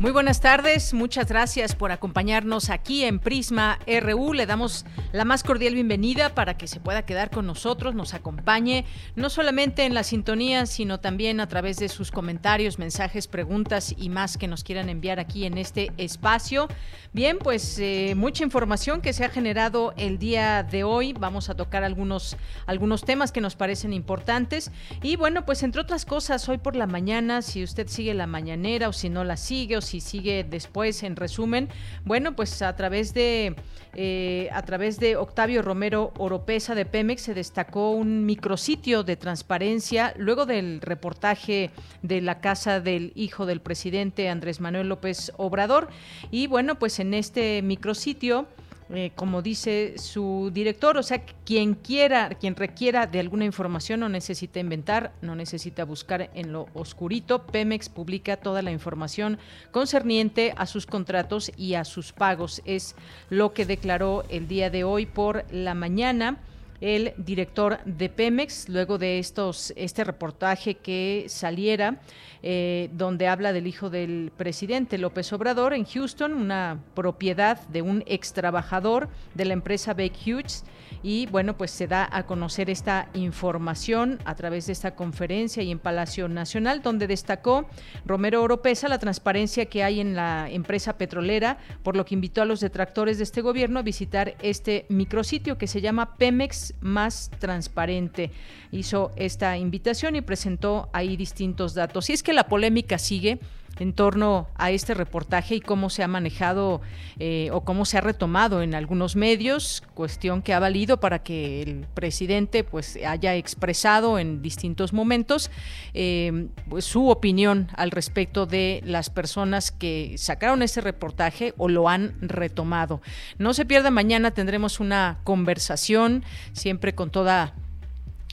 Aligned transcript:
Muy 0.00 0.12
buenas 0.12 0.40
tardes, 0.40 0.94
muchas 0.94 1.26
gracias 1.26 1.74
por 1.74 1.90
acompañarnos 1.90 2.70
aquí 2.70 3.02
en 3.02 3.18
Prisma 3.18 3.80
RU. 3.84 4.32
Le 4.32 4.46
damos 4.46 4.84
la 5.10 5.24
más 5.24 5.42
cordial 5.42 5.74
bienvenida 5.74 6.36
para 6.36 6.56
que 6.56 6.68
se 6.68 6.78
pueda 6.78 7.04
quedar 7.04 7.30
con 7.30 7.48
nosotros, 7.48 7.96
nos 7.96 8.14
acompañe, 8.14 8.84
no 9.16 9.28
solamente 9.28 9.86
en 9.86 9.94
la 9.94 10.04
sintonía, 10.04 10.66
sino 10.66 11.00
también 11.00 11.40
a 11.40 11.48
través 11.48 11.78
de 11.78 11.88
sus 11.88 12.12
comentarios, 12.12 12.78
mensajes, 12.78 13.26
preguntas 13.26 13.92
y 13.98 14.08
más 14.08 14.38
que 14.38 14.46
nos 14.46 14.62
quieran 14.62 14.88
enviar 14.88 15.18
aquí 15.18 15.46
en 15.46 15.58
este 15.58 15.90
espacio. 15.96 16.68
Bien, 17.12 17.36
pues 17.36 17.80
eh, 17.80 18.14
mucha 18.16 18.44
información 18.44 19.00
que 19.00 19.12
se 19.12 19.24
ha 19.24 19.30
generado 19.30 19.94
el 19.96 20.20
día 20.20 20.62
de 20.62 20.84
hoy. 20.84 21.12
Vamos 21.12 21.50
a 21.50 21.56
tocar 21.56 21.82
algunos, 21.82 22.36
algunos 22.66 23.02
temas 23.02 23.32
que 23.32 23.40
nos 23.40 23.56
parecen 23.56 23.92
importantes. 23.92 24.70
Y 25.02 25.16
bueno, 25.16 25.44
pues 25.44 25.64
entre 25.64 25.80
otras 25.80 26.04
cosas, 26.04 26.48
hoy 26.48 26.58
por 26.58 26.76
la 26.76 26.86
mañana, 26.86 27.42
si 27.42 27.64
usted 27.64 27.88
sigue 27.88 28.14
la 28.14 28.28
mañanera 28.28 28.88
o 28.88 28.92
si 28.92 29.08
no 29.08 29.24
la 29.24 29.36
sigue 29.36 29.76
si 29.88 30.00
sigue 30.00 30.44
después 30.48 31.02
en 31.02 31.16
resumen, 31.16 31.68
bueno, 32.04 32.36
pues 32.36 32.62
a 32.62 32.76
través 32.76 33.14
de 33.14 33.56
eh, 33.94 34.48
a 34.52 34.62
través 34.62 35.00
de 35.00 35.16
Octavio 35.16 35.62
Romero 35.62 36.12
Oropesa 36.18 36.74
de 36.74 36.84
Pemex 36.84 37.22
se 37.22 37.34
destacó 37.34 37.90
un 37.90 38.26
micrositio 38.26 39.02
de 39.02 39.16
transparencia 39.16 40.14
luego 40.16 40.46
del 40.46 40.80
reportaje 40.80 41.70
de 42.02 42.20
la 42.20 42.40
casa 42.40 42.80
del 42.80 43.12
hijo 43.14 43.46
del 43.46 43.60
presidente 43.60 44.28
Andrés 44.28 44.60
Manuel 44.60 44.88
López 44.88 45.32
Obrador. 45.36 45.88
Y 46.30 46.46
bueno, 46.46 46.78
pues 46.78 47.00
en 47.00 47.14
este 47.14 47.62
micrositio 47.62 48.46
eh, 48.90 49.12
como 49.14 49.42
dice 49.42 49.98
su 49.98 50.50
director, 50.52 50.96
o 50.96 51.02
sea, 51.02 51.22
quien 51.44 51.74
quiera, 51.74 52.30
quien 52.30 52.56
requiera 52.56 53.06
de 53.06 53.20
alguna 53.20 53.44
información 53.44 54.00
no 54.00 54.08
necesita 54.08 54.60
inventar, 54.60 55.12
no 55.20 55.34
necesita 55.34 55.84
buscar 55.84 56.30
en 56.34 56.52
lo 56.52 56.68
oscurito. 56.72 57.46
Pemex 57.46 57.90
publica 57.90 58.38
toda 58.38 58.62
la 58.62 58.70
información 58.70 59.38
concerniente 59.72 60.54
a 60.56 60.64
sus 60.64 60.86
contratos 60.86 61.52
y 61.56 61.74
a 61.74 61.84
sus 61.84 62.12
pagos. 62.12 62.62
Es 62.64 62.96
lo 63.28 63.52
que 63.52 63.66
declaró 63.66 64.24
el 64.30 64.48
día 64.48 64.70
de 64.70 64.84
hoy 64.84 65.04
por 65.04 65.44
la 65.52 65.74
mañana 65.74 66.38
el 66.80 67.12
director 67.16 67.78
de 67.84 68.08
Pemex, 68.08 68.68
luego 68.68 68.98
de 68.98 69.18
estos, 69.18 69.72
este 69.76 70.04
reportaje 70.04 70.74
que 70.74 71.26
saliera, 71.28 72.00
eh, 72.42 72.88
donde 72.92 73.26
habla 73.26 73.52
del 73.52 73.66
hijo 73.66 73.90
del 73.90 74.30
presidente 74.36 74.98
López 74.98 75.32
Obrador 75.32 75.74
en 75.74 75.84
Houston, 75.84 76.34
una 76.34 76.80
propiedad 76.94 77.60
de 77.68 77.82
un 77.82 78.04
ex 78.06 78.32
trabajador 78.32 79.08
de 79.34 79.44
la 79.44 79.54
empresa 79.54 79.94
Baker 79.94 80.34
Hughes 80.34 80.64
y 81.02 81.26
bueno, 81.26 81.56
pues 81.56 81.70
se 81.70 81.86
da 81.86 82.08
a 82.10 82.26
conocer 82.26 82.70
esta 82.70 83.08
información 83.14 84.18
a 84.24 84.34
través 84.34 84.66
de 84.66 84.72
esta 84.72 84.94
conferencia 84.94 85.62
y 85.62 85.70
en 85.70 85.78
Palacio 85.78 86.28
Nacional, 86.28 86.82
donde 86.82 87.06
destacó 87.06 87.68
Romero 88.04 88.42
Oropesa 88.42 88.88
la 88.88 88.98
transparencia 88.98 89.66
que 89.66 89.84
hay 89.84 90.00
en 90.00 90.14
la 90.14 90.48
empresa 90.50 90.98
petrolera, 90.98 91.58
por 91.82 91.96
lo 91.96 92.04
que 92.04 92.14
invitó 92.14 92.42
a 92.42 92.44
los 92.44 92.60
detractores 92.60 93.18
de 93.18 93.24
este 93.24 93.40
gobierno 93.40 93.78
a 93.78 93.82
visitar 93.82 94.36
este 94.40 94.86
micrositio 94.88 95.58
que 95.58 95.66
se 95.66 95.80
llama 95.80 96.16
Pemex 96.16 96.74
Más 96.80 97.30
Transparente. 97.38 98.30
Hizo 98.70 99.12
esta 99.16 99.56
invitación 99.56 100.16
y 100.16 100.20
presentó 100.20 100.88
ahí 100.92 101.16
distintos 101.16 101.74
datos. 101.74 102.10
Y 102.10 102.12
es 102.12 102.22
que 102.22 102.32
la 102.32 102.48
polémica 102.48 102.98
sigue 102.98 103.38
en 103.78 103.92
torno 103.92 104.48
a 104.56 104.70
este 104.70 104.94
reportaje 104.94 105.56
y 105.56 105.60
cómo 105.60 105.90
se 105.90 106.02
ha 106.02 106.08
manejado 106.08 106.80
eh, 107.18 107.50
o 107.52 107.62
cómo 107.62 107.84
se 107.84 107.98
ha 107.98 108.00
retomado 108.00 108.62
en 108.62 108.74
algunos 108.74 109.16
medios, 109.16 109.82
cuestión 109.94 110.42
que 110.42 110.54
ha 110.54 110.58
valido 110.58 111.00
para 111.00 111.20
que 111.20 111.62
el 111.62 111.86
presidente 111.94 112.64
pues 112.64 112.98
haya 113.06 113.34
expresado 113.34 114.18
en 114.18 114.42
distintos 114.42 114.92
momentos 114.92 115.50
eh, 115.94 116.48
pues, 116.68 116.84
su 116.84 117.08
opinión 117.08 117.68
al 117.76 117.90
respecto 117.90 118.46
de 118.46 118.82
las 118.84 119.10
personas 119.10 119.70
que 119.70 120.14
sacaron 120.18 120.62
ese 120.62 120.80
reportaje 120.80 121.54
o 121.56 121.68
lo 121.68 121.88
han 121.88 122.16
retomado. 122.20 123.00
No 123.38 123.54
se 123.54 123.64
pierda, 123.64 123.90
mañana 123.90 124.32
tendremos 124.32 124.80
una 124.80 125.20
conversación 125.24 126.24
siempre 126.52 126.94
con 126.94 127.10
toda 127.10 127.54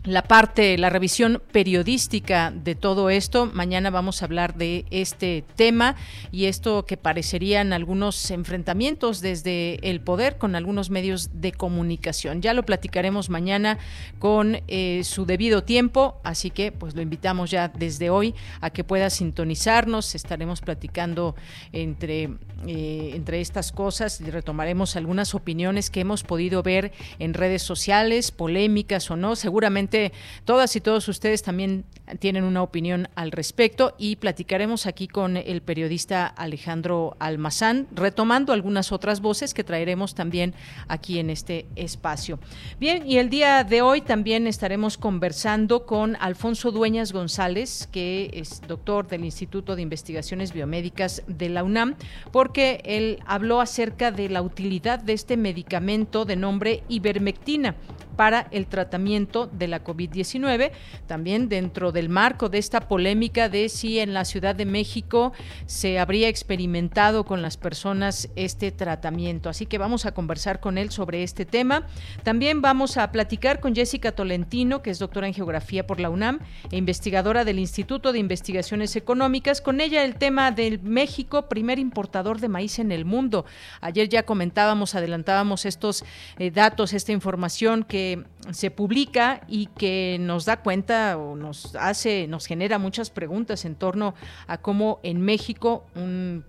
la 0.06 0.24
parte, 0.24 0.78
la 0.78 0.90
revisión 0.90 1.42
periodística 1.52 2.52
de 2.52 2.76
todo 2.76 3.10
esto. 3.10 3.48
Mañana 3.48 3.90
vamos 3.90 4.22
a 4.22 4.26
hablar 4.26 4.56
de 4.56 4.86
este 4.92 5.44
tema 5.56 5.96
y 6.32 6.46
esto 6.46 6.86
que 6.86 6.96
parecerían 6.96 7.74
algunos 7.74 8.30
enfrentamientos 8.30 9.22
desde 9.22 9.80
el 9.90 10.02
poder 10.02 10.38
con 10.38 10.56
algunos 10.56 10.90
medios 10.90 11.42
de 11.42 11.52
comunicación. 11.52 12.42
Ya 12.42 12.54
lo 12.54 12.64
platicaremos 12.64 13.30
mañana 13.30 13.80
con 14.20 14.60
eh, 14.68 15.02
su 15.04 15.26
debido 15.26 15.64
tiempo, 15.64 16.20
así 16.24 16.52
que 16.52 16.72
pues 16.72 16.96
lo 16.96 17.02
invitamos 17.02 17.50
ya 17.50 17.70
desde 17.70 18.10
hoy 18.10 18.36
a 18.62 18.70
que 18.70 18.84
pueda 18.84 19.10
sintonizarnos. 19.10 20.14
Estaremos 20.14 20.62
platicando 20.62 21.36
entre, 21.72 22.30
eh, 22.68 23.12
entre 23.16 23.42
estas 23.42 23.72
cosas 23.72 24.22
y 24.22 24.30
retomaremos 24.30 24.96
algunas 24.96 25.34
opiniones 25.34 25.90
que 25.90 26.02
hemos 26.02 26.24
podido 26.24 26.62
ver 26.62 26.92
en 27.18 27.34
redes 27.34 27.64
sociales, 27.64 28.32
polémicas 28.32 29.10
o 29.10 29.16
no. 29.16 29.36
Seguramente 29.36 29.95
todas 30.44 30.76
y 30.76 30.82
todos 30.82 31.08
ustedes 31.08 31.44
también 31.44 31.86
tienen 32.20 32.44
una 32.44 32.62
opinión 32.62 33.08
al 33.16 33.32
respecto 33.32 33.96
y 33.98 34.18
platicaremos 34.18 34.86
aquí 34.86 35.08
con 35.08 35.38
el 35.38 35.62
periodista 35.62 36.28
Alejandro 36.28 37.16
Almazán, 37.20 37.88
retomando 37.94 38.54
algunas 38.54 38.92
otras 38.92 39.22
voces 39.22 39.54
que 39.54 39.64
traeremos 39.64 40.14
también 40.16 40.54
aquí 40.88 41.20
en 41.20 41.30
este 41.30 41.66
espacio. 41.76 42.40
Bien, 42.80 43.10
y 43.10 43.18
el 43.18 43.30
día 43.30 43.64
de 43.64 43.82
hoy 43.82 44.02
también 44.02 44.48
estaremos 44.48 44.98
conversando 44.98 45.86
con 45.86 46.16
Alfonso 46.20 46.72
Dueñas 46.72 47.12
González, 47.12 47.88
que 47.92 48.30
es 48.34 48.62
doctor 48.68 49.08
del 49.08 49.26
Instituto 49.26 49.76
de 49.76 49.82
Investigaciones 49.82 50.54
Biomédicas 50.54 51.24
de 51.28 51.50
la 51.50 51.64
UNAM, 51.64 51.96
porque 52.32 52.82
él 52.86 53.20
habló 53.26 53.62
acerca 53.62 54.12
de 54.12 54.30
la 54.30 54.42
utilidad 54.42 55.00
de 55.00 55.14
este 55.14 55.38
medicamento 55.38 56.26
de 56.26 56.36
nombre 56.36 56.84
ivermectina 56.88 57.76
para 58.16 58.48
el 58.52 58.68
tratamiento 58.68 59.48
de 59.48 59.68
la 59.68 59.84
COVID-19. 59.84 60.72
También 61.08 61.50
dentro 61.50 61.92
del 61.92 62.10
marco 62.10 62.50
de 62.50 62.58
esta 62.58 62.82
polémica 62.82 63.50
de 63.50 63.70
si 63.70 64.00
en 64.00 64.14
la 64.14 64.26
Ciudad 64.26 64.56
de 64.56 64.66
México 64.66 65.34
se 65.66 66.00
habría 66.00 66.28
experimentado 66.28 67.26
con 67.26 67.42
las 67.42 67.58
personas 67.58 68.30
este 68.36 68.72
tratamiento. 68.72 69.50
Así 69.50 69.66
que 69.66 69.78
vamos 69.78 70.06
a 70.06 70.14
conversar 70.14 70.60
con 70.60 70.78
él 70.78 70.92
sobre 70.92 71.24
este 71.24 71.46
tema. 71.46 71.88
También 72.24 72.62
vamos 72.62 72.98
a 72.98 73.12
platicar 73.12 73.60
con 73.60 73.76
Jessica 73.76 74.12
Tolentino, 74.12 74.82
que 74.82 74.92
es 74.92 75.00
doctora 75.00 75.28
en 75.28 75.34
Geografía 75.34 75.88
por 75.88 76.00
la 76.00 76.10
UNAM 76.10 76.40
e 76.72 76.78
investigadora 76.78 77.46
del 77.46 77.60
Instituto 77.60 78.12
de 78.12 78.20
Investigaciones 78.20 78.96
Económicas. 78.96 79.62
Con 79.62 79.82
ella 79.82 80.04
el 80.04 80.16
tema 80.16 80.52
del 80.52 80.82
México, 80.82 81.50
primer 81.50 81.80
importador 81.80 82.40
de 82.40 82.50
maíz 82.50 82.80
en 82.80 82.92
el 82.92 83.06
mundo. 83.06 83.46
Ayer 83.82 84.10
ya 84.10 84.24
comentábamos, 84.24 84.96
adelantábamos 84.96 85.66
estos 85.66 86.04
eh, 86.38 86.52
datos, 86.52 86.94
esta 86.94 87.12
información 87.12 87.84
que 87.84 88.05
se 88.52 88.72
publica 88.72 89.42
y 89.48 89.68
que 89.68 90.18
nos 90.20 90.46
da 90.46 90.58
cuenta 90.58 91.18
o 91.18 91.36
nos 91.36 91.76
hace, 91.76 92.28
nos 92.28 92.46
genera 92.46 92.80
muchas 92.80 93.10
preguntas 93.10 93.66
en 93.66 93.76
torno 93.76 94.14
a 94.48 94.58
cómo 94.58 95.00
en 95.04 95.22
México 95.22 95.86
un 95.96 96.44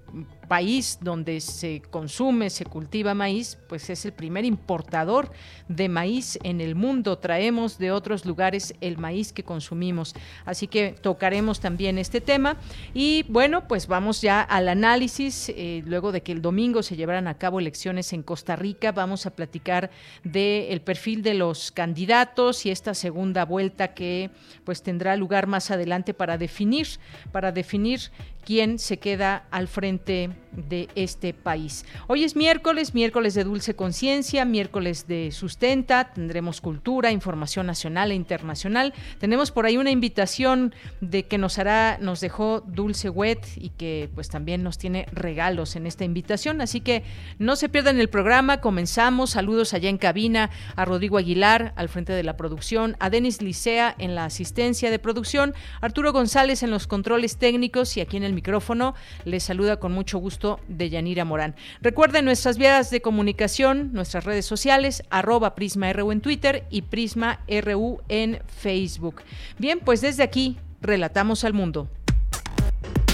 país 0.49 0.99
donde 1.01 1.41
se 1.41 1.83
consume, 1.91 2.51
se 2.51 2.65
cultiva 2.65 3.15
maíz, 3.15 3.59
pues 3.69 3.91
es 3.91 4.05
el 4.05 4.13
primer 4.13 4.45
importador 4.45 5.31
de 5.69 5.89
maíz 5.89 6.39
en 6.43 6.61
el 6.61 6.75
mundo. 6.75 7.19
Traemos 7.19 7.79
de 7.79 7.93
otros 7.93 8.25
lugares 8.25 8.75
el 8.81 8.99
maíz 8.99 9.33
que 9.33 9.43
consumimos. 9.43 10.15
Así 10.45 10.67
que 10.67 10.95
tocaremos 11.01 11.61
también 11.61 11.99
este 11.99 12.21
tema. 12.21 12.57
Y 12.95 13.25
bueno, 13.29 13.69
pues 13.69 13.87
vamos 13.87 14.21
ya 14.23 14.41
al 14.41 14.69
análisis. 14.69 15.49
Eh, 15.51 15.83
luego 15.87 16.13
de 16.13 16.23
que 16.23 16.33
el 16.33 16.43
domingo 16.43 16.83
se 16.83 16.97
llevaran 16.97 17.29
a 17.29 17.39
cabo 17.39 17.61
elecciones 17.61 18.13
en 18.13 18.23
Costa 18.23 18.57
Rica, 18.57 18.93
vamos 18.93 19.27
a 19.27 19.31
platicar 19.31 19.91
del 20.25 20.81
perfil 20.81 21.23
de 21.23 21.35
los 21.35 21.71
candidatos 21.73 22.67
y 22.67 22.71
esta 22.71 22.95
segunda 22.95 23.45
vuelta 23.45 23.95
que 23.95 24.31
pues 24.65 24.83
tendrá 24.83 25.17
lugar 25.17 25.47
más 25.47 25.71
adelante 25.71 26.15
para 26.15 26.39
definir, 26.39 26.87
para 27.33 27.53
definir 27.53 28.01
quién 28.47 28.79
se 28.79 28.99
queda 28.99 29.47
al 29.51 29.67
frente 29.67 30.31
de 30.57 30.89
este 30.95 31.35
país. 31.35 31.85
Hoy 32.07 32.25
es 32.25 32.37
miércoles, 32.37 32.95
miércoles 32.95 33.35
de 33.35 33.45
Dulce 33.45 33.75
Conciencia, 33.75 34.45
miércoles 34.45 35.07
de 35.07 35.31
Sustenta, 35.31 36.13
tendremos 36.13 36.61
cultura, 36.61 37.11
información 37.11 37.67
nacional 37.67 38.11
e 38.11 38.15
internacional. 38.15 38.95
Tenemos 39.19 39.51
por 39.51 39.67
ahí 39.67 39.77
una 39.77 39.91
invitación 39.91 40.75
de 41.01 41.25
que 41.25 41.39
nos 41.39 41.59
hará, 41.59 41.99
nos 42.01 42.21
dejó 42.21 42.63
Dulce 42.67 43.11
Wet 43.11 43.47
y 43.57 43.71
que 43.71 44.09
pues 44.15 44.29
también 44.29 44.63
nos 44.63 44.79
tiene 44.79 45.07
regalos 45.13 45.77
en 45.77 45.87
esta 45.87 46.05
invitación, 46.05 46.61
así 46.61 46.81
que 46.81 47.05
no 47.39 47.57
se 47.57 47.69
pierdan 47.69 48.01
el 48.01 48.09
programa, 48.09 48.61
comenzamos. 48.61 49.31
Saludos 49.31 49.75
allá 49.75 49.89
en 49.89 49.99
cabina 49.99 50.51
a 50.75 50.85
Rodrigo 50.85 51.19
Aguilar 51.19 51.73
al 51.77 51.89
frente 51.89 52.13
de 52.13 52.23
la 52.23 52.37
producción, 52.37 52.97
a 53.01 53.11
Denis 53.11 53.43
Licea 53.43 53.95
en 53.99 54.15
la 54.15 54.25
asistencia 54.25 54.91
de 54.91 54.99
producción, 54.99 55.55
Arturo 55.81 56.13
González 56.13 56.63
en 56.63 56.71
los 56.71 56.87
controles 56.87 57.37
técnicos 57.37 57.97
y 57.97 58.01
aquí 58.01 58.17
en 58.17 58.23
el 58.23 58.33
micrófono 58.33 58.95
les 59.25 59.43
saluda 59.43 59.77
con 59.79 59.93
mucho 59.93 60.19
gusto 60.19 60.46
de 60.69 60.91
Yanira 60.91 61.25
Morán. 61.25 61.55
Recuerden 61.81 62.25
nuestras 62.25 62.59
vías 62.59 62.91
de 62.91 63.01
comunicación, 63.01 63.93
nuestras 63.93 64.25
redes 64.25 64.47
sociales, 64.47 65.03
arroba 65.11 65.55
PrismaRU 65.55 66.13
en 66.13 66.21
Twitter 66.21 66.65
y 66.71 66.83
Prisma 66.83 67.41
RU 67.49 68.01
en 68.09 68.41
Facebook. 68.47 69.23
Bien, 69.59 69.81
pues 69.85 70.01
desde 70.01 70.23
aquí, 70.23 70.59
relatamos 70.81 71.45
al 71.45 71.53
mundo. 71.53 71.89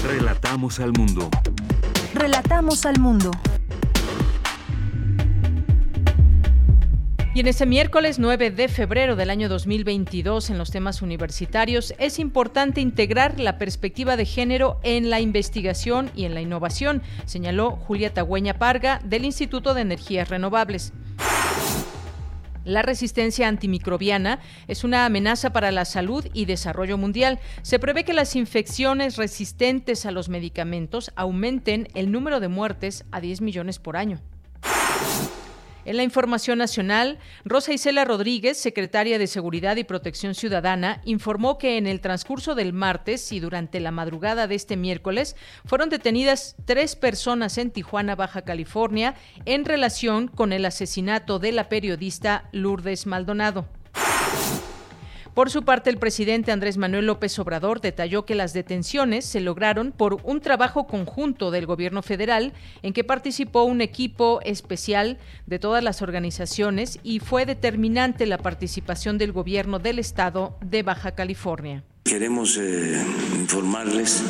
Relatamos 0.05 0.79
al 0.79 0.91
mundo. 0.93 1.29
Relatamos 2.13 2.85
al 2.85 2.99
mundo. 2.99 3.31
Y 7.35 7.39
en 7.39 7.47
este 7.47 7.65
miércoles 7.65 8.19
9 8.19 8.51
de 8.51 8.67
febrero 8.67 9.15
del 9.15 9.31
año 9.31 9.49
2022, 9.49 10.51
en 10.51 10.59
los 10.59 10.69
temas 10.69 11.01
universitarios, 11.01 11.95
es 11.97 12.19
importante 12.19 12.79
integrar 12.79 13.39
la 13.39 13.57
perspectiva 13.57 14.15
de 14.15 14.25
género 14.25 14.79
en 14.83 15.09
la 15.09 15.19
investigación 15.19 16.11
y 16.15 16.25
en 16.25 16.35
la 16.35 16.41
innovación, 16.41 17.01
señaló 17.25 17.71
Julia 17.71 18.13
Tagüeña 18.13 18.59
Parga 18.59 18.99
del 19.03 19.25
Instituto 19.25 19.73
de 19.73 19.81
Energías 19.81 20.29
Renovables. 20.29 20.93
La 22.65 22.83
resistencia 22.83 23.47
antimicrobiana 23.47 24.39
es 24.67 24.83
una 24.83 25.03
amenaza 25.03 25.51
para 25.51 25.71
la 25.71 25.85
salud 25.85 26.27
y 26.33 26.45
desarrollo 26.45 26.99
mundial. 26.99 27.39
Se 27.63 27.79
prevé 27.79 28.03
que 28.03 28.13
las 28.13 28.35
infecciones 28.35 29.17
resistentes 29.17 30.05
a 30.05 30.11
los 30.11 30.29
medicamentos 30.29 31.11
aumenten 31.15 31.87
el 31.95 32.11
número 32.11 32.39
de 32.39 32.47
muertes 32.49 33.05
a 33.11 33.19
10 33.19 33.41
millones 33.41 33.79
por 33.79 33.97
año. 33.97 34.21
En 35.85 35.97
la 35.97 36.03
información 36.03 36.59
nacional, 36.59 37.19
Rosa 37.43 37.73
Isela 37.73 38.05
Rodríguez, 38.05 38.57
secretaria 38.57 39.19
de 39.19 39.27
Seguridad 39.27 39.75
y 39.75 39.83
Protección 39.83 40.33
Ciudadana, 40.33 41.01
informó 41.03 41.57
que 41.57 41.77
en 41.77 41.87
el 41.87 41.99
transcurso 41.99 42.55
del 42.55 42.71
martes 42.71 43.33
y 43.33 43.41
durante 43.41 43.81
la 43.81 43.91
madrugada 43.91 44.47
de 44.47 44.55
este 44.55 44.77
miércoles 44.77 45.35
fueron 45.65 45.89
detenidas 45.89 46.55
tres 46.63 46.95
personas 46.95 47.57
en 47.57 47.71
Tijuana, 47.71 48.15
Baja 48.15 48.43
California, 48.43 49.15
en 49.43 49.65
relación 49.65 50.29
con 50.29 50.53
el 50.53 50.63
asesinato 50.63 51.37
de 51.39 51.51
la 51.51 51.67
periodista 51.67 52.47
Lourdes 52.53 53.05
Maldonado. 53.05 53.67
Por 55.33 55.49
su 55.49 55.63
parte, 55.63 55.89
el 55.89 55.97
presidente 55.97 56.51
Andrés 56.51 56.77
Manuel 56.77 57.07
López 57.07 57.39
Obrador 57.39 57.81
detalló 57.81 58.23
que 58.23 58.35
las 58.35 58.53
detenciones 58.53 59.25
se 59.25 59.39
lograron 59.39 59.91
por 59.91 60.19
un 60.23 60.41
trabajo 60.41 60.85
conjunto 60.85 61.49
del 61.49 61.65
gobierno 61.65 62.03
federal 62.03 62.53
en 62.83 62.93
que 62.93 63.03
participó 63.03 63.63
un 63.63 63.81
equipo 63.81 64.41
especial 64.43 65.17
de 65.47 65.57
todas 65.57 65.83
las 65.83 66.03
organizaciones 66.03 66.99
y 67.01 67.19
fue 67.19 67.47
determinante 67.47 68.27
la 68.27 68.37
participación 68.37 69.17
del 69.17 69.31
gobierno 69.31 69.79
del 69.79 69.97
estado 69.97 70.55
de 70.61 70.83
Baja 70.83 71.15
California. 71.15 71.83
Queremos 72.03 72.59
eh, 72.61 73.03
informarles 73.35 74.21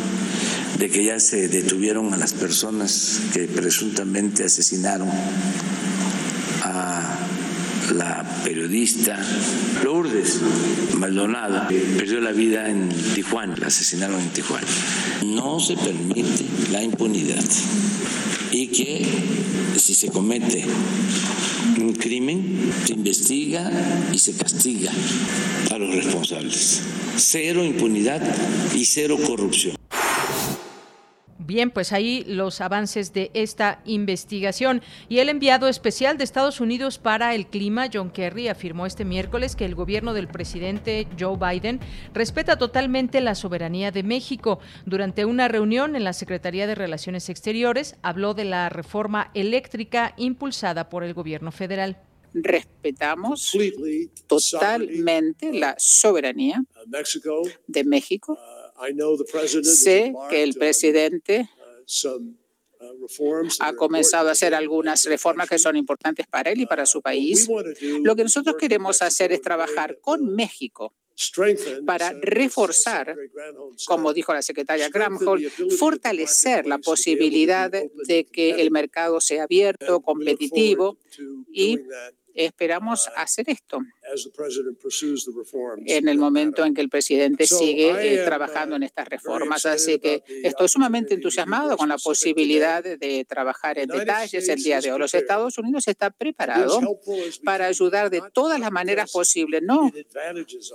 de 0.80 0.90
que 0.90 1.04
ya 1.04 1.20
se 1.20 1.50
detuvieron 1.50 2.14
a 2.14 2.18
las 2.18 2.32
personas 2.32 3.24
que 3.34 3.46
presuntamente 3.48 4.46
asesinaron 4.46 5.10
a 6.64 7.18
la 7.92 8.24
periodista 8.44 9.20
Lourdes 9.84 10.40
Maldonado 10.98 11.68
perdió 11.98 12.22
la 12.22 12.32
vida 12.32 12.70
en 12.70 12.90
Tijuana, 13.14 13.56
la 13.58 13.68
asesinaron 13.68 14.20
en 14.20 14.30
Tijuana. 14.30 14.68
No 15.26 15.60
se 15.60 15.76
permite 15.76 16.46
la 16.72 16.84
impunidad 16.84 17.44
y 18.52 18.68
que 18.68 19.06
si 19.78 19.94
se 19.94 20.08
comete 20.10 20.64
un 21.78 21.94
crimen, 21.94 22.72
se 22.86 22.94
investiga 22.94 23.70
y 24.12 24.18
se 24.18 24.34
castiga 24.34 24.92
a 25.72 25.78
los 25.78 25.94
responsables. 25.96 26.82
Cero 27.18 27.64
impunidad 27.64 28.22
y 28.76 28.86
cero 28.86 29.18
corrupción. 29.26 29.83
Bien, 31.54 31.70
pues 31.70 31.94
ahí 31.94 32.24
los 32.26 32.62
avances 32.62 33.14
de 33.14 33.30
esta 33.36 33.80
investigación. 33.86 34.82
Y 35.08 35.20
el 35.20 35.30
enviado 35.30 35.68
especial 35.68 36.18
de 36.18 36.24
Estados 36.24 36.60
Unidos 36.60 36.98
para 36.98 37.36
el 37.36 37.46
clima, 37.46 37.90
John 37.94 38.10
Kerry, 38.10 38.48
afirmó 38.48 38.88
este 38.88 39.06
miércoles 39.06 39.56
que 39.56 39.64
el 39.64 39.76
gobierno 39.76 40.16
del 40.16 40.28
presidente 40.28 41.08
Joe 41.20 41.38
Biden 41.38 41.80
respeta 42.12 42.58
totalmente 42.58 43.22
la 43.22 43.36
soberanía 43.36 43.92
de 43.92 44.02
México. 44.02 44.62
Durante 44.88 45.26
una 45.26 45.48
reunión 45.48 45.96
en 45.96 46.04
la 46.04 46.14
Secretaría 46.14 46.66
de 46.66 46.74
Relaciones 46.74 47.30
Exteriores, 47.30 47.98
habló 48.02 48.34
de 48.34 48.46
la 48.46 48.70
reforma 48.70 49.30
eléctrica 49.36 50.16
impulsada 50.18 50.90
por 50.90 51.04
el 51.04 51.14
gobierno 51.14 51.52
federal 51.52 52.00
respetamos 52.34 53.56
totalmente 54.26 55.54
la 55.54 55.76
soberanía 55.78 56.64
de 57.68 57.84
México 57.84 58.38
Sé 59.64 60.14
que 60.30 60.44
el 60.44 60.54
presidente 60.54 61.50
ha 63.60 63.74
comenzado 63.74 64.30
a 64.30 64.32
hacer 64.32 64.54
algunas 64.54 65.06
reformas 65.06 65.50
que 65.50 65.60
son 65.60 65.76
importantes 65.76 66.28
para 66.28 66.52
él 66.52 66.62
y 66.62 66.66
para 66.66 66.86
su 66.86 67.02
país. 67.02 67.48
Lo 68.02 68.16
que 68.16 68.24
nosotros 68.24 68.56
queremos 68.58 69.02
hacer 69.02 69.32
es 69.32 69.42
trabajar 69.42 70.00
con 70.02 70.36
México 70.36 70.94
para 71.86 72.12
reforzar, 72.14 73.16
como 73.86 74.14
dijo 74.14 74.34
la 74.34 74.42
secretaria 74.42 74.90
Gramholm, 74.90 75.44
fortalecer 75.78 76.66
la 76.66 76.80
posibilidad 76.80 77.70
de 77.72 78.26
que 78.26 78.62
el 78.62 78.72
mercado 78.72 79.22
sea 79.22 79.44
abierto, 79.44 80.02
competitivo 80.02 80.98
y 81.52 81.80
esperamos 82.34 83.10
hacer 83.16 83.48
esto 83.50 83.80
en 85.86 86.08
el 86.08 86.18
momento 86.18 86.66
en 86.66 86.74
que 86.74 86.82
el 86.82 86.90
presidente 86.90 87.48
sigue 87.48 88.14
eh, 88.14 88.24
trabajando 88.26 88.76
en 88.76 88.84
estas 88.84 89.08
reformas. 89.08 89.66
Así 89.66 90.00
que 90.00 90.24
estoy 90.44 90.68
sumamente 90.68 91.14
entusiasmado 91.14 91.78
con 91.78 91.90
la 91.90 91.98
posibilidad 91.98 92.84
de 92.84 93.26
trabajar 93.28 93.80
en 93.80 93.90
detalles 93.90 94.48
el 94.50 94.62
día 94.62 94.80
de 94.80 94.92
hoy. 94.92 95.00
Los 95.00 95.14
Estados 95.14 95.58
Unidos 95.58 95.88
está 95.88 96.10
preparado 96.12 96.80
para 97.44 97.68
ayudar 97.68 98.10
de 98.10 98.22
todas 98.34 98.60
las 98.60 98.72
maneras 98.72 99.12
posibles, 99.12 99.62
no 99.64 99.92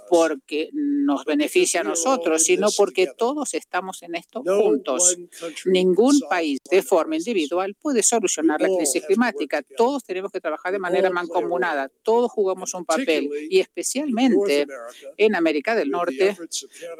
porque 0.08 0.70
nos 0.72 1.24
beneficia 1.24 1.80
a 1.80 1.84
nosotros, 1.84 2.42
sino 2.42 2.68
porque 2.76 3.08
todos 3.16 3.54
estamos 3.54 4.02
en 4.02 4.14
esto 4.14 4.42
juntos. 4.42 5.16
Ningún 5.64 6.20
país 6.28 6.58
de 6.70 6.82
forma 6.82 7.16
individual 7.16 7.74
puede 7.74 8.02
solucionar 8.02 8.60
la 8.60 8.68
crisis 8.68 9.04
climática. 9.04 9.62
Todos 9.76 10.04
tenemos 10.04 10.32
que 10.32 10.40
trabajar 10.40 10.72
de 10.72 10.78
manera 10.78 11.10
mancomunada. 11.10 11.90
Todos 12.02 12.30
jugamos 12.30 12.74
un 12.74 12.84
papel 12.84 13.27
y 13.48 13.60
especialmente 13.60 14.66
en 15.16 15.34
América 15.34 15.74
del 15.74 15.90
Norte, 15.90 16.36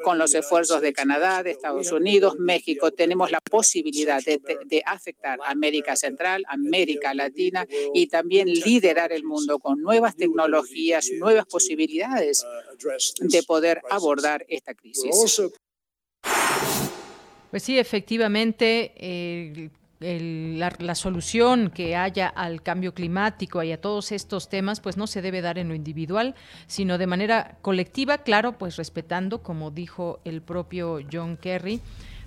con 0.03 0.17
los 0.17 0.33
esfuerzos 0.33 0.81
de 0.81 0.93
Canadá, 0.93 1.43
de 1.43 1.51
Estados 1.51 1.91
Unidos, 1.91 2.37
México, 2.39 2.91
tenemos 2.91 3.31
la 3.31 3.41
posibilidad 3.41 4.23
de, 4.23 4.83
afectar 4.85 5.39
a 5.43 5.51
América 5.51 5.95
Central, 5.95 6.43
América 6.47 7.13
Latina 7.13 7.67
y 7.93 8.07
también 8.07 8.47
liderar 8.47 9.11
el 9.11 9.23
mundo 9.23 9.59
con 9.59 9.81
nuevas 9.81 10.15
tecnologías, 10.15 11.09
nuevas 11.17 11.45
posibilidades 11.45 12.45
de 13.19 13.43
poder 13.43 13.81
abordar 13.89 14.45
esta 14.49 14.73
crisis. 14.73 15.41
Pues 17.51 17.63
sí, 17.63 17.79
efectivamente, 17.79 18.93
eh, 18.95 19.69
la, 19.99 20.95
solución 20.95 21.69
que 21.69 21.95
haya 21.95 22.27
al 22.27 22.61
cambio 22.61 22.93
climático 22.93 23.61
y 23.63 23.71
a 23.71 23.81
todos 23.81 24.11
estos 24.11 24.49
temas, 24.49 24.79
pues 24.79 24.97
no 24.97 25.07
se 25.07 25.21
debe 25.21 25.41
dar 25.41 25.57
en 25.57 25.67
lo 25.67 25.75
individual, 25.75 26.35
sino 26.67 26.97
de 26.97 27.07
manera 27.07 27.57
colectiva, 27.61 28.19
claro, 28.19 28.57
pues 28.57 28.77
respetando, 28.77 29.43
como 29.43 29.71
dijo 29.71 30.19
el 30.23 30.41
propio 30.41 30.99
John 31.11 31.37
Kerry, 31.37 31.81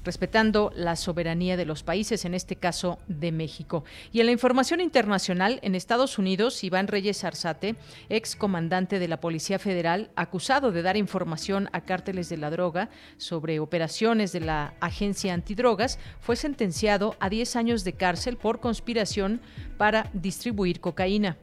respetando 0.05 0.73
la 0.75 0.97
soberanía 0.97 1.57
de 1.57 1.65
los 1.65 1.83
países, 1.83 2.25
en 2.25 2.35
este 2.35 2.57
caso 2.57 2.99
de 3.09 3.33
México. 3.33 3.85
Y 4.13 4.21
en 4.21 4.27
la 4.27 4.33
información 4.33 4.81
internacional, 4.81 5.59
en 5.63 5.75
Estados 5.75 6.19
Unidos, 6.19 6.63
Iván 6.65 6.89
Reyes 6.89 7.25
Arzate, 7.25 7.77
ex 8.09 8.37
comandante 8.37 8.99
de 8.99 9.09
la 9.09 9.21
Policía 9.21 9.59
Federal, 9.59 10.11
acusado 10.17 10.73
de 10.73 10.83
dar 10.83 10.97
información 10.97 11.69
a 11.73 11.83
cárteles 11.83 12.29
de 12.29 12.37
la 12.37 12.51
droga 12.51 12.91
sobre 13.17 13.61
operaciones 13.61 14.33
de 14.33 14.41
la 14.41 14.75
Agencia 14.81 15.35
Antidrogas, 15.35 15.99
fue 16.21 16.37
sentenciado 16.37 17.17
a 17.21 17.29
10 17.29 17.57
años 17.57 17.85
de 17.85 17.93
cárcel 17.95 18.37
por 18.37 18.61
conspiración 18.61 19.41
para 19.77 20.11
distribuir 20.13 20.81
cocaína. 20.81 21.37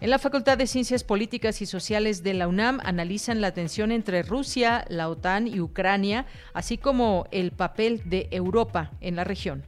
En 0.00 0.10
la 0.10 0.20
Facultad 0.20 0.56
de 0.56 0.68
Ciencias 0.68 1.02
Políticas 1.02 1.60
y 1.60 1.66
Sociales 1.66 2.22
de 2.22 2.32
la 2.32 2.46
UNAM 2.46 2.78
analizan 2.84 3.40
la 3.40 3.52
tensión 3.52 3.90
entre 3.90 4.22
Rusia, 4.22 4.84
la 4.88 5.08
OTAN 5.08 5.48
y 5.48 5.58
Ucrania, 5.58 6.24
así 6.54 6.78
como 6.78 7.26
el 7.32 7.50
papel 7.50 8.02
de 8.04 8.28
Europa 8.30 8.92
en 9.00 9.16
la 9.16 9.24
región. 9.24 9.64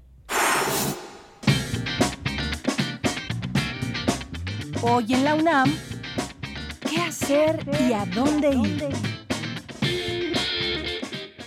Hoy 4.82 5.12
en 5.12 5.24
la 5.24 5.34
UNAM, 5.34 5.74
¿qué 6.88 7.00
hacer 7.00 7.66
y 7.88 7.92
a 7.92 8.06
dónde 8.06 8.50
ir? 8.50 9.19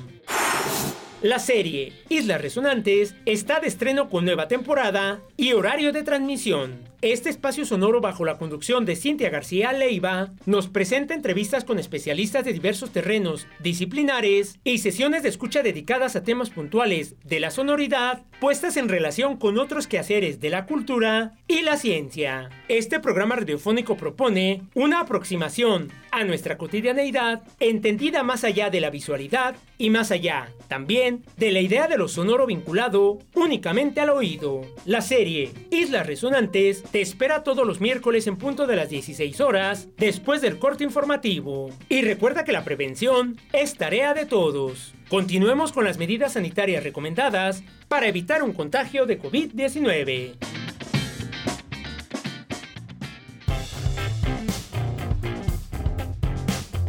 La 1.21 1.39
serie 1.39 1.93
Islas 2.09 2.41
Resonantes 2.41 3.15
está 3.25 3.59
de 3.59 3.67
estreno 3.67 4.09
con 4.09 4.25
nueva 4.25 4.47
temporada 4.47 5.21
y 5.37 5.53
horario 5.53 5.93
de 5.93 6.01
transmisión. 6.03 6.90
Este 7.01 7.31
espacio 7.31 7.65
sonoro 7.65 7.99
bajo 7.99 8.25
la 8.25 8.37
conducción 8.37 8.85
de 8.85 8.95
Cintia 8.95 9.31
García 9.31 9.73
Leiva 9.73 10.29
nos 10.45 10.67
presenta 10.67 11.15
entrevistas 11.15 11.63
con 11.63 11.79
especialistas 11.79 12.45
de 12.45 12.53
diversos 12.53 12.91
terrenos 12.91 13.47
disciplinares 13.57 14.59
y 14.63 14.77
sesiones 14.77 15.23
de 15.23 15.29
escucha 15.29 15.63
dedicadas 15.63 16.15
a 16.15 16.23
temas 16.23 16.51
puntuales 16.51 17.15
de 17.23 17.39
la 17.39 17.49
sonoridad 17.49 18.21
puestas 18.39 18.77
en 18.77 18.87
relación 18.87 19.37
con 19.37 19.57
otros 19.57 19.87
quehaceres 19.87 20.39
de 20.41 20.51
la 20.51 20.67
cultura 20.67 21.33
y 21.47 21.63
la 21.63 21.75
ciencia. 21.77 22.49
Este 22.67 22.99
programa 22.99 23.35
radiofónico 23.35 23.97
propone 23.97 24.61
una 24.75 24.99
aproximación 24.99 25.91
a 26.11 26.23
nuestra 26.23 26.59
cotidianeidad 26.59 27.41
entendida 27.59 28.21
más 28.21 28.43
allá 28.43 28.69
de 28.69 28.79
la 28.79 28.91
visualidad 28.91 29.55
y 29.79 29.89
más 29.89 30.11
allá 30.11 30.51
también 30.67 31.25
de 31.37 31.51
la 31.51 31.61
idea 31.61 31.87
de 31.87 31.97
lo 31.97 32.07
sonoro 32.07 32.45
vinculado 32.45 33.19
únicamente 33.35 34.01
al 34.01 34.09
oído. 34.09 34.61
La 34.85 35.01
serie 35.01 35.51
Islas 35.69 36.07
Resonantes 36.07 36.83
te 36.91 37.01
espera 37.01 37.43
todos 37.43 37.65
los 37.65 37.79
miércoles 37.79 38.27
en 38.27 38.35
punto 38.35 38.67
de 38.67 38.75
las 38.75 38.89
16 38.89 39.39
horas, 39.39 39.87
después 39.97 40.41
del 40.41 40.59
corte 40.59 40.83
informativo. 40.83 41.69
Y 41.87 42.01
recuerda 42.01 42.43
que 42.43 42.51
la 42.51 42.63
prevención 42.63 43.37
es 43.53 43.75
tarea 43.75 44.13
de 44.13 44.25
todos. 44.25 44.93
Continuemos 45.09 45.71
con 45.71 45.85
las 45.85 45.97
medidas 45.97 46.33
sanitarias 46.33 46.83
recomendadas 46.83 47.63
para 47.87 48.07
evitar 48.07 48.43
un 48.43 48.53
contagio 48.53 49.05
de 49.05 49.21
COVID-19. 49.21 50.35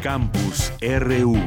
Campus 0.02 0.72
RU 0.80 1.38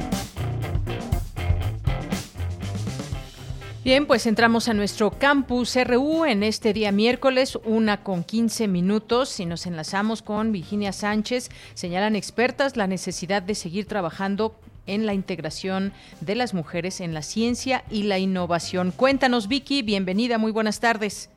Bien, 3.86 4.08
pues 4.08 4.26
entramos 4.26 4.68
a 4.68 4.74
nuestro 4.74 5.12
campus 5.12 5.78
RU 5.86 6.26
en 6.26 6.42
este 6.42 6.74
día 6.74 6.92
miércoles, 6.92 7.56
una 7.66 8.02
con 8.02 8.24
15 8.24 8.68
minutos, 8.68 9.40
y 9.40 9.46
nos 9.46 9.68
enlazamos 9.68 10.24
con 10.24 10.52
Virginia 10.52 10.92
Sánchez. 10.92 11.50
Señalan 11.76 12.16
expertas 12.16 12.78
la 12.78 12.88
necesidad 12.88 13.44
de 13.44 13.54
seguir 13.54 13.86
trabajando 13.86 14.56
en 14.88 15.06
la 15.06 15.14
integración 15.14 15.94
de 16.20 16.34
las 16.34 16.56
mujeres 16.56 17.00
en 17.00 17.14
la 17.14 17.22
ciencia 17.22 17.84
y 17.92 18.06
la 18.08 18.18
innovación. 18.18 18.90
Cuéntanos, 18.90 19.48
Vicky, 19.48 19.84
bienvenida, 19.84 20.40
muy 20.40 20.52
buenas 20.52 20.80
tardes. 20.80 21.32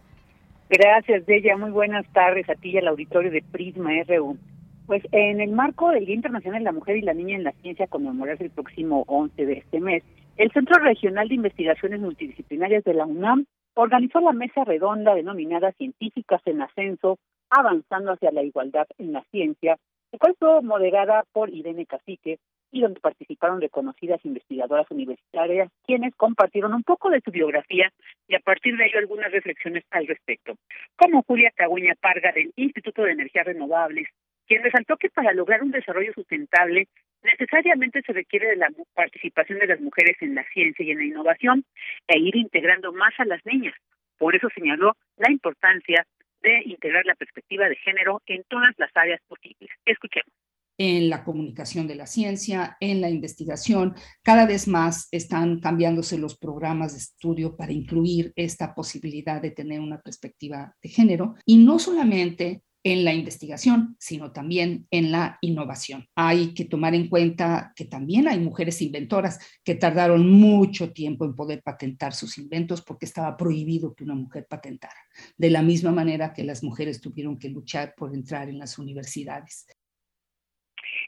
Gracias, 0.71 1.27
Bella, 1.27 1.55
muy 1.59 1.71
buenas 1.71 2.07
tardes 2.15 2.49
a 2.49 2.55
ti 2.55 2.71
y 2.71 2.79
al 2.79 2.89
auditorio 2.89 3.31
de 3.31 3.43
Prisma 3.43 3.91
RU. 4.09 4.39
Pues 4.87 5.03
en 5.13 5.43
el 5.43 5.51
marco 5.51 5.91
del 5.91 6.07
Día 6.07 6.15
Internacional 6.15 6.61
de 6.61 6.65
la 6.65 6.73
Mujer 6.73 6.97
y 6.97 7.03
la 7.03 7.13
Niña 7.13 7.37
en 7.37 7.45
la 7.45 7.53
Ciencia, 7.61 7.89
conmemorarse 7.89 8.45
el 8.45 8.51
próximo 8.51 9.05
11 9.07 9.45
de 9.45 9.53
este 9.53 9.81
mes, 9.81 10.03
el 10.39 10.53
Centro 10.53 10.79
Regional 10.79 11.29
de 11.29 11.35
Investigaciones 11.35 11.99
Multidisciplinarias 12.01 12.85
de 12.85 12.95
la 12.95 13.05
UNAM 13.07 13.45
organizó 13.75 14.21
la 14.21 14.33
mesa 14.33 14.63
redonda 14.63 15.15
denominada 15.15 15.73
Científicas 15.73 16.41
en 16.45 16.63
Ascenso, 16.63 17.19
avanzando 17.51 18.13
hacia 18.13 18.31
la 18.31 18.45
igualdad 18.45 18.87
en 18.99 19.13
la 19.13 19.25
ciencia, 19.33 19.77
la 20.13 20.19
cual 20.19 20.37
fue 20.39 20.63
moderada 20.63 21.25
por 21.33 21.51
Irene 21.51 21.87
Cacique 21.87 22.39
y 22.71 22.83
donde 22.83 23.01
participaron 23.01 23.61
reconocidas 23.61 24.25
investigadoras 24.25 24.87
universitarias, 24.91 25.71
quienes 25.85 26.15
compartieron 26.15 26.73
un 26.73 26.85
poco 26.85 27.11
de 27.11 27.21
su 27.21 27.33
biografía 27.33 27.91
y 28.29 28.37
a 28.37 28.41
partir 28.41 28.77
de 28.77 28.87
ello 28.87 28.99
algunas 29.01 29.33
reflexiones 29.33 29.83
al 29.91 30.07
respecto, 30.07 30.55
como 30.97 31.25
Julia 31.25 31.51
Caguña 31.57 31.95
Parga 32.01 32.31
del 32.31 32.53
Instituto 32.55 33.03
de 33.03 33.13
Energías 33.13 33.47
Renovables, 33.47 34.07
quien 34.49 34.63
resaltó 34.63 34.97
que 34.97 35.11
para 35.11 35.33
lograr 35.33 35.63
un 35.63 35.71
desarrollo 35.71 36.13
sustentable 36.15 36.89
necesariamente 37.23 38.03
se 38.03 38.13
requiere 38.13 38.49
de 38.49 38.57
la 38.57 38.69
participación 38.95 39.59
de 39.59 39.67
las 39.67 39.81
mujeres 39.81 40.17
en 40.21 40.35
la 40.35 40.45
ciencia 40.53 40.85
y 40.85 40.91
en 40.91 40.99
la 40.99 41.05
innovación 41.05 41.65
e 42.07 42.19
ir 42.19 42.35
integrando 42.37 42.93
más 42.93 43.13
a 43.19 43.25
las 43.25 43.45
niñas. 43.45 43.75
Por 44.17 44.35
eso 44.35 44.49
señaló 44.55 44.97
la 45.17 45.31
importancia 45.31 46.07
de 46.43 46.63
integrar 46.65 47.05
la 47.05 47.15
perspectiva 47.15 47.69
de 47.69 47.77
género 47.77 48.23
en 48.27 48.43
todas 48.45 48.75
las 48.79 48.91
áreas 48.95 49.21
posibles. 49.29 49.71
Escuchemos 49.85 50.33
en 50.79 51.11
la 51.11 51.25
comunicación 51.25 51.89
de 51.89 51.97
la 51.97 52.07
ciencia, 52.07 52.77
en 52.79 53.01
la 53.01 53.11
investigación. 53.11 53.97
Cada 54.23 54.47
vez 54.47 54.69
más 54.69 55.09
están 55.11 55.59
cambiándose 55.59 56.19
los 56.19 56.39
programas 56.39 56.93
de 56.93 56.99
estudio 56.99 57.57
para 57.57 57.73
incluir 57.73 58.33
esta 58.37 58.75
posibilidad 58.75 59.43
de 59.43 59.51
tener 59.51 59.81
una 59.81 60.01
perspectiva 60.01 60.77
de 60.81 60.89
género 60.89 61.35
y 61.45 61.59
no 61.59 61.81
solamente 61.81 62.63
en 62.93 63.05
la 63.05 63.13
investigación, 63.13 63.97
sino 63.99 64.33
también 64.33 64.87
en 64.91 65.13
la 65.13 65.37
innovación. 65.43 66.07
Hay 66.15 66.55
que 66.55 66.65
tomar 66.65 66.95
en 66.95 67.09
cuenta 67.09 67.73
que 67.77 67.85
también 67.85 68.29
hay 68.29 68.41
mujeres 68.41 68.81
inventoras 68.81 69.39
que 69.63 69.75
tardaron 69.75 70.27
mucho 70.31 70.91
tiempo 70.93 71.27
en 71.27 71.37
poder 71.37 71.63
patentar 71.63 72.15
sus 72.15 72.39
inventos 72.39 72.81
porque 72.81 73.05
estaba 73.05 73.37
prohibido 73.37 73.95
que 73.95 74.05
una 74.05 74.15
mujer 74.15 74.47
patentara, 74.49 74.97
de 75.37 75.51
la 75.51 75.61
misma 75.61 75.93
manera 75.93 76.33
que 76.33 76.45
las 76.45 76.63
mujeres 76.65 77.03
tuvieron 77.03 77.39
que 77.39 77.51
luchar 77.51 77.95
por 77.95 78.15
entrar 78.15 78.49
en 78.49 78.59
las 78.59 78.79
universidades. 78.79 79.67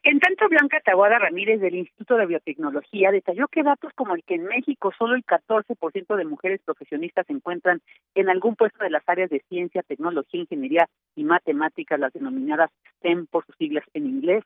En 0.02 0.18
tanto, 0.18 0.48
Blanca 0.48 0.80
Taguada 0.80 1.18
Ramírez 1.18 1.60
del 1.60 1.74
Instituto 1.74 2.16
de 2.16 2.24
Biotecnología 2.24 3.12
detalló 3.12 3.48
que 3.48 3.62
datos 3.62 3.92
como 3.94 4.14
el 4.14 4.24
que 4.24 4.36
en 4.36 4.44
México 4.44 4.92
solo 4.96 5.14
el 5.14 5.26
14% 5.26 6.16
de 6.16 6.24
mujeres 6.24 6.62
profesionistas 6.64 7.26
se 7.26 7.34
encuentran 7.34 7.82
en 8.14 8.30
algún 8.30 8.56
puesto 8.56 8.82
de 8.82 8.88
las 8.88 9.06
áreas 9.06 9.28
de 9.28 9.44
ciencia, 9.50 9.82
tecnología, 9.82 10.40
ingeniería 10.40 10.88
y 11.16 11.24
matemáticas, 11.24 12.00
las 12.00 12.14
denominadas 12.14 12.70
STEM 12.96 13.26
por 13.26 13.44
sus 13.44 13.56
siglas 13.56 13.84
en 13.92 14.06
inglés, 14.06 14.42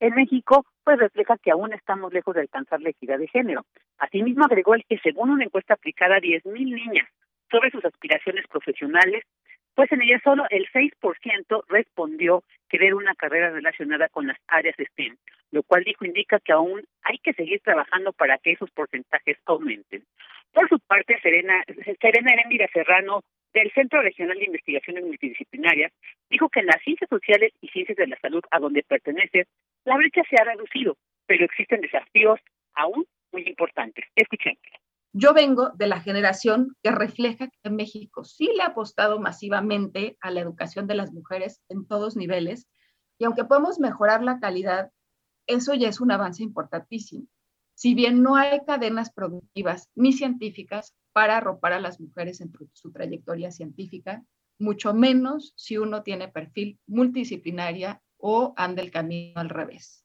en 0.00 0.14
México, 0.14 0.66
pues 0.84 0.98
refleja 0.98 1.38
que 1.38 1.50
aún 1.50 1.72
estamos 1.72 2.12
lejos 2.12 2.34
de 2.34 2.42
alcanzar 2.42 2.80
la 2.80 2.90
equidad 2.90 3.18
de 3.18 3.28
género. 3.28 3.64
Asimismo, 3.98 4.44
agregó 4.44 4.74
el 4.74 4.84
que 4.86 4.98
según 4.98 5.30
una 5.30 5.44
encuesta 5.44 5.74
aplicada 5.74 6.16
a 6.16 6.20
10.000 6.20 6.52
niñas 6.52 7.08
sobre 7.50 7.70
sus 7.70 7.84
aspiraciones 7.84 8.46
profesionales, 8.48 9.24
pues 9.74 9.90
en 9.92 10.02
ella 10.02 10.20
solo 10.24 10.44
el 10.50 10.66
6% 10.72 11.64
respondió 11.68 12.42
querer 12.80 12.94
una 12.94 13.14
carrera 13.14 13.50
relacionada 13.50 14.08
con 14.08 14.26
las 14.26 14.38
áreas 14.48 14.74
STEM, 14.78 15.14
lo 15.50 15.62
cual 15.62 15.84
dijo 15.84 16.06
indica 16.06 16.40
que 16.40 16.52
aún 16.52 16.82
hay 17.02 17.18
que 17.18 17.34
seguir 17.34 17.60
trabajando 17.60 18.10
para 18.14 18.38
que 18.38 18.52
esos 18.52 18.70
porcentajes 18.70 19.36
aumenten. 19.44 20.02
Por 20.50 20.66
su 20.70 20.80
parte, 20.80 21.20
Serena, 21.20 21.62
Serena 22.00 22.32
Serrano, 22.72 23.20
del 23.52 23.70
Centro 23.72 24.00
Regional 24.00 24.38
de 24.38 24.46
Investigaciones 24.46 25.04
Multidisciplinarias, 25.04 25.92
dijo 26.30 26.48
que 26.48 26.60
en 26.60 26.66
las 26.66 26.80
ciencias 26.82 27.10
sociales 27.10 27.52
y 27.60 27.68
ciencias 27.68 27.98
de 27.98 28.06
la 28.06 28.18
salud 28.18 28.42
a 28.50 28.58
donde 28.58 28.82
pertenece, 28.82 29.44
la 29.84 29.98
brecha 29.98 30.22
se 30.30 30.36
ha 30.40 30.44
reducido, 30.44 30.96
pero 31.26 31.44
existen 31.44 31.82
desafíos 31.82 32.40
aún 32.72 33.04
muy 33.30 33.42
importantes. 33.46 34.06
Escuchen. 34.16 34.56
Yo 35.12 35.34
vengo 35.34 35.70
de 35.70 35.88
la 35.88 36.00
generación 36.00 36.76
que 36.82 36.92
refleja 36.92 37.48
que 37.48 37.70
México 37.70 38.24
sí 38.24 38.48
le 38.56 38.62
ha 38.62 38.68
apostado 38.68 39.18
masivamente 39.18 40.16
a 40.20 40.30
la 40.30 40.40
educación 40.40 40.86
de 40.86 40.94
las 40.94 41.12
mujeres 41.12 41.60
en 41.68 41.84
todos 41.84 42.16
niveles 42.16 42.68
y 43.18 43.24
aunque 43.24 43.44
podemos 43.44 43.80
mejorar 43.80 44.22
la 44.22 44.38
calidad, 44.38 44.92
eso 45.48 45.74
ya 45.74 45.88
es 45.88 46.00
un 46.00 46.12
avance 46.12 46.44
importantísimo. 46.44 47.26
Si 47.74 47.94
bien 47.94 48.22
no 48.22 48.36
hay 48.36 48.60
cadenas 48.64 49.10
productivas 49.12 49.88
ni 49.96 50.12
científicas 50.12 50.94
para 51.12 51.38
arropar 51.38 51.72
a 51.72 51.80
las 51.80 52.00
mujeres 52.00 52.40
en 52.40 52.52
su 52.72 52.92
trayectoria 52.92 53.50
científica, 53.50 54.22
mucho 54.60 54.94
menos 54.94 55.54
si 55.56 55.76
uno 55.76 56.04
tiene 56.04 56.28
perfil 56.28 56.78
multidisciplinaria 56.86 58.00
o 58.16 58.54
anda 58.56 58.82
el 58.82 58.90
camino 58.92 59.40
al 59.40 59.48
revés. 59.48 59.99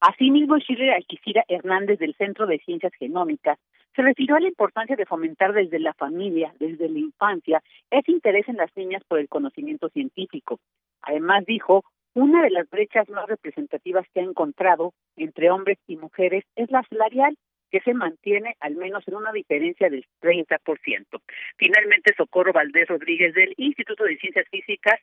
Asimismo, 0.00 0.58
Schiller 0.58 0.94
Alquicira 0.94 1.44
Hernández 1.46 1.98
del 1.98 2.14
Centro 2.14 2.46
de 2.46 2.58
Ciencias 2.60 2.92
Genómicas 2.98 3.58
se 3.94 4.00
refirió 4.00 4.36
a 4.36 4.40
la 4.40 4.48
importancia 4.48 4.96
de 4.96 5.04
fomentar 5.04 5.52
desde 5.52 5.78
la 5.78 5.92
familia, 5.92 6.54
desde 6.58 6.88
la 6.88 6.98
infancia, 6.98 7.62
ese 7.90 8.10
interés 8.10 8.48
en 8.48 8.56
las 8.56 8.74
niñas 8.76 9.02
por 9.06 9.18
el 9.18 9.28
conocimiento 9.28 9.90
científico. 9.90 10.58
Además, 11.02 11.44
dijo, 11.44 11.84
una 12.14 12.42
de 12.42 12.50
las 12.50 12.68
brechas 12.70 13.10
más 13.10 13.26
representativas 13.28 14.06
que 14.14 14.20
ha 14.20 14.24
encontrado 14.24 14.94
entre 15.16 15.50
hombres 15.50 15.78
y 15.86 15.96
mujeres 15.96 16.44
es 16.56 16.70
la 16.70 16.82
salarial, 16.88 17.36
que 17.70 17.80
se 17.80 17.94
mantiene 17.94 18.56
al 18.60 18.76
menos 18.76 19.06
en 19.06 19.14
una 19.14 19.32
diferencia 19.32 19.88
del 19.88 20.04
30%. 20.22 20.58
Finalmente, 21.56 22.14
Socorro 22.16 22.52
Valdés 22.52 22.88
Rodríguez 22.88 23.34
del 23.34 23.54
Instituto 23.58 24.04
de 24.04 24.16
Ciencias 24.16 24.48
Físicas 24.50 24.98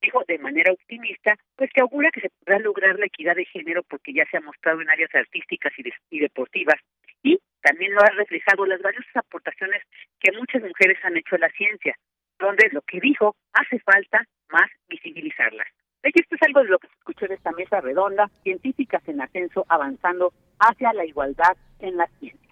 dijo 0.00 0.22
de 0.26 0.38
manera 0.38 0.72
optimista, 0.72 1.36
pues 1.56 1.70
que 1.72 1.80
augura 1.80 2.10
que 2.10 2.20
se 2.20 2.30
podrá 2.30 2.58
lograr 2.58 2.98
la 2.98 3.06
equidad 3.06 3.36
de 3.36 3.44
género 3.46 3.82
porque 3.82 4.12
ya 4.12 4.24
se 4.30 4.36
ha 4.36 4.40
mostrado 4.40 4.80
en 4.80 4.90
áreas 4.90 5.14
artísticas 5.14 5.72
y, 6.10 6.18
deportivas 6.18 6.80
y 7.22 7.38
también 7.62 7.92
lo 7.92 8.00
ha 8.00 8.10
reflejado 8.10 8.66
las 8.66 8.80
valiosas 8.80 9.16
aportaciones 9.16 9.82
que 10.20 10.32
muchas 10.32 10.62
mujeres 10.62 10.98
han 11.02 11.16
hecho 11.16 11.36
a 11.36 11.38
la 11.38 11.50
ciencia, 11.50 11.96
donde 12.38 12.68
lo 12.72 12.82
que 12.82 13.00
dijo 13.00 13.36
hace 13.52 13.78
falta 13.80 14.24
más 14.50 14.70
visibilizarlas. 14.88 15.66
Esto 16.02 16.36
es 16.36 16.42
algo 16.42 16.62
de 16.62 16.70
lo 16.70 16.78
que 16.78 16.86
se 16.86 16.94
escuchó 16.94 17.26
en 17.26 17.32
esta 17.32 17.50
mesa 17.52 17.80
redonda, 17.80 18.28
científicas 18.42 19.02
en 19.08 19.20
ascenso 19.20 19.66
avanzando 19.68 20.32
hacia 20.60 20.92
la 20.92 21.04
igualdad 21.04 21.56
en 21.80 21.96
la 21.96 22.06
ciencia. 22.18 22.48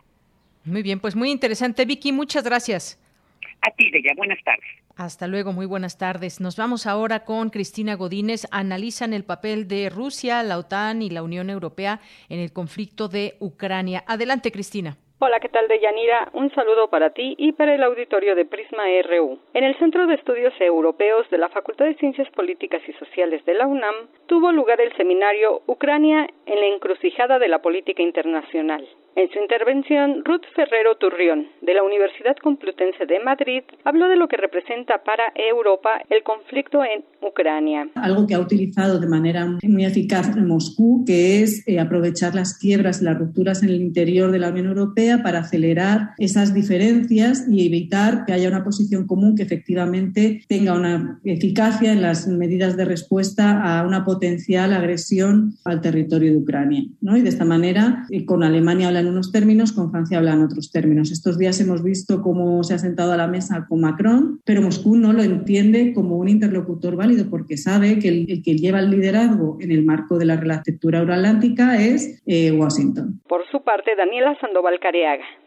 Muy 0.65 0.83
bien, 0.83 0.99
pues 0.99 1.15
muy 1.15 1.31
interesante, 1.31 1.85
Vicky, 1.85 2.13
muchas 2.13 2.45
gracias. 2.45 3.01
A 3.63 3.71
ti, 3.71 3.91
Deya, 3.91 4.13
buenas 4.17 4.43
tardes. 4.45 4.86
Hasta 4.97 5.27
luego, 5.27 5.53
muy 5.53 5.67
buenas 5.67 5.99
tardes. 5.99 6.41
Nos 6.41 6.57
vamos 6.57 6.87
ahora 6.87 7.27
con 7.27 7.51
Cristina 7.51 7.97
Godínez. 7.97 8.47
Analizan 8.51 9.13
el 9.13 9.25
papel 9.25 9.69
de 9.69 9.91
Rusia, 9.91 10.43
la 10.43 10.57
OTAN 10.57 11.03
y 11.03 11.11
la 11.11 11.23
Unión 11.23 11.51
Europea 11.51 12.01
en 12.31 12.41
el 12.41 12.55
conflicto 12.55 13.07
de 13.07 13.37
Ucrania. 13.39 14.05
Adelante, 14.07 14.51
Cristina. 14.51 14.97
Hola, 15.19 15.41
¿qué 15.41 15.49
tal, 15.49 15.67
Deyanira? 15.67 16.29
Un 16.35 16.55
saludo 16.55 16.91
para 16.91 17.09
ti 17.09 17.37
y 17.39 17.53
para 17.53 17.75
el 17.75 17.83
auditorio 17.83 18.35
de 18.35 18.45
Prisma 18.45 18.83
RU. 19.09 19.39
En 19.55 19.65
el 19.65 19.75
Centro 19.79 20.07
de 20.07 20.15
Estudios 20.15 20.53
Europeos 20.61 21.27
de 21.31 21.39
la 21.39 21.49
Facultad 21.49 21.87
de 21.87 21.95
Ciencias 21.95 22.29
Políticas 22.33 22.83
y 22.87 22.93
Sociales 22.93 23.43
de 23.47 23.55
la 23.55 23.67
UNAM 23.67 23.95
tuvo 24.27 24.53
lugar 24.53 24.79
el 24.79 24.95
seminario 24.95 25.63
Ucrania 25.67 26.29
en 26.45 26.61
la 26.61 26.67
encrucijada 26.67 27.39
de 27.39 27.49
la 27.49 27.63
política 27.63 28.03
internacional. 28.03 28.87
En 29.17 29.31
su 29.31 29.39
intervención, 29.39 30.23
Ruth 30.27 30.45
Ferrero 30.55 30.97
Turrión, 31.01 31.47
de 31.63 31.73
la 31.73 31.83
Universidad 31.83 32.37
Complutense 32.37 33.07
de 33.07 33.19
Madrid, 33.19 33.63
habló 33.83 34.09
de 34.09 34.17
lo 34.17 34.29
que 34.29 34.37
representa 34.37 35.03
para 35.03 35.33
Europa 35.35 36.03
el 36.11 36.23
conflicto 36.23 36.85
en 36.85 37.03
Ucrania. 37.27 37.89
Algo 37.95 38.27
que 38.27 38.35
ha 38.35 38.41
utilizado 38.41 39.01
de 39.01 39.09
manera 39.09 39.47
muy 39.63 39.87
eficaz 39.87 40.37
Moscú, 40.37 41.05
que 41.07 41.43
es 41.43 41.67
eh, 41.67 41.81
aprovechar 41.81 42.35
las 42.35 42.59
quiebras 42.59 43.01
y 43.01 43.07
las 43.07 43.19
rupturas 43.19 43.63
en 43.63 43.71
el 43.71 43.81
interior 43.81 44.31
de 44.31 44.39
la 44.39 44.51
Unión 44.51 44.67
Europea 44.67 45.06
para 45.23 45.41
acelerar 45.41 46.11
esas 46.19 46.53
diferencias 46.53 47.47
y 47.49 47.67
evitar 47.67 48.25
que 48.25 48.33
haya 48.33 48.49
una 48.49 48.65
posición 48.65 49.07
común 49.07 49.37
que 49.37 49.45
efectivamente 49.45 50.43
tenga 50.49 50.75
una 50.75 51.21
eficacia 51.25 51.93
en 51.93 52.03
las 52.03 52.27
medidas 52.27 52.77
de 52.77 52.85
respuesta 52.85 53.63
a 53.63 53.87
una 53.87 54.05
potencial 54.05 54.73
agresión 54.73 55.55
al 55.65 55.81
territorio 55.81 56.33
de 56.33 56.39
Ucrania. 56.39 56.85
¿no? 57.01 57.17
Y 57.17 57.23
de 57.23 57.29
esta 57.29 57.45
manera, 57.45 58.05
eh, 58.11 58.25
con 58.25 58.43
Alemania 58.43 58.91
en 58.91 59.07
unos 59.07 59.33
términos, 59.33 59.73
con 59.73 59.91
Francia 59.91 60.19
habla 60.19 60.35
en 60.35 60.43
otros 60.43 60.71
términos. 60.71 61.11
Estos 61.11 61.39
días 61.39 61.61
hemos 61.61 61.83
visto 61.83 62.23
cómo 62.23 62.63
se 62.65 62.75
ha 62.75 62.79
sentado 62.79 63.13
a 63.13 63.17
la 63.17 63.27
mesa 63.27 63.67
con 63.69 63.81
Macron, 63.81 64.41
pero 64.45 64.63
Moscú 64.63 64.97
no 64.97 65.13
lo 65.13 65.23
entiende 65.23 65.93
como 65.95 66.17
un 66.17 66.29
interlocutor 66.29 66.97
válido 66.97 67.29
porque 67.31 67.57
sabe 67.57 67.99
que 67.99 68.09
el, 68.09 68.43
que 68.43 68.57
lleva 68.57 68.81
el 68.81 68.91
liderazgo 68.91 69.59
en 69.61 69.71
el 69.71 69.85
marco 69.85 70.19
de 70.19 70.27
la 70.27 70.35
arquitectura 70.35 71.01
euroatlántica 71.01 71.81
es 71.81 72.23
eh, 72.27 72.53
Washington. 72.53 73.21
Por 73.29 73.43
su 73.51 73.63
parte, 73.63 73.95
Daniela 73.97 74.37
Sandoval 74.41 74.79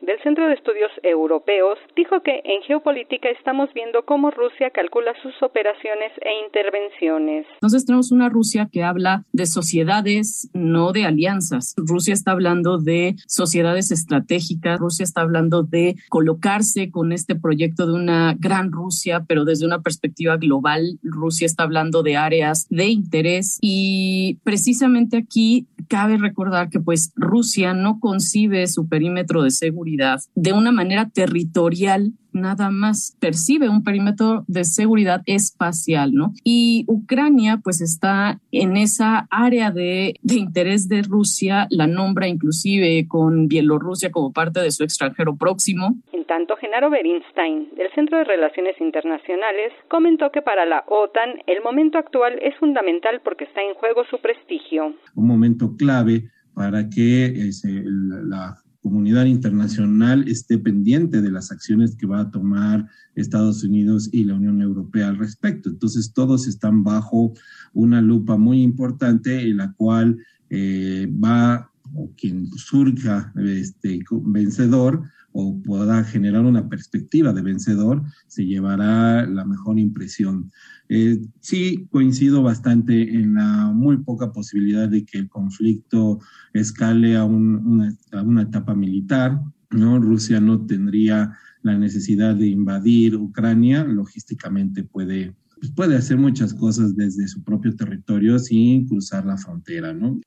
Del 0.02 0.22
Centro 0.22 0.48
de 0.48 0.54
Estudios 0.54 0.92
Europeos, 1.02 1.80
dijo 1.96 2.22
que 2.22 2.42
en 2.46 2.62
geopolítica 2.68 3.30
estamos 3.30 3.74
viendo 3.74 4.06
cómo 4.06 4.30
Rusia 4.30 4.70
calcula 4.70 5.12
sus 5.24 5.34
operaciones 5.42 6.12
e 6.22 6.46
intervenciones. 6.46 7.48
Entonces 7.56 7.86
tenemos 7.86 8.12
una 8.12 8.30
Rusia 8.30 8.70
que 8.72 8.84
habla 8.84 9.26
de 9.34 9.48
sociedades, 9.48 10.50
no 10.54 10.92
de 10.92 11.06
alianzas. 11.06 11.74
Rusia 11.78 12.14
está 12.14 12.32
hablando 12.32 12.78
de 12.78 13.16
sociedades 13.28 13.92
estratégicas. 13.92 14.80
Rusia 14.80 15.04
está 15.04 15.22
hablando 15.22 15.64
de 15.64 15.96
colocarse 16.10 16.92
con 16.92 17.12
este 17.12 17.36
proyecto 17.36 17.88
de 17.88 17.94
una 17.94 18.36
gran 18.38 18.72
Rusia, 18.72 19.26
pero 19.28 19.46
desde 19.46 19.66
una 19.66 19.82
perspectiva 19.82 20.38
global. 20.38 21.00
Rusia 21.02 21.48
está 21.48 21.64
hablando 21.64 22.04
de 22.04 22.18
áreas 22.18 22.68
de 22.70 22.86
interés 22.86 23.58
y 23.62 24.38
precisamente 24.44 25.18
aquí 25.18 25.68
cabe 25.88 26.18
recordar 26.18 26.70
que 26.70 26.80
pues 26.80 27.12
Rusia 27.16 27.74
no 27.74 28.00
concibe 28.00 28.68
su 28.68 28.88
perímetro 28.88 29.39
de 29.44 29.52
seguridad 29.52 30.20
de 30.36 30.54
una 30.54 30.72
manera 30.72 31.10
territorial 31.10 32.14
nada 32.32 32.70
más 32.70 33.18
percibe 33.20 33.70
un 33.70 33.84
perímetro 33.84 34.44
de 34.48 34.64
seguridad 34.64 35.22
espacial, 35.26 36.14
¿no? 36.14 36.32
Y 36.44 36.86
Ucrania 36.88 37.60
pues 37.64 37.82
está 37.82 38.40
en 38.52 38.78
esa 38.78 39.28
área 39.30 39.72
de, 39.72 40.16
de, 40.22 40.36
interés 40.36 40.88
de 40.88 41.02
Rusia, 41.02 41.68
la 41.70 41.88
nombra 41.88 42.28
inclusive 42.28 43.08
con 43.08 43.48
Bielorrusia 43.48 44.12
como 44.12 44.32
parte 44.32 44.62
de 44.62 44.72
su 44.72 44.84
extranjero 44.84 45.36
próximo. 45.36 45.96
En 46.14 46.26
tanto, 46.26 46.56
Genaro 46.58 46.90
Berinstein, 46.90 47.70
del 47.76 47.92
Centro 47.96 48.18
de 48.18 48.24
Relaciones 48.24 48.80
Internacionales, 48.80 49.74
comentó 49.88 50.32
que 50.32 50.42
para 50.42 50.66
la 50.66 50.84
OTAN 50.88 51.42
el 51.48 51.62
momento 51.64 51.98
actual 51.98 52.40
es 52.42 52.56
fundamental 52.58 53.22
porque 53.24 53.46
está 53.46 53.62
en 53.62 53.74
juego 53.76 54.04
su 54.10 54.20
prestigio. 54.20 54.94
Un 55.16 55.28
momento 55.28 55.76
clave 55.78 56.30
para 56.54 56.90
que 56.90 57.26
eh, 57.26 57.52
la 57.64 58.58
comunidad 58.82 59.26
internacional 59.26 60.28
esté 60.28 60.58
pendiente 60.58 61.22
de 61.22 61.32
las 61.32 61.52
acciones 61.52 61.96
que 61.96 62.08
va 62.08 62.22
a 62.22 62.32
tomar 62.32 62.88
Estados 63.16 63.64
Unidos 63.64 64.10
y 64.12 64.24
la 64.24 64.36
Unión 64.36 64.62
Europea 64.62 65.10
al 65.10 65.18
respecto. 65.18 65.70
Entonces, 65.70 66.14
todos 66.14 66.48
están 66.48 66.84
bajo 66.84 67.34
una 67.74 68.02
lupa 68.02 68.38
muy 68.38 68.62
importante 68.62 69.42
en 69.42 69.58
la 69.58 69.74
cual 69.74 70.18
eh, 70.50 71.12
va, 71.24 71.72
o 71.94 72.12
quien 72.16 72.48
surja 72.52 73.34
este, 73.36 74.02
vencedor, 74.24 75.04
o 75.32 75.62
pueda 75.62 76.04
generar 76.04 76.44
una 76.44 76.70
perspectiva 76.70 77.34
de 77.34 77.42
vencedor, 77.42 78.04
se 78.28 78.46
llevará 78.46 79.26
la 79.28 79.46
mejor 79.46 79.78
impresión. 79.80 80.52
Eh, 80.90 81.20
sí, 81.40 81.88
coincido 81.92 82.42
bastante 82.42 83.02
en 83.14 83.36
la 83.36 83.72
muy 83.74 83.98
poca 83.98 84.32
posibilidad 84.32 84.90
de 84.90 85.06
que 85.06 85.20
el 85.20 85.30
conflicto 85.30 86.20
escale 86.54 87.16
a, 87.16 87.26
una, 87.26 87.94
a 88.12 88.22
una 88.24 88.42
etapa 88.42 88.74
militar. 88.74 89.40
¿no? 89.70 90.00
Rusia 90.00 90.40
no 90.40 90.66
tendría 90.66 91.38
la 91.62 91.78
necesidad 91.78 92.36
de 92.36 92.48
invadir 92.48 93.16
Ucrania, 93.16 93.84
logísticamente 93.84 94.84
puede 94.84 95.36
pues, 95.60 95.72
puede 95.74 95.98
hacer 95.98 96.18
muchas 96.18 96.54
cosas 96.54 96.96
desde 96.96 97.28
su 97.28 97.44
propio 97.44 97.76
territorio 97.76 98.40
sin 98.40 98.88
cruzar 98.88 99.26
la 99.26 99.38
frontera, 99.38 99.94
¿no? 99.94 100.20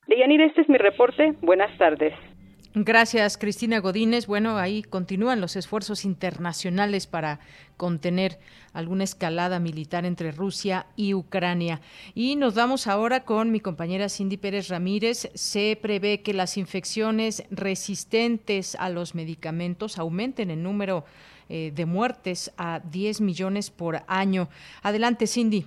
Este 0.53 0.61
es 0.61 0.69
mi 0.69 0.77
reporte. 0.77 1.35
Buenas 1.41 1.77
tardes. 1.79 2.13
Gracias, 2.75 3.37
Cristina 3.37 3.81
Godínez. 3.81 4.27
Bueno, 4.27 4.57
ahí 4.57 4.83
continúan 4.83 5.43
los 5.43 5.57
esfuerzos 5.57 6.07
internacionales 6.07 7.07
para 7.07 7.39
contener 7.77 8.39
alguna 8.73 9.05
escalada 9.05 9.59
militar 9.59 10.07
entre 10.07 10.33
Rusia 10.33 10.87
y 10.97 11.13
Ucrania. 11.13 11.83
Y 12.15 12.37
nos 12.37 12.55
vamos 12.55 12.87
ahora 12.87 13.25
con 13.25 13.51
mi 13.51 13.61
compañera 13.61 14.09
Cindy 14.09 14.39
Pérez 14.39 14.69
Ramírez. 14.69 15.31
Se 15.35 15.79
prevé 15.83 16.23
que 16.23 16.33
las 16.33 16.57
infecciones 16.57 17.45
resistentes 17.51 18.75
a 18.77 18.89
los 18.89 19.15
medicamentos 19.15 19.99
aumenten 19.99 20.51
en 20.51 20.63
número 20.63 21.05
eh, 21.51 21.73
de 21.75 21.85
muertes 21.85 22.53
a 22.57 22.81
10 22.91 23.21
millones 23.21 23.71
por 23.71 24.03
año. 24.07 24.49
Adelante, 24.83 25.27
Cindy. 25.27 25.67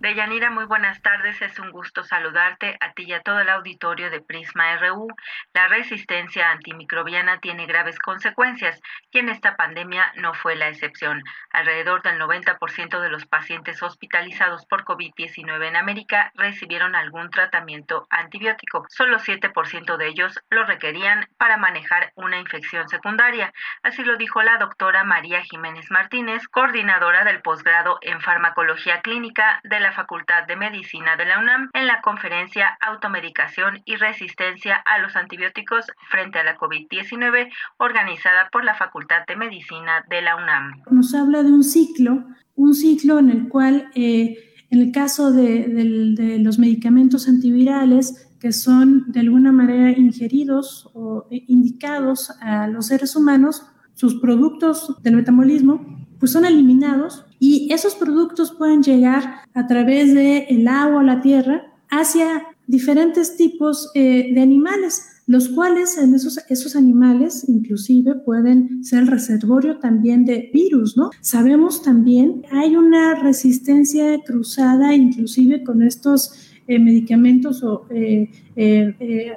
Deyanira, 0.00 0.50
muy 0.50 0.64
buenas 0.64 1.02
tardes. 1.02 1.42
Es 1.42 1.58
un 1.58 1.72
gusto 1.72 2.04
saludarte 2.04 2.76
a 2.78 2.92
ti 2.92 3.02
y 3.02 3.14
a 3.14 3.20
todo 3.20 3.40
el 3.40 3.48
auditorio 3.48 4.10
de 4.10 4.20
Prisma 4.20 4.76
RU. 4.76 5.08
La 5.52 5.66
resistencia 5.66 6.52
antimicrobiana 6.52 7.40
tiene 7.40 7.66
graves 7.66 7.98
consecuencias 7.98 8.80
y 9.10 9.18
en 9.18 9.28
esta 9.28 9.56
pandemia 9.56 10.12
no 10.14 10.34
fue 10.34 10.54
la 10.54 10.68
excepción. 10.68 11.24
Alrededor 11.50 12.02
del 12.02 12.20
90% 12.20 13.00
de 13.00 13.10
los 13.10 13.26
pacientes 13.26 13.82
hospitalizados 13.82 14.66
por 14.66 14.84
COVID-19 14.84 15.66
en 15.66 15.74
América 15.74 16.30
recibieron 16.36 16.94
algún 16.94 17.30
tratamiento 17.30 18.06
antibiótico. 18.08 18.86
Solo 18.90 19.18
7% 19.18 19.96
de 19.96 20.06
ellos 20.06 20.38
lo 20.48 20.64
requerían 20.64 21.26
para 21.38 21.56
manejar 21.56 22.12
una 22.14 22.38
infección 22.38 22.88
secundaria. 22.88 23.52
Así 23.82 24.04
lo 24.04 24.16
dijo 24.16 24.44
la 24.44 24.58
doctora 24.58 25.02
María 25.02 25.42
Jiménez 25.42 25.90
Martínez, 25.90 26.46
coordinadora 26.46 27.24
del 27.24 27.42
posgrado 27.42 27.98
en 28.02 28.20
farmacología 28.20 29.00
clínica 29.00 29.58
de 29.64 29.80
la 29.80 29.87
Facultad 29.92 30.46
de 30.46 30.56
Medicina 30.56 31.16
de 31.16 31.26
la 31.26 31.38
UNAM 31.38 31.70
en 31.72 31.86
la 31.86 32.00
conferencia 32.00 32.78
Automedicación 32.80 33.80
y 33.84 33.96
Resistencia 33.96 34.76
a 34.76 34.98
los 34.98 35.16
Antibióticos 35.16 35.86
frente 36.10 36.38
a 36.38 36.44
la 36.44 36.56
COVID-19 36.56 37.48
organizada 37.78 38.48
por 38.50 38.64
la 38.64 38.74
Facultad 38.74 39.26
de 39.26 39.36
Medicina 39.36 40.04
de 40.08 40.22
la 40.22 40.36
UNAM. 40.36 40.82
Nos 40.90 41.14
habla 41.14 41.42
de 41.42 41.50
un 41.50 41.64
ciclo, 41.64 42.24
un 42.54 42.74
ciclo 42.74 43.18
en 43.18 43.30
el 43.30 43.48
cual, 43.48 43.90
eh, 43.94 44.54
en 44.70 44.80
el 44.80 44.92
caso 44.92 45.32
de, 45.32 45.68
de 45.68 46.38
los 46.38 46.58
medicamentos 46.58 47.28
antivirales, 47.28 48.28
que 48.40 48.52
son 48.52 49.10
de 49.10 49.20
alguna 49.20 49.52
manera 49.52 49.90
ingeridos 49.90 50.90
o 50.94 51.26
indicados 51.30 52.30
a 52.40 52.68
los 52.68 52.86
seres 52.86 53.16
humanos, 53.16 53.66
sus 53.94 54.20
productos 54.20 54.94
del 55.02 55.16
metabolismo 55.16 55.98
pues 56.18 56.32
son 56.32 56.44
eliminados 56.44 57.24
y 57.38 57.72
esos 57.72 57.94
productos 57.94 58.52
pueden 58.52 58.82
llegar 58.82 59.40
a 59.54 59.66
través 59.66 60.14
del 60.14 60.44
el 60.48 60.68
agua 60.68 61.02
la 61.02 61.20
tierra 61.20 61.72
hacia 61.90 62.46
diferentes 62.66 63.36
tipos 63.36 63.90
eh, 63.94 64.32
de 64.34 64.40
animales, 64.40 65.06
los 65.26 65.48
cuales 65.48 65.96
en 65.98 66.14
esos, 66.14 66.38
esos 66.48 66.76
animales 66.76 67.46
inclusive 67.48 68.14
pueden 68.14 68.84
ser 68.84 69.06
reservorio 69.06 69.78
también 69.78 70.24
de 70.24 70.50
virus, 70.52 70.96
¿no? 70.96 71.10
Sabemos 71.20 71.82
también 71.82 72.42
hay 72.50 72.76
una 72.76 73.14
resistencia 73.14 74.18
cruzada 74.24 74.94
inclusive 74.94 75.64
con 75.64 75.82
estos 75.82 76.32
eh, 76.66 76.78
medicamentos 76.78 77.62
o 77.62 77.86
eh, 77.90 78.28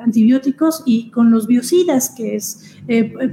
antibióticos 0.01 0.83
y 0.85 1.09
con 1.11 1.31
los 1.31 1.47
biocidas, 1.47 2.09
que 2.09 2.35
es, 2.35 2.75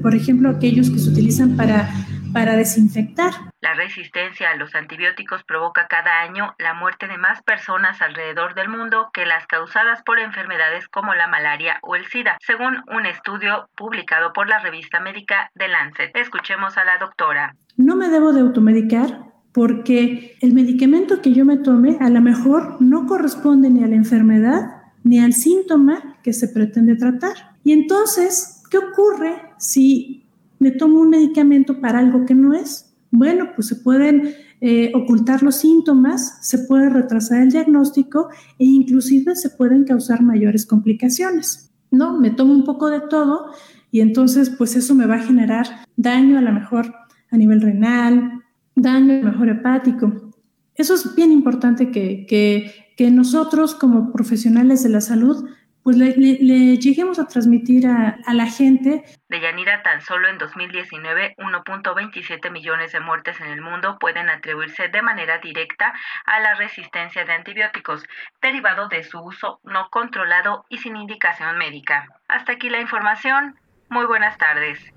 por 0.03 0.15
ejemplo, 0.15 0.51
aquellos 0.51 0.91
que 0.91 0.99
se 0.99 1.09
utilizan 1.09 1.57
para 1.57 1.89
para 2.39 2.55
desinfectar. 2.55 3.33
La 3.61 3.75
resistencia 3.75 4.51
a 4.51 4.57
los 4.57 4.73
antibióticos 4.77 5.43
provoca 5.43 5.89
cada 5.89 6.21
año 6.21 6.55
la 6.61 6.73
muerte 6.73 7.09
de 7.09 7.19
más 7.19 7.43
personas 7.43 8.01
alrededor 8.01 8.55
del 8.55 8.69
mundo 8.69 9.09
que 9.13 9.27
las 9.27 9.45
causadas 9.49 10.05
por 10.05 10.21
enfermedades 10.21 10.87
como 10.87 11.15
la 11.15 11.27
malaria 11.27 11.81
o 11.83 11.97
el 11.97 12.07
SIDA, 12.07 12.39
según 12.47 12.77
un 12.97 13.07
estudio 13.07 13.69
publicado 13.77 14.33
por 14.33 14.49
la 14.49 14.61
revista 14.61 15.01
médica 15.01 15.51
The 15.57 15.67
Lancet. 15.67 16.15
Escuchemos 16.15 16.79
a 16.79 16.85
la 16.85 16.99
doctora. 16.99 17.57
No 17.77 17.97
me 17.97 18.09
debo 18.09 18.33
de 18.33 18.43
automedicar 18.43 19.25
porque 19.53 20.37
el 20.41 20.55
medicamento 20.55 21.21
que 21.21 21.33
yo 21.33 21.45
me 21.45 21.57
tome 21.57 21.97
a 22.01 22.09
lo 22.09 22.21
mejor 22.21 22.81
no 22.81 23.07
corresponde 23.07 23.69
ni 23.69 23.83
a 23.83 23.89
la 23.89 23.97
enfermedad 23.97 24.61
ni 25.03 25.19
al 25.19 25.33
síntoma 25.33 26.21
que 26.23 26.33
se 26.33 26.47
pretende 26.47 26.95
tratar. 26.95 27.57
Y 27.65 27.73
entonces, 27.73 28.63
¿qué 28.71 28.79
ocurre 28.79 29.43
si 29.59 30.28
me 30.59 30.71
tomo 30.71 31.01
un 31.01 31.11
medicamento 31.11 31.81
para 31.81 31.99
algo 31.99 32.25
que 32.27 32.35
no 32.35 32.55
es. 32.55 32.95
Bueno, 33.11 33.51
pues 33.55 33.69
se 33.69 33.77
pueden 33.77 34.35
eh, 34.61 34.93
ocultar 34.95 35.43
los 35.43 35.57
síntomas, 35.57 36.39
se 36.43 36.59
puede 36.59 36.91
retrasar 36.91 37.43
el 37.43 37.51
diagnóstico 37.51 38.29
e 38.59 38.65
inclusive 38.65 39.37
se 39.37 39.51
pueden 39.51 39.85
causar 39.85 40.23
mayores 40.23 40.67
complicaciones. 40.67 41.71
¿No? 41.91 42.19
Me 42.21 42.31
tomo 42.31 42.53
un 42.53 42.65
poco 42.65 42.91
de 42.91 43.01
todo 43.01 43.47
y 43.91 44.01
entonces 44.01 44.51
pues 44.51 44.77
eso 44.77 44.95
me 44.95 45.07
va 45.07 45.15
a 45.15 45.23
generar 45.23 45.67
daño 45.97 46.37
a 46.37 46.43
lo 46.43 46.53
mejor 46.53 46.93
a 47.31 47.37
nivel 47.37 47.63
renal, 47.63 48.43
daño 48.75 49.15
a 49.15 49.19
lo 49.19 49.33
mejor 49.33 49.49
hepático. 49.49 50.33
Eso 50.75 50.95
es 50.95 51.15
bien 51.15 51.33
importante 51.33 51.91
que, 51.91 52.27
que, 52.27 52.73
que 52.97 53.11
nosotros 53.11 53.75
como 53.75 54.13
profesionales 54.13 54.83
de 54.83 54.91
la 54.91 55.01
salud 55.01 55.47
pues 55.89 55.97
le, 55.97 56.77
lleguemos 56.77 57.19
a 57.19 57.27
transmitir 57.27 57.87
a, 57.87 58.19
a, 58.27 58.35
la 58.35 58.45
gente. 58.45 59.05
De 59.31 59.41
Yanira, 59.41 59.83
tan 59.83 60.03
solo 60.03 60.29
en 60.29 60.37
2019, 60.37 61.35
1.27 61.39 62.51
millones 62.51 62.93
de 62.93 63.01
muertes 63.01 63.41
en 63.41 63.47
el 63.47 63.63
mundo 63.63 63.97
pueden 63.99 64.29
atribuirse 64.29 64.89
de 64.89 65.01
manera 65.01 65.39
directa 65.39 65.95
a 66.27 66.41
la 66.41 66.57
resistencia 66.57 67.25
de 67.25 67.33
antibióticos, 67.33 68.05
derivado 68.43 68.89
de 68.89 69.03
su 69.03 69.19
uso 69.19 69.61
no 69.65 69.89
controlado 69.89 70.67
y 70.69 70.77
sin 70.77 70.95
indicación 70.95 71.57
médica. 71.57 72.07
Hasta 72.29 72.53
aquí 72.53 72.69
la 72.69 72.83
información. 72.83 73.59
Muy 73.89 74.05
buenas 74.05 74.37
tardes. 74.37 74.93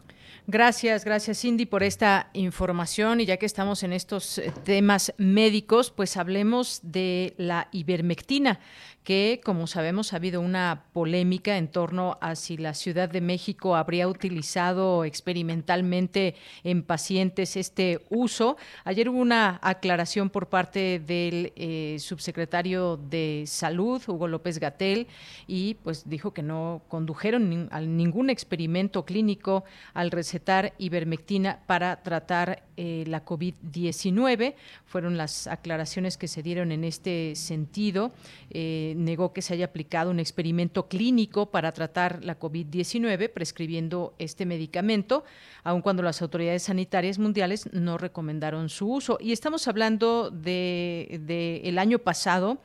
Gracias, 0.47 1.05
gracias 1.05 1.39
Cindy 1.39 1.65
por 1.65 1.83
esta 1.83 2.29
información 2.33 3.21
y 3.21 3.25
ya 3.25 3.37
que 3.37 3.45
estamos 3.45 3.83
en 3.83 3.93
estos 3.93 4.39
eh, 4.39 4.51
temas 4.65 5.13
médicos, 5.17 5.91
pues 5.91 6.17
hablemos 6.17 6.81
de 6.83 7.35
la 7.37 7.69
ivermectina 7.71 8.59
que, 9.03 9.41
como 9.43 9.65
sabemos, 9.65 10.13
ha 10.13 10.17
habido 10.17 10.41
una 10.41 10.83
polémica 10.93 11.57
en 11.57 11.67
torno 11.67 12.17
a 12.21 12.35
si 12.35 12.57
la 12.57 12.73
Ciudad 12.73 13.09
de 13.09 13.21
México 13.21 13.75
habría 13.75 14.07
utilizado 14.07 15.05
experimentalmente 15.05 16.35
en 16.63 16.83
pacientes 16.83 17.57
este 17.57 18.01
uso. 18.09 18.57
Ayer 18.83 19.09
hubo 19.09 19.19
una 19.19 19.59
aclaración 19.63 20.29
por 20.29 20.49
parte 20.49 20.99
del 20.99 21.51
eh, 21.55 21.97
subsecretario 21.99 22.97
de 22.97 23.45
Salud, 23.47 24.01
Hugo 24.07 24.27
López 24.27 24.59
Gatel, 24.59 25.07
y 25.47 25.75
pues 25.75 26.07
dijo 26.07 26.33
que 26.33 26.43
no 26.43 26.83
condujeron 26.87 27.69
a 27.71 27.81
ningún 27.81 28.29
experimento 28.29 29.03
clínico 29.05 29.63
al 29.93 30.11
recetar 30.11 30.73
ivermectina 30.77 31.59
para 31.65 32.03
tratar 32.03 32.63
eh, 32.83 33.03
la 33.05 33.23
COVID-19. 33.23 34.55
Fueron 34.87 35.15
las 35.15 35.45
aclaraciones 35.45 36.17
que 36.17 36.27
se 36.27 36.41
dieron 36.41 36.71
en 36.71 36.83
este 36.83 37.35
sentido. 37.35 38.11
Eh, 38.49 38.95
negó 38.97 39.33
que 39.33 39.43
se 39.43 39.53
haya 39.53 39.65
aplicado 39.65 40.09
un 40.09 40.19
experimento 40.19 40.87
clínico 40.87 41.51
para 41.51 41.73
tratar 41.73 42.25
la 42.25 42.39
COVID-19 42.39 43.29
prescribiendo 43.31 44.15
este 44.17 44.47
medicamento, 44.47 45.23
aun 45.63 45.83
cuando 45.83 46.01
las 46.01 46.23
autoridades 46.23 46.63
sanitarias 46.63 47.19
mundiales 47.19 47.71
no 47.71 47.99
recomendaron 47.99 48.67
su 48.67 48.91
uso. 48.91 49.19
Y 49.21 49.31
estamos 49.31 49.67
hablando 49.67 50.31
de, 50.31 51.21
de 51.23 51.61
el 51.65 51.77
año 51.77 51.99
pasado 51.99 52.61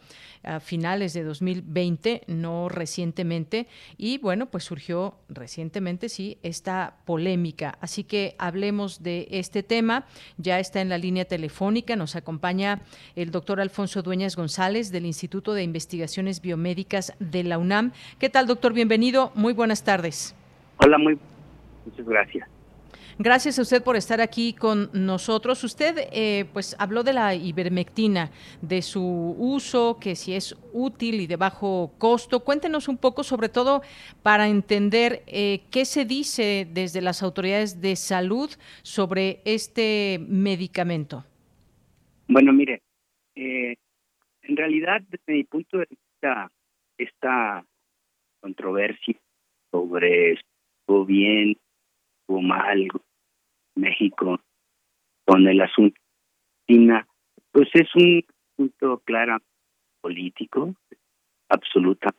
a 0.46 0.60
finales 0.60 1.12
de 1.12 1.24
2020, 1.24 2.22
no 2.28 2.68
recientemente, 2.68 3.66
y 3.98 4.18
bueno, 4.18 4.46
pues 4.46 4.64
surgió 4.64 5.18
recientemente, 5.28 6.08
sí, 6.08 6.38
esta 6.42 6.98
polémica. 7.04 7.76
Así 7.80 8.04
que 8.04 8.36
hablemos 8.38 9.02
de 9.02 9.26
este 9.30 9.62
tema. 9.64 10.05
Ya 10.38 10.58
está 10.58 10.80
en 10.80 10.88
la 10.88 10.98
línea 10.98 11.24
telefónica, 11.24 11.96
nos 11.96 12.16
acompaña 12.16 12.80
el 13.14 13.30
doctor 13.30 13.60
Alfonso 13.60 14.02
Dueñas 14.02 14.36
González 14.36 14.92
del 14.92 15.06
Instituto 15.06 15.54
de 15.54 15.62
Investigaciones 15.62 16.40
Biomédicas 16.40 17.14
de 17.18 17.44
la 17.44 17.58
UNAM. 17.58 17.92
¿Qué 18.18 18.28
tal, 18.28 18.46
doctor? 18.46 18.72
Bienvenido. 18.72 19.32
Muy 19.34 19.52
buenas 19.52 19.84
tardes. 19.84 20.34
Hola, 20.78 20.98
muy 20.98 21.18
muchas 21.84 22.06
gracias. 22.06 22.55
Gracias 23.18 23.58
a 23.58 23.62
usted 23.62 23.82
por 23.82 23.96
estar 23.96 24.20
aquí 24.20 24.52
con 24.52 24.90
nosotros. 24.92 25.64
Usted 25.64 26.08
eh, 26.12 26.44
pues 26.52 26.76
habló 26.78 27.02
de 27.02 27.14
la 27.14 27.34
ivermectina, 27.34 28.30
de 28.60 28.82
su 28.82 29.02
uso, 29.38 29.96
que 29.98 30.14
si 30.14 30.34
es 30.34 30.54
útil 30.74 31.22
y 31.22 31.26
de 31.26 31.36
bajo 31.36 31.94
costo. 31.96 32.44
Cuéntenos 32.44 32.88
un 32.88 32.98
poco, 32.98 33.22
sobre 33.22 33.48
todo 33.48 33.80
para 34.22 34.48
entender 34.48 35.22
eh, 35.26 35.62
qué 35.70 35.86
se 35.86 36.04
dice 36.04 36.68
desde 36.70 37.00
las 37.00 37.22
autoridades 37.22 37.80
de 37.80 37.96
salud 37.96 38.50
sobre 38.82 39.40
este 39.46 40.18
medicamento. 40.28 41.24
Bueno, 42.28 42.52
mire, 42.52 42.82
eh, 43.34 43.76
en 44.42 44.56
realidad, 44.58 45.00
desde 45.08 45.32
mi 45.32 45.44
punto 45.44 45.78
de 45.78 45.86
vista, 45.88 46.52
esta 46.98 47.64
controversia 48.40 49.18
sobre 49.70 50.38
o 50.84 51.04
bien 51.04 51.56
o 52.26 52.40
mal 52.40 52.88
México 53.74 54.40
con 55.24 55.46
el 55.46 55.60
asunto 55.60 56.00
China, 56.68 57.06
pues 57.52 57.68
es 57.74 57.94
un 57.94 58.24
punto 58.56 59.00
claro 59.04 59.38
político, 60.00 60.74
absoluta. 61.48 62.14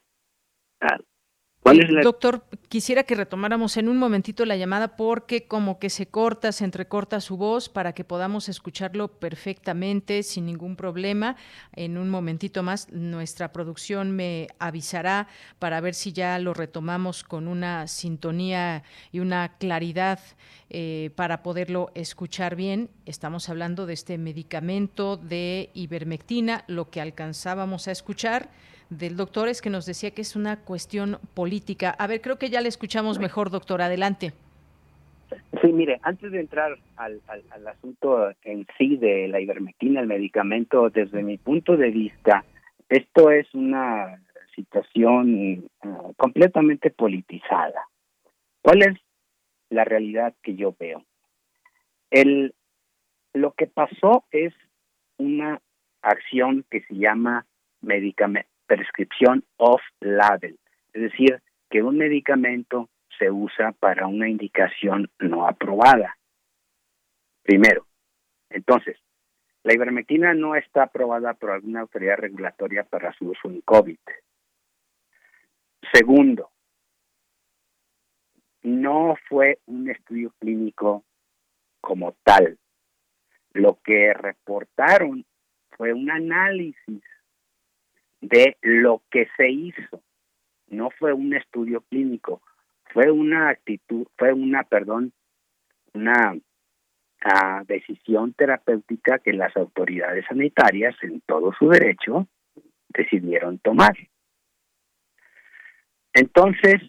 ¿Cuál 1.68 1.82
es 1.82 1.92
la... 1.92 2.02
Doctor, 2.02 2.44
quisiera 2.70 3.04
que 3.04 3.16
retomáramos 3.16 3.78
en 3.78 3.90
un 3.90 3.98
momentito 3.98 4.46
la 4.46 4.56
llamada 4.56 4.96
porque 4.96 5.48
como 5.48 5.80
que 5.80 5.90
se 5.90 6.08
corta, 6.08 6.52
se 6.52 6.66
entrecorta 6.66 7.22
su 7.22 7.38
voz 7.38 7.70
para 7.70 7.94
que 7.94 8.04
podamos 8.04 8.50
escucharlo 8.50 9.08
perfectamente 9.08 10.24
sin 10.24 10.46
ningún 10.46 10.76
problema. 10.76 11.36
En 11.74 11.98
un 11.98 12.10
momentito 12.10 12.64
más 12.64 12.92
nuestra 12.92 13.52
producción 13.52 14.12
me 14.12 14.48
avisará 14.60 15.28
para 15.60 15.82
ver 15.82 15.94
si 15.94 16.14
ya 16.14 16.40
lo 16.40 16.54
retomamos 16.54 17.24
con 17.24 17.48
una 17.48 17.88
sintonía 17.88 18.84
y 19.12 19.20
una 19.20 19.58
claridad 19.58 20.20
eh, 20.70 21.12
para 21.16 21.44
poderlo 21.44 21.92
escuchar 21.96 22.56
bien. 22.56 22.90
Estamos 23.06 23.50
hablando 23.50 23.86
de 23.86 23.94
este 23.94 24.18
medicamento 24.18 25.18
de 25.18 25.70
ivermectina, 25.74 26.64
lo 26.68 26.90
que 26.90 27.02
alcanzábamos 27.02 27.88
a 27.88 27.92
escuchar 27.92 28.50
del 28.90 29.18
doctor 29.18 29.48
es 29.48 29.62
que 29.62 29.70
nos 29.70 29.86
decía 29.86 30.12
que 30.12 30.22
es 30.22 30.36
una 30.36 30.58
cuestión 30.58 31.18
política. 31.34 31.92
A 31.92 32.08
ver, 32.08 32.22
creo 32.22 32.38
que 32.38 32.50
ya 32.50 32.62
le 32.62 32.70
escuchamos 32.70 33.20
mejor, 33.20 33.50
doctor. 33.50 33.82
Adelante. 33.82 34.34
Sí, 35.62 35.74
mire, 35.74 36.00
antes 36.04 36.32
de 36.32 36.40
entrar 36.40 36.78
al, 36.96 37.22
asunto 37.68 38.32
en 38.44 38.66
sí 38.78 38.96
de 38.98 39.28
la 39.28 39.42
ivermectina, 39.42 40.00
el 40.00 40.08
medicamento, 40.08 40.90
desde 40.90 41.24
mi 41.24 41.38
punto 41.38 41.76
de 41.76 41.90
vista, 41.90 42.46
esto 42.88 43.32
es 43.32 43.54
una 43.54 44.22
situación 44.56 45.70
eh, 45.84 45.90
completamente 46.16 46.90
politizada. 46.90 47.88
¿Cuál 48.62 48.84
es 48.84 48.98
la 49.70 49.84
realidad 49.84 50.34
que 50.42 50.56
yo 50.56 50.76
veo? 50.80 51.04
El, 52.10 52.54
lo 53.34 53.52
que 53.52 53.68
pasó 53.68 54.24
es 54.32 54.54
una 55.18 55.62
acción 56.02 56.66
que 56.70 56.82
se 56.82 56.96
llama 56.96 57.46
medicamento, 57.82 58.50
prescripción 58.68 59.44
off-label, 59.58 60.60
es 60.94 61.02
decir, 61.02 61.42
que 61.70 61.82
un 61.82 61.98
medicamento 61.98 62.90
se 63.18 63.32
usa 63.32 63.72
para 63.72 64.08
una 64.08 64.30
indicación 64.30 65.10
no 65.20 65.48
aprobada. 65.48 66.18
Primero, 67.44 67.88
entonces, 68.50 68.98
la 69.64 69.74
ivermectina 69.74 70.34
no 70.34 70.56
está 70.56 70.84
aprobada 70.84 71.34
por 71.34 71.52
alguna 71.52 71.82
autoridad 71.82 72.18
regulatoria 72.18 72.84
para 72.84 73.12
su 73.14 73.30
uso 73.30 73.50
en 73.50 73.62
COVID. 73.62 73.98
Segundo, 75.94 76.52
no 78.64 79.16
fue 79.28 79.60
un 79.66 79.90
estudio 79.90 80.34
clínico 80.40 81.04
como 81.82 82.14
tal. 82.24 82.58
Lo 83.54 83.80
que 83.82 84.14
reportaron 84.14 85.26
fue 85.72 85.94
un 85.94 86.12
análisis 86.12 87.02
de 88.22 88.58
lo 88.62 89.04
que 89.10 89.28
se 89.38 89.50
hizo. 89.50 90.02
No 90.68 90.90
fue 90.92 91.14
un 91.14 91.34
estudio 91.34 91.82
clínico, 91.82 92.42
fue 92.94 93.12
una 93.12 93.50
actitud, 93.50 94.08
fue 94.18 94.34
una, 94.34 94.64
perdón, 94.64 95.14
una 95.94 96.38
ah, 97.24 97.64
decisión 97.66 98.34
terapéutica 98.34 99.20
que 99.20 99.34
las 99.34 99.56
autoridades 99.56 100.26
sanitarias, 100.28 100.96
en 101.04 101.22
todo 101.22 101.54
su 101.58 101.70
derecho, 101.70 102.28
decidieron 102.90 103.60
tomar. 103.60 103.96
Entonces, 106.14 106.82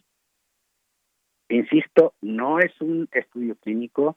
insisto, 1.48 2.14
no 2.20 2.58
es 2.58 2.72
un 2.80 3.08
estudio 3.12 3.56
clínico, 3.56 4.16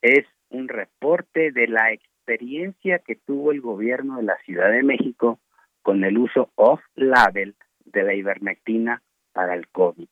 es 0.00 0.26
un 0.48 0.68
reporte 0.68 1.52
de 1.52 1.68
la 1.68 1.92
experiencia 1.92 2.98
que 3.00 3.16
tuvo 3.16 3.52
el 3.52 3.60
gobierno 3.60 4.16
de 4.16 4.22
la 4.24 4.36
Ciudad 4.44 4.70
de 4.70 4.82
México 4.82 5.40
con 5.86 6.02
el 6.02 6.18
uso 6.18 6.50
off-label 6.56 7.54
de 7.84 8.02
la 8.02 8.12
ivermectina 8.12 9.00
para 9.32 9.54
el 9.54 9.68
COVID. 9.68 10.08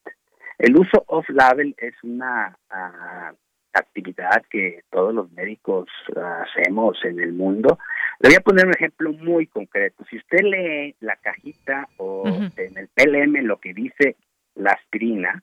El 0.56 0.76
uso 0.76 1.02
off-label 1.08 1.74
es 1.78 1.94
una 2.04 2.56
ah, 2.70 3.32
actividad 3.72 4.44
que 4.48 4.84
todos 4.88 5.12
los 5.12 5.32
médicos 5.32 5.88
hacemos 6.14 6.96
en 7.04 7.18
el 7.18 7.32
mundo. 7.32 7.80
Le 8.20 8.28
voy 8.28 8.36
a 8.36 8.42
poner 8.42 8.66
un 8.66 8.74
ejemplo 8.74 9.12
muy 9.14 9.48
concreto. 9.48 10.04
Si 10.08 10.16
usted 10.18 10.42
lee 10.42 10.94
la 11.00 11.16
cajita 11.16 11.88
o 11.96 12.24
en 12.28 12.78
el 12.78 12.86
PLM 12.94 13.44
lo 13.44 13.58
que 13.58 13.74
dice 13.74 14.14
la 14.54 14.70
aspirina, 14.70 15.42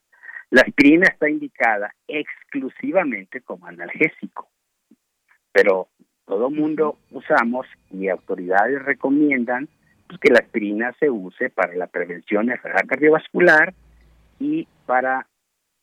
la 0.50 0.62
aspirina 0.62 1.08
está 1.08 1.30
indicada 1.30 1.94
exclusivamente 2.08 3.41
como 3.41 3.67
analgésico. 3.67 4.48
Pero 5.52 5.89
todo 6.26 6.50
mundo 6.50 7.00
usamos 7.12 7.67
y 7.89 8.08
autoridades 8.08 8.82
recomiendan 8.82 9.67
que 10.19 10.32
la 10.32 10.39
aspirina 10.39 10.93
se 11.00 11.10
use 11.10 11.50
para 11.50 11.76
la 11.76 11.88
prevención 11.88 12.47
de 12.47 12.54
enfermedad 12.54 12.88
cardiovascular 12.88 13.74
y 14.39 14.67
para 14.86 15.28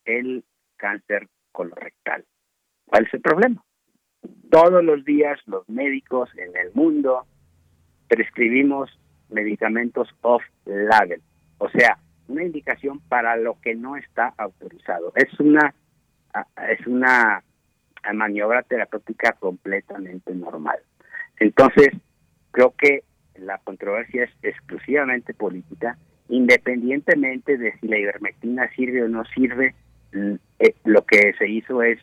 el 0.05 0.43
cáncer 0.77 1.27
colorectal. 1.51 2.25
¿Cuál 2.85 3.05
es 3.05 3.13
el 3.13 3.21
problema? 3.21 3.63
Todos 4.49 4.83
los 4.83 5.05
días 5.05 5.39
los 5.45 5.67
médicos 5.69 6.29
en 6.35 6.55
el 6.57 6.73
mundo 6.73 7.25
prescribimos 8.07 8.89
medicamentos 9.29 10.09
off-label, 10.21 11.21
o 11.59 11.69
sea, 11.69 11.99
una 12.27 12.43
indicación 12.43 12.99
para 13.01 13.35
lo 13.35 13.59
que 13.61 13.75
no 13.75 13.95
está 13.95 14.33
autorizado. 14.37 15.11
Es 15.15 15.39
una 15.39 15.73
es 16.69 16.85
una 16.85 17.43
maniobra 18.13 18.61
terapéutica 18.63 19.33
completamente 19.33 20.33
normal. 20.33 20.79
Entonces, 21.39 21.89
creo 22.51 22.73
que 22.77 23.03
la 23.41 23.57
controversia 23.59 24.23
es 24.23 24.31
exclusivamente 24.41 25.33
política, 25.33 25.97
independientemente 26.29 27.57
de 27.57 27.73
si 27.79 27.87
la 27.87 27.97
ivermectina 27.97 28.69
sirve 28.75 29.03
o 29.03 29.07
no 29.07 29.23
sirve, 29.25 29.75
eh, 30.13 30.75
lo 30.85 31.05
que 31.05 31.33
se 31.37 31.47
hizo 31.47 31.81
es 31.81 31.99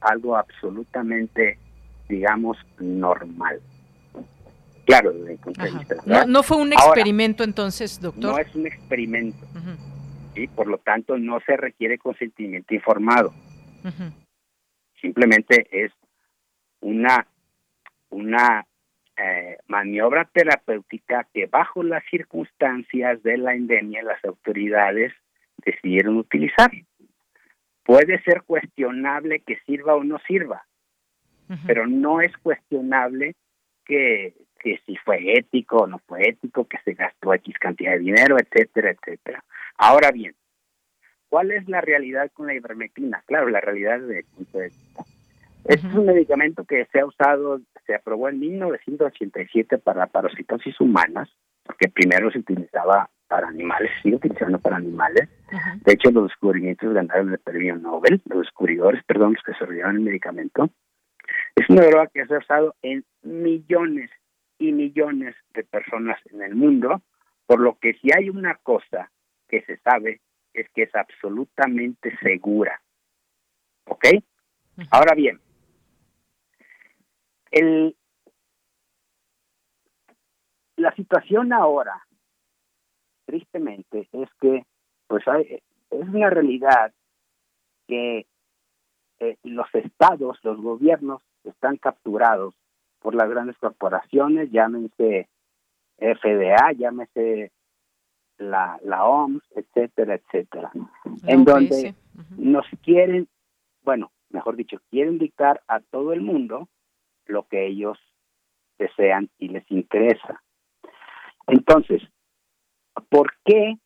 algo 0.00 0.36
absolutamente, 0.36 1.58
digamos, 2.08 2.56
normal. 2.78 3.60
Claro, 4.86 5.12
desde 5.12 5.38
no, 6.26 6.42
fue 6.42 6.56
un 6.56 6.72
experimento 6.72 7.44
entonces, 7.44 8.00
doctor. 8.00 8.32
No 8.32 8.38
es 8.38 8.54
un 8.54 8.66
experimento. 8.66 9.46
y 10.34 10.48
Por 10.48 10.66
lo 10.66 10.78
tanto, 10.78 11.16
no 11.16 11.38
se 11.46 11.56
requiere 11.56 11.98
consentimiento 11.98 12.74
informado. 12.74 13.32
Simplemente 15.00 15.66
es 15.70 15.92
una, 16.80 17.26
una 18.10 18.66
eh, 19.22 19.58
maniobra 19.66 20.24
terapéutica 20.32 21.26
que 21.34 21.44
bajo 21.46 21.82
las 21.82 22.02
circunstancias 22.10 23.22
de 23.22 23.36
la 23.36 23.54
endemia 23.54 24.02
las 24.02 24.24
autoridades 24.24 25.12
decidieron 25.58 26.16
utilizar. 26.16 26.70
Puede 27.84 28.22
ser 28.22 28.42
cuestionable 28.42 29.40
que 29.40 29.58
sirva 29.66 29.94
o 29.94 30.04
no 30.04 30.18
sirva, 30.26 30.64
pero 31.66 31.86
no 31.86 32.20
es 32.20 32.34
cuestionable 32.38 33.34
que, 33.84 34.34
que 34.60 34.80
si 34.86 34.96
fue 34.96 35.36
ético 35.36 35.78
o 35.78 35.86
no 35.86 35.98
fue 35.98 36.28
ético, 36.28 36.66
que 36.66 36.78
se 36.84 36.94
gastó 36.94 37.34
X 37.34 37.58
cantidad 37.58 37.92
de 37.92 37.98
dinero, 37.98 38.36
etcétera, 38.38 38.92
etcétera. 38.92 39.44
Ahora 39.76 40.12
bien, 40.12 40.34
¿cuál 41.28 41.50
es 41.50 41.68
la 41.68 41.80
realidad 41.80 42.30
con 42.32 42.46
la 42.46 42.54
ivermectina? 42.54 43.22
Claro, 43.26 43.48
la 43.48 43.60
realidad 43.60 44.00
de, 44.00 44.24
de 44.52 44.72
es 45.64 45.84
un 45.84 46.06
medicamento 46.06 46.64
que 46.64 46.86
se 46.86 47.00
ha 47.00 47.06
usado, 47.06 47.60
se 47.90 47.96
aprobó 47.96 48.28
en 48.28 48.38
1987 48.38 49.78
para 49.78 50.06
parasitosis 50.06 50.80
humanas, 50.80 51.28
porque 51.64 51.88
primero 51.88 52.30
se 52.30 52.38
utilizaba 52.38 53.10
para 53.26 53.48
animales, 53.48 53.90
sigue 54.00 54.14
utilizando 54.14 54.60
para 54.60 54.76
animales. 54.76 55.28
De 55.84 55.92
hecho, 55.92 56.12
los 56.12 56.28
descubrimientos 56.28 56.94
ganaron 56.94 57.32
el 57.32 57.38
premio 57.40 57.74
Nobel, 57.74 58.22
los 58.26 58.42
descubridores, 58.42 59.02
perdón, 59.04 59.32
los 59.32 59.42
que 59.42 59.52
desarrollaron 59.52 59.96
el 59.96 60.02
medicamento. 60.02 60.70
Es 61.56 61.68
una 61.68 61.82
droga 61.82 62.06
que 62.06 62.24
se 62.26 62.34
ha 62.34 62.38
usado 62.38 62.76
en 62.82 63.04
millones 63.22 64.08
y 64.58 64.70
millones 64.70 65.34
de 65.52 65.64
personas 65.64 66.20
en 66.26 66.42
el 66.42 66.54
mundo, 66.54 67.02
por 67.46 67.58
lo 67.58 67.76
que 67.80 67.94
si 67.94 68.10
hay 68.16 68.30
una 68.30 68.54
cosa 68.62 69.10
que 69.48 69.62
se 69.62 69.78
sabe 69.78 70.20
es 70.54 70.68
que 70.70 70.84
es 70.84 70.94
absolutamente 70.94 72.16
segura. 72.22 72.80
¿Ok? 73.86 74.04
Ahora 74.92 75.14
bien, 75.16 75.40
el, 77.50 77.96
la 80.76 80.94
situación 80.94 81.52
ahora, 81.52 82.06
tristemente, 83.26 84.08
es 84.12 84.28
que 84.40 84.64
pues 85.06 85.26
hay, 85.28 85.60
es 85.90 86.08
una 86.08 86.30
realidad 86.30 86.92
que 87.86 88.26
eh, 89.18 89.36
los 89.42 89.66
estados, 89.74 90.38
los 90.42 90.60
gobiernos 90.60 91.22
están 91.44 91.76
capturados 91.76 92.54
por 93.00 93.14
las 93.14 93.28
grandes 93.28 93.56
corporaciones, 93.58 94.50
llámense 94.50 95.28
FDA, 95.98 96.72
llámese 96.72 97.52
la, 98.38 98.78
la 98.82 99.04
OMS, 99.04 99.42
etcétera, 99.54 100.14
etcétera, 100.14 100.70
en 101.26 101.44
donde 101.44 101.94
nos 102.38 102.66
quieren, 102.82 103.28
bueno, 103.82 104.10
mejor 104.30 104.56
dicho, 104.56 104.78
quieren 104.90 105.18
dictar 105.18 105.62
a 105.68 105.80
todo 105.80 106.12
el 106.12 106.22
mundo 106.22 106.68
lo 107.30 107.46
que 107.48 107.66
ellos 107.66 107.98
desean 108.78 109.30
y 109.38 109.48
les 109.48 109.68
interesa. 109.70 110.42
Entonces, 111.46 112.02
¿por 113.08 113.32
qué 113.44 113.76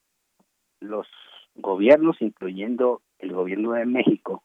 los 0.80 1.06
gobiernos, 1.54 2.20
incluyendo 2.20 3.02
el 3.18 3.32
gobierno 3.32 3.72
de 3.72 3.86
México, 3.86 4.42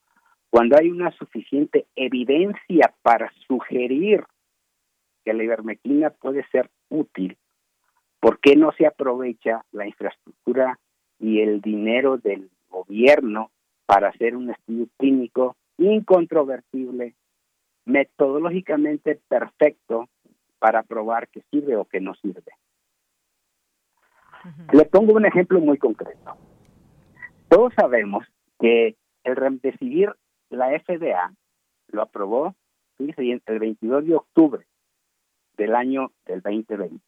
cuando 0.50 0.78
hay 0.78 0.90
una 0.90 1.12
suficiente 1.12 1.86
evidencia 1.96 2.94
para 3.02 3.32
sugerir 3.48 4.26
que 5.24 5.34
la 5.34 5.44
ivermectina 5.44 6.10
puede 6.10 6.46
ser 6.50 6.70
útil, 6.90 7.38
¿por 8.20 8.40
qué 8.40 8.56
no 8.56 8.72
se 8.74 8.88
aprovecha 8.88 9.64
la 9.72 9.86
infraestructura 9.86 10.80
y 11.20 11.42
el 11.42 11.62
dinero 11.62 12.18
del 12.18 12.50
gobierno 12.70 13.52
para 13.86 14.10
hacer 14.10 14.36
un 14.36 14.50
estudio 14.50 14.88
clínico 14.98 15.56
incontrovertible, 15.78 17.16
metodológicamente 17.90 19.20
perfecto 19.28 20.10
para 20.60 20.84
probar 20.84 21.28
que 21.30 21.42
sirve 21.50 21.76
o 21.76 21.86
que 21.86 22.00
no 22.00 22.14
sirve? 22.16 22.54
Le 24.72 24.86
pongo 24.86 25.14
un 25.14 25.26
ejemplo 25.26 25.60
muy 25.60 25.78
concreto. 25.78 26.38
Todos 27.50 27.74
sabemos 27.76 28.26
que 28.60 28.96
el 29.24 29.36
remdesivir, 29.36 30.14
la 30.50 30.68
FDA 30.80 31.34
lo 31.88 32.04
aprobó 32.04 32.56
el 33.00 33.60
22 33.60 34.06
de 34.06 34.16
octubre 34.16 34.66
del 35.58 35.76
año 35.76 36.12
del 36.26 36.42
2020, 36.42 37.02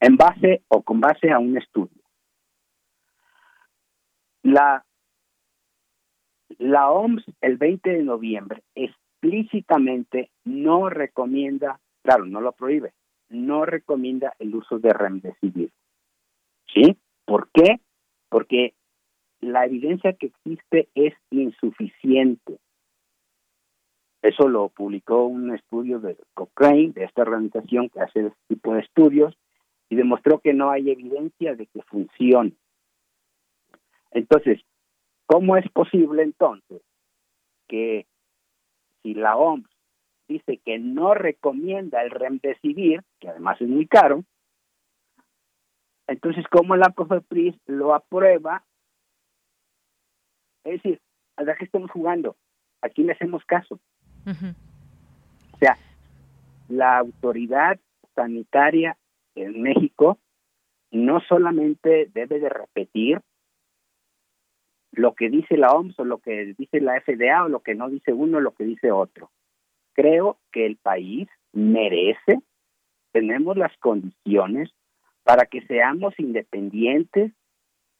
en 0.00 0.16
base 0.16 0.62
o 0.68 0.82
con 0.82 1.00
base 1.00 1.30
a 1.30 1.38
un 1.38 1.56
estudio. 1.58 2.02
La, 4.42 4.84
la 6.58 6.90
OMS 6.90 7.24
el 7.40 7.56
20 7.56 7.90
de 7.90 8.02
noviembre 8.04 8.62
explícitamente 9.26 10.30
no 10.44 10.88
recomienda, 10.88 11.80
claro, 12.02 12.26
no 12.26 12.40
lo 12.40 12.52
prohíbe, 12.52 12.92
no 13.28 13.64
recomienda 13.64 14.34
el 14.38 14.54
uso 14.54 14.78
de 14.78 14.92
remdesivir. 14.92 15.70
¿Sí? 16.72 16.96
¿Por 17.24 17.48
qué? 17.52 17.80
Porque 18.28 18.74
la 19.40 19.66
evidencia 19.66 20.12
que 20.12 20.26
existe 20.26 20.88
es 20.94 21.14
insuficiente. 21.30 22.58
Eso 24.22 24.48
lo 24.48 24.68
publicó 24.68 25.26
un 25.26 25.54
estudio 25.54 26.00
de 26.00 26.16
Cochrane, 26.34 26.92
de 26.92 27.04
esta 27.04 27.22
organización 27.22 27.88
que 27.88 28.00
hace 28.00 28.26
este 28.26 28.38
tipo 28.48 28.74
de 28.74 28.80
estudios, 28.80 29.36
y 29.88 29.96
demostró 29.96 30.40
que 30.40 30.52
no 30.52 30.70
hay 30.70 30.90
evidencia 30.90 31.54
de 31.54 31.66
que 31.66 31.82
funcione. 31.82 32.52
Entonces, 34.10 34.60
¿cómo 35.26 35.56
es 35.56 35.68
posible 35.70 36.22
entonces 36.22 36.82
que 37.68 38.06
si 39.06 39.14
la 39.14 39.36
OMS 39.36 39.68
dice 40.26 40.58
que 40.64 40.80
no 40.80 41.14
recomienda 41.14 42.02
el 42.02 42.10
remdesivir, 42.10 43.04
que 43.20 43.28
además 43.28 43.60
es 43.60 43.68
muy 43.68 43.86
caro, 43.86 44.24
entonces 46.08 46.44
cómo 46.50 46.74
la 46.74 46.90
COFEPRIS 46.90 47.54
lo 47.66 47.94
aprueba 47.94 48.64
es 50.64 50.82
decir, 50.82 51.00
¿a 51.36 51.44
la 51.44 51.54
que 51.54 51.64
estamos 51.64 51.92
jugando? 51.92 52.36
Aquí 52.82 53.04
le 53.04 53.12
hacemos 53.12 53.44
caso. 53.44 53.78
O 54.26 55.58
sea, 55.58 55.78
la 56.68 56.98
autoridad 56.98 57.78
sanitaria 58.16 58.96
en 59.36 59.62
México 59.62 60.18
no 60.90 61.20
solamente 61.28 62.10
debe 62.12 62.40
de 62.40 62.48
repetir 62.48 63.20
lo 64.96 65.14
que 65.14 65.28
dice 65.28 65.56
la 65.56 65.72
OMS 65.72 65.98
o 66.00 66.04
lo 66.04 66.18
que 66.18 66.54
dice 66.58 66.80
la 66.80 67.00
FDA 67.00 67.44
o 67.44 67.48
lo 67.48 67.60
que 67.60 67.74
no 67.74 67.88
dice 67.88 68.12
uno 68.12 68.38
o 68.38 68.40
lo 68.40 68.52
que 68.52 68.64
dice 68.64 68.90
otro. 68.90 69.30
Creo 69.92 70.38
que 70.52 70.66
el 70.66 70.76
país 70.76 71.28
merece, 71.52 72.40
tenemos 73.12 73.56
las 73.56 73.76
condiciones 73.78 74.70
para 75.22 75.46
que 75.46 75.60
seamos 75.66 76.14
independientes 76.18 77.32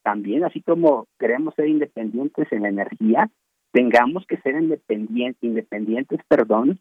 también, 0.02 0.44
así 0.44 0.62
como 0.62 1.08
queremos 1.18 1.54
ser 1.54 1.68
independientes 1.68 2.50
en 2.52 2.62
la 2.62 2.68
energía, 2.68 3.30
tengamos 3.72 4.24
que 4.26 4.36
ser 4.38 4.54
independientes, 4.54 5.42
independientes, 5.42 6.20
perdón, 6.28 6.80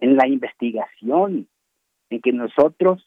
en 0.00 0.16
la 0.16 0.26
investigación, 0.26 1.48
en 2.10 2.20
que 2.20 2.32
nosotros 2.32 3.06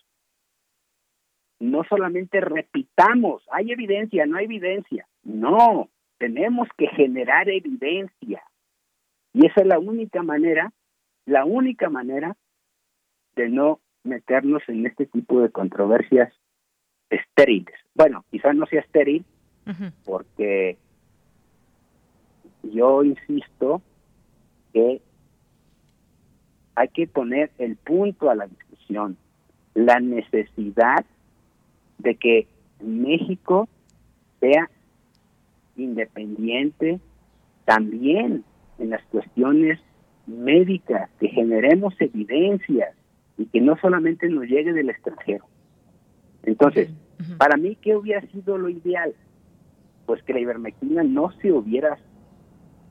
no 1.60 1.84
solamente 1.84 2.42
repitamos, 2.42 3.44
hay 3.52 3.72
evidencia, 3.72 4.26
no 4.26 4.38
hay 4.38 4.46
evidencia, 4.46 5.08
no, 5.24 5.90
tenemos 6.24 6.70
que 6.78 6.88
generar 6.88 7.50
evidencia. 7.50 8.42
Y 9.34 9.46
esa 9.46 9.60
es 9.60 9.68
la 9.68 9.78
única 9.78 10.24
manera, 10.24 10.72
la 11.26 11.44
única 11.44 11.90
manera 11.90 12.38
de 13.36 13.50
no 13.50 13.82
meternos 14.06 14.64
en 14.70 14.86
este 14.86 15.06
tipo 15.06 15.42
de 15.42 15.50
controversias 15.50 16.34
estériles. 17.10 17.76
Bueno, 17.94 18.24
quizás 18.32 18.56
no 18.56 18.66
sea 18.68 18.80
estéril, 18.80 19.26
porque 20.06 20.78
yo 22.72 23.04
insisto 23.04 23.82
que 24.72 25.02
hay 26.76 26.88
que 26.88 27.06
poner 27.06 27.52
el 27.58 27.76
punto 27.76 28.30
a 28.30 28.36
la 28.36 28.48
discusión, 28.48 29.18
la 29.74 30.00
necesidad 30.00 31.06
de 31.98 32.16
que 32.16 32.48
México 32.80 33.68
sea 34.40 34.70
independiente 35.76 37.00
también 37.66 38.44
en 38.80 38.90
las 38.90 39.04
cuestiones 39.06 39.80
médicas, 40.28 41.10
que 41.20 41.30
generemos 41.30 41.94
evidencias 42.00 42.96
y 43.38 43.46
que 43.46 43.62
no 43.62 43.78
solamente 43.78 44.30
nos 44.30 44.46
llegue 44.46 44.74
del 44.74 44.90
extranjero. 44.90 45.46
Entonces, 46.44 46.92
para 47.38 47.58
mí, 47.58 47.78
¿qué 47.82 47.96
hubiera 47.96 48.22
sido 48.28 48.58
lo 48.58 48.70
ideal? 48.70 49.14
pues 50.06 50.22
que 50.24 50.34
la 50.34 50.40
ivermectina 50.40 51.04
no 51.04 51.32
se 51.42 51.52
hubiera 51.52 51.98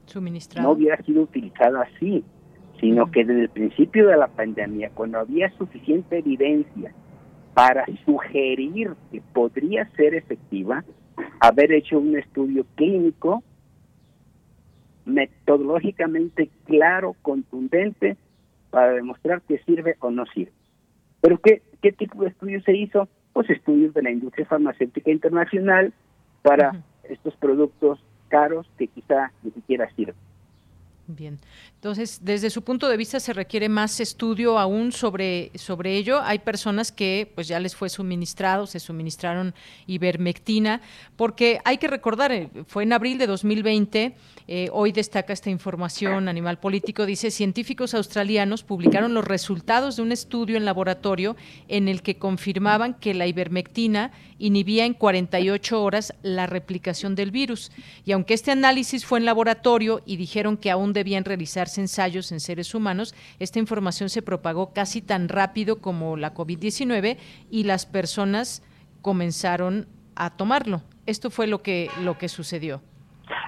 suministrado, 0.06 0.68
no 0.68 0.74
hubiera 0.74 0.96
sido 1.02 1.22
utilizada 1.22 1.82
así, 1.82 2.24
sino 2.80 3.10
que 3.10 3.24
desde 3.24 3.42
el 3.42 3.48
principio 3.50 4.08
de 4.08 4.16
la 4.16 4.28
pandemia, 4.28 4.90
cuando 4.94 5.18
había 5.18 5.50
suficiente 5.56 6.18
evidencia 6.18 6.92
para 7.54 7.84
sugerir 8.04 8.94
que 9.10 9.20
podría 9.32 9.88
ser 9.90 10.14
efectiva, 10.14 10.84
haber 11.40 11.72
hecho 11.72 11.98
un 11.98 12.16
estudio 12.16 12.64
clínico 12.74 13.42
metodológicamente 15.04 16.48
claro, 16.64 17.16
contundente, 17.22 18.16
para 18.70 18.92
demostrar 18.92 19.42
que 19.42 19.58
sirve 19.64 19.96
o 20.00 20.10
no 20.10 20.24
sirve. 20.26 20.52
¿Pero 21.20 21.38
qué, 21.38 21.62
qué 21.82 21.92
tipo 21.92 22.22
de 22.22 22.30
estudio 22.30 22.62
se 22.62 22.76
hizo? 22.76 23.08
Pues 23.32 23.50
estudios 23.50 23.94
de 23.94 24.02
la 24.02 24.10
industria 24.10 24.46
farmacéutica 24.46 25.10
internacional 25.10 25.92
para 26.42 26.82
estos 27.04 27.34
productos 27.36 28.02
caros 28.28 28.66
que 28.78 28.88
quizá 28.88 29.32
ni 29.42 29.50
siquiera 29.50 29.90
sirven. 29.94 30.14
Bien, 31.14 31.38
entonces 31.74 32.20
desde 32.22 32.48
su 32.48 32.62
punto 32.62 32.88
de 32.88 32.96
vista 32.96 33.20
se 33.20 33.34
requiere 33.34 33.68
más 33.68 34.00
estudio 34.00 34.58
aún 34.58 34.92
sobre, 34.92 35.50
sobre 35.56 35.96
ello. 35.96 36.22
Hay 36.22 36.38
personas 36.38 36.90
que 36.90 37.30
pues 37.34 37.48
ya 37.48 37.60
les 37.60 37.76
fue 37.76 37.90
suministrado, 37.90 38.66
se 38.66 38.80
suministraron 38.80 39.54
ivermectina, 39.86 40.80
porque 41.16 41.60
hay 41.66 41.76
que 41.76 41.88
recordar, 41.88 42.32
eh, 42.32 42.48
fue 42.66 42.84
en 42.84 42.94
abril 42.94 43.18
de 43.18 43.26
2020, 43.26 44.16
eh, 44.48 44.68
hoy 44.72 44.92
destaca 44.92 45.34
esta 45.34 45.50
información 45.50 46.28
Animal 46.28 46.58
Político, 46.58 47.04
dice, 47.04 47.30
científicos 47.30 47.92
australianos 47.92 48.62
publicaron 48.62 49.12
los 49.12 49.24
resultados 49.24 49.96
de 49.96 50.02
un 50.02 50.12
estudio 50.12 50.56
en 50.56 50.64
laboratorio 50.64 51.36
en 51.68 51.88
el 51.88 52.02
que 52.02 52.16
confirmaban 52.16 52.94
que 52.94 53.12
la 53.12 53.26
ivermectina 53.26 54.12
inhibía 54.38 54.86
en 54.86 54.94
48 54.94 55.82
horas 55.82 56.14
la 56.22 56.46
replicación 56.46 57.14
del 57.14 57.30
virus. 57.30 57.70
Y 58.04 58.12
aunque 58.12 58.34
este 58.34 58.50
análisis 58.50 59.04
fue 59.04 59.18
en 59.18 59.24
laboratorio 59.24 60.02
y 60.04 60.16
dijeron 60.16 60.56
que 60.56 60.70
aún 60.70 60.92
debían 61.02 61.24
realizarse 61.24 61.80
ensayos 61.80 62.30
en 62.30 62.38
seres 62.38 62.76
humanos, 62.76 63.12
esta 63.40 63.58
información 63.58 64.08
se 64.08 64.22
propagó 64.22 64.72
casi 64.72 65.02
tan 65.02 65.28
rápido 65.28 65.80
como 65.80 66.16
la 66.16 66.32
COVID-19 66.32 67.18
y 67.50 67.64
las 67.64 67.86
personas 67.86 68.62
comenzaron 69.02 69.86
a 70.14 70.36
tomarlo. 70.36 70.82
Esto 71.06 71.30
fue 71.30 71.48
lo 71.48 71.58
que, 71.58 71.88
lo 72.04 72.18
que 72.18 72.28
sucedió. 72.28 72.82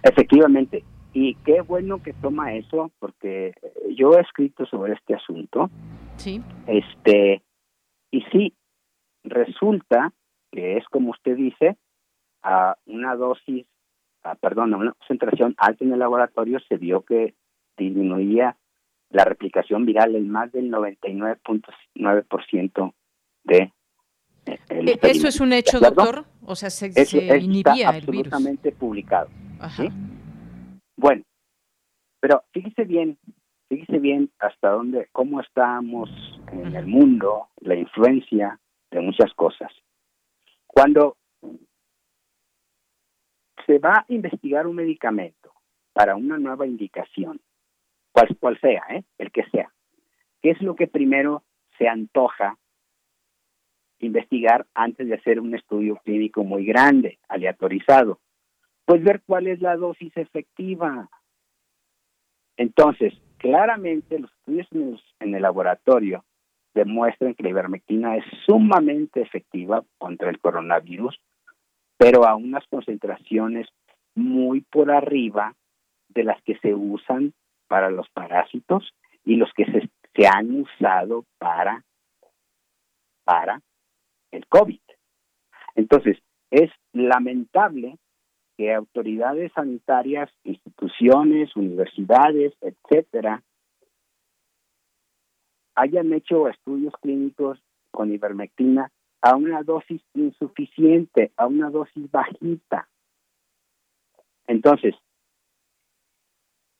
Efectivamente. 0.02 0.82
Y 1.12 1.36
qué 1.44 1.60
bueno 1.60 2.02
que 2.02 2.12
toma 2.14 2.54
eso, 2.54 2.90
porque 2.98 3.54
yo 3.96 4.18
he 4.18 4.20
escrito 4.20 4.66
sobre 4.66 4.94
este 4.94 5.14
asunto. 5.14 5.70
Sí. 6.16 6.42
Este, 6.66 7.40
y 8.10 8.22
sí, 8.32 8.52
resulta 9.22 10.12
que 10.50 10.76
es 10.76 10.84
como 10.88 11.10
usted 11.10 11.36
dice, 11.36 11.76
a 12.42 12.76
una 12.86 13.14
dosis 13.14 13.64
perdón, 14.40 14.72
a 14.72 14.78
una 14.78 14.92
concentración 14.92 15.54
alta 15.58 15.84
en 15.84 15.92
el 15.92 15.98
laboratorio 15.98 16.58
se 16.60 16.76
vio 16.76 17.02
que 17.02 17.34
disminuía 17.76 18.56
la 19.10 19.24
replicación 19.24 19.86
viral 19.86 20.16
en 20.16 20.28
más 20.28 20.50
del 20.52 20.70
99.9% 20.70 22.92
de 23.44 23.72
eh, 24.46 24.58
eh, 24.68 24.98
¿Eso 25.02 25.28
es 25.28 25.40
un 25.40 25.52
hecho, 25.52 25.80
doctor? 25.80 26.24
O 26.44 26.54
sea, 26.54 26.70
se, 26.70 26.86
inhibía 27.38 27.90
el 27.90 28.06
virus. 28.06 28.32
absolutamente 28.32 28.72
publicado. 28.72 29.28
Bueno, 30.96 31.22
pero 32.20 32.44
fíjese 32.52 32.84
bien, 32.84 33.18
fíjese 33.68 33.98
bien 33.98 34.30
hasta 34.38 34.70
dónde, 34.70 35.08
cómo 35.12 35.40
estamos 35.40 36.10
en 36.52 36.76
el 36.76 36.86
mundo, 36.86 37.48
la 37.60 37.74
influencia 37.74 38.60
de 38.90 39.00
muchas 39.00 39.32
cosas. 39.34 39.72
Cuando 40.66 41.16
se 43.66 43.78
va 43.78 44.04
a 44.08 44.12
investigar 44.12 44.66
un 44.66 44.76
medicamento 44.76 45.52
para 45.92 46.16
una 46.16 46.36
nueva 46.36 46.66
indicación, 46.66 47.40
cual, 48.40 48.58
sea, 48.60 48.82
¿eh? 48.90 49.04
el 49.18 49.32
que 49.32 49.44
sea, 49.50 49.70
¿qué 50.40 50.50
es 50.50 50.62
lo 50.62 50.76
que 50.76 50.86
primero 50.86 51.42
se 51.78 51.88
antoja 51.88 52.56
investigar 53.98 54.66
antes 54.74 55.08
de 55.08 55.14
hacer 55.14 55.40
un 55.40 55.54
estudio 55.54 55.96
clínico 56.04 56.44
muy 56.44 56.64
grande, 56.64 57.18
aleatorizado? 57.28 58.20
Pues 58.84 59.02
ver 59.02 59.22
cuál 59.26 59.46
es 59.46 59.60
la 59.60 59.76
dosis 59.76 60.16
efectiva. 60.16 61.08
Entonces, 62.56 63.14
claramente 63.38 64.18
los 64.18 64.30
estudios 64.32 65.02
en 65.20 65.34
el, 65.34 65.42
laboratorio 65.42 66.24
demuestran 66.74 67.34
que 67.34 67.42
la 67.42 67.50
ivermectina 67.50 68.16
es 68.16 68.24
sumamente 68.46 69.22
efectiva 69.22 69.84
contra 69.98 70.30
el 70.30 70.38
coronavirus, 70.38 71.18
pero 71.96 72.26
a 72.26 72.34
unas 72.36 72.66
concentraciones 72.66 73.68
muy 74.14 74.60
por 74.60 74.90
arriba 74.90 75.54
de 76.08 76.24
las 76.24 76.40
que 76.42 76.56
se 76.58 76.74
usan 76.74 77.32
para 77.74 77.90
los 77.90 78.08
parásitos 78.10 78.94
y 79.24 79.34
los 79.34 79.52
que 79.52 79.64
se, 79.64 79.90
se 80.14 80.28
han 80.28 80.60
usado 80.60 81.24
para, 81.38 81.84
para 83.24 83.60
el 84.30 84.46
COVID. 84.46 84.78
Entonces, 85.74 86.18
es 86.52 86.70
lamentable 86.92 87.98
que 88.56 88.72
autoridades 88.72 89.50
sanitarias, 89.54 90.30
instituciones, 90.44 91.56
universidades, 91.56 92.54
etcétera, 92.60 93.42
hayan 95.74 96.12
hecho 96.12 96.48
estudios 96.48 96.94
clínicos 97.02 97.58
con 97.90 98.12
ivermectina 98.12 98.92
a 99.20 99.34
una 99.34 99.64
dosis 99.64 100.00
insuficiente, 100.14 101.32
a 101.36 101.48
una 101.48 101.70
dosis 101.70 102.08
bajita. 102.08 102.88
Entonces, 104.46 104.94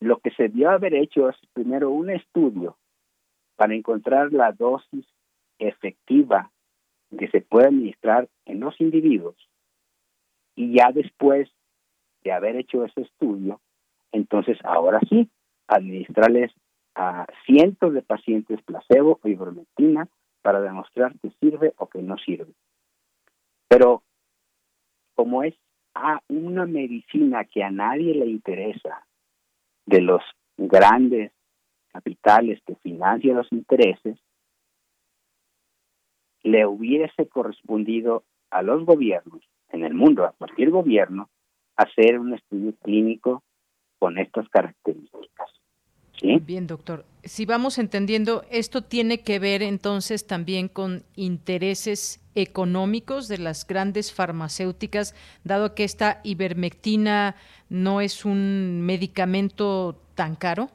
lo 0.04 0.18
que 0.18 0.30
se 0.32 0.44
debió 0.44 0.70
haber 0.70 0.94
hecho 0.94 1.30
es 1.30 1.36
primero 1.54 1.90
un 1.90 2.10
estudio 2.10 2.76
para 3.56 3.74
encontrar 3.74 4.32
la 4.32 4.52
dosis 4.52 5.06
efectiva 5.58 6.50
que 7.18 7.28
se 7.28 7.40
puede 7.40 7.68
administrar 7.68 8.28
en 8.44 8.60
los 8.60 8.78
individuos 8.80 9.36
y 10.56 10.74
ya 10.76 10.90
después 10.92 11.48
de 12.22 12.32
haber 12.32 12.56
hecho 12.56 12.84
ese 12.84 13.02
estudio, 13.02 13.60
entonces 14.12 14.58
ahora 14.64 15.00
sí, 15.08 15.30
administrarles 15.68 16.52
a 16.94 17.26
cientos 17.46 17.94
de 17.94 18.02
pacientes 18.02 18.60
placebo 18.62 19.20
o 19.22 19.28
ivermectina 19.28 20.08
para 20.42 20.60
demostrar 20.60 21.18
que 21.20 21.30
sirve 21.40 21.72
o 21.78 21.86
que 21.88 22.02
no 22.02 22.18
sirve. 22.18 22.52
Pero 23.68 24.02
como 25.14 25.42
es 25.42 25.54
a 25.94 26.20
una 26.28 26.66
medicina 26.66 27.44
que 27.44 27.62
a 27.64 27.70
nadie 27.70 28.14
le 28.14 28.26
interesa 28.26 29.06
de 29.86 30.00
los 30.00 30.22
grandes 30.56 31.32
capitales 31.92 32.60
que 32.66 32.74
financian 32.76 33.36
los 33.36 33.50
intereses, 33.52 34.18
le 36.42 36.66
hubiese 36.66 37.28
correspondido 37.28 38.24
a 38.50 38.62
los 38.62 38.84
gobiernos 38.84 39.42
en 39.70 39.84
el 39.84 39.94
mundo, 39.94 40.24
a 40.24 40.32
cualquier 40.32 40.70
gobierno, 40.70 41.30
hacer 41.76 42.18
un 42.18 42.34
estudio 42.34 42.74
clínico 42.82 43.42
con 43.98 44.18
estas 44.18 44.48
características. 44.48 45.50
¿Sí? 46.20 46.38
Bien, 46.44 46.66
doctor. 46.66 47.04
Si 47.24 47.46
vamos 47.46 47.78
entendiendo, 47.78 48.44
esto 48.50 48.82
tiene 48.82 49.20
que 49.20 49.38
ver 49.38 49.62
entonces 49.62 50.26
también 50.26 50.68
con 50.68 51.02
intereses 51.16 52.20
económicos 52.34 53.28
de 53.28 53.38
las 53.38 53.66
grandes 53.66 54.12
farmacéuticas, 54.12 55.14
dado 55.44 55.74
que 55.74 55.84
esta 55.84 56.20
ivermectina 56.24 57.36
no 57.68 58.00
es 58.00 58.24
un 58.24 58.82
medicamento 58.82 59.96
tan 60.14 60.34
caro. 60.34 60.68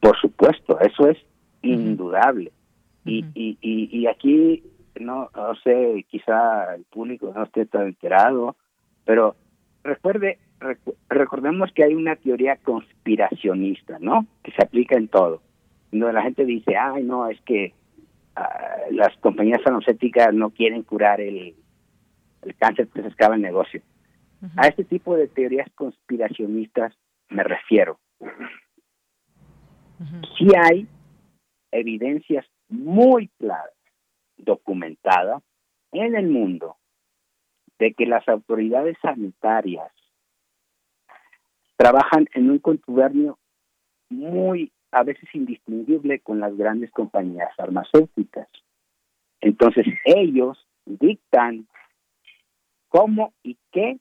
Por 0.00 0.18
supuesto, 0.20 0.78
eso 0.80 1.08
es 1.08 1.18
indudable. 1.62 2.52
y, 3.04 3.24
y, 3.34 3.56
y, 3.62 4.06
aquí, 4.06 4.62
no, 5.00 5.30
no 5.34 5.54
sé, 5.62 6.04
quizá 6.08 6.74
el 6.74 6.84
público 6.84 7.32
no 7.34 7.44
esté 7.44 7.66
tan 7.66 7.86
enterado, 7.86 8.56
pero 9.04 9.36
recuerde, 9.84 10.38
recordemos 11.08 11.70
que 11.72 11.84
hay 11.84 11.94
una 11.94 12.16
teoría 12.16 12.56
conspiracionista, 12.56 13.98
¿no? 14.00 14.26
Que 14.42 14.52
se 14.52 14.62
aplica 14.62 14.96
en 14.96 15.08
todo. 15.08 15.42
Donde 15.92 16.12
la 16.12 16.22
gente 16.22 16.44
dice, 16.44 16.76
ay, 16.76 17.04
no, 17.04 17.28
es 17.28 17.40
que 17.42 17.74
ah, 18.34 18.76
las 18.90 19.16
compañías 19.18 19.62
farmacéuticas 19.62 20.34
no 20.34 20.50
quieren 20.50 20.82
curar 20.82 21.20
el, 21.20 21.54
el 22.42 22.54
cáncer, 22.56 22.88
pues 22.92 23.06
escapa 23.06 23.34
el 23.34 23.42
negocio. 23.42 23.82
A 24.56 24.68
este 24.68 24.84
tipo 24.84 25.16
de 25.16 25.28
teorías 25.28 25.68
conspiracionistas 25.74 26.94
me 27.28 27.42
refiero. 27.42 27.98
Si 30.36 30.46
hay 30.54 30.86
evidencias 31.72 32.46
muy 32.68 33.28
claras, 33.38 33.72
documentadas 34.36 35.42
en 35.92 36.14
el 36.14 36.28
mundo, 36.28 36.76
de 37.78 37.94
que 37.94 38.06
las 38.06 38.26
autoridades 38.28 38.96
sanitarias 39.00 39.90
trabajan 41.76 42.26
en 42.32 42.50
un 42.50 42.58
contubernio 42.58 43.38
muy 44.08 44.72
a 44.92 45.02
veces 45.02 45.28
indistinguible 45.34 46.20
con 46.20 46.40
las 46.40 46.56
grandes 46.56 46.90
compañías 46.90 47.54
farmacéuticas. 47.56 48.48
Entonces 49.40 49.86
ellos 50.04 50.66
dictan 50.86 51.66
cómo 52.88 53.34
y 53.42 53.58
qué 53.72 53.98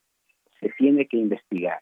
se 0.59 0.69
tiene 0.77 1.07
que 1.07 1.17
investigar. 1.17 1.81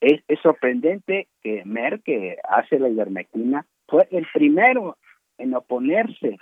Es, 0.00 0.22
sorprendente 0.42 1.28
que 1.42 1.64
Merck, 1.64 2.04
que 2.04 2.36
hace 2.48 2.78
la 2.78 2.88
ivermectina, 2.88 3.66
fue 3.88 4.06
el 4.10 4.26
primero 4.32 4.98
en 5.38 5.54
oponerse 5.54 6.38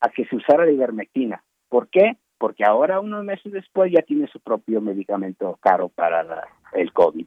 a 0.00 0.10
que 0.10 0.26
se 0.26 0.36
usara 0.36 0.66
la 0.66 0.72
ivermectina. 0.72 1.42
¿Por 1.68 1.88
qué? 1.88 2.18
porque 2.44 2.64
ahora 2.64 3.00
unos 3.00 3.24
meses 3.24 3.52
después 3.52 3.90
ya 3.90 4.02
tiene 4.02 4.26
su 4.28 4.38
propio 4.38 4.82
medicamento 4.82 5.58
caro 5.62 5.88
para 5.88 6.22
el 6.74 6.92
COVID. 6.92 7.26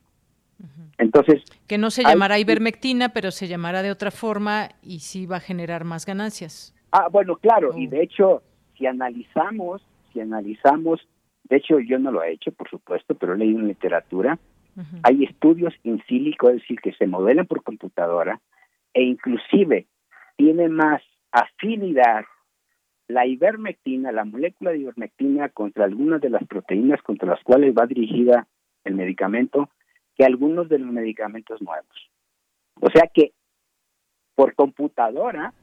Entonces... 0.97 1.43
Que 1.67 1.77
no 1.77 1.91
se 1.91 2.03
llamará 2.03 2.39
ivermectina, 2.39 3.09
pero 3.09 3.31
se 3.31 3.47
llamará 3.47 3.83
de 3.83 3.91
otra 3.91 4.11
forma 4.11 4.69
y 4.81 4.99
sí 4.99 5.25
va 5.25 5.37
a 5.37 5.41
generar 5.41 5.83
más 5.83 6.05
ganancias. 6.05 6.73
Ah, 6.91 7.07
bueno, 7.11 7.35
claro, 7.35 7.77
y 7.77 7.87
oh. 7.87 7.89
de 7.89 8.01
hecho, 8.01 8.41
si 8.77 8.87
analizamos, 8.87 9.85
si 10.11 10.21
analizamos, 10.21 11.07
de 11.43 11.57
hecho 11.57 11.79
yo 11.79 11.99
no 11.99 12.11
lo 12.11 12.23
he 12.23 12.31
hecho, 12.31 12.51
por 12.51 12.69
supuesto, 12.69 13.15
pero 13.15 13.33
he 13.33 13.37
leído 13.37 13.59
en 13.59 13.67
literatura, 13.67 14.39
hay 15.01 15.23
estudios 15.23 15.73
in 15.83 16.03
silico, 16.07 16.49
es 16.49 16.61
decir, 16.61 16.79
que 16.79 16.93
se 16.93 17.07
modelan 17.07 17.47
por 17.47 17.63
computadora 17.63 18.39
e 18.93 19.01
inclusive 19.01 19.87
tiene 20.35 20.69
más 20.69 21.01
afinidad 21.31 22.25
la 23.07 23.25
ivermectina, 23.25 24.11
la 24.11 24.25
molécula 24.25 24.71
de 24.71 24.79
ivermectina 24.79 25.49
contra 25.49 25.85
algunas 25.85 26.21
de 26.21 26.29
las 26.29 26.43
proteínas 26.45 27.01
contra 27.01 27.29
las 27.29 27.43
cuales 27.43 27.73
va 27.73 27.87
dirigida 27.87 28.47
el 28.87 28.95
medicamento 28.95 29.69
que 30.15 30.25
algunos 30.25 30.67
de 30.69 30.79
los 30.79 30.91
medicamentos 30.91 31.61
nuevos. 31.61 32.09
O 32.79 32.89
sea 32.89 33.07
que 33.13 33.33
por 34.35 34.53
computadora, 34.55 35.53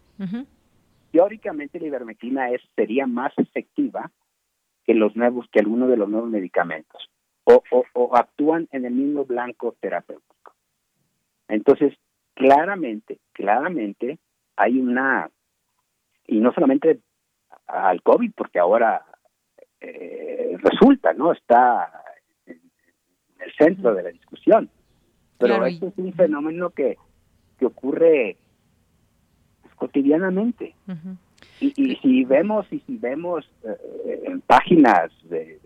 teóricamente 1.12 1.78
la 1.78 1.86
ivermectina 1.86 2.50
es, 2.50 2.60
sería 2.74 3.06
más 3.06 3.32
efectiva 3.36 4.10
que 4.84 4.94
los 4.94 5.14
nuevos, 5.16 5.48
que 5.50 5.60
algunos 5.60 5.88
de 5.88 5.96
los 5.96 6.08
nuevos 6.08 6.28
medicamentos, 6.28 7.08
o, 7.44 7.62
o 7.92 8.16
actúan 8.16 8.68
en 8.72 8.84
el 8.84 8.92
mismo 8.92 9.24
blanco 9.24 9.76
terapéutico. 9.80 10.54
Entonces, 11.48 11.94
claramente, 12.34 13.18
claramente 13.32 14.18
hay 14.56 14.80
una, 14.80 15.30
y 16.26 16.40
no 16.40 16.52
solamente 16.52 17.00
al 17.66 18.02
COVID, 18.02 18.32
porque 18.36 18.58
ahora 18.58 19.04
eh, 19.80 20.56
resulta, 20.62 21.12
¿no? 21.12 21.32
Está 21.32 22.02
el 23.44 23.52
centro 23.52 23.94
de 23.94 24.02
la 24.02 24.10
discusión. 24.10 24.70
Pero 25.38 25.64
esto 25.66 25.88
es 25.88 25.94
un 25.96 26.12
fenómeno 26.12 26.70
que, 26.70 26.96
que 27.58 27.66
ocurre 27.66 28.36
pues, 29.62 29.74
cotidianamente. 29.74 30.74
y, 31.60 31.96
si 31.96 32.24
vemos, 32.24 32.66
y 32.72 32.80
si 32.80 32.96
vemos 32.96 33.48
eh, 33.64 34.22
en 34.24 34.40
páginas 34.40 35.10
de, 35.24 35.58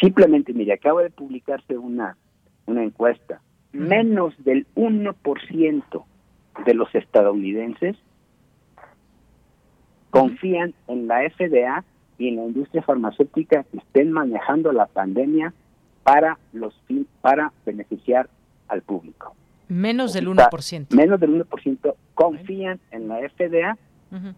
simplemente, 0.00 0.52
mire, 0.52 0.72
acaba 0.72 1.02
de 1.02 1.10
publicarse 1.10 1.76
una, 1.76 2.16
una 2.66 2.82
encuesta, 2.82 3.40
menos 3.72 4.34
del 4.44 4.66
1% 4.74 6.04
de 6.64 6.74
los 6.74 6.92
estadounidenses 6.94 7.96
confían 10.10 10.74
en 10.86 11.06
la 11.06 11.28
FDA 11.30 11.84
y 12.18 12.28
en 12.28 12.36
la 12.36 12.44
industria 12.44 12.82
farmacéutica 12.82 13.64
que 13.64 13.78
estén 13.78 14.10
manejando 14.10 14.72
la 14.72 14.86
pandemia 14.86 15.52
para 16.08 16.38
los 16.54 16.74
para 17.20 17.52
beneficiar 17.66 18.30
al 18.68 18.80
público. 18.80 19.34
Menos 19.68 20.14
del 20.14 20.28
1%. 20.28 20.94
menos 20.96 21.20
del 21.20 21.44
1% 21.44 21.94
confían 22.14 22.80
en 22.90 23.08
la 23.08 23.16
FDA 23.28 23.76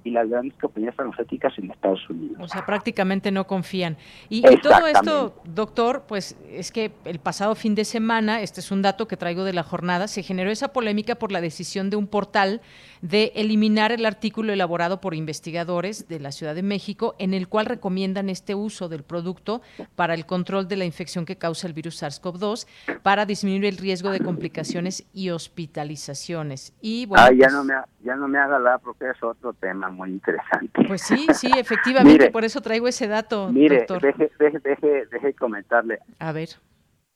y 0.05 0.11
las 0.11 0.29
grandes 0.29 0.55
compañías 0.59 0.95
farmacéuticas 0.95 1.57
en 1.59 1.71
Estados 1.71 2.09
Unidos. 2.11 2.39
O 2.41 2.49
sea, 2.49 2.66
prácticamente 2.66 3.31
no 3.31 3.47
confían. 3.47 3.97
Y, 4.29 4.43
todo 4.61 4.87
esto, 4.87 5.35
doctor, 5.45 6.05
pues 6.07 6.37
es 6.49 6.73
que 6.73 6.93
el 7.05 7.18
pasado 7.18 7.55
fin 7.55 7.75
de 7.75 7.85
semana, 7.85 8.41
este 8.41 8.61
es 8.61 8.71
un 8.71 8.83
dato 8.83 9.07
que 9.07 9.16
traigo 9.16 9.45
de 9.45 9.53
la 9.53 9.62
jornada, 9.62 10.09
se 10.09 10.23
generó 10.23 10.51
esa 10.51 10.73
polémica 10.73 11.14
por 11.14 11.33
la 11.33 11.41
decisión 11.41 11.91
de 11.91 11.97
un 11.97 12.07
portal 12.07 12.61
de 13.03 13.33
eliminar 13.35 13.93
el 13.93 14.05
artículo 14.05 14.53
elaborado 14.53 15.01
por 15.01 15.14
investigadores 15.14 16.09
de 16.09 16.21
la 16.21 16.33
Ciudad 16.33 16.55
de 16.55 16.62
México 16.62 17.14
en 17.18 17.35
el 17.35 17.49
cual 17.49 17.66
recomiendan 17.66 18.29
este 18.29 18.55
uso 18.55 18.89
del 18.89 19.05
producto 19.05 19.62
para 19.95 20.14
el 20.14 20.27
control 20.27 20.68
de 20.68 20.77
la 20.77 20.85
infección 20.85 21.25
que 21.25 21.37
causa 21.37 21.66
el 21.66 21.73
virus 21.73 22.03
SARS-CoV-2 22.03 22.66
para 23.03 23.27
disminuir 23.27 23.64
el 23.64 23.79
riesgo 23.79 24.11
de 24.11 24.21
complicaciones 24.21 25.07
y 25.12 25.31
hospitalizaciones. 25.31 26.75
Y 26.81 27.07
bueno, 27.07 27.25
ah, 27.25 27.33
ya, 27.33 27.47
pues 27.47 27.53
no 27.53 27.64
me, 27.64 27.75
ya 28.03 28.16
no 28.16 28.29
me 28.29 28.39
haga 28.39 28.59
la 28.59 28.79
porque 28.79 29.09
es 29.11 29.23
otro 29.23 29.53
tema 29.61 29.91
muy 29.91 30.11
interesante. 30.11 30.83
Pues 30.87 31.03
sí, 31.03 31.27
sí, 31.35 31.51
efectivamente, 31.59 32.31
por 32.31 32.45
eso 32.45 32.61
traigo 32.61 32.89
ese 32.89 33.07
dato, 33.07 33.51
mire, 33.53 33.87
Deje, 34.01 34.31
deje, 34.39 34.59
deje, 34.61 35.07
deje 35.07 35.35
comentarle. 35.35 35.99
A 36.19 36.33
ver. 36.33 36.49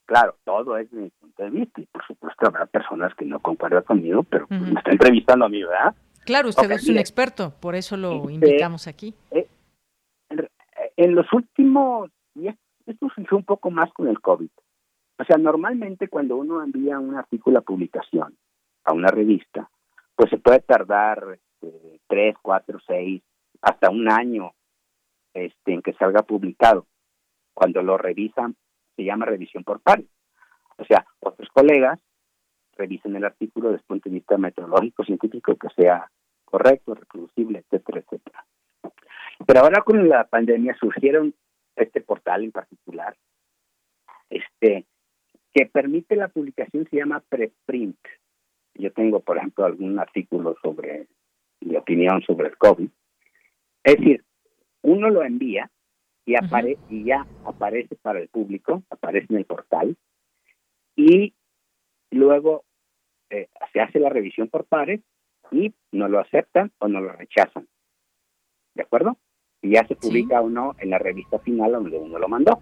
Claro, 0.06 0.36
todo 0.44 0.76
es 0.76 0.92
mi 0.92 1.08
punto 1.08 1.42
de 1.42 1.50
vista 1.50 1.80
y 1.80 1.86
por 1.86 2.06
supuesto 2.06 2.46
habrá 2.46 2.66
personas 2.66 3.14
que 3.14 3.24
no 3.24 3.40
concuerdan 3.40 3.82
conmigo, 3.84 4.22
pero 4.22 4.46
pues, 4.46 4.60
me 4.60 4.78
está 4.78 4.90
entrevistando 4.90 5.46
a 5.46 5.48
mí, 5.48 5.62
¿verdad? 5.62 5.94
Claro, 6.24 6.48
usted 6.48 6.70
es 6.70 6.88
un 6.88 6.98
experto, 6.98 7.54
por 7.60 7.74
eso 7.74 7.96
lo 7.96 8.28
este, 8.28 8.32
invitamos 8.34 8.86
aquí. 8.86 9.14
Eh, 9.30 9.48
en, 10.96 11.14
los 11.14 11.30
últimos, 11.32 12.10
y 12.34 12.48
esto 12.48 13.08
sucedió 13.08 13.36
un 13.36 13.44
poco 13.44 13.70
más 13.70 13.92
con 13.92 14.08
el 14.08 14.20
COVID. 14.20 14.50
O 15.18 15.24
sea, 15.24 15.36
normalmente 15.38 16.08
cuando 16.08 16.36
uno 16.36 16.62
envía 16.62 16.98
un 16.98 17.14
artículo 17.16 17.58
a 17.58 17.62
publicación 17.62 18.36
a 18.84 18.92
una 18.92 19.08
revista, 19.08 19.70
pues 20.16 20.30
se 20.30 20.38
puede 20.38 20.60
tardar 20.60 21.38
este, 21.66 22.00
tres, 22.06 22.34
cuatro, 22.42 22.78
seis, 22.86 23.22
hasta 23.60 23.90
un 23.90 24.10
año 24.10 24.52
este, 25.32 25.74
en 25.74 25.82
que 25.82 25.92
salga 25.94 26.22
publicado. 26.22 26.86
Cuando 27.52 27.82
lo 27.82 27.96
revisan 27.96 28.56
se 28.96 29.04
llama 29.04 29.26
revisión 29.26 29.64
por 29.64 29.80
pares. 29.80 30.06
O 30.78 30.84
sea, 30.84 31.06
otros 31.20 31.48
colegas 31.50 31.98
revisen 32.76 33.16
el 33.16 33.24
artículo 33.24 33.68
desde 33.68 33.82
el 33.82 33.86
punto 33.86 34.08
de 34.08 34.14
vista 34.16 34.36
metodológico, 34.36 35.04
científico, 35.04 35.56
que 35.56 35.68
sea 35.76 36.10
correcto, 36.44 36.94
reproducible, 36.94 37.60
etcétera, 37.60 38.00
etcétera. 38.00 38.46
Pero 39.46 39.60
ahora 39.60 39.82
con 39.82 40.08
la 40.08 40.24
pandemia 40.24 40.74
surgieron 40.74 41.34
este 41.76 42.00
portal 42.00 42.44
en 42.44 42.52
particular, 42.52 43.16
este, 44.30 44.86
que 45.52 45.66
permite 45.66 46.16
la 46.16 46.28
publicación, 46.28 46.86
se 46.88 46.96
llama 46.96 47.22
preprint. 47.28 47.98
Yo 48.74 48.92
tengo, 48.92 49.20
por 49.20 49.38
ejemplo, 49.38 49.64
algún 49.64 49.98
artículo 49.98 50.56
sobre 50.62 51.06
mi 51.64 51.76
opinión 51.76 52.22
sobre 52.22 52.48
el 52.48 52.56
COVID. 52.56 52.88
Es 53.84 53.96
decir, 53.96 54.24
uno 54.82 55.10
lo 55.10 55.22
envía 55.22 55.70
y, 56.26 56.36
apare 56.36 56.78
y 56.88 57.04
ya 57.04 57.26
aparece 57.44 57.96
para 57.96 58.18
el 58.18 58.28
público, 58.28 58.82
aparece 58.90 59.26
en 59.30 59.38
el 59.38 59.44
portal, 59.44 59.96
y 60.96 61.34
luego 62.10 62.64
eh, 63.30 63.48
se 63.72 63.80
hace 63.80 63.98
la 63.98 64.08
revisión 64.08 64.48
por 64.48 64.64
pares 64.64 65.00
y 65.50 65.74
no 65.92 66.08
lo 66.08 66.20
aceptan 66.20 66.72
o 66.78 66.88
no 66.88 67.00
lo 67.00 67.12
rechazan. 67.12 67.66
¿De 68.74 68.82
acuerdo? 68.82 69.16
Y 69.60 69.70
ya 69.72 69.86
se 69.86 69.96
publica 69.96 70.40
o 70.40 70.48
no 70.48 70.74
en 70.78 70.90
la 70.90 70.98
revista 70.98 71.38
final 71.38 71.72
donde 71.72 71.98
uno 71.98 72.18
lo 72.18 72.28
mandó. 72.28 72.60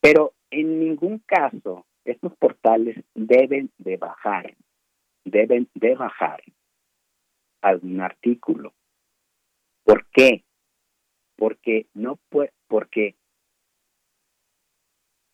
Pero 0.00 0.34
en 0.50 0.80
ningún 0.80 1.18
caso 1.20 1.86
estos 2.04 2.36
portales 2.36 3.02
deben 3.14 3.70
de 3.78 3.96
bajar, 3.96 4.54
deben 5.24 5.68
de 5.74 5.94
bajar 5.94 6.42
algún 7.64 8.00
artículo. 8.00 8.72
¿Por 9.84 10.06
qué? 10.10 10.44
porque 11.36 11.86
no 11.94 12.18
puede, 12.28 12.52
porque 12.68 13.16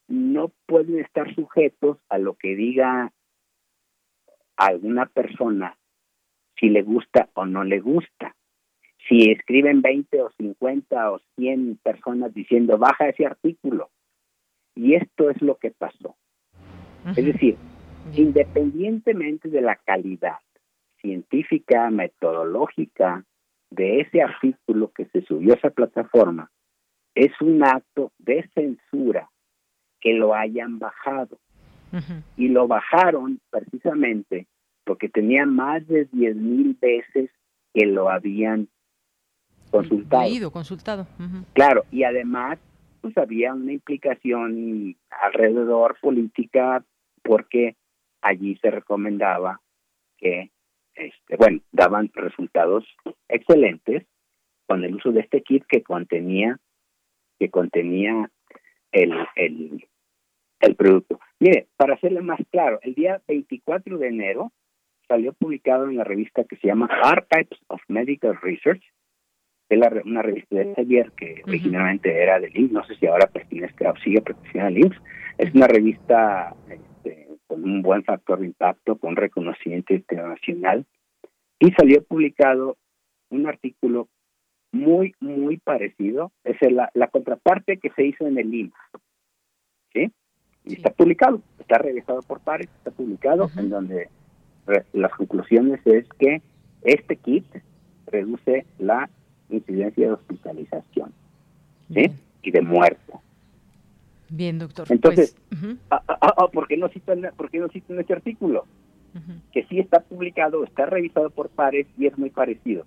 no 0.09 0.53
pueden 0.66 0.99
estar 0.99 1.35
sujetos 1.35 1.99
a 2.09 2.18
lo 2.18 2.35
que 2.35 2.57
diga 2.57 3.12
alguna 4.57 5.07
persona 5.07 5.78
si 6.59 6.68
le 6.68 6.83
gusta 6.83 7.31
o 7.35 7.47
no 7.47 7.64
le 7.64 7.81
gusta. 7.81 8.37
Si 9.09 9.31
escriben 9.31 9.81
20 9.81 10.20
o 10.22 10.31
50 10.37 11.12
o 11.12 11.20
100 11.37 11.78
personas 11.83 12.35
diciendo 12.35 12.76
baja 12.76 13.09
ese 13.09 13.24
artículo. 13.24 13.91
Y 14.74 14.95
esto 14.95 15.31
es 15.31 15.41
lo 15.41 15.57
que 15.57 15.70
pasó. 15.70 16.16
Es 17.16 17.24
decir, 17.24 17.57
independientemente 18.14 19.49
de 19.49 19.62
la 19.62 19.76
calidad 19.76 20.39
científica, 21.01 21.90
metodológica, 21.90 23.24
de 23.70 24.01
ese 24.01 24.22
artículo 24.22 24.90
que 24.92 25.07
se 25.07 25.22
subió 25.22 25.55
a 25.55 25.57
esa 25.57 25.70
plataforma 25.70 26.51
es 27.14 27.32
un 27.40 27.62
acto 27.64 28.12
de 28.18 28.48
censura 28.55 29.28
que 30.01 30.12
lo 30.14 30.34
hayan 30.34 30.78
bajado. 30.78 31.38
Y 32.36 32.48
lo 32.48 32.68
bajaron 32.68 33.40
precisamente 33.51 34.46
porque 34.84 35.09
tenía 35.09 35.44
más 35.44 35.86
de 35.88 36.05
10 36.12 36.36
mil 36.36 36.78
veces 36.80 37.30
que 37.74 37.84
lo 37.86 38.09
habían 38.09 38.68
consultado. 39.72 40.22
consultado. 40.53 41.07
Claro, 41.53 41.84
y 41.90 42.05
además 42.05 42.59
pues 43.01 43.16
había 43.18 43.55
una 43.55 43.72
implicación 43.72 44.96
alrededor 45.11 45.96
política 46.01 46.84
porque 47.22 47.76
allí 48.20 48.57
se 48.62 48.70
recomendaba 48.70 49.61
que 50.16 50.51
este, 51.01 51.36
bueno, 51.36 51.61
daban 51.72 52.11
resultados 52.14 52.84
excelentes 53.28 54.07
con 54.66 54.84
el 54.84 54.94
uso 54.94 55.12
de 55.12 55.20
este 55.20 55.42
kit 55.42 55.64
que 55.66 55.82
contenía 55.82 56.59
que 57.38 57.51
contenía 57.51 58.30
el, 58.92 59.14
el, 59.34 59.88
el 60.61 60.76
producto. 60.76 61.18
Mire, 61.38 61.68
para 61.76 61.94
hacerle 61.94 62.20
más 62.20 62.38
claro, 62.51 62.78
el 62.82 62.94
día 62.94 63.22
24 63.26 63.96
de 63.96 64.09
enero 64.09 64.53
salió 65.09 65.32
publicado 65.32 65.88
en 65.88 65.96
la 65.96 66.05
revista 66.05 66.44
que 66.44 66.57
se 66.57 66.68
llama 66.68 66.88
Archives 67.03 67.59
of 67.68 67.80
Medical 67.88 68.38
Research, 68.42 68.82
es 69.70 70.05
una 70.05 70.20
revista 70.20 70.57
de 70.57 70.62
Elsevier 70.62 71.12
que 71.12 71.42
originalmente 71.46 72.22
era 72.22 72.40
del 72.40 72.57
IMSS, 72.57 72.72
no 72.72 72.84
sé 72.84 72.96
si 72.96 73.07
ahora 73.07 73.28
pertenece 73.28 73.86
o 73.86 73.96
sigue 73.96 74.20
perteneciendo 74.20 74.66
al 74.66 74.78
IMSS, 74.78 75.03
es 75.38 75.55
una 75.55 75.66
revista 75.68 76.55
este, 76.68 76.89
con 77.51 77.64
un 77.64 77.82
buen 77.82 78.05
factor 78.05 78.38
de 78.38 78.46
impacto, 78.46 78.96
con 78.96 79.16
reconocimiento 79.16 79.92
internacional, 79.92 80.86
y 81.59 81.72
salió 81.72 82.01
publicado 82.05 82.76
un 83.28 83.48
artículo 83.48 84.07
muy, 84.70 85.16
muy 85.18 85.57
parecido, 85.57 86.30
es 86.44 86.57
la, 86.70 86.90
la 86.94 87.09
contraparte 87.09 87.78
que 87.78 87.90
se 87.90 88.05
hizo 88.05 88.24
en 88.28 88.38
el 88.38 88.55
IMSS, 88.55 89.01
¿sí? 89.92 90.12
Y 90.64 90.74
está 90.74 90.90
publicado, 90.90 91.42
está 91.59 91.78
revisado 91.78 92.22
por 92.22 92.38
pares, 92.38 92.68
está 92.78 92.92
publicado, 92.92 93.51
en 93.57 93.68
donde 93.68 94.09
las 94.92 95.11
conclusiones 95.11 95.84
es 95.84 96.09
que 96.20 96.42
este 96.82 97.16
kit 97.16 97.46
reduce 98.07 98.64
la 98.78 99.11
incidencia 99.48 100.07
de 100.07 100.12
hospitalización, 100.12 101.12
¿sí? 101.92 102.12
Y 102.42 102.51
de 102.53 102.61
muerte. 102.61 103.12
Bien, 104.31 104.59
doctor. 104.59 104.87
Entonces, 104.89 105.37
pues, 105.49 105.76
¿por, 106.53 106.68
qué 106.68 106.76
no 106.76 106.89
citan, 106.89 107.22
¿por 107.37 107.51
qué 107.51 107.59
no 107.59 107.68
citan 107.68 107.99
este 107.99 108.12
artículo? 108.12 108.64
Que 109.53 109.64
sí 109.64 109.81
está 109.81 110.01
publicado, 110.01 110.62
está 110.62 110.87
revisado 110.87 111.31
por 111.31 111.49
pares 111.49 111.87
y 111.99 112.07
es 112.07 112.16
muy 112.16 112.31
parecido. 112.31 112.87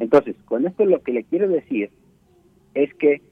Entonces, 0.00 0.36
con 0.44 0.66
esto 0.66 0.84
lo 0.84 1.00
que 1.02 1.12
le 1.12 1.24
quiero 1.24 1.48
decir 1.48 1.90
es 2.74 2.92
que 2.94 3.22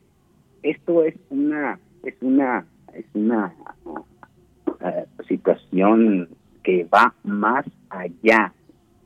esto 0.63 1.03
es 1.03 1.15
una 1.29 1.79
es 2.03 2.15
una 2.21 2.65
es 2.93 3.05
una 3.13 3.53
eh, 4.79 5.05
situación 5.27 6.29
que 6.63 6.85
va 6.85 7.13
más 7.23 7.65
allá 7.89 8.53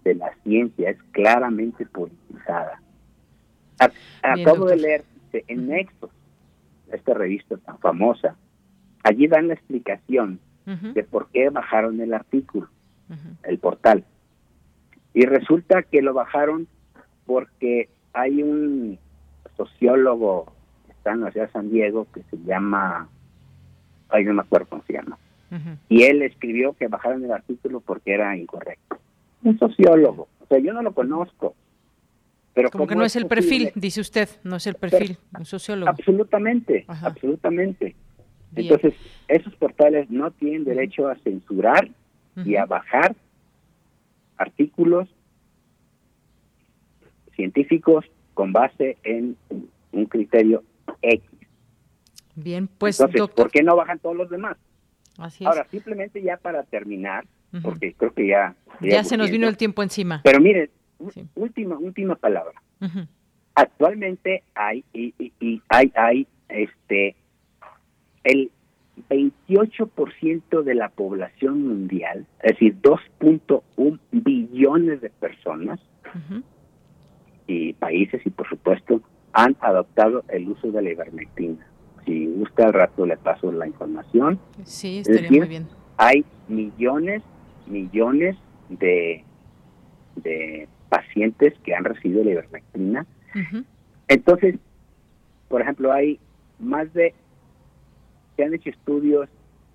de 0.04 0.16
la 0.16 0.34
ciencia, 0.44 0.92
es 0.92 1.02
claramente 1.12 1.86
politizada. 1.88 2.82
acabo 4.22 4.66
de 4.66 4.78
leer 4.78 5.04
en 5.34 5.68
Nexos 5.68 6.12
esta 6.96 7.14
revista 7.14 7.58
tan 7.58 7.80
famosa, 7.80 8.36
allí 9.04 9.28
dan 9.28 9.48
la 9.48 9.54
explicación 9.54 10.40
de 10.66 11.04
por 11.04 11.28
qué 11.30 11.50
bajaron 11.50 12.02
el 12.02 12.14
artículo, 12.14 12.68
el 13.44 13.60
portal. 13.60 14.04
Y 15.14 15.26
resulta 15.26 15.84
que 15.84 16.02
lo 16.02 16.14
bajaron 16.14 16.68
porque 17.26 17.90
hay 18.14 18.42
un 18.42 18.98
sociólogo 19.56 20.52
que 20.86 20.92
está 20.94 21.12
en 21.14 21.22
la 21.22 21.32
ciudad 21.32 21.48
de 21.48 21.54
San 21.54 21.70
Diego 21.70 22.08
que 22.14 22.24
se 22.24 22.38
llama, 22.44 23.08
ay, 24.10 24.26
no 24.26 24.34
me 24.34 24.42
acuerdo 24.42 24.68
cómo 24.70 24.84
se 24.88 24.94
llama, 24.94 25.18
y 25.88 26.04
él 26.04 26.22
escribió 26.24 26.74
que 26.74 26.88
bajaron 26.88 27.24
el 27.24 27.32
artículo 27.32 27.80
porque 27.80 28.14
era 28.14 28.36
incorrecto. 28.36 28.98
Un 29.44 29.58
sociólogo, 29.60 30.28
o 30.40 30.48
sea, 30.48 30.58
yo 30.60 30.74
no 30.74 30.82
lo 30.82 30.94
conozco, 30.94 31.56
como 32.72 32.88
que 32.88 32.96
no 32.96 33.04
es, 33.04 33.16
el 33.16 33.28
perfil, 33.28 33.72
dice 33.76 34.02
usted, 34.02 34.30
no 34.44 34.56
es 34.56 34.68
el 34.68 34.76
perfil, 34.76 35.18
un 35.38 35.46
sociólogo. 35.46 35.90
Absolutamente, 35.90 36.86
absolutamente. 36.88 37.96
Entonces, 38.56 38.94
esos 39.28 39.54
portales 39.56 40.10
no 40.10 40.32
tienen 40.32 40.64
derecho 40.64 41.08
a 41.10 41.16
censurar 41.18 41.90
y 42.46 42.56
a 42.56 42.66
bajar 42.66 43.16
artículos 44.38 45.10
científicos 47.36 48.06
con 48.34 48.54
base 48.54 48.98
en 49.04 49.36
un 49.92 50.06
criterio 50.06 50.64
X. 51.02 51.30
Bien, 52.36 52.68
pues 52.68 53.00
Entonces, 53.00 53.36
¿por 53.36 53.52
qué 53.52 53.64
no 53.64 53.76
bajan 53.76 54.00
todos 54.00 54.16
los 54.16 54.30
demás? 54.30 54.58
Así 55.18 55.46
Ahora, 55.46 55.66
simplemente 55.72 56.22
ya 56.22 56.38
para 56.38 56.64
terminar, 56.64 57.26
porque 57.62 57.94
creo 57.94 58.14
que 58.14 58.28
ya... 58.28 58.56
Ya 58.82 59.04
se 59.06 59.16
nos 59.16 59.32
vino 59.32 59.48
el 59.48 59.56
tiempo 59.56 59.82
encima. 59.84 60.22
Pero 60.24 60.42
miren, 60.42 60.70
última, 61.36 61.78
última 61.78 62.16
palabra. 62.16 62.62
Actualmente 63.56 64.44
hay, 64.54 64.84
y, 64.94 65.14
y, 65.40 65.62
hay, 65.70 65.92
hay, 65.96 66.28
este, 66.50 67.16
el 68.24 68.52
28% 69.10 70.64
de 70.64 70.76
la 70.76 70.90
población 70.90 71.68
mundial, 71.68 72.26
es 72.42 72.54
decir, 72.54 72.76
2.1 72.82 74.00
billones 74.12 75.02
de 75.02 75.10
personas 75.10 75.80
y 77.48 77.74
países, 77.74 78.26
y 78.26 78.30
por 78.30 78.48
supuesto, 78.48 79.02
han 79.34 79.56
adoptado 79.60 80.24
el 80.30 80.50
uso 80.50 80.72
de 80.72 80.82
la 80.82 80.92
ivermectina. 80.92 81.68
Si 82.06 82.26
gusta, 82.28 82.68
al 82.68 82.74
rato 82.74 83.06
le 83.06 83.18
paso 83.18 83.52
la 83.52 83.68
información. 83.68 84.40
Sí, 84.64 85.00
estaría 85.00 85.30
muy 85.30 85.48
bien. 85.48 85.68
Hay 85.98 86.24
millones, 86.48 87.22
millones 87.68 88.38
de, 88.70 89.24
de 90.16 90.68
pacientes 90.96 91.54
que 91.64 91.76
han 91.76 91.84
recibido 91.84 92.24
la 92.24 92.32
ivermectina. 92.32 93.06
Entonces, 94.08 94.56
por 95.50 95.62
ejemplo, 95.62 95.92
hay 95.92 96.20
más 96.60 96.94
de, 96.94 97.14
se 98.36 98.44
han 98.46 98.54
hecho 98.54 98.70
estudios 98.70 99.28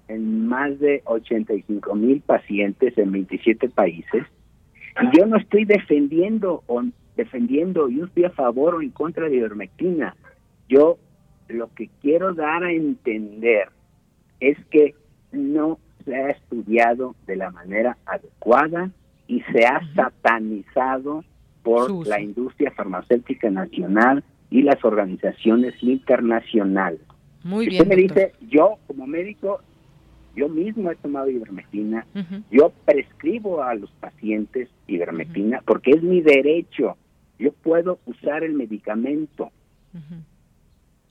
en 0.09 0.47
más 0.47 0.79
de 0.81 1.03
85 1.05 1.95
mil 1.95 2.23
pacientes 2.23 2.97
en 2.97 3.13
27 3.13 3.69
países. 3.69 4.25
Y 5.03 5.19
yo 5.19 5.27
no 5.27 5.37
estoy 5.37 5.67
defendiendo 5.67 6.63
o 6.67 6.83
defendiendo, 7.17 7.91
yo 7.91 8.07
estoy 8.07 8.25
a 8.25 8.31
favor 8.31 8.77
o 8.77 8.83
en 8.83 8.91
contra 8.91 9.25
de 9.25 9.31
la 9.31 9.37
ivermectina. 9.37 10.17
Yo 10.69 10.99
lo 11.49 11.69
que 11.75 11.91
quiero 12.01 12.33
dar 12.33 12.65
a 12.65 12.73
entender 12.73 13.69
es 14.41 14.57
que 14.71 14.95
no 15.33 15.79
se 16.05 16.17
ha 16.17 16.29
estudiado 16.31 17.15
de 17.27 17.37
la 17.37 17.51
manera 17.51 17.99
adecuada 18.07 18.91
y 19.31 19.43
se 19.53 19.65
ha 19.65 19.81
satanizado 19.95 21.25
por 21.63 22.05
la 22.05 22.21
industria 22.21 22.73
farmacéutica 22.73 23.49
nacional 23.49 24.25
y 24.51 24.63
las 24.63 24.85
organizaciones 24.85 25.81
internacionales. 25.81 27.01
Muy 27.45 27.69
bien. 27.69 27.83
Usted 27.83 27.95
me 27.95 28.03
dice, 28.03 28.33
yo 28.49 28.79
como 28.89 29.07
médico, 29.07 29.61
yo 30.35 30.49
mismo 30.49 30.91
he 30.91 30.97
tomado 30.97 31.31
ivermectina, 31.31 32.05
yo 32.51 32.73
prescribo 32.85 33.63
a 33.63 33.77
los 33.77 33.91
pacientes 33.93 34.69
ivermectina 34.89 35.63
porque 35.65 35.93
es 35.93 36.03
mi 36.03 36.23
derecho. 36.23 36.97
Yo 37.39 37.53
puedo 37.53 38.01
usar 38.07 38.43
el 38.43 38.55
medicamento 38.55 39.53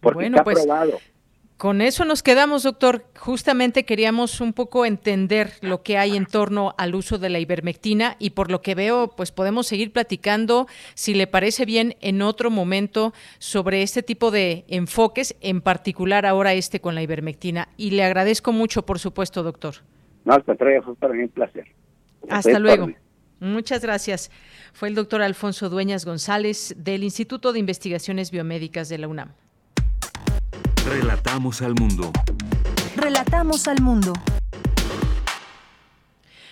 porque 0.01 0.15
bueno, 0.15 0.35
está 0.35 0.43
pues, 0.43 0.59
aprobado. 0.59 0.97
Con 1.59 1.81
eso 1.81 2.05
nos 2.05 2.23
quedamos, 2.23 2.63
doctor. 2.63 3.03
Justamente 3.17 3.83
queríamos 3.83 4.39
un 4.39 4.53
poco 4.53 4.85
entender 4.85 5.51
lo 5.59 5.83
que 5.83 5.97
hay 5.97 6.15
en 6.15 6.25
torno 6.25 6.73
al 6.77 6.95
uso 6.95 7.17
de 7.17 7.29
la 7.29 7.39
ivermectina 7.39 8.15
y 8.17 8.29
por 8.29 8.49
lo 8.49 8.61
que 8.61 8.75
veo, 8.75 9.09
pues 9.09 9.33
podemos 9.33 9.67
seguir 9.67 9.91
platicando, 9.91 10.67
si 10.93 11.13
le 11.13 11.27
parece 11.27 11.65
bien, 11.65 11.97
en 11.99 12.21
otro 12.21 12.49
momento 12.49 13.13
sobre 13.39 13.81
este 13.81 14.03
tipo 14.03 14.31
de 14.31 14.63
enfoques, 14.69 15.35
en 15.41 15.59
particular 15.59 16.25
ahora 16.25 16.53
este 16.53 16.79
con 16.79 16.95
la 16.95 17.01
ivermectina. 17.01 17.67
Y 17.75 17.91
le 17.91 18.05
agradezco 18.05 18.53
mucho, 18.53 18.85
por 18.85 18.97
supuesto, 18.97 19.43
doctor. 19.43 19.75
No, 20.23 20.35
al 20.35 20.45
contrario, 20.45 20.81
fue 20.81 20.95
para 20.95 21.13
mí 21.13 21.23
un 21.23 21.27
placer. 21.29 21.65
Hasta 22.29 22.57
luego. 22.57 22.87
Muchas 23.41 23.81
gracias. 23.81 24.31
Fue 24.71 24.87
el 24.87 24.95
doctor 24.95 25.21
Alfonso 25.21 25.67
Dueñas 25.67 26.05
González 26.05 26.73
del 26.77 27.03
Instituto 27.03 27.51
de 27.51 27.59
Investigaciones 27.59 28.31
Biomédicas 28.31 28.87
de 28.87 28.97
la 28.97 29.09
UNAM. 29.09 29.33
Relatamos 30.89 31.61
al 31.61 31.75
mundo. 31.75 32.11
Relatamos 32.95 33.67
al 33.67 33.79
mundo. 33.79 34.13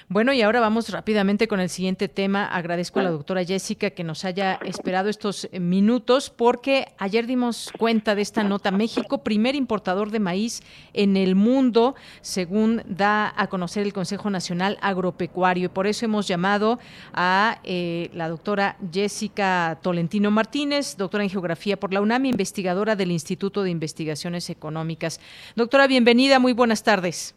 Bueno, 0.09 0.31
y 0.31 0.41
ahora 0.41 0.61
vamos 0.61 0.87
rápidamente 0.87 1.49
con 1.49 1.59
el 1.59 1.67
siguiente 1.67 2.07
tema. 2.07 2.45
Agradezco 2.45 3.01
a 3.01 3.03
la 3.03 3.11
doctora 3.11 3.43
Jessica 3.43 3.89
que 3.89 4.05
nos 4.05 4.23
haya 4.23 4.57
esperado 4.63 5.09
estos 5.09 5.49
minutos 5.51 6.29
porque 6.29 6.85
ayer 6.97 7.27
dimos 7.27 7.73
cuenta 7.77 8.15
de 8.15 8.21
esta 8.21 8.41
nota. 8.45 8.71
México, 8.71 9.17
primer 9.17 9.53
importador 9.55 10.09
de 10.09 10.21
maíz 10.21 10.61
en 10.93 11.17
el 11.17 11.35
mundo, 11.35 11.95
según 12.21 12.83
da 12.87 13.33
a 13.35 13.47
conocer 13.47 13.83
el 13.83 13.91
Consejo 13.91 14.29
Nacional 14.29 14.77
Agropecuario. 14.79 15.65
Y 15.65 15.69
por 15.69 15.87
eso 15.87 16.05
hemos 16.05 16.25
llamado 16.25 16.79
a 17.11 17.59
eh, 17.65 18.09
la 18.13 18.29
doctora 18.29 18.77
Jessica 18.89 19.77
Tolentino 19.81 20.31
Martínez, 20.31 20.95
doctora 20.95 21.25
en 21.25 21.29
Geografía 21.29 21.77
por 21.77 21.93
la 21.93 21.99
UNAM, 21.99 22.23
investigadora 22.27 22.95
del 22.95 23.11
Instituto 23.11 23.61
de 23.61 23.71
Investigaciones 23.71 24.49
Económicas. 24.49 25.19
Doctora, 25.57 25.85
bienvenida, 25.85 26.39
muy 26.39 26.53
buenas 26.53 26.81
tardes. 26.83 27.35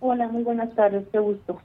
Hola, 0.00 0.28
muy 0.28 0.42
buenas 0.42 0.74
tardes, 0.74 1.04
qué 1.10 1.18
gusto. 1.18 1.62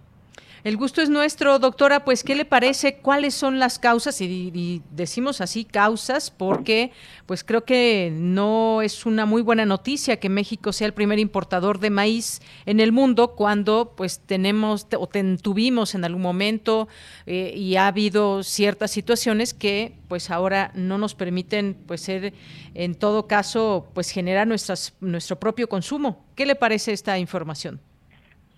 El 0.66 0.78
gusto 0.78 1.04
es 1.04 1.12
nuestro, 1.12 1.60
doctora. 1.60 2.04
Pues, 2.04 2.24
¿qué 2.24 2.34
le 2.34 2.44
parece? 2.44 2.96
¿Cuáles 2.98 3.36
son 3.36 3.60
las 3.60 3.78
causas? 3.78 4.20
Y, 4.20 4.82
decimos 4.90 5.40
así 5.40 5.64
causas 5.64 6.32
porque, 6.32 6.92
pues, 7.28 7.44
creo 7.44 7.66
que 7.66 8.12
no 8.12 8.82
es 8.82 9.06
una 9.06 9.28
muy 9.28 9.44
buena 9.44 9.68
noticia 9.68 10.20
que 10.20 10.28
México 10.28 10.74
sea 10.74 10.88
el 10.88 10.96
primer 10.96 11.20
importador 11.20 11.78
de 11.78 11.92
maíz 11.92 12.42
en 12.66 12.80
el 12.80 12.92
mundo 12.92 13.36
cuando, 13.36 13.94
pues, 13.96 14.22
tenemos 14.26 14.88
o 14.98 15.08
tuvimos 15.40 15.94
en 15.94 16.04
algún 16.04 16.24
momento 16.24 16.88
eh, 17.28 17.54
y 17.56 17.76
ha 17.76 17.86
habido 17.86 18.42
ciertas 18.42 18.90
situaciones 18.90 19.54
que, 19.54 19.94
pues, 20.08 20.32
ahora 20.32 20.72
no 20.74 20.98
nos 20.98 21.14
permiten, 21.14 21.78
pues, 21.86 22.02
ser, 22.02 22.34
en 22.74 22.96
todo 22.96 23.28
caso, 23.28 23.88
pues, 23.94 24.10
generar 24.10 24.48
nuestras, 24.48 24.96
nuestro 25.00 25.40
propio 25.40 25.70
consumo. 25.70 26.26
¿Qué 26.34 26.48
le 26.48 26.56
parece 26.56 26.92
esta 26.92 27.20
información? 27.20 27.80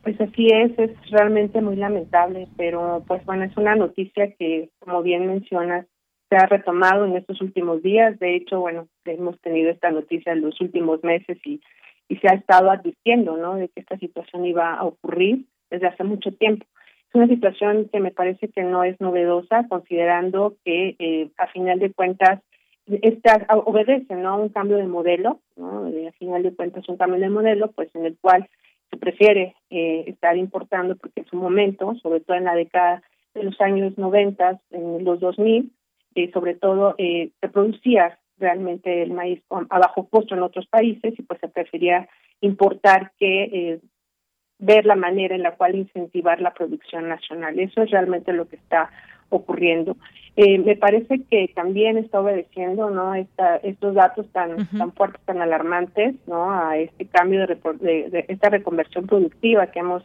Pues 0.07 0.21
así 0.21 0.47
es, 0.47 0.71
es 0.79 0.91
realmente 1.11 1.59
muy 1.59 1.75
lamentable, 1.75 2.47
pero 2.55 3.03
pues 3.05 3.25
bueno, 3.25 3.43
es 3.43 3.57
una 3.57 3.75
noticia 3.75 4.31
que, 4.39 4.69
como 4.79 5.03
bien 5.03 5.27
mencionas, 5.27 5.85
se 6.29 6.37
ha 6.37 6.45
retomado 6.45 7.03
en 7.03 7.17
estos 7.17 7.41
últimos 7.41 7.83
días. 7.83 8.17
De 8.17 8.37
hecho, 8.37 8.61
bueno, 8.61 8.87
hemos 9.03 9.37
tenido 9.41 9.69
esta 9.69 9.91
noticia 9.91 10.31
en 10.31 10.43
los 10.43 10.61
últimos 10.61 11.03
meses 11.03 11.37
y, 11.43 11.59
y 12.07 12.15
se 12.19 12.29
ha 12.29 12.35
estado 12.35 12.71
advirtiendo, 12.71 13.35
¿no?, 13.35 13.55
de 13.55 13.67
que 13.67 13.81
esta 13.81 13.97
situación 13.97 14.45
iba 14.45 14.75
a 14.75 14.85
ocurrir 14.85 15.43
desde 15.69 15.87
hace 15.87 16.05
mucho 16.05 16.31
tiempo. 16.31 16.65
Es 17.09 17.15
una 17.15 17.27
situación 17.27 17.89
que 17.91 17.99
me 17.99 18.11
parece 18.11 18.47
que 18.47 18.63
no 18.63 18.85
es 18.85 18.97
novedosa, 19.01 19.67
considerando 19.67 20.55
que 20.63 20.95
eh, 20.99 21.31
a 21.37 21.47
final 21.47 21.79
de 21.79 21.91
cuentas 21.91 22.39
esta 22.85 23.45
obedece, 23.65 24.15
¿no?, 24.15 24.39
un 24.39 24.47
cambio 24.47 24.77
de 24.77 24.87
modelo, 24.87 25.41
¿no? 25.57 25.85
A 25.85 26.11
final 26.13 26.43
de 26.43 26.55
cuentas 26.55 26.87
un 26.87 26.95
cambio 26.95 27.19
de 27.19 27.27
modelo, 27.27 27.71
pues 27.73 27.93
en 27.93 28.05
el 28.05 28.17
cual 28.21 28.47
prefiere 28.97 29.55
eh, 29.69 30.05
estar 30.07 30.37
importando 30.37 30.95
porque 30.95 31.21
en 31.21 31.27
su 31.27 31.35
momento, 31.35 31.95
sobre 32.01 32.19
todo 32.21 32.37
en 32.37 32.45
la 32.45 32.55
década 32.55 33.01
de 33.33 33.43
los 33.43 33.59
años 33.61 33.97
90, 33.97 34.61
en 34.71 35.03
los 35.03 35.19
2000, 35.19 35.71
eh, 36.15 36.31
sobre 36.31 36.55
todo 36.55 36.95
eh, 36.97 37.31
se 37.39 37.49
producía 37.49 38.19
realmente 38.37 39.03
el 39.03 39.11
maíz 39.11 39.41
a 39.49 39.79
bajo 39.79 40.07
costo 40.09 40.35
en 40.35 40.43
otros 40.43 40.67
países 40.67 41.13
y 41.17 41.23
pues 41.23 41.39
se 41.39 41.47
prefería 41.47 42.07
importar 42.41 43.11
que 43.19 43.79
ver 44.59 44.85
la 44.85 44.95
manera 44.95 45.35
en 45.35 45.41
la 45.41 45.55
cual 45.55 45.75
incentivar 45.75 46.39
la 46.39 46.53
producción 46.53 47.09
nacional. 47.09 47.59
Eso 47.59 47.81
es 47.81 47.89
realmente 47.89 48.33
lo 48.33 48.47
que 48.47 48.57
está 48.57 48.91
ocurriendo. 49.29 49.95
Eh, 50.35 50.59
me 50.59 50.75
parece 50.75 51.23
que 51.29 51.51
también 51.55 51.97
está 51.97 52.21
obedeciendo 52.21 52.91
no 52.91 53.15
Esta, 53.15 53.57
estos 53.57 53.95
datos 53.95 54.27
tan 54.31 54.51
uh 54.51 54.57
-huh. 54.57 54.77
tan 54.77 54.91
fuertes 54.93 55.21
tan 55.25 55.41
alarmantes 55.41 56.15
no 56.27 56.51
a 56.51 56.77
este 56.77 57.07
cambio 57.07 57.47
de, 57.47 57.55
de, 57.55 58.09
de, 58.11 58.25
esta 58.27 58.49
reconversión 58.49 59.07
productiva 59.07 59.65
que 59.67 59.79
hemos 59.79 60.03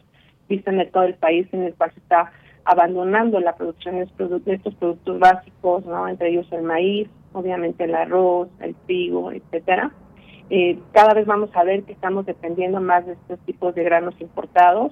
visto 0.49 0.71
en 0.71 0.79
el, 0.79 0.89
todo 0.89 1.03
el 1.03 1.13
país 1.13 1.47
en 1.51 1.63
el 1.63 1.75
cual 1.75 1.91
se 1.91 1.99
está 1.99 2.31
abandonando 2.65 3.39
la 3.39 3.55
producción 3.55 3.95
de 3.97 4.53
estos 4.55 4.73
productos 4.75 5.19
básicos 5.19 5.85
no 5.85 6.07
entre 6.07 6.29
ellos 6.29 6.47
el 6.51 6.63
maíz 6.63 7.07
obviamente 7.33 7.83
el 7.83 7.93
arroz 7.93 8.49
el 8.59 8.73
trigo 8.87 9.31
etcétera. 9.31 9.91
Eh, 10.49 10.79
cada 10.93 11.13
vez 11.13 11.25
vamos 11.25 11.51
a 11.53 11.63
ver 11.63 11.83
que 11.83 11.93
estamos 11.93 12.25
dependiendo 12.25 12.81
más 12.81 13.05
de 13.05 13.13
estos 13.13 13.39
tipos 13.45 13.75
de 13.75 13.83
granos 13.83 14.15
importados 14.19 14.91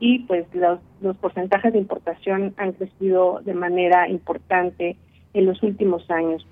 y 0.00 0.20
pues 0.20 0.46
los, 0.54 0.80
los 1.02 1.16
porcentajes 1.18 1.72
de 1.72 1.78
importación 1.78 2.54
han 2.56 2.72
crecido 2.72 3.40
de 3.44 3.54
manera 3.54 4.08
importante 4.08 4.96
en 5.34 5.46
los 5.46 5.62
últimos 5.62 6.10
años. 6.10 6.44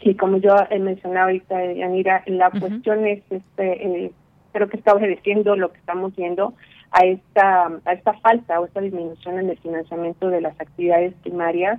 Y 0.00 0.14
como 0.16 0.36
yo 0.38 0.54
he 0.68 0.78
mencionado 0.78 1.26
ahorita, 1.26 1.72
Yanira, 1.72 2.22
la 2.26 2.48
uh 2.48 2.50
-huh. 2.50 2.60
cuestión 2.60 3.06
es, 3.06 3.22
este, 3.30 3.86
eh, 3.86 4.12
creo 4.52 4.68
que 4.68 4.76
está 4.76 4.92
obedeciendo 4.94 5.56
lo 5.56 5.72
que 5.72 5.78
estamos 5.78 6.14
viendo 6.16 6.54
a 6.90 7.04
esta, 7.06 7.70
a 7.84 7.92
esta 7.92 8.14
falta 8.14 8.60
o 8.60 8.66
esta 8.66 8.80
disminución 8.80 9.38
en 9.38 9.50
el 9.50 9.58
financiamiento 9.58 10.28
de 10.28 10.40
las 10.40 10.60
actividades 10.60 11.14
primarias, 11.22 11.78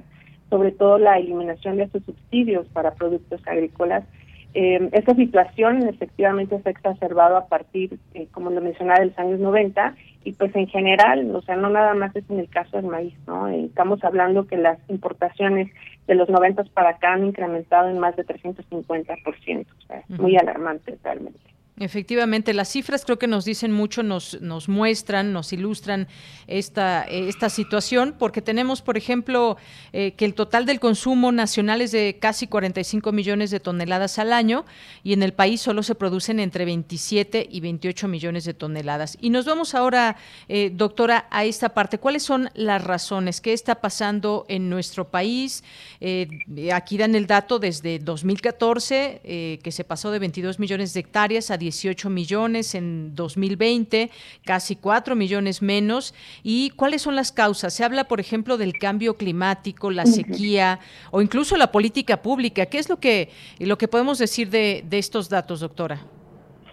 sobre 0.49 0.71
todo 0.71 0.97
la 0.97 1.17
eliminación 1.17 1.77
de 1.77 1.83
estos 1.83 2.03
subsidios 2.03 2.67
para 2.69 2.93
productos 2.95 3.41
agrícolas. 3.45 4.03
Eh, 4.53 4.89
esta 4.93 5.13
situación 5.13 5.87
efectivamente 5.87 6.59
se 6.61 6.69
ha 6.69 6.71
exacerbado 6.71 7.37
a 7.37 7.47
partir, 7.47 7.99
eh, 8.13 8.27
como 8.31 8.49
lo 8.49 8.61
mencionaba, 8.61 8.99
de 8.99 9.07
los 9.07 9.19
años 9.19 9.39
90 9.39 9.95
y 10.27 10.33
pues 10.33 10.53
en 10.57 10.67
general, 10.67 11.33
o 11.33 11.41
sea, 11.41 11.55
no 11.55 11.69
nada 11.69 11.93
más 11.93 12.13
es 12.13 12.29
en 12.29 12.41
el 12.41 12.49
caso 12.49 12.75
del 12.75 12.87
maíz, 12.87 13.13
¿no? 13.27 13.47
Eh, 13.47 13.63
estamos 13.63 14.03
hablando 14.03 14.45
que 14.45 14.57
las 14.57 14.77
importaciones 14.89 15.71
de 16.05 16.15
los 16.15 16.27
90 16.27 16.65
para 16.73 16.89
acá 16.89 17.13
han 17.13 17.27
incrementado 17.27 17.89
en 17.89 17.97
más 17.97 18.17
de 18.17 18.25
350%. 18.25 19.65
O 19.65 19.81
sea, 19.87 20.03
muy 20.09 20.35
alarmante 20.35 20.97
realmente. 21.01 21.39
Efectivamente, 21.79 22.55
las 22.55 22.69
cifras 22.69 23.05
creo 23.05 23.19
que 23.19 23.27
nos 23.27 23.45
dicen 23.45 23.71
mucho, 23.71 24.01
nos, 24.01 24.41
nos 24.41 24.67
muestran, 24.67 25.31
nos 25.31 25.53
ilustran 25.53 26.07
esta, 26.47 27.03
esta 27.03 27.51
situación, 27.51 28.15
porque 28.17 28.41
tenemos, 28.41 28.81
por 28.81 28.97
ejemplo, 28.97 29.57
eh, 29.93 30.13
que 30.13 30.25
el 30.25 30.33
total 30.33 30.65
del 30.65 30.79
consumo 30.79 31.31
nacional 31.31 31.81
es 31.81 31.91
de 31.91 32.17
casi 32.19 32.47
45 32.47 33.11
millones 33.11 33.51
de 33.51 33.59
toneladas 33.59 34.17
al 34.17 34.33
año 34.33 34.65
y 35.03 35.13
en 35.13 35.21
el 35.21 35.33
país 35.33 35.61
solo 35.61 35.83
se 35.83 35.93
producen 35.93 36.39
entre 36.39 36.65
27 36.65 37.47
y 37.47 37.59
28 37.59 38.07
millones 38.07 38.45
de 38.45 38.55
toneladas. 38.55 39.15
Y 39.21 39.29
nos 39.29 39.45
vamos 39.45 39.75
ahora, 39.75 40.17
eh, 40.49 40.71
doctora, 40.73 41.27
a 41.29 41.45
esta 41.45 41.75
parte. 41.75 41.99
¿Cuáles 41.99 42.23
son 42.23 42.49
las 42.55 42.83
razones? 42.83 43.39
¿Qué 43.39 43.53
está 43.53 43.75
pasando 43.75 44.47
en 44.49 44.67
nuestro 44.67 45.09
país? 45.09 45.63
Eh, 46.01 46.27
aquí 46.73 46.97
dan 46.97 47.13
el 47.13 47.27
dato 47.27 47.59
desde 47.59 47.99
2014, 47.99 49.59
que 49.61 49.71
se 49.71 49.83
pasó 49.83 50.09
de 50.09 50.17
22 50.17 50.57
millones 50.57 50.95
de 50.95 51.01
hectáreas 51.01 51.51
a 51.51 51.57
18 51.67 52.09
millones 52.09 52.75
en 52.75 53.13
2020, 53.13 54.09
casi 54.45 54.75
4 54.75 55.15
millones 55.15 55.61
menos. 55.61 56.13
¿Y 56.43 56.71
cuáles 56.71 57.01
son 57.01 57.15
las 57.15 57.31
causas? 57.31 57.73
Se 57.73 57.83
habla, 57.83 58.05
por 58.05 58.19
ejemplo, 58.19 58.57
del 58.57 58.73
cambio 58.73 59.15
climático, 59.15 59.91
la 59.91 60.05
sequía 60.05 60.79
o 61.11 61.21
incluso 61.21 61.57
la 61.57 61.71
política 61.71 62.21
pública. 62.21 62.67
¿Qué 62.67 62.79
es 62.79 62.89
lo 62.89 62.97
que, 62.97 63.29
lo 63.59 63.77
que 63.77 63.87
podemos 63.87 64.17
decir 64.17 64.49
de, 64.49 64.83
estos 64.91 65.29
datos, 65.29 65.59
doctora? 65.59 65.99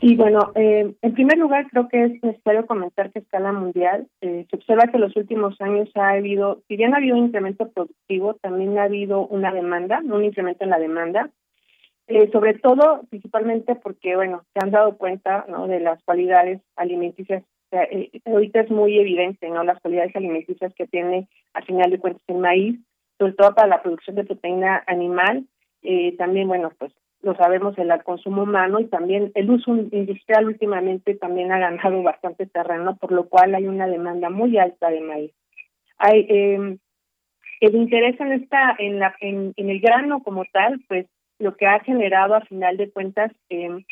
Sí, 0.01 0.17
bueno, 0.17 0.53
eh, 0.55 0.95
en 1.01 1.15
primer 1.15 1.39
lugar 1.39 1.67
creo 1.71 1.89
que 1.89 2.05
es 2.05 2.23
necesario 2.23 2.67
comentar 2.67 3.11
que 3.11 3.21
a 3.21 3.23
escala 3.23 3.53
mundial 3.53 4.07
eh, 4.21 4.47
se 4.51 4.57
observa 4.57 4.87
que 4.89 4.97
en 4.97 5.03
los 5.03 5.17
últimos 5.17 5.59
años 5.61 5.89
ha 5.95 6.11
habido, 6.11 6.61
si 6.69 6.77
bien 6.77 6.93
ha 6.93 6.99
habido 6.99 7.17
un 7.17 7.27
incremento 7.27 7.71
productivo, 7.71 8.35
también 8.35 8.79
ha 8.79 8.85
habido 8.85 9.27
una 9.27 9.53
demanda, 9.53 10.01
un 10.05 10.25
incremento 10.25 10.65
en 10.65 10.71
la 10.71 10.79
demanda, 10.79 11.31
eh, 12.07 12.31
sobre 12.33 12.55
todo, 12.55 13.03
principalmente 13.09 13.77
porque, 13.77 14.15
bueno, 14.15 14.45
se 14.53 14.61
han 14.63 14.71
dado 14.71 14.97
cuenta 14.99 15.47
¿no? 15.49 15.67
de 15.67 15.81
las 15.81 16.03
cualidades 16.05 16.61
alimenticias. 16.77 17.43
Eh, 17.73 18.11
ahorita 18.27 18.61
es 18.61 18.71
muy 18.71 18.99
evidente, 18.99 19.49
¿no? 19.49 19.65
Las 19.65 19.81
cualidades 19.81 20.15
alimenticias 20.15 20.73
que 20.75 20.87
tiene, 20.87 21.29
al 21.55 21.65
final 21.65 21.91
de 21.91 21.99
cuentas, 21.99 22.23
el 22.29 22.37
maíz, 22.37 22.79
sobre 23.19 23.33
todo 23.33 23.55
para 23.55 23.69
la 23.69 23.83
producción 23.83 24.17
de 24.17 24.25
proteína 24.25 24.85
animal. 24.87 25.47
Eh, 25.83 26.15
también, 26.17 26.47
bueno, 26.47 26.71
pues 26.79 26.93
lo 27.23 27.35
sabemos, 27.37 27.77
el 27.79 27.91
consumo 28.03 28.43
humano 28.43 28.81
y 28.81 28.85
también 28.87 29.33
el 29.35 29.51
uso 29.51 29.75
industrial 29.75 30.45
últimamente 30.47 31.15
también 31.15 31.53
ha 31.53 31.59
ganado 31.59 32.03
bastante 32.03 32.45
terreno, 32.47 32.97
por 32.97 33.13
lo 33.13 33.31
cual 33.31 33.55
hay 33.55 33.67
una 33.67 33.87
demanda 33.87 34.29
muy 34.29 34.59
alta 34.59 34.91
de 34.91 35.01
maíz. 35.01 35.33
Hay, 35.97 36.27
eh, 36.29 36.77
el 37.61 37.75
interés 37.75 38.21
en 38.21 38.33
esta, 38.33 38.77
en 38.79 38.99
la, 38.99 39.15
en 39.21 39.55
el 39.57 39.81
grano 39.81 40.23
como 40.23 40.45
tal, 40.53 40.81
pues 40.87 41.07
lo 41.45 41.57
que 41.57 41.67
ha 41.67 41.79
generado 41.81 42.35
a 42.35 42.41
final 42.41 42.79
de 42.79 42.91
cuentas 42.91 43.31
eh, 43.51 43.85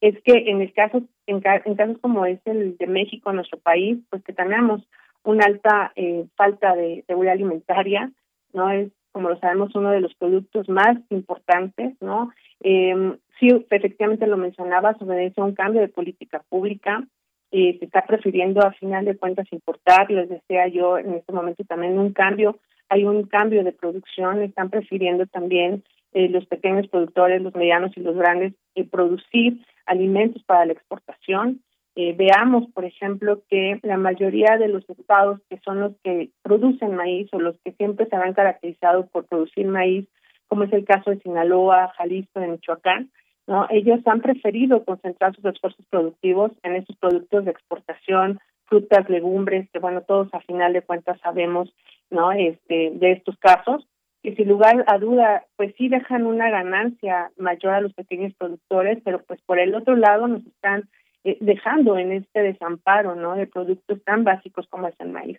es 0.00 0.14
que 0.22 0.48
en 0.48 0.60
el 0.60 0.72
caso 0.72 1.02
en, 1.26 1.40
casos 1.40 1.98
como 2.00 2.24
es 2.24 2.40
el 2.44 2.76
de 2.76 2.86
México 2.86 3.32
nuestro 3.32 3.58
país 3.58 3.98
pues 4.10 4.22
que 4.22 4.32
tenemos 4.32 4.80
una 5.24 5.44
alta 5.44 5.92
eh, 5.96 6.24
falta 6.36 6.74
de 6.76 7.04
seguridad 7.08 7.34
alimentaria 7.34 8.12
no 8.52 8.70
es 8.70 8.92
como 9.10 9.28
lo 9.28 9.38
sabemos 9.40 9.74
uno 9.74 9.90
de 9.90 10.00
los 10.00 10.14
productos 10.14 10.68
más 10.68 10.96
importantes 11.10 11.96
no 12.00 12.30
eh, 12.60 13.16
sí 13.40 13.48
efectivamente 13.70 14.28
lo 14.28 14.36
mencionaba 14.36 14.96
sobre 14.98 15.26
eso 15.26 15.44
un 15.44 15.54
cambio 15.54 15.80
de 15.80 15.88
política 15.88 16.44
pública 16.48 17.02
eh, 17.50 17.76
se 17.80 17.86
está 17.86 18.06
prefiriendo 18.06 18.64
a 18.64 18.72
final 18.74 19.04
de 19.04 19.16
cuentas 19.16 19.52
importar 19.52 20.08
les 20.12 20.28
decía 20.28 20.68
yo 20.68 20.96
en 20.96 21.14
este 21.14 21.32
momento 21.32 21.64
también 21.64 21.98
un 21.98 22.12
cambio 22.12 22.60
hay 22.88 23.04
un 23.04 23.24
cambio 23.24 23.64
de 23.64 23.72
producción 23.72 24.42
están 24.42 24.70
prefiriendo 24.70 25.26
también 25.26 25.82
eh, 26.12 26.28
los 26.28 26.46
pequeños 26.46 26.88
productores, 26.88 27.42
los 27.42 27.54
medianos 27.54 27.92
y 27.96 28.00
los 28.00 28.16
grandes, 28.16 28.54
eh, 28.74 28.84
producir 28.84 29.64
alimentos 29.86 30.42
para 30.44 30.66
la 30.66 30.72
exportación. 30.72 31.60
Eh, 31.96 32.14
veamos, 32.16 32.70
por 32.72 32.84
ejemplo, 32.84 33.42
que 33.48 33.78
la 33.82 33.96
mayoría 33.96 34.56
de 34.56 34.68
los 34.68 34.88
estados 34.88 35.40
que 35.48 35.58
son 35.64 35.80
los 35.80 35.92
que 36.02 36.30
producen 36.42 36.94
maíz 36.94 37.28
o 37.32 37.40
los 37.40 37.56
que 37.64 37.72
siempre 37.72 38.06
se 38.06 38.16
han 38.16 38.32
caracterizado 38.32 39.06
por 39.06 39.26
producir 39.26 39.66
maíz, 39.66 40.06
como 40.48 40.64
es 40.64 40.72
el 40.72 40.84
caso 40.84 41.10
de 41.10 41.20
Sinaloa, 41.20 41.92
Jalisco, 41.96 42.40
de 42.40 42.48
Michoacán, 42.48 43.10
¿no? 43.46 43.66
Ellos 43.70 44.00
han 44.06 44.20
preferido 44.20 44.84
concentrar 44.84 45.34
sus 45.34 45.44
esfuerzos 45.44 45.84
productivos 45.90 46.52
en 46.62 46.76
esos 46.76 46.96
productos 46.96 47.44
de 47.44 47.50
exportación, 47.50 48.38
frutas, 48.66 49.10
legumbres, 49.10 49.68
que 49.72 49.80
bueno, 49.80 50.02
todos 50.02 50.32
a 50.32 50.40
final 50.40 50.72
de 50.72 50.82
cuentas 50.82 51.18
sabemos, 51.20 51.74
¿no? 52.10 52.30
Este, 52.32 52.92
de 52.94 53.12
estos 53.12 53.36
casos, 53.38 53.86
y 54.22 54.34
sin 54.34 54.48
lugar 54.48 54.84
a 54.86 54.98
duda, 54.98 55.44
pues 55.56 55.74
sí 55.76 55.88
dejan 55.88 56.26
una 56.26 56.50
ganancia 56.50 57.30
mayor 57.38 57.74
a 57.74 57.80
los 57.80 57.94
pequeños 57.94 58.34
productores, 58.34 58.98
pero 59.04 59.22
pues 59.22 59.40
por 59.42 59.58
el 59.58 59.74
otro 59.74 59.96
lado 59.96 60.28
nos 60.28 60.44
están 60.46 60.88
eh, 61.24 61.38
dejando 61.40 61.96
en 61.96 62.12
este 62.12 62.42
desamparo, 62.42 63.14
¿no? 63.14 63.34
De 63.34 63.46
productos 63.46 64.02
tan 64.04 64.24
básicos 64.24 64.66
como 64.68 64.88
es 64.88 64.94
el 64.98 65.08
maíz. 65.08 65.38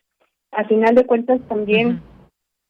Al 0.51 0.67
final 0.67 0.95
de 0.95 1.05
cuentas 1.05 1.39
también 1.47 2.01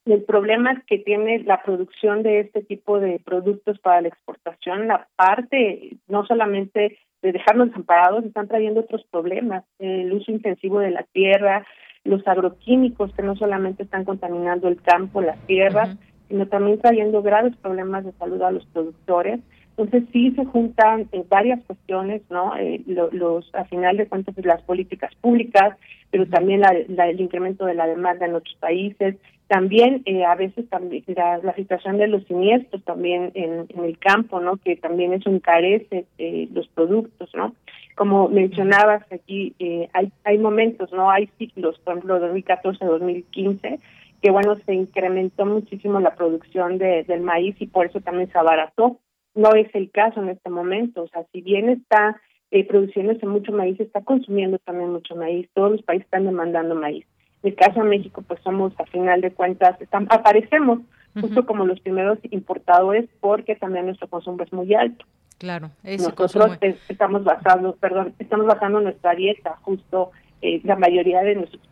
el 0.06 0.24
problema 0.24 0.82
que 0.88 0.98
tiene 0.98 1.40
la 1.44 1.62
producción 1.62 2.24
de 2.24 2.42
este 2.42 2.62
tipo 2.64 3.00
de 3.00 3.20
productos 3.20 3.80
para 3.80 4.02
la 4.02 4.08
exportación, 4.08 4.88
la 4.88 5.08
parte 5.16 5.98
no 6.08 6.26
solamente 6.26 6.98
de 7.22 7.32
dejarnos 7.32 7.68
desamparados, 7.68 8.26
están 8.26 8.48
trayendo 8.48 8.82
otros 8.82 9.06
problemas, 9.12 9.64
el 9.78 10.12
uso 10.12 10.32
intensivo 10.32 10.80
de 10.80 10.92
la 10.92 11.04
tierra, 11.14 11.66
los 12.04 12.26
agroquímicos 12.28 13.14
que 13.14 13.24
no 13.24 13.36
solamente 13.36 13.84
están 13.84 14.06
contaminando 14.06 14.68
el 14.68 14.82
campo, 14.82 15.22
las 15.22 15.40
tierras, 15.46 15.98
sino 16.28 16.48
también 16.48 16.80
trayendo 16.80 17.22
graves 17.22 17.56
problemas 17.58 18.06
de 18.06 18.14
salud 18.14 18.42
a 18.42 18.52
los 18.52 18.66
productores. 18.68 19.40
Entonces 19.78 20.10
sí 20.12 20.32
se 20.32 20.46
juntan 20.46 21.08
en 21.12 21.26
varias 21.30 21.64
cuestiones, 21.66 22.22
¿no? 22.30 22.56
Eh, 22.58 22.82
los 22.86 23.54
a 23.56 23.66
final 23.66 23.98
de 23.98 24.08
cuentas 24.08 24.36
las 24.44 24.62
políticas 24.64 25.14
públicas, 25.22 25.78
pero 26.10 26.28
también 26.28 26.62
la, 26.62 26.72
el 27.08 27.22
incremento 27.22 27.66
de 27.66 27.74
la 27.74 27.88
demanda 27.88 28.26
en 28.26 28.36
otros 28.36 28.56
países, 28.60 29.16
también 29.48 30.02
eh, 30.06 30.24
a 30.24 30.36
veces 30.36 30.70
también 30.70 31.04
la, 31.08 31.54
situación 31.56 31.98
de 31.98 32.08
los 32.08 32.24
siniestros 32.26 32.84
también 32.86 33.32
en, 33.34 33.68
el 33.84 33.98
campo, 33.98 34.40
¿no? 34.40 34.56
Que 34.56 34.78
también 34.78 35.12
eso 35.12 35.30
encarece 35.30 36.06
eh, 36.18 36.48
los 36.54 36.70
productos, 36.70 37.30
¿no? 37.36 37.54
Como 37.96 38.30
mencionabas 38.30 39.04
aquí, 39.12 39.54
eh, 39.60 39.90
hay 39.94 40.12
hay 40.24 40.38
momentos, 40.38 40.92
¿no? 40.92 41.10
Hay 41.12 41.30
ciclos, 41.38 41.78
por 41.80 41.98
ejemplo, 41.98 42.20
2014-2015 42.34 43.80
que 44.22 44.32
bueno, 44.32 44.56
se 44.66 44.74
incrementó 44.74 45.46
muchísimo 45.46 46.00
la 46.00 46.16
producción 46.16 46.78
de, 46.78 47.04
del 47.04 47.22
maíz 47.22 47.56
y 47.60 47.68
por 47.68 47.88
eso 47.88 48.02
también 48.02 48.32
se 48.32 48.38
abarató. 48.38 49.00
No 49.34 49.56
es 49.56 49.74
el 49.74 49.90
caso 49.90 50.22
en 50.22 50.30
este 50.30 50.50
momento, 50.50 51.04
o 51.04 51.08
sea, 51.08 51.24
si 51.32 51.42
bien 51.42 51.70
está 51.70 52.22
eh, 52.52 52.68
produciéndose 52.68 53.26
mucho 53.26 53.52
maíz, 53.52 53.80
está 53.80 54.02
consumiendo 54.02 54.60
también 54.60 54.92
mucho 54.92 55.16
maíz, 55.16 55.50
todos 55.54 55.72
los 55.72 55.82
países 55.84 56.06
están 56.06 56.26
demandando 56.26 56.76
maíz. 56.76 57.06
En 57.42 57.50
el 57.50 57.56
caso 57.56 57.82
de 57.82 57.90
México, 57.90 58.24
pues 58.28 58.40
somos, 58.44 58.74
a 58.80 58.86
final 58.86 59.22
de 59.22 59.32
cuentas, 59.32 59.78
aparecemos 60.10 60.80
justo 61.20 61.46
como 61.46 61.66
los 61.66 61.80
primeros 61.80 62.20
importadores 62.30 63.10
porque 63.20 63.56
también 63.56 63.86
nuestro 63.86 64.08
consumo 64.08 64.44
es 64.44 64.54
muy 64.54 64.74
alto. 64.76 65.06
Claro, 65.42 65.72
nosotros 65.84 66.60
estamos 66.88 67.24
basando, 67.24 67.76
perdón, 67.78 68.14
estamos 68.20 68.46
basando 68.46 68.80
nuestra 68.80 69.16
dieta 69.16 69.58
justo 69.64 70.12
eh, 70.40 70.62
la 70.64 70.76
mayoría 70.76 71.22
de 71.22 71.34
nosotros 71.34 71.68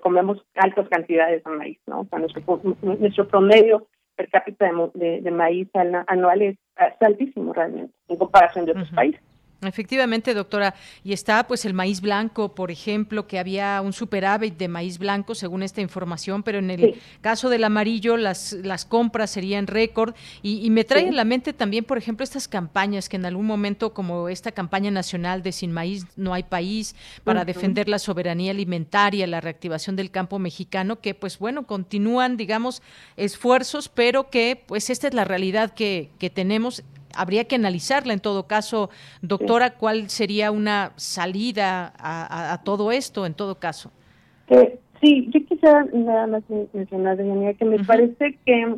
comemos 0.00 0.38
altas 0.54 0.88
cantidades 0.88 1.42
de 1.42 1.50
maíz, 1.50 1.78
¿no? 1.88 2.02
O 2.02 2.04
sea, 2.04 2.20
nuestro, 2.20 2.60
nuestro 2.82 3.26
promedio 3.26 3.88
per 4.14 4.28
cápita 4.28 4.70
de, 4.94 5.20
de, 5.20 5.30
maíz 5.32 5.68
anual 6.06 6.42
es, 6.42 6.58
es, 6.76 7.02
altísimo 7.02 7.52
realmente 7.52 7.92
en 8.06 8.16
comparación 8.18 8.66
de 8.66 8.70
otros 8.72 8.90
países. 8.90 9.20
Efectivamente, 9.62 10.34
doctora. 10.34 10.74
Y 11.04 11.12
está 11.12 11.46
pues 11.46 11.64
el 11.64 11.72
maíz 11.72 12.00
blanco, 12.00 12.52
por 12.52 12.72
ejemplo, 12.72 13.28
que 13.28 13.38
había 13.38 13.80
un 13.80 13.92
superávit 13.92 14.56
de 14.56 14.66
maíz 14.66 14.98
blanco 14.98 15.36
según 15.36 15.62
esta 15.62 15.80
información, 15.80 16.42
pero 16.42 16.58
en 16.58 16.70
el 16.70 17.00
caso 17.20 17.48
del 17.48 17.62
amarillo 17.62 18.16
las, 18.16 18.52
las 18.54 18.84
compras 18.84 19.30
serían 19.30 19.68
récord. 19.68 20.14
Y, 20.42 20.68
me 20.70 20.84
trae 20.84 21.06
en 21.06 21.16
la 21.16 21.24
mente 21.24 21.52
también, 21.52 21.84
por 21.84 21.98
ejemplo, 21.98 22.24
estas 22.24 22.48
campañas 22.48 23.08
que 23.08 23.16
en 23.16 23.26
algún 23.26 23.46
momento, 23.46 23.94
como 23.94 24.28
esta 24.28 24.50
campaña 24.50 24.90
nacional 24.90 25.42
de 25.42 25.52
Sin 25.52 25.70
Maíz 25.70 26.06
no 26.16 26.34
hay 26.34 26.42
país, 26.42 26.96
para 27.22 27.44
defender 27.44 27.88
la 27.88 27.98
soberanía 27.98 28.50
alimentaria, 28.50 29.26
la 29.26 29.40
reactivación 29.40 29.94
del 29.94 30.10
campo 30.10 30.38
mexicano, 30.38 31.00
que 31.00 31.14
pues 31.14 31.38
bueno, 31.38 31.66
continúan, 31.66 32.36
digamos, 32.36 32.82
esfuerzos, 33.16 33.88
pero 33.88 34.28
que 34.30 34.60
pues 34.66 34.90
esta 34.90 35.06
es 35.06 35.14
la 35.14 35.24
realidad 35.24 35.74
que, 35.74 36.10
que 36.18 36.30
tenemos 36.30 36.82
habría 37.16 37.44
que 37.44 37.56
analizarla 37.56 38.12
en 38.12 38.20
todo 38.20 38.46
caso. 38.46 38.90
Doctora, 39.20 39.74
¿cuál 39.74 40.08
sería 40.08 40.50
una 40.50 40.92
salida 40.96 41.92
a, 41.98 42.60
todo 42.64 42.92
esto 42.92 43.26
en 43.26 43.34
todo 43.34 43.58
caso? 43.58 43.90
sí, 45.00 45.28
yo 45.30 45.44
quisiera 45.46 45.84
nada 45.92 46.26
más 46.26 46.42
mencionar, 46.72 47.16
que 47.56 47.64
me 47.64 47.82
parece 47.84 48.38
que 48.44 48.76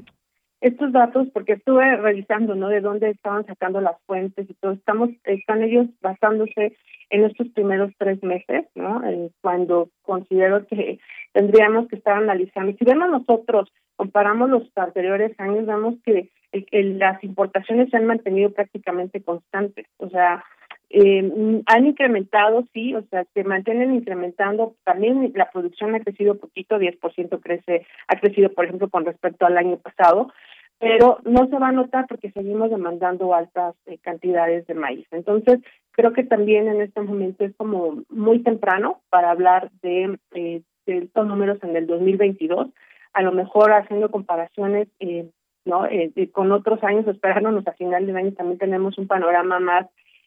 estos 0.61 0.93
datos, 0.93 1.29
porque 1.35 1.55
estuve 1.55 1.97
revisando, 1.97 2.55
¿no? 2.55 2.69
De 2.69 2.81
dónde 2.81 3.11
estaban 3.11 3.45
sacando 3.45 3.83
las 3.83 3.97
fuentes 4.07 4.49
y 4.49 4.55
todo, 4.55 4.73
estamos, 4.73 5.11
están 5.25 5.63
ellos 5.63 5.89
basándose 6.01 6.75
en 7.11 7.25
estos 7.25 7.49
primeros 7.49 7.93
tres 7.99 8.23
meses, 8.23 8.65
¿no? 8.75 9.03
cuando 9.43 9.91
considero 10.03 10.67
que 10.67 10.99
tendríamos 11.33 11.87
que 11.89 11.97
estar 11.97 12.17
analizando. 12.17 12.73
Si 12.79 12.85
vemos 12.85 13.11
nosotros 13.11 13.71
comparamos 13.97 14.51
los 14.51 14.63
anteriores 14.77 15.39
años, 15.39 15.67
vemos 15.67 15.95
que 16.05 16.31
las 16.71 17.23
importaciones 17.25 17.91
se 17.91 17.97
han 17.97 18.07
mantenido 18.07 18.51
prácticamente 18.51 19.23
constantes. 19.23 19.87
O 19.99 20.09
sea, 20.09 20.45
eh, 20.91 21.63
han 21.67 21.87
incrementado, 21.87 22.65
sí, 22.73 22.95
o 22.95 23.03
sea, 23.11 23.25
se 23.35 23.45
mantienen 23.45 23.95
incrementando. 23.95 24.77
También 24.85 25.33
la 25.35 25.51
producción 25.51 25.95
ha 25.95 26.01
crecido 26.01 26.39
poquito, 26.39 26.79
10% 26.79 27.41
crece, 27.41 27.87
ha 28.09 28.21
crecido, 28.21 28.51
por 28.51 28.65
ejemplo, 28.67 28.89
con 28.89 29.05
respecto 29.05 29.47
al 29.47 29.57
año 29.57 29.79
pasado, 29.79 30.33
pero 30.79 31.19
no 31.25 31.49
se 31.49 31.59
va 31.59 31.69
a 31.69 31.73
notar 31.73 32.07
porque 32.09 32.31
seguimos 32.31 32.71
demandando 32.71 33.35
altas 33.35 33.75
eh, 33.87 33.99
cantidades 33.99 34.67
de 34.67 34.75
maíz. 34.75 35.07
Entonces, 35.11 35.61
creo 35.93 36.13
que 36.13 36.25
también 36.25 36.69
en 36.69 36.81
este 36.81 37.01
momento 37.01 37.45
es 37.45 37.55
como 37.57 38.03
muy 38.09 38.41
temprano 38.43 39.01
para 39.11 39.31
hablar 39.31 39.71
de, 39.83 40.19
eh, 40.35 40.63
de 40.87 40.99
estos 40.99 41.27
números 41.27 41.59
en 41.63 41.77
el 41.77 41.87
2022. 41.87 42.69
A 43.15 43.23
lo 43.23 43.33
mejor 43.33 43.73
haciendo 43.73 44.11
comparaciones 44.11 44.89
eh, 45.01 45.29
no 45.65 45.87
eh, 45.87 46.13
con 46.33 46.53
otros 46.53 46.83
años, 46.85 47.07
esperándonos 47.07 47.67
a 47.67 47.73
final 47.73 48.07
de 48.07 48.17
año 48.17 48.33
también 48.33 48.59
tenemos 48.59 48.99
un 48.99 49.07
panorama 49.07 49.61
más 49.61 49.87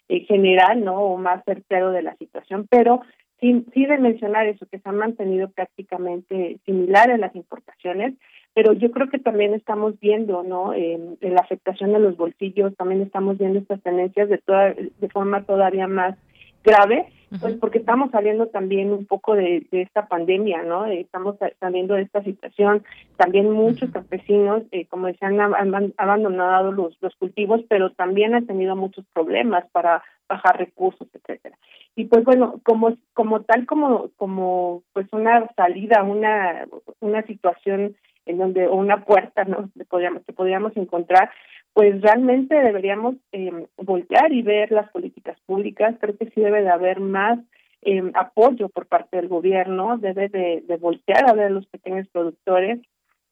eh, 0.09 0.21
general, 0.21 0.83
¿no? 0.83 0.99
O 0.99 1.17
más 1.17 1.43
certero 1.45 1.91
de 1.91 2.01
la 2.01 2.15
situación, 2.17 2.67
pero 2.69 3.01
sí, 3.39 3.65
sí 3.73 3.85
de 3.85 3.97
mencionar 3.97 4.47
eso, 4.47 4.65
que 4.71 4.79
se 4.79 4.89
han 4.89 4.97
mantenido 4.97 5.49
prácticamente 5.49 6.59
similares 6.65 7.19
las 7.19 7.35
importaciones, 7.35 8.13
pero 8.53 8.73
yo 8.73 8.89
creo 8.91 9.09
que 9.09 9.19
también 9.19 9.53
estamos 9.53 9.99
viendo, 9.99 10.41
¿no? 10.41 10.73
en 10.73 11.17
la 11.21 11.41
afectación 11.41 11.93
de 11.93 11.99
los 11.99 12.17
bolsillos, 12.17 12.75
también 12.75 13.01
estamos 13.03 13.37
viendo 13.37 13.59
estas 13.59 13.83
tendencias 13.83 14.29
de 14.29 14.39
toda, 14.39 14.73
de 14.73 15.09
forma 15.09 15.43
todavía 15.43 15.87
más 15.87 16.17
grave, 16.63 17.05
pues 17.41 17.55
porque 17.55 17.79
estamos 17.79 18.09
saliendo 18.11 18.47
también 18.47 18.91
un 18.91 19.05
poco 19.05 19.35
de, 19.35 19.67
esta 19.71 20.07
pandemia, 20.07 20.63
¿no? 20.63 20.85
Estamos 20.85 21.35
saliendo 21.59 21.95
de 21.95 22.03
esta 22.03 22.23
situación. 22.23 22.83
También 23.17 23.51
muchos 23.51 23.91
campesinos, 23.91 24.63
eh, 24.71 24.85
como 24.87 25.07
decían, 25.07 25.39
han, 25.39 25.93
abandonado 25.97 26.71
los, 26.71 26.97
los 27.01 27.15
cultivos, 27.15 27.61
pero 27.67 27.91
también 27.91 28.33
han 28.33 28.47
tenido 28.47 28.75
muchos 28.75 29.05
problemas 29.13 29.65
para 29.71 30.03
bajar 30.29 30.57
recursos, 30.57 31.07
etcétera. 31.13 31.57
Y 31.95 32.05
pues 32.05 32.23
bueno, 32.23 32.61
como 32.63 32.95
como 33.13 33.41
tal 33.41 33.65
como 33.65 34.09
como 34.17 34.83
pues 34.93 35.07
una 35.11 35.49
salida, 35.55 36.03
una 36.03 36.65
una 36.99 37.23
situación 37.23 37.95
en 38.25 38.37
donde 38.37 38.67
o 38.67 38.75
una 38.75 39.03
puerta, 39.03 39.43
¿no? 39.45 39.69
Que 39.75 39.85
podríamos 39.85 40.23
que 40.23 40.33
podríamos 40.33 40.75
encontrar 40.77 41.31
pues 41.73 42.01
realmente 42.01 42.55
deberíamos 42.55 43.15
eh, 43.31 43.67
voltear 43.77 44.31
y 44.33 44.41
ver 44.41 44.71
las 44.71 44.89
políticas 44.91 45.37
públicas. 45.45 45.95
Creo 45.99 46.17
que 46.17 46.29
sí 46.31 46.41
debe 46.41 46.63
de 46.63 46.69
haber 46.69 46.99
más 46.99 47.39
eh, 47.83 48.11
apoyo 48.15 48.69
por 48.69 48.87
parte 48.87 49.17
del 49.17 49.27
gobierno, 49.27 49.97
debe 49.97 50.29
de, 50.29 50.63
de 50.67 50.77
voltear 50.77 51.29
a 51.29 51.33
ver 51.33 51.45
a 51.45 51.51
los 51.51 51.67
pequeños 51.67 52.07
productores, 52.07 52.79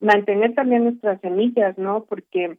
mantener 0.00 0.54
también 0.54 0.84
nuestras 0.84 1.20
semillas, 1.20 1.76
¿no? 1.76 2.04
Porque 2.04 2.56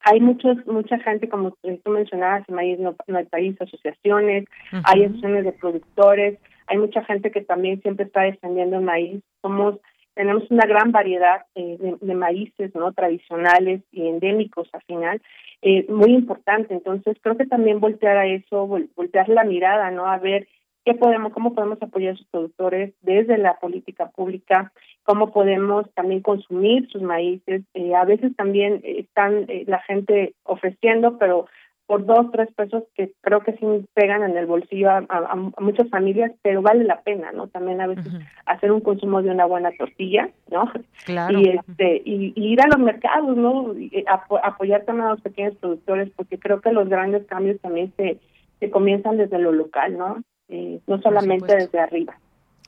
hay 0.00 0.20
muchos 0.20 0.64
mucha 0.66 0.98
gente 0.98 1.28
como 1.28 1.50
tú 1.50 1.90
mencionabas 1.90 2.48
en 2.48 2.54
Maíz 2.54 2.78
no, 2.78 2.94
no 3.06 3.18
hay 3.18 3.24
país 3.26 3.60
asociaciones 3.60 4.44
hay 4.70 5.04
asociaciones 5.04 5.44
de 5.44 5.52
productores 5.52 6.38
hay 6.66 6.78
mucha 6.78 7.04
gente 7.04 7.30
que 7.30 7.40
también 7.40 7.80
siempre 7.82 8.06
está 8.06 8.22
defendiendo 8.22 8.76
el 8.76 8.84
maíz 8.84 9.22
somos 9.42 9.76
tenemos 10.18 10.50
una 10.50 10.66
gran 10.66 10.90
variedad 10.90 11.46
eh, 11.54 11.78
de, 11.78 12.14
maíces 12.16 12.74
no 12.74 12.92
tradicionales 12.92 13.82
y 13.92 14.08
endémicos 14.08 14.68
al 14.72 14.82
final 14.82 15.22
eh, 15.62 15.86
muy 15.88 16.10
importante. 16.10 16.74
Entonces 16.74 17.16
creo 17.22 17.36
que 17.36 17.46
también 17.46 17.78
voltear 17.78 18.16
a 18.16 18.26
eso 18.26 18.66
voltear 18.66 19.28
la 19.28 19.44
mirada 19.44 19.92
no 19.92 20.06
a 20.06 20.18
ver 20.18 20.48
qué 20.84 20.94
podemos 20.94 21.32
cómo 21.32 21.54
podemos 21.54 21.80
apoyar 21.80 22.14
a 22.14 22.16
sus 22.16 22.26
productores 22.26 22.94
desde 23.00 23.38
la 23.38 23.60
política 23.60 24.10
pública 24.10 24.72
cómo 25.04 25.30
podemos 25.30 25.86
también 25.94 26.20
consumir 26.20 26.88
sus 26.90 27.02
maíces. 27.02 27.62
Eh, 27.74 27.94
a 27.94 28.04
veces 28.04 28.34
también 28.34 28.80
están 28.82 29.46
la 29.66 29.78
gente 29.82 30.34
ofreciendo 30.42 31.16
pero 31.18 31.46
por 31.88 32.04
dos, 32.04 32.30
tres 32.30 32.50
pesos 32.54 32.84
que 32.94 33.12
creo 33.22 33.40
que 33.40 33.54
sí 33.54 33.64
pegan 33.94 34.22
en 34.22 34.36
el 34.36 34.44
bolsillo 34.44 34.90
a, 34.90 35.34
muchas 35.58 35.88
familias, 35.88 36.30
pero 36.42 36.60
vale 36.60 36.84
la 36.84 37.00
pena, 37.00 37.32
¿no? 37.32 37.48
También 37.48 37.80
a 37.80 37.86
veces 37.86 38.12
hacer 38.44 38.70
un 38.72 38.82
consumo 38.82 39.22
de 39.22 39.30
una 39.30 39.46
buena 39.46 39.70
tortilla, 39.72 40.28
¿no? 40.50 40.70
Claro. 41.06 41.40
Y, 41.40 41.48
este, 41.48 42.02
y, 42.04 42.34
ir 42.36 42.60
a 42.60 42.66
los 42.66 42.78
mercados, 42.78 43.34
¿no? 43.34 43.72
Y 43.72 44.04
apoyar 44.42 44.84
también 44.84 45.06
a 45.06 45.10
los 45.12 45.22
pequeños 45.22 45.56
productores, 45.56 46.10
porque 46.14 46.38
creo 46.38 46.60
que 46.60 46.72
los 46.72 46.90
grandes 46.90 47.24
cambios 47.26 47.58
también 47.62 47.90
se, 47.96 48.18
se 48.60 48.70
comienzan 48.70 49.16
desde 49.16 49.38
lo 49.38 49.52
local, 49.52 49.96
¿no? 49.96 50.22
Eh, 50.50 50.80
no 50.86 51.00
solamente 51.00 51.56
desde 51.56 51.80
arriba. 51.80 52.18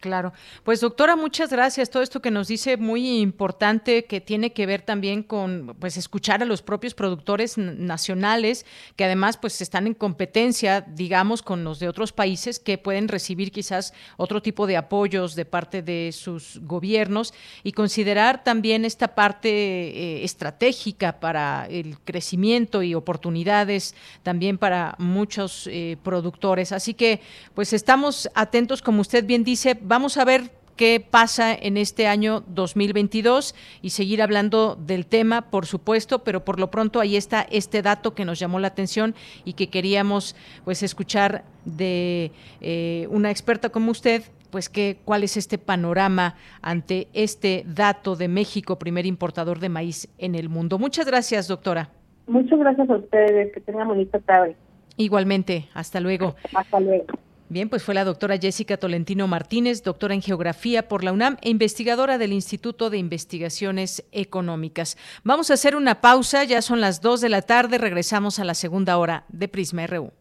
Claro. 0.00 0.32
Pues 0.64 0.80
doctora, 0.80 1.14
muchas 1.14 1.50
gracias. 1.50 1.90
Todo 1.90 2.02
esto 2.02 2.22
que 2.22 2.30
nos 2.30 2.48
dice 2.48 2.78
muy 2.78 3.20
importante 3.20 4.06
que 4.06 4.22
tiene 4.22 4.54
que 4.54 4.64
ver 4.64 4.80
también 4.80 5.22
con 5.22 5.76
pues 5.78 5.98
escuchar 5.98 6.42
a 6.42 6.46
los 6.46 6.62
propios 6.62 6.94
productores 6.94 7.58
nacionales 7.58 8.64
que 8.96 9.04
además 9.04 9.36
pues 9.36 9.60
están 9.60 9.86
en 9.86 9.92
competencia, 9.92 10.80
digamos, 10.80 11.42
con 11.42 11.64
los 11.64 11.80
de 11.80 11.88
otros 11.88 12.12
países 12.12 12.58
que 12.58 12.78
pueden 12.78 13.08
recibir 13.08 13.52
quizás 13.52 13.92
otro 14.16 14.40
tipo 14.40 14.66
de 14.66 14.78
apoyos 14.78 15.34
de 15.34 15.44
parte 15.44 15.82
de 15.82 16.12
sus 16.12 16.58
gobiernos 16.62 17.34
y 17.62 17.72
considerar 17.72 18.42
también 18.42 18.86
esta 18.86 19.14
parte 19.14 19.50
eh, 19.50 20.24
estratégica 20.24 21.20
para 21.20 21.66
el 21.68 21.98
crecimiento 21.98 22.82
y 22.82 22.94
oportunidades 22.94 23.94
también 24.22 24.56
para 24.56 24.94
muchos 24.98 25.68
eh, 25.70 25.98
productores. 26.02 26.72
Así 26.72 26.94
que 26.94 27.20
pues 27.54 27.74
estamos 27.74 28.30
atentos, 28.34 28.80
como 28.80 29.02
usted 29.02 29.26
bien 29.26 29.44
dice, 29.44 29.74
Vamos 29.90 30.18
a 30.18 30.24
ver 30.24 30.52
qué 30.76 31.04
pasa 31.04 31.52
en 31.52 31.76
este 31.76 32.06
año 32.06 32.44
2022 32.46 33.56
y 33.82 33.90
seguir 33.90 34.22
hablando 34.22 34.76
del 34.76 35.04
tema, 35.04 35.50
por 35.50 35.66
supuesto, 35.66 36.20
pero 36.20 36.44
por 36.44 36.60
lo 36.60 36.70
pronto 36.70 37.00
ahí 37.00 37.16
está 37.16 37.44
este 37.50 37.82
dato 37.82 38.14
que 38.14 38.24
nos 38.24 38.38
llamó 38.38 38.60
la 38.60 38.68
atención 38.68 39.16
y 39.44 39.54
que 39.54 39.68
queríamos 39.68 40.36
pues 40.64 40.84
escuchar 40.84 41.42
de 41.64 42.30
eh, 42.60 43.08
una 43.10 43.32
experta 43.32 43.70
como 43.70 43.90
usted, 43.90 44.22
pues 44.50 44.68
que 44.68 44.98
cuál 45.04 45.24
es 45.24 45.36
este 45.36 45.58
panorama 45.58 46.36
ante 46.62 47.08
este 47.12 47.64
dato 47.66 48.14
de 48.14 48.28
México, 48.28 48.78
primer 48.78 49.06
importador 49.06 49.58
de 49.58 49.70
maíz 49.70 50.08
en 50.18 50.36
el 50.36 50.48
mundo. 50.48 50.78
Muchas 50.78 51.04
gracias, 51.04 51.48
doctora. 51.48 51.90
Muchas 52.28 52.60
gracias 52.60 52.88
a 52.88 52.94
ustedes, 52.94 53.52
que 53.52 53.60
tengan 53.60 53.88
bonita 53.88 54.20
tarde. 54.20 54.54
Igualmente, 54.96 55.68
hasta 55.74 55.98
luego. 55.98 56.36
Hasta 56.54 56.78
luego. 56.78 57.06
Bien, 57.50 57.68
pues 57.68 57.82
fue 57.82 57.94
la 57.94 58.04
doctora 58.04 58.38
Jessica 58.38 58.76
Tolentino 58.76 59.26
Martínez, 59.26 59.82
doctora 59.82 60.14
en 60.14 60.22
Geografía 60.22 60.86
por 60.86 61.02
la 61.02 61.10
UNAM 61.10 61.36
e 61.42 61.50
investigadora 61.50 62.16
del 62.16 62.32
Instituto 62.32 62.90
de 62.90 62.98
Investigaciones 62.98 64.04
Económicas. 64.12 64.96
Vamos 65.24 65.50
a 65.50 65.54
hacer 65.54 65.74
una 65.74 66.00
pausa, 66.00 66.44
ya 66.44 66.62
son 66.62 66.80
las 66.80 67.00
2 67.00 67.20
de 67.20 67.28
la 67.28 67.42
tarde, 67.42 67.78
regresamos 67.78 68.38
a 68.38 68.44
la 68.44 68.54
segunda 68.54 68.98
hora 68.98 69.24
de 69.30 69.48
Prisma 69.48 69.84
RU. 69.88 70.12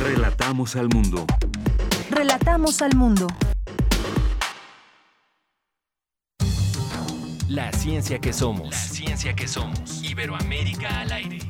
Relatamos 0.00 0.76
al 0.76 0.88
mundo. 0.90 1.26
Relatamos 2.08 2.82
al 2.82 2.94
mundo. 2.94 3.26
La 7.48 7.72
ciencia 7.72 8.20
que 8.20 8.32
somos. 8.32 8.70
La 8.70 8.76
ciencia 8.76 9.34
que 9.34 9.48
somos. 9.48 10.04
Iberoamérica 10.04 11.00
al 11.00 11.10
aire. 11.10 11.49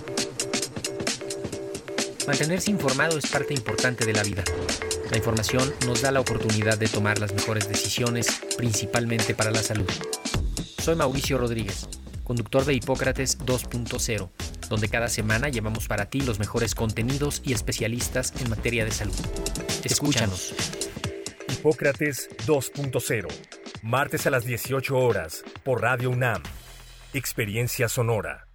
Mantenerse 2.27 2.69
informado 2.69 3.17
es 3.17 3.25
parte 3.27 3.53
importante 3.53 4.05
de 4.05 4.13
la 4.13 4.21
vida. 4.23 4.43
La 5.09 5.17
información 5.17 5.73
nos 5.87 6.01
da 6.01 6.11
la 6.11 6.19
oportunidad 6.19 6.77
de 6.77 6.87
tomar 6.87 7.19
las 7.19 7.33
mejores 7.33 7.67
decisiones, 7.67 8.41
principalmente 8.57 9.33
para 9.33 9.51
la 9.51 9.63
salud. 9.63 9.89
Soy 10.77 10.95
Mauricio 10.95 11.37
Rodríguez, 11.37 11.87
conductor 12.23 12.63
de 12.63 12.75
Hipócrates 12.75 13.39
2.0, 13.39 14.29
donde 14.69 14.87
cada 14.87 15.09
semana 15.09 15.49
llevamos 15.49 15.87
para 15.87 16.09
ti 16.09 16.21
los 16.21 16.39
mejores 16.39 16.75
contenidos 16.75 17.41
y 17.43 17.53
especialistas 17.53 18.33
en 18.39 18.49
materia 18.49 18.85
de 18.85 18.91
salud. 18.91 19.15
Escúchanos. 19.83 20.53
Hipócrates 21.49 22.29
2.0, 22.45 23.27
martes 23.81 24.27
a 24.27 24.29
las 24.29 24.45
18 24.45 24.95
horas, 24.95 25.43
por 25.63 25.81
Radio 25.81 26.11
UNAM. 26.11 26.43
Experiencia 27.13 27.89
Sonora. 27.89 28.47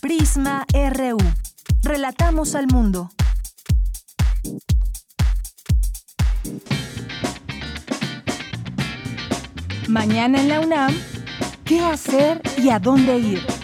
Prisma 0.01 0.65
RU. 0.73 1.19
Relatamos 1.83 2.55
al 2.55 2.69
mundo. 2.69 3.11
Mañana 9.89 10.41
en 10.41 10.49
la 10.49 10.61
UNAM, 10.61 10.95
¿qué 11.65 11.81
hacer 11.81 12.41
y 12.59 12.71
a 12.71 12.79
dónde 12.79 13.19
ir? 13.19 13.58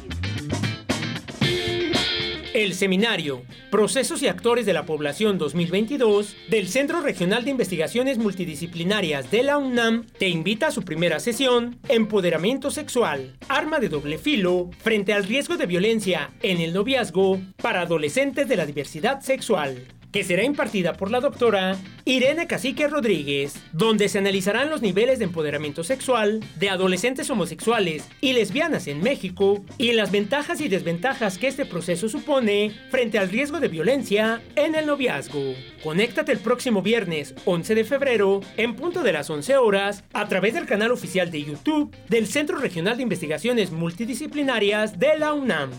El 2.54 2.74
seminario 2.74 3.42
Procesos 3.72 4.22
y 4.22 4.28
Actores 4.28 4.64
de 4.64 4.72
la 4.72 4.86
Población 4.86 5.38
2022 5.38 6.36
del 6.48 6.68
Centro 6.68 7.00
Regional 7.00 7.44
de 7.44 7.50
Investigaciones 7.50 8.16
Multidisciplinarias 8.16 9.28
de 9.32 9.42
la 9.42 9.58
UNAM 9.58 10.06
te 10.20 10.28
invita 10.28 10.68
a 10.68 10.70
su 10.70 10.82
primera 10.82 11.18
sesión 11.18 11.80
Empoderamiento 11.88 12.70
Sexual, 12.70 13.36
arma 13.48 13.80
de 13.80 13.88
doble 13.88 14.18
filo 14.18 14.70
frente 14.78 15.12
al 15.12 15.24
riesgo 15.24 15.56
de 15.56 15.66
violencia 15.66 16.30
en 16.42 16.60
el 16.60 16.72
noviazgo 16.72 17.40
para 17.60 17.80
adolescentes 17.80 18.46
de 18.46 18.54
la 18.54 18.66
diversidad 18.66 19.20
sexual 19.20 19.88
que 20.14 20.22
será 20.22 20.44
impartida 20.44 20.92
por 20.92 21.10
la 21.10 21.18
doctora 21.18 21.76
Irene 22.04 22.46
Cacique 22.46 22.86
Rodríguez, 22.86 23.56
donde 23.72 24.08
se 24.08 24.18
analizarán 24.18 24.70
los 24.70 24.80
niveles 24.80 25.18
de 25.18 25.24
empoderamiento 25.24 25.82
sexual 25.82 26.38
de 26.54 26.70
adolescentes 26.70 27.28
homosexuales 27.30 28.08
y 28.20 28.32
lesbianas 28.32 28.86
en 28.86 29.02
México 29.02 29.64
y 29.76 29.90
las 29.90 30.12
ventajas 30.12 30.60
y 30.60 30.68
desventajas 30.68 31.36
que 31.36 31.48
este 31.48 31.66
proceso 31.66 32.08
supone 32.08 32.70
frente 32.92 33.18
al 33.18 33.28
riesgo 33.28 33.58
de 33.58 33.66
violencia 33.66 34.40
en 34.54 34.76
el 34.76 34.86
noviazgo. 34.86 35.56
Conéctate 35.82 36.30
el 36.30 36.38
próximo 36.38 36.80
viernes 36.80 37.34
11 37.44 37.74
de 37.74 37.84
febrero 37.84 38.40
en 38.56 38.76
punto 38.76 39.02
de 39.02 39.12
las 39.12 39.28
11 39.28 39.56
horas 39.56 40.04
a 40.12 40.28
través 40.28 40.54
del 40.54 40.66
canal 40.66 40.92
oficial 40.92 41.32
de 41.32 41.42
YouTube 41.42 41.92
del 42.08 42.28
Centro 42.28 42.58
Regional 42.58 42.96
de 42.96 43.02
Investigaciones 43.02 43.72
Multidisciplinarias 43.72 44.96
de 44.96 45.18
la 45.18 45.32
UNAM 45.32 45.72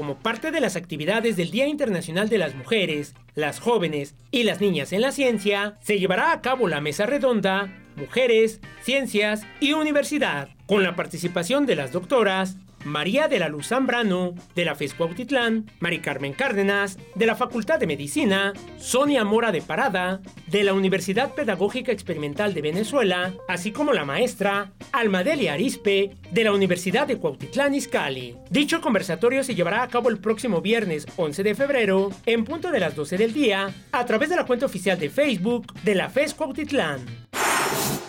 como 0.00 0.16
parte 0.16 0.50
de 0.50 0.62
las 0.62 0.76
actividades 0.76 1.36
del 1.36 1.50
Día 1.50 1.66
Internacional 1.66 2.30
de 2.30 2.38
las 2.38 2.54
Mujeres, 2.54 3.14
las 3.34 3.60
Jóvenes 3.60 4.14
y 4.30 4.44
las 4.44 4.58
Niñas 4.58 4.94
en 4.94 5.02
la 5.02 5.12
Ciencia, 5.12 5.76
se 5.82 5.98
llevará 5.98 6.32
a 6.32 6.40
cabo 6.40 6.68
la 6.68 6.80
mesa 6.80 7.04
redonda 7.04 7.70
Mujeres, 7.96 8.62
Ciencias 8.80 9.42
y 9.60 9.74
Universidad, 9.74 10.48
con 10.64 10.84
la 10.84 10.96
participación 10.96 11.66
de 11.66 11.76
las 11.76 11.92
doctoras 11.92 12.56
María 12.84 13.28
de 13.28 13.38
la 13.38 13.48
Luz 13.48 13.68
Zambrano, 13.68 14.34
de 14.54 14.64
la 14.64 14.74
FES 14.74 14.94
Cuautitlán, 14.94 15.70
Mari 15.80 16.00
Carmen 16.00 16.32
Cárdenas, 16.32 16.98
de 17.14 17.26
la 17.26 17.36
Facultad 17.36 17.78
de 17.78 17.86
Medicina, 17.86 18.52
Sonia 18.78 19.24
Mora 19.24 19.52
de 19.52 19.62
Parada, 19.62 20.20
de 20.46 20.64
la 20.64 20.74
Universidad 20.74 21.34
Pedagógica 21.34 21.92
Experimental 21.92 22.54
de 22.54 22.62
Venezuela, 22.62 23.34
así 23.48 23.72
como 23.72 23.92
la 23.92 24.04
maestra 24.04 24.72
Almadelia 24.92 25.54
Arispe, 25.54 26.16
de 26.30 26.44
la 26.44 26.52
Universidad 26.52 27.06
de 27.06 27.18
Cuautitlán 27.18 27.74
Izcalli. 27.74 28.36
Dicho 28.50 28.80
conversatorio 28.80 29.44
se 29.44 29.54
llevará 29.54 29.82
a 29.82 29.88
cabo 29.88 30.08
el 30.08 30.18
próximo 30.18 30.60
viernes 30.60 31.06
11 31.16 31.42
de 31.42 31.54
febrero, 31.54 32.10
en 32.26 32.44
punto 32.44 32.70
de 32.70 32.80
las 32.80 32.96
12 32.96 33.18
del 33.18 33.32
día, 33.32 33.72
a 33.92 34.04
través 34.06 34.28
de 34.30 34.36
la 34.36 34.46
cuenta 34.46 34.66
oficial 34.66 34.98
de 34.98 35.10
Facebook 35.10 35.72
de 35.82 35.94
la 35.94 36.08
FES 36.08 36.34
Cuautitlán. 36.34 37.29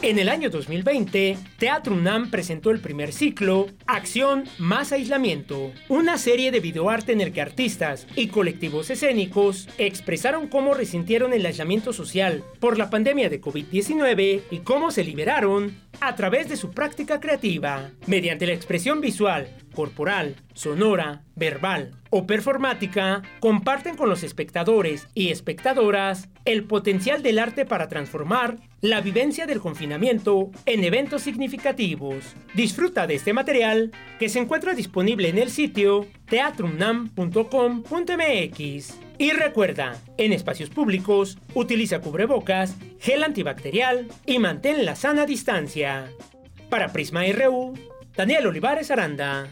En 0.03 0.17
el 0.17 0.29
año 0.29 0.49
2020, 0.49 1.37
Teatro 1.59 1.93
UNAM 1.93 2.31
presentó 2.31 2.71
el 2.71 2.79
primer 2.79 3.13
ciclo, 3.13 3.67
Acción 3.85 4.45
más 4.57 4.91
Aislamiento, 4.91 5.71
una 5.89 6.17
serie 6.17 6.49
de 6.49 6.59
videoarte 6.59 7.11
en 7.11 7.21
el 7.21 7.31
que 7.31 7.39
artistas 7.39 8.07
y 8.15 8.29
colectivos 8.29 8.89
escénicos 8.89 9.69
expresaron 9.77 10.47
cómo 10.47 10.73
resintieron 10.73 11.33
el 11.33 11.45
aislamiento 11.45 11.93
social 11.93 12.43
por 12.59 12.79
la 12.79 12.89
pandemia 12.89 13.29
de 13.29 13.39
COVID-19 13.39 14.41
y 14.49 14.57
cómo 14.61 14.89
se 14.89 15.03
liberaron 15.03 15.77
a 15.99 16.15
través 16.15 16.49
de 16.49 16.57
su 16.57 16.71
práctica 16.71 17.19
creativa, 17.19 17.91
mediante 18.07 18.47
la 18.47 18.53
expresión 18.53 19.01
visual, 19.01 19.49
corporal, 19.71 20.35
sonora, 20.53 21.23
verbal 21.35 21.91
o 22.09 22.27
performática, 22.27 23.21
comparten 23.39 23.95
con 23.95 24.09
los 24.09 24.23
espectadores 24.23 25.07
y 25.13 25.29
espectadoras 25.29 26.27
el 26.45 26.65
potencial 26.65 27.23
del 27.23 27.39
arte 27.39 27.65
para 27.65 27.87
transformar 27.87 28.57
la 28.81 28.99
vivencia 29.01 29.45
del 29.45 29.61
confinamiento 29.61 30.51
en 30.65 30.83
eventos 30.83 31.21
significativos. 31.21 32.35
Disfruta 32.53 33.07
de 33.07 33.15
este 33.15 33.31
material 33.33 33.91
que 34.19 34.27
se 34.29 34.39
encuentra 34.39 34.73
disponible 34.73 35.29
en 35.29 35.37
el 35.37 35.49
sitio 35.49 36.07
teatrumnam.com.mx. 36.27 38.99
Y 39.17 39.31
recuerda, 39.33 40.01
en 40.17 40.33
espacios 40.33 40.69
públicos, 40.69 41.37
utiliza 41.53 42.01
cubrebocas, 42.01 42.75
gel 42.99 43.23
antibacterial 43.23 44.07
y 44.25 44.39
mantén 44.39 44.83
la 44.83 44.95
sana 44.95 45.27
distancia. 45.27 46.11
Para 46.69 46.91
Prisma 46.91 47.21
RU, 47.31 47.75
Daniel 48.15 48.47
Olivares 48.47 48.89
Aranda. 48.89 49.47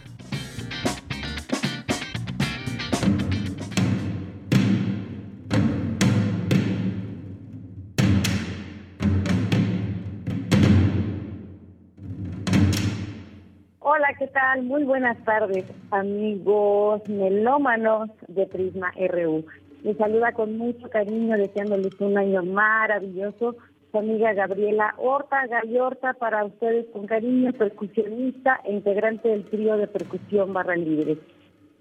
¿Qué 14.20 14.28
tal? 14.28 14.64
Muy 14.64 14.84
buenas 14.84 15.18
tardes, 15.24 15.64
amigos 15.92 17.08
melómanos 17.08 18.10
de 18.28 18.46
Prisma 18.48 18.92
RU. 18.98 19.46
Les 19.84 19.96
saluda 19.96 20.34
con 20.34 20.58
mucho 20.58 20.90
cariño, 20.90 21.38
deseándoles 21.38 21.94
un 22.02 22.18
año 22.18 22.44
maravilloso. 22.44 23.56
Su 23.90 23.98
amiga 23.98 24.34
Gabriela 24.34 24.94
Horta 24.98 25.48
Gallorta, 25.48 26.14
para 26.16 26.44
ustedes 26.44 26.88
con 26.92 27.08
cariño, 27.08 27.54
percusionista 27.54 28.60
e 28.66 28.74
integrante 28.74 29.30
del 29.30 29.46
trío 29.46 29.78
de 29.78 29.88
percusión 29.88 30.52
Barra 30.52 30.76
Libre. 30.76 31.18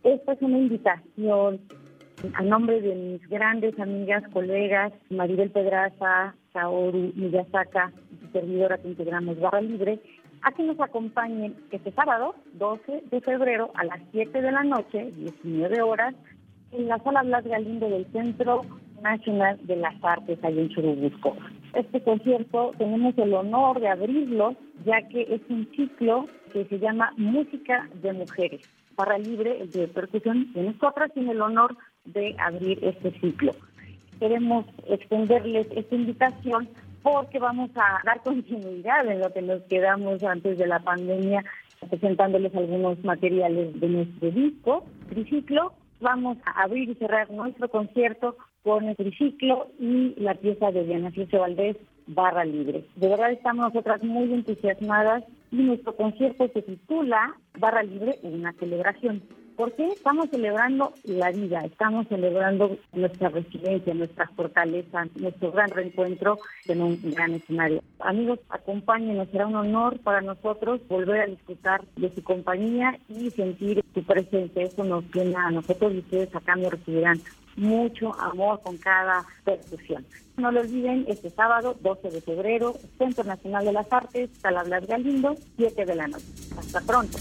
Esta 0.05 0.33
es 0.35 0.41
una 0.41 0.59
invitación 0.59 1.61
a 2.35 2.43
nombre 2.43 2.81
de 2.81 2.95
mis 2.95 3.29
grandes 3.29 3.77
amigas, 3.81 4.23
colegas, 4.33 4.93
Maribel 5.11 5.51
Pedraza, 5.51 6.37
Kaoru 6.53 7.13
Miyazaka, 7.17 7.91
servidora 8.33 8.79
que 8.79 8.89
integramos 8.89 9.41
Barra 9.41 9.61
Libre, 9.61 9.99
a 10.43 10.53
que 10.53 10.63
nos 10.63 10.81
acompañen 10.81 11.55
este 11.71 11.93
sábado, 11.93 12.35
12 12.55 13.05
de 13.11 13.21
febrero, 13.21 13.71
a 13.75 13.85
las 13.85 14.01
7 14.13 14.41
de 14.41 14.53
la 14.53 14.65
noche, 14.65 15.11
19 15.17 15.83
horas, 15.83 16.15
en 16.73 16.89
la 16.89 16.99
sala 16.99 17.23
Blas 17.23 17.45
Galindo 17.45 17.89
del 17.89 18.07
Centro 18.13 18.63
Nacional 19.03 19.59
de 19.63 19.77
las 19.77 19.95
Artes, 20.03 20.39
allá 20.43 20.61
en 20.61 20.69
Churubusco. 20.69 21.37
Este 21.75 22.03
concierto 22.03 22.73
tenemos 22.79 23.17
el 23.19 23.35
honor 23.35 23.81
de 23.81 23.89
abrirlo, 23.89 24.55
ya 24.85 25.03
que 25.09 25.23
es 25.23 25.41
un 25.49 25.69
ciclo 25.75 26.27
que 26.53 26.65
se 26.67 26.79
llama 26.79 27.13
Música 27.17 27.89
de 28.03 28.13
Mujeres. 28.13 28.69
Barra 28.97 29.19
Libre 29.19 29.67
de 29.67 29.87
Percusión 29.89 30.53
de 30.53 30.65
nosotras 30.65 31.13
tiene 31.15 31.33
el 31.33 31.41
honor 31.41 31.77
de 32.05 32.35
abrir 32.39 32.83
este 32.83 33.13
ciclo. 33.21 33.53
Queremos 34.19 34.67
extenderles 34.89 35.69
esta 35.71 35.95
invitación 35.95 36.69
porque 37.13 37.39
vamos 37.39 37.71
a 37.75 38.01
dar 38.05 38.23
continuidad 38.23 39.07
en 39.07 39.21
lo 39.21 39.33
que 39.33 39.43
nos 39.43 39.63
quedamos 39.63 40.23
antes 40.23 40.59
de 40.59 40.67
la 40.67 40.81
pandemia, 40.81 41.45
presentándoles 41.89 42.55
algunos 42.55 43.03
materiales 43.05 43.79
de 43.81 43.89
nuestro 43.89 44.31
disco, 44.31 44.85
Triciclo. 45.09 45.73
Vamos 46.01 46.39
a 46.45 46.63
abrir 46.63 46.91
y 46.91 46.95
cerrar 46.95 47.31
nuestro 47.31 47.69
concierto 47.69 48.37
con 48.63 48.85
el 48.85 48.97
triciclo 48.97 49.69
y 49.81 50.15
la 50.19 50.35
pieza 50.35 50.71
de 50.71 50.85
Diana 50.85 51.11
Fiese 51.11 51.39
Valdés, 51.39 51.77
Barra 52.07 52.45
Libre. 52.45 52.85
De 52.97 53.09
verdad 53.09 53.33
estamos 53.33 53.73
nosotras 53.73 54.05
muy 54.05 54.33
entusiasmadas 54.33 55.25
y 55.51 55.57
nuestro 55.57 55.97
concierto 55.97 56.49
se 56.53 56.63
titula 56.63 57.35
Barra 57.59 57.83
Libre, 57.83 58.19
una 58.23 58.53
celebración. 58.53 59.23
Porque 59.59 59.89
estamos 59.89 60.31
celebrando 60.31 60.93
la 61.03 61.33
vida, 61.33 61.59
estamos 61.65 62.07
celebrando 62.07 62.79
nuestra 62.93 63.29
resiliencia, 63.29 63.93
nuestra 63.93 64.29
fortaleza, 64.29 65.09
nuestro 65.17 65.51
gran 65.51 65.69
reencuentro 65.71 66.39
en 66.69 66.81
un 66.81 67.01
gran 67.11 67.33
escenario. 67.33 67.83
Amigos, 67.99 68.39
acompáñenos, 68.51 69.29
será 69.31 69.49
un 69.49 69.57
honor 69.57 69.99
para 69.99 70.21
nosotros 70.21 70.81
volver 70.87 71.23
a 71.23 71.27
disfrutar 71.27 71.83
de 71.97 72.15
su 72.15 72.23
compañía 72.23 73.01
y 73.09 73.31
sentir 73.31 73.85
su 73.93 74.05
presencia. 74.05 74.63
Eso 74.63 74.85
nos 74.85 75.03
llena 75.13 75.49
a 75.49 75.51
nosotros 75.51 75.93
y 75.93 75.99
ustedes 75.99 76.33
a 76.37 76.41
cambio 76.41 76.71
recibirán 76.71 77.21
mucho 77.57 78.15
amor 78.21 78.61
con 78.63 78.77
cada 78.77 79.27
percusión. 79.45 80.07
No 80.37 80.53
lo 80.53 80.61
olviden, 80.61 81.05
este 81.09 81.31
sábado, 81.31 81.77
12 81.81 82.11
de 82.11 82.21
febrero, 82.21 82.75
Centro 82.97 83.25
Nacional 83.25 83.65
de 83.65 83.73
las 83.73 83.93
Artes, 83.93 84.31
Calablas 84.41 84.87
Galindo, 84.87 85.35
7 85.57 85.85
de 85.85 85.95
la 85.97 86.07
noche. 86.07 86.27
Hasta 86.57 86.81
pronto. 86.83 87.19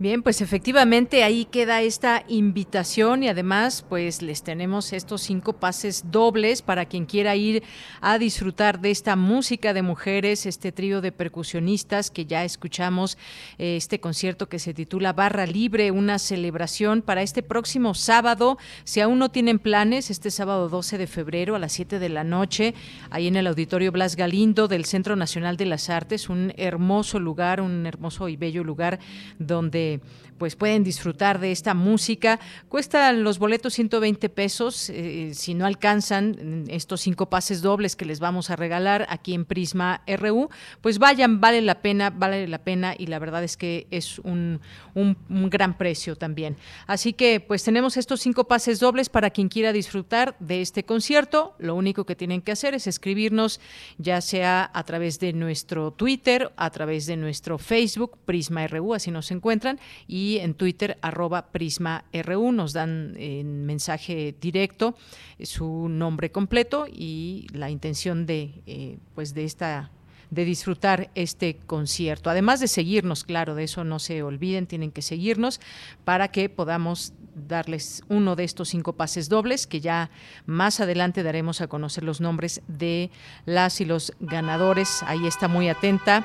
Bien, 0.00 0.22
pues 0.22 0.40
efectivamente 0.40 1.24
ahí 1.24 1.44
queda 1.44 1.82
esta 1.82 2.24
invitación 2.26 3.22
y 3.22 3.28
además 3.28 3.84
pues 3.86 4.22
les 4.22 4.42
tenemos 4.42 4.94
estos 4.94 5.20
cinco 5.20 5.52
pases 5.52 6.04
dobles 6.10 6.62
para 6.62 6.86
quien 6.86 7.04
quiera 7.04 7.36
ir 7.36 7.62
a 8.00 8.16
disfrutar 8.16 8.80
de 8.80 8.92
esta 8.92 9.14
música 9.14 9.74
de 9.74 9.82
mujeres, 9.82 10.46
este 10.46 10.72
trío 10.72 11.02
de 11.02 11.12
percusionistas 11.12 12.10
que 12.10 12.24
ya 12.24 12.46
escuchamos, 12.46 13.18
eh, 13.58 13.76
este 13.76 14.00
concierto 14.00 14.48
que 14.48 14.58
se 14.58 14.72
titula 14.72 15.12
Barra 15.12 15.44
Libre, 15.44 15.90
una 15.90 16.18
celebración 16.18 17.02
para 17.02 17.20
este 17.20 17.42
próximo 17.42 17.92
sábado. 17.92 18.56
Si 18.84 19.02
aún 19.02 19.18
no 19.18 19.30
tienen 19.30 19.58
planes, 19.58 20.08
este 20.08 20.30
sábado 20.30 20.70
12 20.70 20.96
de 20.96 21.08
febrero 21.08 21.56
a 21.56 21.58
las 21.58 21.72
7 21.72 21.98
de 21.98 22.08
la 22.08 22.24
noche, 22.24 22.72
ahí 23.10 23.26
en 23.26 23.36
el 23.36 23.46
Auditorio 23.46 23.92
Blas 23.92 24.16
Galindo 24.16 24.66
del 24.66 24.86
Centro 24.86 25.14
Nacional 25.14 25.58
de 25.58 25.66
las 25.66 25.90
Artes, 25.90 26.30
un 26.30 26.54
hermoso 26.56 27.20
lugar, 27.20 27.60
un 27.60 27.84
hermoso 27.84 28.30
y 28.30 28.36
bello 28.36 28.64
lugar 28.64 28.98
donde 29.38 29.89
Okay. 29.96 30.00
Pues 30.40 30.56
pueden 30.56 30.84
disfrutar 30.84 31.38
de 31.38 31.52
esta 31.52 31.74
música. 31.74 32.40
Cuestan 32.70 33.24
los 33.24 33.38
boletos 33.38 33.74
120 33.74 34.30
pesos, 34.30 34.88
eh, 34.88 35.32
si 35.34 35.52
no 35.52 35.66
alcanzan 35.66 36.64
estos 36.68 37.02
cinco 37.02 37.28
pases 37.28 37.60
dobles 37.60 37.94
que 37.94 38.06
les 38.06 38.20
vamos 38.20 38.48
a 38.48 38.56
regalar 38.56 39.04
aquí 39.10 39.34
en 39.34 39.44
Prisma 39.44 40.00
RU, 40.06 40.48
pues 40.80 40.98
vayan, 40.98 41.42
vale 41.42 41.60
la 41.60 41.82
pena, 41.82 42.08
vale 42.08 42.48
la 42.48 42.64
pena 42.64 42.94
y 42.96 43.08
la 43.08 43.18
verdad 43.18 43.44
es 43.44 43.58
que 43.58 43.86
es 43.90 44.18
un, 44.20 44.62
un, 44.94 45.14
gran 45.50 45.76
precio 45.76 46.16
también. 46.16 46.56
Así 46.86 47.12
que 47.12 47.40
pues 47.40 47.62
tenemos 47.62 47.98
estos 47.98 48.20
cinco 48.22 48.44
pases 48.44 48.80
dobles 48.80 49.10
para 49.10 49.28
quien 49.28 49.50
quiera 49.50 49.74
disfrutar 49.74 50.36
de 50.40 50.62
este 50.62 50.84
concierto. 50.84 51.54
Lo 51.58 51.74
único 51.74 52.06
que 52.06 52.16
tienen 52.16 52.40
que 52.40 52.52
hacer 52.52 52.72
es 52.72 52.86
escribirnos 52.86 53.60
ya 53.98 54.22
sea 54.22 54.70
a 54.72 54.84
través 54.84 55.20
de 55.20 55.34
nuestro 55.34 55.90
Twitter, 55.90 56.50
a 56.56 56.70
través 56.70 57.04
de 57.04 57.18
nuestro 57.18 57.58
Facebook, 57.58 58.16
Prisma 58.24 58.66
RU, 58.66 58.94
así 58.94 59.10
nos 59.10 59.30
encuentran, 59.30 59.78
y 60.08 60.29
en 60.38 60.54
Twitter, 60.54 60.98
arroba 61.02 61.50
Prisma 61.52 62.04
RU, 62.12 62.52
nos 62.52 62.72
dan 62.72 63.14
en 63.16 63.66
mensaje 63.66 64.34
directo 64.40 64.94
eh, 65.38 65.46
su 65.46 65.88
nombre 65.88 66.30
completo 66.30 66.86
y 66.90 67.46
la 67.52 67.70
intención 67.70 68.26
de, 68.26 68.62
eh, 68.66 68.98
pues 69.14 69.34
de 69.34 69.44
esta 69.44 69.90
de 70.30 70.44
disfrutar 70.44 71.10
este 71.16 71.56
concierto. 71.66 72.30
Además 72.30 72.60
de 72.60 72.68
seguirnos, 72.68 73.24
claro, 73.24 73.56
de 73.56 73.64
eso 73.64 73.82
no 73.82 73.98
se 73.98 74.22
olviden, 74.22 74.66
tienen 74.66 74.92
que 74.92 75.02
seguirnos 75.02 75.60
para 76.04 76.28
que 76.28 76.48
podamos 76.48 77.12
darles 77.34 78.02
uno 78.08 78.36
de 78.36 78.44
estos 78.44 78.68
cinco 78.68 78.92
pases 78.92 79.28
dobles 79.28 79.66
que 79.66 79.80
ya 79.80 80.10
más 80.46 80.80
adelante 80.80 81.22
daremos 81.22 81.60
a 81.60 81.68
conocer 81.68 82.04
los 82.04 82.20
nombres 82.20 82.62
de 82.68 83.10
las 83.44 83.80
y 83.80 83.84
los 83.84 84.12
ganadores. 84.20 85.02
Ahí 85.02 85.26
está 85.26 85.48
muy 85.48 85.68
atenta 85.68 86.24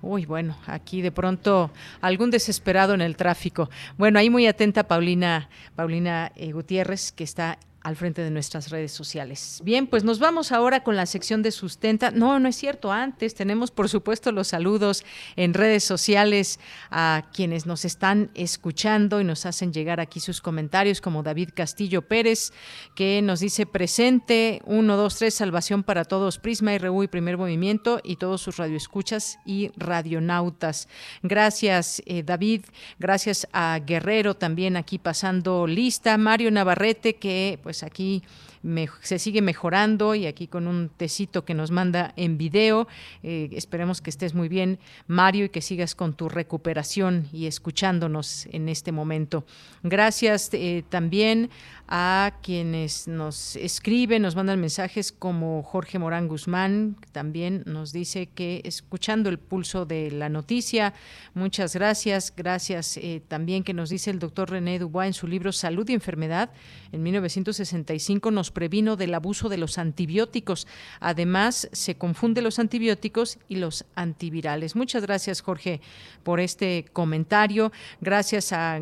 Uy, 0.00 0.26
bueno, 0.26 0.56
aquí 0.66 1.02
de 1.02 1.10
pronto 1.10 1.72
algún 2.00 2.30
desesperado 2.30 2.94
en 2.94 3.00
el 3.00 3.16
tráfico. 3.16 3.68
Bueno, 3.96 4.20
ahí 4.20 4.30
muy 4.30 4.46
atenta 4.46 4.86
Paulina, 4.86 5.48
Paulina 5.74 6.30
eh, 6.36 6.52
Gutiérrez, 6.52 7.10
que 7.10 7.24
está 7.24 7.58
al 7.82 7.96
frente 7.96 8.22
de 8.22 8.30
nuestras 8.30 8.70
redes 8.70 8.92
sociales. 8.92 9.60
Bien, 9.64 9.86
pues 9.86 10.04
nos 10.04 10.18
vamos 10.18 10.52
ahora 10.52 10.82
con 10.82 10.96
la 10.96 11.06
sección 11.06 11.42
de 11.42 11.52
sustenta. 11.52 12.10
No, 12.10 12.40
no 12.40 12.48
es 12.48 12.56
cierto. 12.56 12.92
Antes 12.92 13.34
tenemos, 13.34 13.70
por 13.70 13.88
supuesto, 13.88 14.32
los 14.32 14.48
saludos 14.48 15.04
en 15.36 15.54
redes 15.54 15.84
sociales 15.84 16.58
a 16.90 17.24
quienes 17.32 17.66
nos 17.66 17.84
están 17.84 18.30
escuchando 18.34 19.20
y 19.20 19.24
nos 19.24 19.46
hacen 19.46 19.72
llegar 19.72 20.00
aquí 20.00 20.20
sus 20.20 20.40
comentarios, 20.40 21.00
como 21.00 21.22
David 21.22 21.50
Castillo 21.54 22.02
Pérez, 22.02 22.52
que 22.94 23.22
nos 23.22 23.40
dice 23.40 23.64
presente, 23.64 24.60
1, 24.64 24.96
2, 24.96 25.16
3, 25.16 25.34
salvación 25.34 25.82
para 25.82 26.04
todos, 26.04 26.38
Prisma, 26.38 26.76
RU 26.78 27.04
y 27.04 27.08
Primer 27.08 27.38
Movimiento 27.38 28.00
y 28.02 28.16
todos 28.16 28.42
sus 28.42 28.56
radioescuchas 28.56 29.38
y 29.46 29.70
radionautas. 29.76 30.88
Gracias, 31.22 32.02
eh, 32.06 32.22
David. 32.22 32.64
Gracias 32.98 33.46
a 33.52 33.78
Guerrero 33.78 34.34
también 34.34 34.76
aquí 34.76 34.98
pasando 34.98 35.66
lista. 35.66 36.18
Mario 36.18 36.50
Navarrete, 36.50 37.16
que 37.16 37.58
pues 37.68 37.82
aquí 37.82 38.22
se 39.02 39.18
sigue 39.18 39.42
mejorando 39.42 40.14
y 40.14 40.24
aquí 40.24 40.46
con 40.46 40.66
un 40.66 40.88
tecito 40.88 41.44
que 41.44 41.52
nos 41.52 41.70
manda 41.70 42.14
en 42.16 42.38
video. 42.38 42.88
Eh, 43.22 43.50
esperemos 43.52 44.00
que 44.00 44.08
estés 44.08 44.32
muy 44.32 44.48
bien, 44.48 44.78
Mario, 45.06 45.44
y 45.44 45.48
que 45.50 45.60
sigas 45.60 45.94
con 45.94 46.14
tu 46.14 46.30
recuperación 46.30 47.28
y 47.30 47.44
escuchándonos 47.44 48.46
en 48.52 48.70
este 48.70 48.90
momento. 48.90 49.44
Gracias 49.82 50.48
eh, 50.54 50.82
también 50.88 51.50
a 51.88 52.34
quienes 52.42 53.06
nos 53.06 53.56
escriben, 53.56 54.22
nos 54.22 54.36
mandan 54.36 54.60
mensajes 54.60 55.12
como 55.12 55.62
Jorge 55.62 55.98
Morán 55.98 56.28
Guzmán, 56.28 56.96
que 57.00 57.08
también 57.08 57.62
nos 57.66 57.92
dice 57.92 58.26
que 58.26 58.62
escuchando 58.64 59.28
el 59.28 59.38
pulso 59.38 59.86
de 59.86 60.10
la 60.10 60.28
noticia, 60.28 60.94
muchas 61.34 61.74
gracias. 61.74 62.32
Gracias 62.34 62.96
eh, 62.96 63.22
también 63.26 63.62
que 63.62 63.74
nos 63.74 63.90
dice 63.90 64.10
el 64.10 64.18
doctor 64.18 64.50
René 64.50 64.78
Dubois 64.78 65.08
en 65.08 65.14
su 65.14 65.26
libro 65.26 65.52
Salud 65.52 65.88
y 65.88 65.94
Enfermedad, 65.94 66.50
en 66.92 67.02
1965 67.58 68.30
nos 68.30 68.50
previno 68.50 68.96
del 68.96 69.14
abuso 69.14 69.48
de 69.48 69.58
los 69.58 69.78
antibióticos. 69.78 70.66
Además, 71.00 71.68
se 71.72 71.96
confunde 71.96 72.42
los 72.42 72.58
antibióticos 72.58 73.38
y 73.48 73.56
los 73.56 73.84
antivirales. 73.94 74.76
Muchas 74.76 75.02
gracias, 75.02 75.40
Jorge, 75.40 75.80
por 76.22 76.40
este 76.40 76.86
comentario. 76.92 77.72
Gracias 78.00 78.52
a 78.52 78.80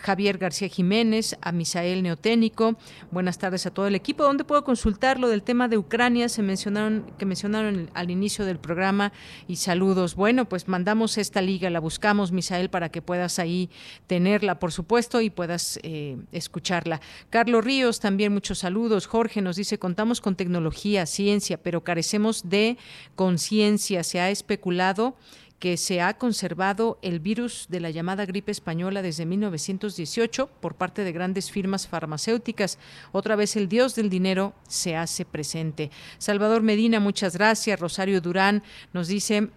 Javier 0.00 0.38
García 0.38 0.68
Jiménez, 0.68 1.36
a 1.40 1.52
Misael 1.52 2.02
Neoténico. 2.02 2.76
Buenas 3.10 3.38
tardes 3.38 3.66
a 3.66 3.70
todo 3.70 3.86
el 3.86 3.94
equipo. 3.94 4.22
¿Dónde 4.22 4.44
puedo 4.44 4.64
consultar 4.64 5.18
lo 5.18 5.28
del 5.28 5.42
tema 5.42 5.68
de 5.68 5.78
Ucrania? 5.78 6.28
Se 6.28 6.42
mencionaron, 6.42 7.04
que 7.18 7.26
mencionaron 7.26 7.90
al 7.94 8.10
inicio 8.10 8.44
del 8.44 8.58
programa 8.58 9.12
y 9.46 9.56
saludos. 9.56 10.14
Bueno, 10.14 10.48
pues 10.48 10.68
mandamos 10.68 11.18
esta 11.18 11.42
liga, 11.42 11.68
la 11.70 11.80
buscamos, 11.80 12.32
Misael, 12.32 12.70
para 12.70 12.88
que 12.88 13.02
puedas 13.02 13.38
ahí 13.38 13.68
tenerla, 14.06 14.58
por 14.58 14.72
supuesto, 14.72 15.20
y 15.20 15.30
puedas 15.30 15.78
eh, 15.82 16.16
escucharla. 16.32 17.00
Carlos 17.30 17.64
Ríos, 17.64 18.00
también 18.06 18.32
muchos 18.32 18.60
saludos. 18.60 19.08
Jorge 19.08 19.42
nos 19.42 19.56
dice, 19.56 19.80
contamos 19.80 20.20
con 20.20 20.36
tecnología, 20.36 21.06
ciencia, 21.06 21.60
pero 21.60 21.82
carecemos 21.82 22.48
de 22.48 22.78
conciencia. 23.16 24.04
Se 24.04 24.20
ha 24.20 24.30
especulado 24.30 25.16
que 25.58 25.76
se 25.76 26.00
ha 26.00 26.16
conservado 26.16 27.00
el 27.02 27.18
virus 27.18 27.66
de 27.68 27.80
la 27.80 27.90
llamada 27.90 28.24
gripe 28.24 28.52
española 28.52 29.02
desde 29.02 29.26
1918 29.26 30.46
por 30.60 30.76
parte 30.76 31.02
de 31.02 31.10
grandes 31.10 31.50
firmas 31.50 31.88
farmacéuticas. 31.88 32.78
Otra 33.10 33.34
vez 33.34 33.56
el 33.56 33.68
dios 33.68 33.96
del 33.96 34.08
dinero 34.08 34.54
se 34.68 34.94
hace 34.94 35.24
presente. 35.24 35.90
Salvador 36.18 36.62
Medina, 36.62 37.00
muchas 37.00 37.34
gracias. 37.34 37.80
Rosario 37.80 38.20
Durán 38.20 38.62
nos 38.92 39.08
dice, 39.08 39.50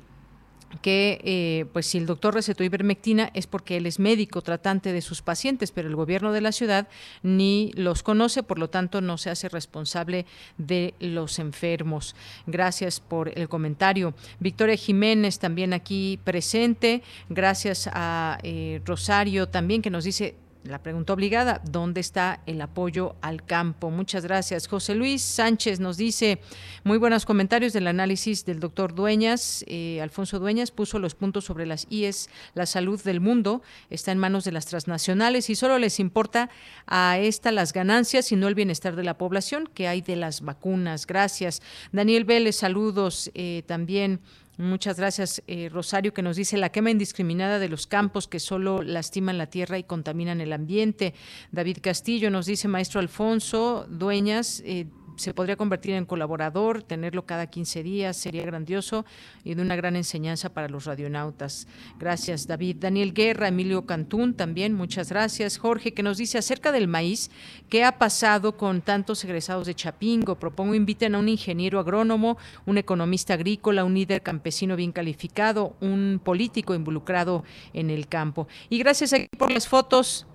que 0.82 1.20
eh, 1.24 1.66
pues 1.74 1.88
si 1.88 1.98
el 1.98 2.06
doctor 2.06 2.34
recetó 2.34 2.64
ivermectina 2.64 3.32
es 3.34 3.48
porque 3.48 3.78
él 3.78 3.86
es 3.86 4.00
médico 4.00 4.42
tratante 4.42 4.94
de 4.94 5.02
sus 5.02 5.22
pacientes, 5.22 5.72
pero 5.72 5.88
el 5.88 5.96
gobierno 5.96 6.32
de 6.32 6.42
la 6.42 6.52
ciudad 6.52 6.88
ni 7.24 7.72
los 7.76 8.04
conoce, 8.04 8.44
por 8.44 8.60
lo 8.60 8.70
tanto 8.70 9.02
no 9.02 9.18
se 9.18 9.30
hace 9.30 9.50
responsable 9.50 10.26
de 10.58 10.94
los 11.00 11.40
enfermos. 11.40 12.16
Gracias 12.48 13.00
por 13.00 13.38
el 13.38 13.50
comentario. 13.50 14.14
Victoria 14.40 14.76
Jiménez 14.76 15.40
también 15.40 15.74
aquí 15.74 16.20
presente. 16.24 17.02
Gracias 17.30 17.90
a 17.92 18.38
eh, 18.44 18.82
Rosario 18.86 19.48
también 19.50 19.82
que 19.82 19.90
nos 19.90 20.04
dice 20.04 20.36
la 20.64 20.84
pregunta 20.84 21.14
obligada, 21.14 21.62
¿dónde 21.64 22.02
está 22.02 22.42
el 22.46 22.62
apoyo 22.62 23.16
al 23.22 23.46
campo? 23.46 23.92
Muchas 23.92 24.24
gracias. 24.24 24.68
José 24.68 24.94
Luis 24.94 25.22
Sánchez 25.22 25.80
nos 25.80 25.96
dice, 25.96 26.42
muy 26.84 26.98
buenos 26.98 27.26
comentarios 27.26 27.72
del 27.72 27.88
análisis 27.88 28.46
del 28.46 28.60
doctor 28.60 28.94
Dueñas. 28.94 29.64
Eh, 29.68 30.02
Alfonso 30.02 30.38
Dueñas 30.38 30.72
puso 30.72 31.00
los 31.00 31.16
puntos 31.16 31.46
sobre 31.46 31.66
las 31.66 31.88
IES. 31.90 32.30
La 32.56 32.66
salud 32.66 33.02
del 33.02 33.22
mundo 33.22 33.62
está 33.90 34.12
en 34.12 34.18
manos 34.18 34.44
de 34.44 34.52
las 34.52 34.66
transnacionales 34.66 35.50
y 35.50 35.56
solo 35.56 35.80
les 35.80 36.00
importa 36.00 36.50
a 36.88 37.18
esta 37.20 37.52
las 37.52 37.72
ganancias 37.72 38.32
y 38.32 38.36
no 38.36 38.48
el 38.48 38.56
bienestar 38.56 38.98
de 38.98 39.04
la 39.04 39.18
población 39.18 39.70
que 39.74 39.88
hay 39.88 40.02
de 40.02 40.18
las 40.18 40.42
vacunas. 40.42 41.08
Gracias. 41.08 41.62
Daniel 41.94 42.26
Vélez, 42.26 42.58
saludos 42.58 43.32
eh, 43.34 43.64
también. 43.66 44.20
Muchas 44.60 44.98
gracias, 44.98 45.42
eh, 45.48 45.70
Rosario, 45.70 46.14
que 46.14 46.22
nos 46.22 46.36
dice 46.36 46.58
la 46.58 46.70
quema 46.70 46.92
indiscriminada 46.92 47.60
de 47.60 47.70
los 47.70 47.88
campos 47.88 48.28
que 48.28 48.42
solo 48.42 48.82
lastiman 48.84 49.38
la 49.38 49.48
tierra 49.48 49.78
y 49.78 49.86
contaminan 49.86 50.42
el 50.42 50.52
ambiente. 50.52 51.14
David 51.54 51.78
Castillo 51.82 52.30
nos 52.30 52.46
dice, 52.46 52.68
maestro 52.68 53.00
Alfonso 53.00 53.88
Dueñas, 53.90 54.62
eh, 54.66 54.86
se 55.20 55.34
podría 55.34 55.58
convertir 55.58 55.96
en 55.96 56.06
colaborador, 56.06 56.82
tenerlo 56.82 57.26
cada 57.26 57.48
15 57.48 57.84
días, 57.84 58.16
sería 58.16 58.46
grandioso 58.46 59.06
y 59.44 59.54
de 59.54 59.62
una 59.62 59.76
gran 59.76 59.98
enseñanza 59.98 60.50
para 60.54 60.70
los 60.70 60.86
radionautas. 60.86 61.68
Gracias, 62.00 62.48
David. 62.48 62.78
Daniel 62.80 63.14
Guerra, 63.14 63.50
Emilio 63.50 63.86
Cantún, 63.86 64.34
también 64.34 64.74
muchas 64.74 65.10
gracias. 65.10 65.58
Jorge, 65.58 65.94
que 65.94 66.04
nos 66.04 66.18
dice 66.18 66.38
acerca 66.38 66.72
del 66.72 66.88
maíz, 66.88 67.32
¿qué 67.70 67.84
ha 67.84 67.98
pasado 67.98 68.56
con 68.56 68.82
tantos 68.82 69.24
egresados 69.26 69.68
de 69.68 69.76
Chapingo? 69.76 70.40
Propongo 70.40 70.74
inviten 70.74 71.16
a 71.16 71.20
un 71.20 71.28
ingeniero 71.28 71.80
agrónomo, 71.80 72.38
un 72.66 72.78
economista 72.78 73.34
agrícola, 73.34 73.84
un 73.84 73.96
líder 73.96 74.22
campesino 74.22 74.78
bien 74.78 74.94
calificado, 74.94 75.76
un 75.82 76.22
político 76.24 76.74
involucrado 76.74 77.44
en 77.74 77.90
el 77.90 78.08
campo. 78.08 78.48
Y 78.70 78.80
gracias 78.80 79.14
por 79.38 79.52
las 79.52 79.68
fotos 79.68 80.28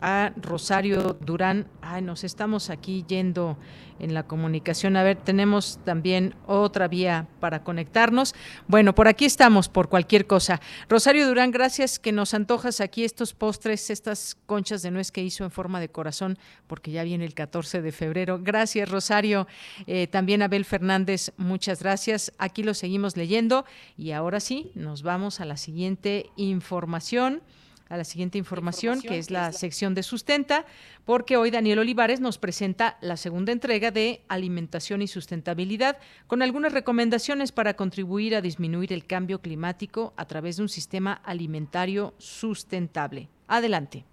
a 0.00 0.32
Rosario 0.36 1.16
Durán. 1.20 1.66
Ay, 1.82 2.02
nos 2.02 2.24
estamos 2.24 2.70
aquí 2.70 3.04
yendo 3.08 3.56
en 3.98 4.14
la 4.14 4.24
comunicación. 4.24 4.96
A 4.96 5.02
ver, 5.02 5.16
tenemos 5.16 5.78
también 5.84 6.34
otra 6.46 6.88
vía 6.88 7.28
para 7.40 7.62
conectarnos. 7.62 8.34
Bueno, 8.66 8.94
por 8.94 9.08
aquí 9.08 9.24
estamos 9.24 9.68
por 9.68 9.88
cualquier 9.88 10.26
cosa. 10.26 10.60
Rosario 10.88 11.26
Durán, 11.26 11.50
gracias 11.50 11.98
que 11.98 12.12
nos 12.12 12.34
antojas 12.34 12.80
aquí 12.80 13.04
estos 13.04 13.34
postres, 13.34 13.90
estas 13.90 14.36
conchas 14.46 14.82
de 14.82 14.90
nuez 14.90 15.12
que 15.12 15.22
hizo 15.22 15.44
en 15.44 15.50
forma 15.50 15.80
de 15.80 15.88
corazón, 15.88 16.38
porque 16.66 16.90
ya 16.90 17.04
viene 17.04 17.24
el 17.24 17.34
14 17.34 17.82
de 17.82 17.92
febrero. 17.92 18.38
Gracias, 18.42 18.88
Rosario. 18.88 19.46
Eh, 19.86 20.06
también 20.06 20.42
Abel 20.42 20.64
Fernández, 20.64 21.32
muchas 21.36 21.80
gracias. 21.80 22.32
Aquí 22.38 22.62
lo 22.62 22.74
seguimos 22.74 23.16
leyendo 23.16 23.64
y 23.96 24.12
ahora 24.12 24.40
sí, 24.40 24.72
nos 24.74 25.02
vamos 25.02 25.40
a 25.40 25.44
la 25.44 25.56
siguiente 25.56 26.30
información 26.36 27.42
a 27.88 27.96
la 27.96 28.04
siguiente 28.04 28.38
información, 28.38 29.00
que 29.00 29.18
es 29.18 29.30
la 29.30 29.52
sección 29.52 29.94
de 29.94 30.02
sustenta, 30.02 30.64
porque 31.04 31.36
hoy 31.36 31.50
Daniel 31.50 31.80
Olivares 31.80 32.20
nos 32.20 32.38
presenta 32.38 32.96
la 33.00 33.16
segunda 33.16 33.52
entrega 33.52 33.90
de 33.90 34.22
alimentación 34.28 35.02
y 35.02 35.06
sustentabilidad, 35.06 35.98
con 36.26 36.42
algunas 36.42 36.72
recomendaciones 36.72 37.52
para 37.52 37.74
contribuir 37.74 38.34
a 38.34 38.40
disminuir 38.40 38.92
el 38.92 39.06
cambio 39.06 39.40
climático 39.40 40.14
a 40.16 40.26
través 40.26 40.56
de 40.56 40.62
un 40.62 40.68
sistema 40.68 41.12
alimentario 41.12 42.14
sustentable. 42.18 43.28
Adelante. 43.46 44.04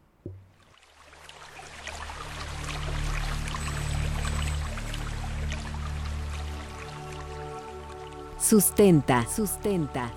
Sustenta. 8.41 9.25
Sustenta. 9.33 10.09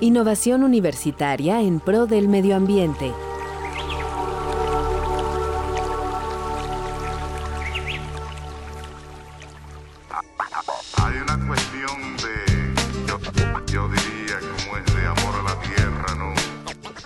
Innovación 0.00 0.62
universitaria 0.62 1.60
en 1.60 1.80
pro 1.80 2.06
del 2.06 2.28
medio 2.28 2.54
ambiente. 2.54 3.12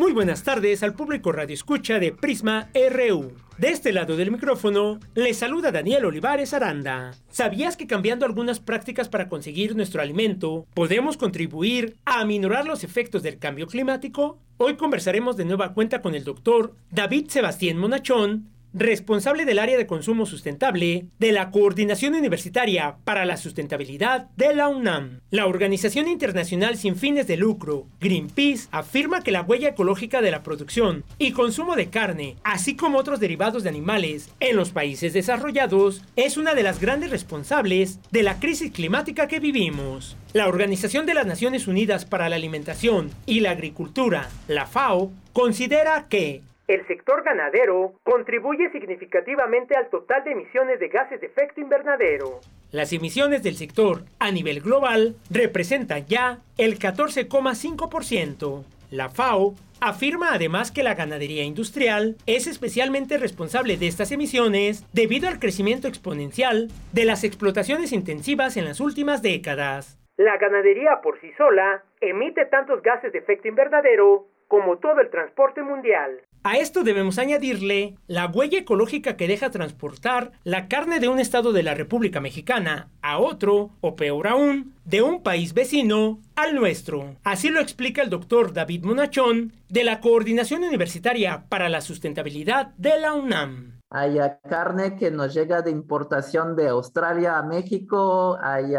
Muy 0.07 0.13
buenas 0.13 0.45
tardes 0.45 0.85
al 0.85 0.95
público 0.95 1.33
Radio 1.33 1.53
Escucha 1.53 1.99
de 1.99 2.13
Prisma 2.13 2.71
RU. 2.93 3.33
De 3.59 3.71
este 3.71 3.93
lado 3.93 4.17
del 4.17 4.31
micrófono, 4.31 5.01
le 5.17 5.35
saluda 5.35 5.73
Daniel 5.73 6.05
Olivares 6.05 6.55
Aranda. 6.55 7.11
¿Sabías 7.29 7.77
que 7.77 7.89
cambiando 7.89 8.25
algunas 8.25 8.61
prácticas 8.61 9.09
para 9.09 9.29
conseguir 9.29 9.75
nuestro 9.75 10.01
alimento, 10.01 10.65
podemos 10.75 11.17
contribuir 11.17 11.97
a 12.05 12.21
aminorar 12.21 12.67
los 12.67 12.85
efectos 12.85 13.25
del 13.25 13.41
cambio 13.41 13.67
climático? 13.67 14.39
Hoy 14.59 14.77
conversaremos 14.77 15.37
de 15.37 15.45
nueva 15.45 15.75
cuenta 15.75 16.01
con 16.01 16.15
el 16.15 16.23
doctor 16.23 16.77
David 16.93 17.27
Sebastián 17.29 17.77
Monachón, 17.77 18.49
responsable 18.77 19.47
del 19.47 19.59
área 19.59 19.79
de 19.79 19.87
consumo 19.87 20.27
sustentable 20.27 21.07
de 21.19 21.33
la 21.33 21.51
Coordinación 21.51 22.15
Universitaria 22.15 22.97
para 23.05 23.25
la 23.25 23.39
Sustentabilidad 23.39 24.29
de 24.37 24.55
la 24.55 24.69
UNAM. 24.69 25.21
La 25.31 25.47
organización 25.47 26.09
internacional 26.09 26.77
sin 26.77 26.95
fines 26.95 27.27
de 27.27 27.39
lucro, 27.39 27.87
Greenpeace, 28.01 28.69
afirma 28.71 29.23
que 29.23 29.33
la 29.33 29.41
huella 29.41 29.71
ecológica 29.71 30.21
de 30.21 30.31
la 30.31 30.43
producción 30.43 31.05
y 31.19 31.33
consumo 31.33 31.75
de 31.75 31.89
carne, 31.89 32.37
así 32.45 32.77
como 32.77 32.99
otros 32.99 33.19
derivados 33.19 33.63
de 33.63 33.71
animales 33.71 34.29
en 34.41 34.57
los 34.57 34.71
países 34.71 35.15
desarrollados, 35.15 36.03
es 36.15 36.37
una 36.37 36.55
de 36.55 36.63
las 36.63 36.79
grandes 36.79 37.11
responsables 37.11 37.99
de 38.11 38.23
la 38.23 38.39
crisis 38.41 38.73
climática 38.73 39.27
que 39.27 39.41
vivimos. 39.41 40.19
La 40.35 40.49
Organización 40.49 41.07
de 41.07 41.15
las 41.15 41.27
Naciones 41.27 41.67
Unidas 41.67 42.05
para 42.05 42.29
la 42.29 42.37
Alimentación 42.37 43.11
y 43.25 43.41
la 43.41 43.53
Agricultura, 43.53 44.29
la 44.49 44.67
FAO, 44.67 45.11
considera 45.33 46.09
que 46.11 46.43
el 46.69 46.87
sector 46.87 47.23
ganadero 47.23 47.95
contribuye 48.03 48.71
significativamente 48.71 49.77
al 49.77 49.89
total 49.89 50.25
de 50.25 50.33
emisiones 50.33 50.81
de 50.81 50.89
gases 50.89 51.21
de 51.21 51.29
efecto 51.29 51.61
invernadero. 51.61 52.41
Las 52.73 52.93
emisiones 52.93 53.43
del 53.43 53.55
sector 53.55 54.03
a 54.19 54.33
nivel 54.33 54.61
global 54.61 55.15
representan 55.31 56.07
ya 56.07 56.39
el 56.59 56.79
14,5%. 56.79 58.65
La 58.91 59.09
FAO 59.09 59.55
afirma 59.81 60.33
además 60.33 60.73
que 60.73 60.83
la 60.83 60.95
ganadería 60.95 61.45
industrial 61.45 62.17
es 62.27 62.47
especialmente 62.47 63.19
responsable 63.19 63.77
de 63.77 63.87
estas 63.87 64.11
emisiones 64.11 64.85
debido 64.93 65.29
al 65.29 65.39
crecimiento 65.39 65.87
exponencial 65.87 66.69
de 66.93 67.05
las 67.05 67.25
explotaciones 67.25 67.93
intensivas 67.93 68.57
en 68.57 68.65
las 68.65 68.81
últimas 68.81 69.23
décadas. 69.23 69.99
La 70.17 70.37
ganadería 70.39 71.01
por 71.03 71.21
sí 71.21 71.31
sola 71.37 71.85
emite 72.01 72.47
tantos 72.47 72.83
gases 72.83 73.13
de 73.13 73.19
efecto 73.19 73.49
invernadero 73.49 74.27
como 74.49 74.79
todo 74.79 75.01
el 75.01 75.11
transporte 75.11 75.63
mundial. 75.63 76.23
A 76.49 76.59
esto 76.59 76.85
debemos 76.85 77.19
añadirle 77.19 77.97
la 78.07 78.29
huella 78.29 78.61
ecológica 78.61 79.17
que 79.17 79.27
deja 79.27 79.51
transportar 79.51 80.31
la 80.45 80.69
carne 80.69 81.01
de 81.01 81.09
un 81.09 81.19
estado 81.19 81.53
de 81.53 81.65
la 81.65 81.75
República 81.75 82.21
Mexicana 82.21 82.89
a 83.03 83.19
otro, 83.19 83.71
o 83.81 83.97
peor 83.97 84.29
aún, 84.29 84.73
de 84.85 85.03
un 85.03 85.25
país 85.25 85.55
vecino 85.55 86.21
al 86.37 86.55
nuestro. 86.55 87.17
Así 87.25 87.49
lo 87.49 87.59
explica 87.59 88.01
el 88.01 88.11
doctor 88.11 88.53
David 88.53 88.85
Monachón 88.85 89.55
de 89.69 89.83
la 89.83 90.01
Coordinación 90.01 90.63
Universitaria 90.63 91.47
para 91.49 91.69
la 91.69 91.81
Sustentabilidad 91.81 92.69
de 92.77 93.01
la 93.01 93.15
UNAM. 93.15 93.81
Hay 93.91 94.19
carne 94.49 94.95
que 94.95 95.11
nos 95.11 95.35
llega 95.35 95.63
de 95.63 95.73
importación 95.73 96.55
de 96.55 96.69
Australia 96.69 97.39
a 97.39 97.43
México, 97.43 98.39
hay 98.41 98.73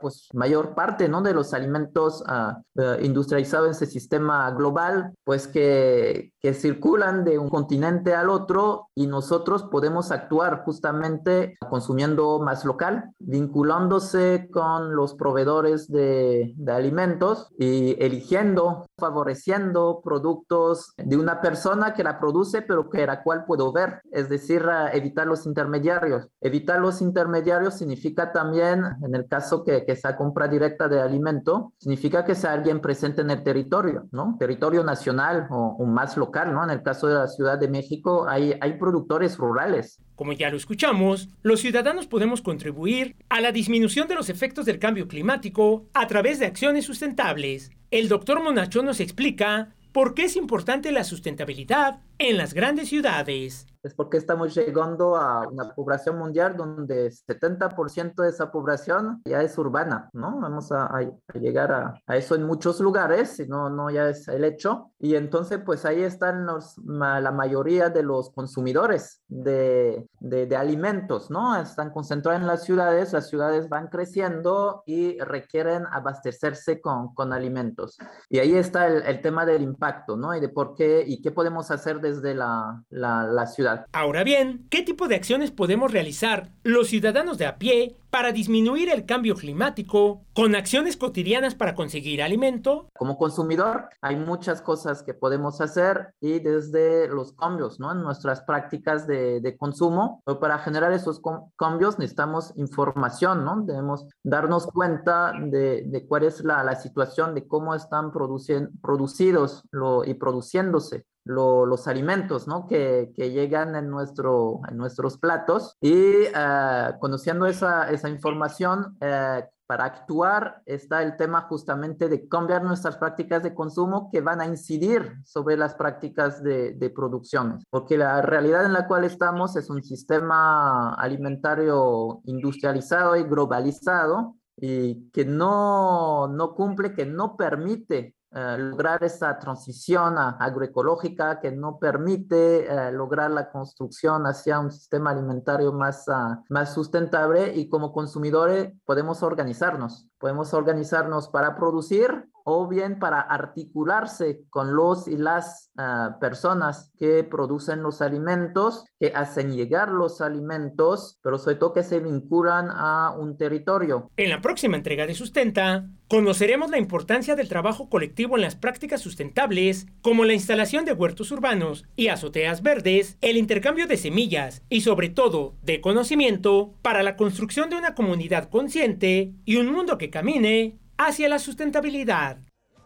pues 0.00 0.28
mayor 0.32 0.74
parte 0.74 1.08
¿no? 1.08 1.22
de 1.22 1.34
los 1.34 1.54
alimentos 1.54 2.22
uh, 2.22 2.82
industrializados 3.00 3.66
en 3.66 3.72
ese 3.72 3.86
sistema 3.86 4.50
global, 4.52 5.12
pues 5.24 5.46
que, 5.46 6.33
que 6.44 6.52
circulan 6.52 7.24
de 7.24 7.38
un 7.38 7.48
continente 7.48 8.14
al 8.14 8.28
otro 8.28 8.90
y 8.94 9.06
nosotros 9.06 9.62
podemos 9.64 10.12
actuar 10.12 10.62
justamente 10.64 11.56
consumiendo 11.70 12.38
más 12.38 12.66
local, 12.66 13.14
vinculándose 13.18 14.50
con 14.52 14.94
los 14.94 15.14
proveedores 15.14 15.90
de, 15.90 16.54
alimentos 16.68 17.48
y 17.58 17.96
eligiendo, 17.98 18.84
favoreciendo 18.98 20.02
productos 20.04 20.92
de 20.98 21.16
una 21.16 21.40
persona 21.40 21.94
que 21.94 22.04
la 22.04 22.18
produce 22.18 22.60
pero 22.60 22.90
que 22.90 23.06
la 23.06 23.22
cual 23.22 23.46
puedo 23.46 23.72
ver, 23.72 24.02
es 24.12 24.28
decir, 24.28 24.44
decir, 24.44 24.68
evitar 24.92 25.26
los 25.26 25.46
intermediarios. 25.46 26.28
Evitar 26.40 26.80
los 26.80 27.00
intermediarios 27.00 27.74
significa 27.74 28.32
también, 28.32 28.84
en 29.02 29.14
el 29.14 29.26
caso 29.26 29.64
que, 29.64 29.84
que 29.84 29.96
sea 29.96 30.16
compra 30.16 30.48
directa 30.48 30.88
de 30.88 31.00
alimento, 31.00 31.72
significa 31.78 32.24
que 32.24 32.34
sea 32.34 32.52
alguien 32.52 32.80
presente 32.80 33.22
en 33.22 33.30
el 33.30 33.42
territorio, 33.42 34.06
¿no? 34.12 34.36
Territorio 34.38 34.84
nacional 34.84 35.46
o, 35.50 35.76
o, 35.78 35.86
más 35.86 36.16
local, 36.16 36.33
En 36.36 36.70
el 36.70 36.82
caso 36.82 37.06
de 37.06 37.14
la 37.14 37.28
Ciudad 37.28 37.58
de 37.58 37.68
México 37.68 38.26
hay, 38.28 38.54
hay 38.60 38.76
productores 38.76 39.36
rurales. 39.36 40.00
Como 40.16 40.32
ya 40.32 40.50
lo 40.50 40.56
escuchamos, 40.56 41.28
los 41.42 41.60
ciudadanos 41.60 42.08
podemos 42.08 42.42
contribuir 42.42 43.14
a 43.28 43.40
la 43.40 43.52
disminución 43.52 44.08
de 44.08 44.16
los 44.16 44.28
efectos 44.28 44.66
del 44.66 44.80
cambio 44.80 45.06
climático 45.06 45.86
a 45.94 46.08
través 46.08 46.40
de 46.40 46.46
acciones 46.46 46.86
sustentables. 46.86 47.70
El 47.92 48.08
doctor 48.08 48.42
Monacho 48.42 48.82
nos 48.82 48.98
explica 48.98 49.74
por 49.92 50.14
qué 50.14 50.24
es 50.24 50.34
importante 50.34 50.90
la 50.90 51.04
sustentabilidad 51.04 52.00
en 52.18 52.36
las 52.36 52.52
grandes 52.52 52.88
ciudades 52.88 53.66
es 53.84 53.94
porque 53.94 54.16
estamos 54.16 54.54
llegando 54.54 55.14
a 55.14 55.46
una 55.46 55.74
población 55.74 56.18
mundial 56.18 56.56
donde 56.56 57.10
70% 57.10 58.22
de 58.22 58.30
esa 58.30 58.50
población 58.50 59.20
ya 59.26 59.42
es 59.42 59.58
urbana, 59.58 60.08
¿no? 60.14 60.40
Vamos 60.40 60.72
a, 60.72 60.90
llegar 61.34 61.70
a, 62.06 62.16
eso 62.16 62.34
en 62.34 62.44
muchos 62.44 62.80
lugares, 62.80 63.36
si 63.36 63.46
no, 63.46 63.68
no 63.68 63.90
ya 63.90 64.08
es 64.08 64.26
el 64.28 64.44
hecho. 64.44 64.92
Y 64.98 65.16
entonces, 65.16 65.60
pues 65.64 65.84
ahí 65.84 66.02
están 66.02 66.46
los, 66.46 66.78
la 66.78 67.30
mayoría 67.30 67.90
de 67.90 68.02
los 68.02 68.30
consumidores 68.30 69.22
de, 69.28 70.08
de, 70.18 70.56
alimentos, 70.56 71.30
¿no? 71.30 71.54
Están 71.56 71.90
concentrados 71.90 72.40
en 72.40 72.46
las 72.46 72.64
ciudades, 72.64 73.12
las 73.12 73.28
ciudades 73.28 73.68
van 73.68 73.88
creciendo 73.88 74.82
y 74.86 75.18
requieren 75.18 75.84
abastecerse 75.90 76.80
con, 76.80 77.12
con 77.14 77.34
alimentos. 77.34 77.98
Y 78.30 78.38
ahí 78.38 78.54
está 78.54 78.86
el, 78.86 79.02
el, 79.02 79.20
tema 79.20 79.44
del 79.44 79.62
impacto, 79.62 80.16
¿no? 80.16 80.34
Y 80.34 80.40
de 80.40 80.48
por 80.48 80.74
qué 80.74 81.04
y 81.06 81.20
qué 81.20 81.32
podemos 81.32 81.70
hacer 81.70 82.00
desde 82.00 82.34
la, 82.34 82.82
la, 82.88 83.24
la 83.24 83.46
ciudad 83.46 83.73
Ahora 83.92 84.24
bien, 84.24 84.66
¿qué 84.70 84.82
tipo 84.82 85.08
de 85.08 85.16
acciones 85.16 85.50
podemos 85.50 85.92
realizar 85.92 86.50
los 86.62 86.88
ciudadanos 86.88 87.38
de 87.38 87.46
a 87.46 87.58
pie 87.58 87.96
para 88.10 88.30
disminuir 88.30 88.90
el 88.90 89.06
cambio 89.06 89.34
climático 89.34 90.22
con 90.34 90.54
acciones 90.54 90.96
cotidianas 90.96 91.56
para 91.56 91.74
conseguir 91.74 92.22
alimento? 92.22 92.88
Como 92.96 93.18
consumidor 93.18 93.88
hay 94.00 94.14
muchas 94.14 94.62
cosas 94.62 95.02
que 95.02 95.14
podemos 95.14 95.60
hacer 95.60 96.14
y 96.20 96.38
desde 96.38 97.08
los 97.08 97.32
cambios 97.32 97.80
¿no? 97.80 97.90
en 97.90 98.02
nuestras 98.02 98.42
prácticas 98.42 99.08
de, 99.08 99.56
consumo, 99.58 100.22
pero 100.24 100.38
para 100.38 100.58
generar 100.58 100.92
esos 100.92 101.20
cambios 101.56 101.98
necesitamos 101.98 102.52
información, 102.56 103.44
¿no? 103.44 103.62
debemos 103.62 104.06
darnos 104.22 104.66
cuenta 104.68 105.32
de, 105.36 106.04
cuál 106.08 106.24
es 106.24 106.44
la, 106.44 106.74
situación, 106.76 107.34
de 107.34 107.48
cómo 107.48 107.74
están 107.74 108.12
producidos 108.12 109.64
y 110.06 110.14
produciéndose 110.14 111.04
los 111.24 111.88
alimentos 111.88 112.46
¿no? 112.46 112.66
que, 112.66 113.12
que, 113.16 113.30
llegan 113.30 113.74
en, 113.76 113.88
nuestro, 113.90 114.60
en 114.68 114.76
nuestros 114.76 115.18
platos 115.18 115.76
y 115.80 115.94
eh, 115.94 116.90
conociendo 117.00 117.46
esa, 117.46 117.90
esa 117.90 118.08
información, 118.08 118.96
eh, 119.00 119.44
para 119.66 119.84
actuar 119.84 120.62
está 120.66 121.02
el 121.02 121.16
tema 121.16 121.42
justamente 121.48 122.08
de 122.08 122.28
cambiar 122.28 122.62
nuestras 122.62 122.98
prácticas 122.98 123.42
de 123.42 123.54
consumo 123.54 124.10
que 124.12 124.20
van 124.20 124.42
a 124.42 124.46
incidir 124.46 125.16
sobre 125.24 125.56
las 125.56 125.74
prácticas 125.74 126.42
de, 126.42 126.72
de 126.72 126.90
producciones, 126.90 127.64
porque 127.70 127.96
la 127.96 128.20
realidad 128.20 128.66
en 128.66 128.74
la 128.74 128.86
cual 128.86 129.04
estamos 129.04 129.56
es 129.56 129.70
un 129.70 129.82
sistema 129.82 130.94
alimentario 130.94 132.20
industrializado 132.24 133.16
y 133.16 133.24
globalizado 133.24 134.36
y 134.56 135.10
que 135.10 135.24
no, 135.24 136.28
no 136.28 136.54
cumple, 136.54 136.92
que 136.94 137.06
no 137.06 137.36
permite 137.36 138.13
eh, 138.36 138.56
lograr 138.58 139.04
esa 139.04 139.38
transición 139.38 140.18
agroecológica 140.18 141.38
que 141.38 141.52
no 141.52 141.78
permite 141.78 142.66
eh, 142.66 142.90
lograr 142.90 143.30
la 143.30 143.48
construcción 143.48 144.26
hacia 144.26 144.58
un 144.58 144.72
sistema 144.72 145.10
alimentario 145.10 145.72
más, 145.72 146.08
ah, 146.08 146.42
más 146.48 146.74
sustentable 146.74 147.54
y 147.54 147.68
como 147.68 147.92
consumidores 147.92 148.72
podemos 148.84 149.22
organizarnos, 149.22 150.08
podemos 150.18 150.52
organizarnos 150.52 151.28
para 151.28 151.54
producir 151.54 152.28
o 152.44 152.68
bien 152.68 152.98
para 152.98 153.20
articularse 153.20 154.42
con 154.50 154.74
los 154.74 155.08
y 155.08 155.16
las 155.16 155.70
ah, 155.76 156.18
personas 156.20 156.92
que 156.98 157.24
producen 157.24 157.82
los 157.82 158.02
alimentos, 158.02 158.84
que 159.00 159.12
hacen 159.14 159.54
llegar 159.54 159.88
los 159.88 160.20
alimentos, 160.20 161.18
pero 161.22 161.38
sobre 161.38 161.56
todo 161.56 161.72
que 161.72 161.82
se 161.82 162.00
vinculan 162.00 162.68
a 162.70 163.14
un 163.18 163.36
territorio. 163.36 164.10
En 164.16 164.30
la 164.30 164.42
próxima 164.42 164.76
entrega 164.76 165.06
de 165.06 165.14
Sustenta, 165.14 165.86
conoceremos 166.08 166.70
la 166.70 166.78
importancia 166.78 167.34
del 167.34 167.48
trabajo 167.48 167.88
colectivo 167.88 168.36
en 168.36 168.42
las 168.42 168.56
prácticas 168.56 169.00
sustentables, 169.00 169.86
como 170.02 170.24
la 170.24 170.34
instalación 170.34 170.84
de 170.84 170.92
huertos 170.92 171.32
urbanos 171.32 171.86
y 171.96 172.08
azoteas 172.08 172.62
verdes, 172.62 173.16
el 173.22 173.38
intercambio 173.38 173.86
de 173.86 173.96
semillas 173.96 174.62
y 174.68 174.82
sobre 174.82 175.08
todo 175.08 175.54
de 175.62 175.80
conocimiento 175.80 176.74
para 176.82 177.02
la 177.02 177.16
construcción 177.16 177.70
de 177.70 177.76
una 177.76 177.94
comunidad 177.94 178.50
consciente 178.50 179.32
y 179.46 179.56
un 179.56 179.72
mundo 179.72 179.96
que 179.96 180.10
camine 180.10 180.78
hacia 180.98 181.28
la 181.28 181.38
sustentabilidad. 181.38 182.38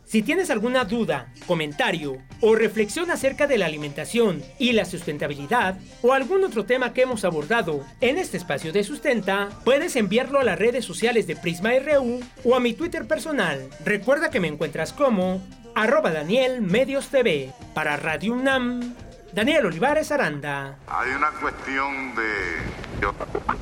Si 0.08 0.22
tienes 0.22 0.48
alguna 0.48 0.86
duda, 0.86 1.34
comentario 1.46 2.16
o 2.40 2.54
reflexión 2.54 3.10
acerca 3.10 3.46
de 3.46 3.58
la 3.58 3.66
alimentación 3.66 4.42
y 4.58 4.72
la 4.72 4.86
sustentabilidad 4.86 5.78
o 6.00 6.14
algún 6.14 6.44
otro 6.44 6.64
tema 6.64 6.94
que 6.94 7.02
hemos 7.02 7.26
abordado 7.26 7.84
en 8.00 8.16
este 8.16 8.38
espacio 8.38 8.72
de 8.72 8.84
sustenta, 8.84 9.50
puedes 9.64 9.96
enviarlo 9.96 10.40
a 10.40 10.44
las 10.44 10.58
redes 10.58 10.86
sociales 10.86 11.26
de 11.26 11.36
Prisma 11.36 11.72
RU 11.78 12.20
o 12.42 12.56
a 12.56 12.60
mi 12.60 12.72
Twitter 12.72 13.06
personal. 13.06 13.68
Recuerda 13.84 14.30
que 14.30 14.40
me 14.40 14.48
encuentras 14.48 14.94
como 14.94 15.46
arroba 15.74 16.10
Daniel 16.10 16.62
Medios 16.62 17.08
TV. 17.08 17.52
Para 17.74 17.98
Radio 17.98 18.32
UNAM, 18.32 18.94
Daniel 19.34 19.66
Olivares 19.66 20.10
Aranda. 20.10 20.78
Hay 20.86 21.10
una 21.10 21.32
cuestión 21.32 22.14
de, 22.14 23.02
yo, 23.02 23.12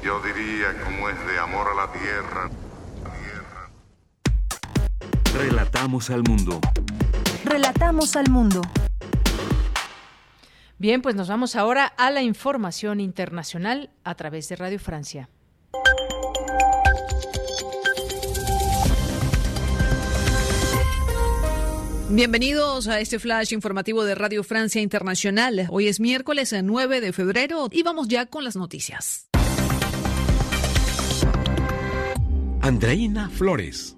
yo 0.05 0.21
diría 0.21 0.81
como 0.85 1.09
es 1.09 1.27
de 1.27 1.41
amor 1.41 1.67
a 1.73 1.75
la 1.75 1.93
tierra 1.93 2.51
Relatamos 5.35 6.11
al 6.11 6.23
mundo. 6.23 6.61
Relatamos 7.45 8.17
al 8.17 8.31
mundo. 8.31 8.63
Bien, 10.79 11.03
pues 11.03 11.15
nos 11.15 11.29
vamos 11.29 11.57
ahora 11.57 11.87
a 11.87 12.11
la 12.11 12.23
información 12.23 13.01
internacional 13.01 13.91
a 14.05 14.15
través 14.15 14.49
de 14.49 14.57
Radio 14.57 14.79
Francia. 14.79 15.29
Bienvenidos 22.09 22.87
a 22.87 23.01
este 23.01 23.19
flash 23.19 23.53
informativo 23.53 24.05
de 24.05 24.15
Radio 24.15 24.45
Francia 24.45 24.81
Internacional. 24.81 25.67
Hoy 25.71 25.89
es 25.89 25.99
miércoles 25.99 26.55
9 26.63 27.01
de 27.01 27.13
febrero 27.13 27.69
y 27.73 27.83
vamos 27.83 28.07
ya 28.07 28.27
con 28.27 28.45
las 28.45 28.55
noticias. 28.55 29.29
Andreina 32.63 33.29
Flores. 33.29 33.96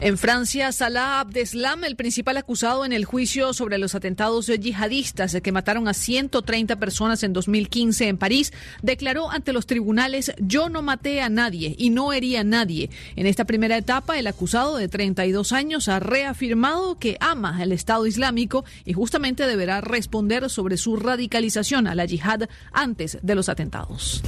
En 0.00 0.16
Francia, 0.16 0.70
Salah 0.70 1.18
Abdeslam, 1.18 1.82
el 1.82 1.96
principal 1.96 2.36
acusado 2.36 2.84
en 2.84 2.92
el 2.92 3.04
juicio 3.04 3.52
sobre 3.52 3.78
los 3.78 3.96
atentados 3.96 4.46
yihadistas 4.46 5.36
que 5.42 5.50
mataron 5.50 5.88
a 5.88 5.92
130 5.92 6.76
personas 6.76 7.24
en 7.24 7.32
2015 7.32 8.06
en 8.06 8.16
París, 8.16 8.52
declaró 8.80 9.28
ante 9.28 9.52
los 9.52 9.66
tribunales 9.66 10.32
yo 10.38 10.68
no 10.68 10.82
maté 10.82 11.20
a 11.20 11.28
nadie 11.28 11.74
y 11.76 11.90
no 11.90 12.12
herí 12.12 12.36
a 12.36 12.44
nadie. 12.44 12.90
En 13.16 13.26
esta 13.26 13.44
primera 13.44 13.76
etapa, 13.76 14.20
el 14.20 14.28
acusado 14.28 14.76
de 14.76 14.86
32 14.86 15.50
años 15.50 15.88
ha 15.88 15.98
reafirmado 15.98 16.96
que 17.00 17.16
ama 17.18 17.60
el 17.60 17.72
Estado 17.72 18.06
Islámico 18.06 18.64
y 18.84 18.92
justamente 18.92 19.48
deberá 19.48 19.80
responder 19.80 20.48
sobre 20.48 20.76
su 20.76 20.94
radicalización 20.94 21.88
a 21.88 21.96
la 21.96 22.04
yihad 22.04 22.48
antes 22.72 23.18
de 23.22 23.34
los 23.34 23.48
atentados. 23.48 24.22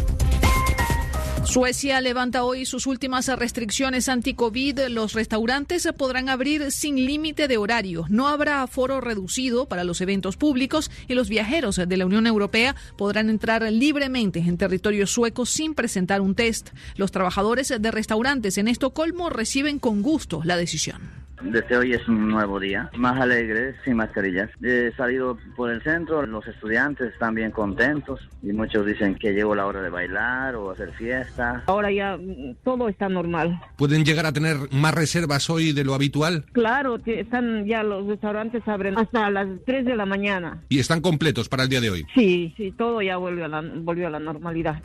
Suecia 1.44 2.00
levanta 2.00 2.44
hoy 2.44 2.64
sus 2.64 2.86
últimas 2.86 3.26
restricciones 3.26 4.08
anti-COVID. 4.08 4.88
Los 4.90 5.14
restaurantes 5.14 5.88
podrán 5.96 6.28
abrir 6.28 6.70
sin 6.70 6.96
límite 6.96 7.48
de 7.48 7.56
horario. 7.56 8.04
No 8.08 8.28
habrá 8.28 8.62
aforo 8.62 9.00
reducido 9.00 9.66
para 9.66 9.82
los 9.82 10.00
eventos 10.00 10.36
públicos 10.36 10.90
y 11.08 11.14
los 11.14 11.28
viajeros 11.28 11.76
de 11.76 11.96
la 11.96 12.06
Unión 12.06 12.26
Europea 12.26 12.76
podrán 12.96 13.30
entrar 13.30 13.62
libremente 13.72 14.38
en 14.40 14.58
territorio 14.58 15.06
sueco 15.06 15.46
sin 15.46 15.74
presentar 15.74 16.20
un 16.20 16.34
test. 16.34 16.70
Los 16.96 17.10
trabajadores 17.10 17.74
de 17.76 17.90
restaurantes 17.90 18.58
en 18.58 18.68
Estocolmo 18.68 19.30
reciben 19.30 19.78
con 19.78 20.02
gusto 20.02 20.42
la 20.44 20.56
decisión. 20.56 21.29
Desde 21.42 21.76
hoy 21.76 21.92
es 21.92 22.06
un 22.08 22.28
nuevo 22.28 22.60
día, 22.60 22.90
más 22.96 23.20
alegre, 23.20 23.74
sin 23.84 23.96
mascarillas. 23.96 24.50
He 24.62 24.92
salido 24.96 25.38
por 25.56 25.70
el 25.70 25.82
centro, 25.82 26.24
los 26.26 26.46
estudiantes 26.46 27.12
están 27.12 27.34
bien 27.34 27.50
contentos 27.50 28.20
y 28.42 28.52
muchos 28.52 28.84
dicen 28.86 29.14
que 29.14 29.32
llegó 29.32 29.54
la 29.54 29.66
hora 29.66 29.80
de 29.80 29.90
bailar 29.90 30.54
o 30.56 30.70
hacer 30.70 30.92
fiesta. 30.92 31.62
Ahora 31.66 31.90
ya 31.90 32.16
mm, 32.16 32.56
todo 32.62 32.88
está 32.88 33.08
normal. 33.08 33.60
¿Pueden 33.76 34.04
llegar 34.04 34.26
a 34.26 34.32
tener 34.32 34.56
más 34.72 34.94
reservas 34.94 35.48
hoy 35.48 35.72
de 35.72 35.84
lo 35.84 35.94
habitual? 35.94 36.44
Claro, 36.52 36.98
están 37.04 37.66
ya 37.66 37.82
los 37.82 38.06
restaurantes 38.06 38.66
abren 38.68 38.98
hasta 38.98 39.30
las 39.30 39.48
3 39.64 39.84
de 39.84 39.96
la 39.96 40.06
mañana. 40.06 40.62
¿Y 40.68 40.78
están 40.78 41.00
completos 41.00 41.48
para 41.48 41.64
el 41.64 41.68
día 41.68 41.80
de 41.80 41.90
hoy? 41.90 42.06
Sí, 42.14 42.52
sí, 42.56 42.72
todo 42.72 43.00
ya 43.02 43.16
volvió 43.16 43.46
a 43.46 43.48
la, 43.48 43.62
volvió 43.62 44.06
a 44.06 44.10
la 44.10 44.20
normalidad. 44.20 44.82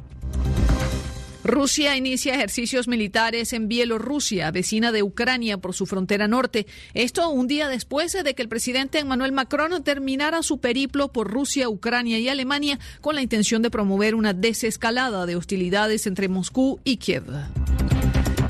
Rusia 1.46 1.96
inicia 1.96 2.34
ejercicios 2.34 2.88
militares 2.88 3.54
en 3.54 3.68
Bielorrusia, 3.68 4.50
vecina 4.50 4.92
de 4.92 5.04
Ucrania 5.04 5.60
por 5.60 5.76
su 5.76 5.86
frontera 5.86 6.28
norte. 6.28 6.66
Esto 6.96 7.30
un 7.30 7.48
día 7.48 7.70
después 7.70 8.14
de 8.14 8.34
que 8.34 8.42
el 8.42 8.50
presidente 8.50 8.98
Emmanuel 8.98 9.32
Macron 9.32 9.84
terminara 9.84 10.42
su 10.42 10.58
periplo 10.58 11.12
por 11.12 11.30
Rusia, 11.30 11.70
Ucrania 11.70 12.18
y 12.18 12.30
Alemania 12.30 12.80
con 13.00 13.14
la 13.14 13.22
intención 13.22 13.62
de 13.62 13.70
promover 13.70 14.16
una 14.16 14.34
desescalada 14.34 15.28
de 15.28 15.36
hostilidades 15.36 16.08
entre 16.08 16.30
Moscú 16.30 16.80
y 16.84 16.98
Kiev. 16.98 17.26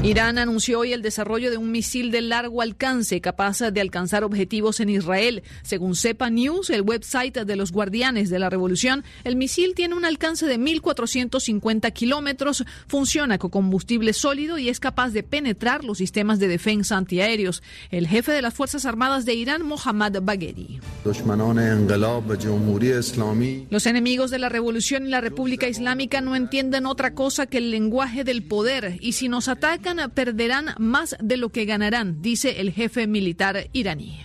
Irán 0.05 0.37
anunció 0.37 0.81
hoy 0.81 0.93
el 0.93 1.01
desarrollo 1.01 1.49
de 1.49 1.57
un 1.57 1.71
misil 1.71 2.11
de 2.11 2.21
largo 2.21 2.61
alcance 2.61 3.21
capaz 3.21 3.61
de 3.61 3.81
alcanzar 3.81 4.23
objetivos 4.23 4.79
en 4.79 4.89
Israel. 4.89 5.41
Según 5.63 5.95
Cepa 5.95 6.29
News, 6.29 6.69
el 6.69 6.83
website 6.83 7.39
de 7.39 7.55
los 7.55 7.71
Guardianes 7.71 8.29
de 8.29 8.37
la 8.37 8.51
Revolución, 8.51 9.03
el 9.23 9.35
misil 9.35 9.73
tiene 9.73 9.95
un 9.95 10.05
alcance 10.05 10.45
de 10.45 10.59
1.450 10.59 11.91
kilómetros, 11.91 12.65
funciona 12.87 13.39
con 13.39 13.49
combustible 13.49 14.13
sólido 14.13 14.59
y 14.59 14.69
es 14.69 14.79
capaz 14.79 15.09
de 15.09 15.23
penetrar 15.23 15.83
los 15.83 15.97
sistemas 15.97 16.37
de 16.37 16.49
defensa 16.49 16.97
antiaéreos. 16.97 17.63
El 17.89 18.07
jefe 18.07 18.31
de 18.31 18.43
las 18.43 18.53
Fuerzas 18.53 18.85
Armadas 18.85 19.25
de 19.25 19.33
Irán, 19.33 19.63
Mohammad 19.63 20.21
Bagheri. 20.21 20.81
Los 23.71 23.85
enemigos 23.87 24.29
de 24.29 24.37
la 24.37 24.49
revolución 24.49 25.07
y 25.07 25.09
la 25.09 25.21
República 25.21 25.67
Islámica 25.67 26.21
no 26.21 26.35
entienden 26.35 26.85
otra 26.85 27.15
cosa 27.15 27.47
que 27.47 27.57
el 27.57 27.71
lenguaje 27.71 28.23
del 28.23 28.43
poder 28.43 28.99
y 29.01 29.13
si 29.13 29.29
nos 29.29 29.47
atacan 29.47 29.94
perderán 30.13 30.75
más 30.77 31.15
de 31.19 31.37
lo 31.37 31.49
que 31.49 31.65
ganarán, 31.65 32.21
dice 32.21 32.61
el 32.61 32.71
jefe 32.71 33.07
militar 33.07 33.69
iraní. 33.73 34.19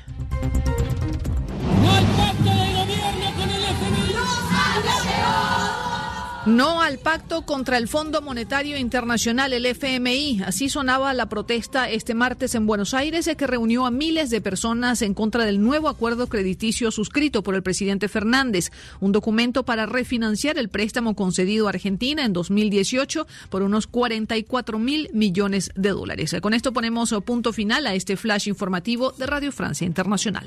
No 6.51 6.83
al 6.83 6.99
pacto 6.99 7.43
contra 7.43 7.79
el 7.79 7.87
Fondo 7.87 8.23
Monetario 8.23 8.77
Internacional, 8.77 9.53
el 9.53 9.67
FMI. 9.67 10.43
Así 10.45 10.69
sonaba 10.69 11.15
la 11.15 11.29
protesta 11.29 11.89
este 11.89 12.13
martes 12.13 12.57
en 12.57 12.67
Buenos 12.67 12.93
Aires, 12.93 13.31
que 13.39 13.47
reunió 13.47 13.87
a 13.87 13.93
miles 13.93 14.31
de 14.31 14.41
personas 14.41 15.01
en 15.03 15.15
contra 15.15 15.45
del 15.45 15.63
nuevo 15.63 15.89
acuerdo 15.89 16.27
crediticio 16.27 16.91
suscrito 16.91 17.45
por 17.45 17.55
el 17.55 17.63
presidente 17.63 18.09
Fernández, 18.09 18.73
un 18.99 19.13
documento 19.13 19.65
para 19.65 19.87
refinanciar 19.87 20.59
el 20.59 20.69
préstamo 20.69 21.15
concedido 21.15 21.69
a 21.69 21.71
Argentina 21.71 22.25
en 22.25 22.33
2018 22.33 23.29
por 23.49 23.63
unos 23.63 23.87
44 23.87 24.81
mil 24.81 25.09
millones 25.13 25.71
de 25.77 25.91
dólares. 25.91 26.35
Con 26.43 26.53
esto 26.53 26.73
ponemos 26.73 27.15
punto 27.25 27.53
final 27.53 27.87
a 27.87 27.95
este 27.95 28.17
flash 28.17 28.49
informativo 28.49 29.13
de 29.13 29.27
Radio 29.27 29.53
Francia 29.53 29.87
Internacional. 29.87 30.47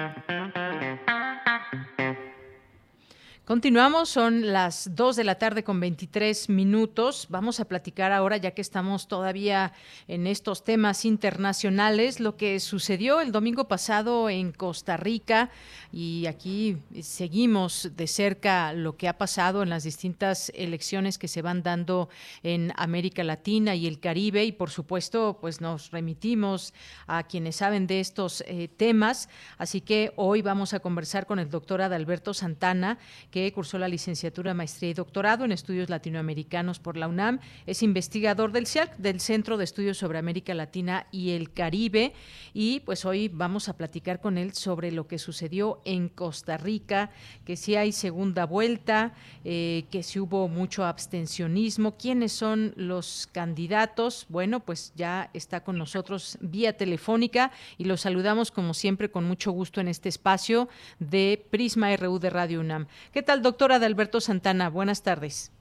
Continuamos, 3.43 4.07
son 4.07 4.53
las 4.53 4.95
2 4.95 5.15
de 5.15 5.23
la 5.23 5.39
tarde 5.39 5.63
con 5.63 5.79
23 5.79 6.47
minutos. 6.49 7.25
Vamos 7.27 7.59
a 7.59 7.65
platicar 7.65 8.11
ahora, 8.11 8.37
ya 8.37 8.51
que 8.51 8.61
estamos 8.61 9.07
todavía 9.07 9.73
en 10.07 10.27
estos 10.27 10.63
temas 10.63 11.05
internacionales, 11.05 12.19
lo 12.19 12.37
que 12.37 12.59
sucedió 12.59 13.19
el 13.19 13.31
domingo 13.31 13.67
pasado 13.67 14.29
en 14.29 14.51
Costa 14.51 14.95
Rica 14.95 15.49
y 15.91 16.27
aquí 16.27 16.77
seguimos 17.01 17.89
de 17.97 18.05
cerca 18.05 18.73
lo 18.73 18.95
que 18.95 19.07
ha 19.07 19.17
pasado 19.17 19.63
en 19.63 19.69
las 19.69 19.85
distintas 19.85 20.51
elecciones 20.55 21.17
que 21.17 21.27
se 21.27 21.41
van 21.41 21.63
dando 21.63 22.09
en 22.43 22.71
América 22.75 23.23
Latina 23.23 23.73
y 23.73 23.87
el 23.87 23.99
Caribe 23.99 24.45
y 24.45 24.51
por 24.51 24.69
supuesto 24.69 25.39
pues 25.41 25.61
nos 25.61 25.89
remitimos 25.89 26.75
a 27.07 27.23
quienes 27.23 27.55
saben 27.55 27.87
de 27.87 28.01
estos 28.01 28.43
eh, 28.45 28.67
temas. 28.67 29.29
Así 29.57 29.81
que 29.81 30.13
hoy 30.15 30.43
vamos 30.43 30.75
a 30.75 30.79
conversar 30.79 31.25
con 31.25 31.39
el 31.39 31.49
doctor 31.49 31.81
Adalberto 31.81 32.35
Santana, 32.35 32.99
que 33.31 33.51
cursó 33.53 33.79
la 33.79 33.87
licenciatura, 33.87 34.53
maestría 34.53 34.91
y 34.91 34.93
doctorado 34.93 35.45
en 35.45 35.51
estudios 35.51 35.89
latinoamericanos 35.89 36.79
por 36.79 36.97
la 36.97 37.07
UNAM. 37.07 37.39
Es 37.65 37.81
investigador 37.81 38.51
del 38.51 38.67
CIAC, 38.67 38.97
del 38.97 39.21
Centro 39.21 39.57
de 39.57 39.63
Estudios 39.63 39.97
sobre 39.97 40.19
América 40.19 40.53
Latina 40.53 41.07
y 41.11 41.31
el 41.31 41.53
Caribe. 41.53 42.13
Y 42.53 42.81
pues 42.81 43.05
hoy 43.05 43.29
vamos 43.29 43.69
a 43.69 43.77
platicar 43.77 44.19
con 44.19 44.37
él 44.37 44.53
sobre 44.53 44.91
lo 44.91 45.07
que 45.07 45.17
sucedió 45.17 45.81
en 45.85 46.09
Costa 46.09 46.57
Rica, 46.57 47.11
que 47.45 47.55
si 47.55 47.75
hay 47.75 47.93
segunda 47.93 48.45
vuelta, 48.45 49.13
eh, 49.45 49.85
que 49.89 50.03
si 50.03 50.19
hubo 50.19 50.47
mucho 50.49 50.83
abstencionismo. 50.85 51.97
¿Quiénes 51.97 52.33
son 52.33 52.73
los 52.75 53.29
candidatos? 53.31 54.25
Bueno, 54.27 54.59
pues 54.59 54.91
ya 54.95 55.29
está 55.33 55.63
con 55.63 55.77
nosotros 55.77 56.37
vía 56.41 56.75
telefónica 56.75 57.51
y 57.77 57.85
lo 57.85 57.95
saludamos 57.95 58.51
como 58.51 58.73
siempre 58.73 59.09
con 59.09 59.23
mucho 59.23 59.51
gusto 59.51 59.79
en 59.79 59.87
este 59.87 60.09
espacio 60.09 60.67
de 60.99 61.45
Prisma 61.49 61.95
RU 61.95 62.19
de 62.19 62.29
Radio 62.29 62.59
UNAM. 62.59 62.87
¿Qué 63.13 63.20
tal, 63.21 63.41
doctora 63.41 63.75
Adalberto 63.75 64.19
Santana? 64.21 64.69
Buenas 64.69 65.03
tardes. 65.03 65.51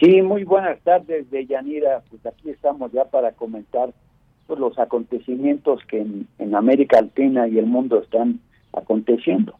Sí, 0.00 0.22
muy 0.22 0.44
buenas 0.44 0.80
tardes, 0.82 1.30
Deyanira. 1.30 2.02
Pues 2.10 2.24
aquí 2.26 2.50
estamos 2.50 2.92
ya 2.92 3.04
para 3.04 3.32
comentar 3.32 3.92
pues, 4.46 4.60
los 4.60 4.78
acontecimientos 4.78 5.80
que 5.88 6.00
en, 6.00 6.28
en 6.38 6.54
América 6.54 7.00
Latina 7.02 7.48
y 7.48 7.58
el 7.58 7.66
mundo 7.66 8.00
están 8.00 8.40
aconteciendo. 8.72 9.58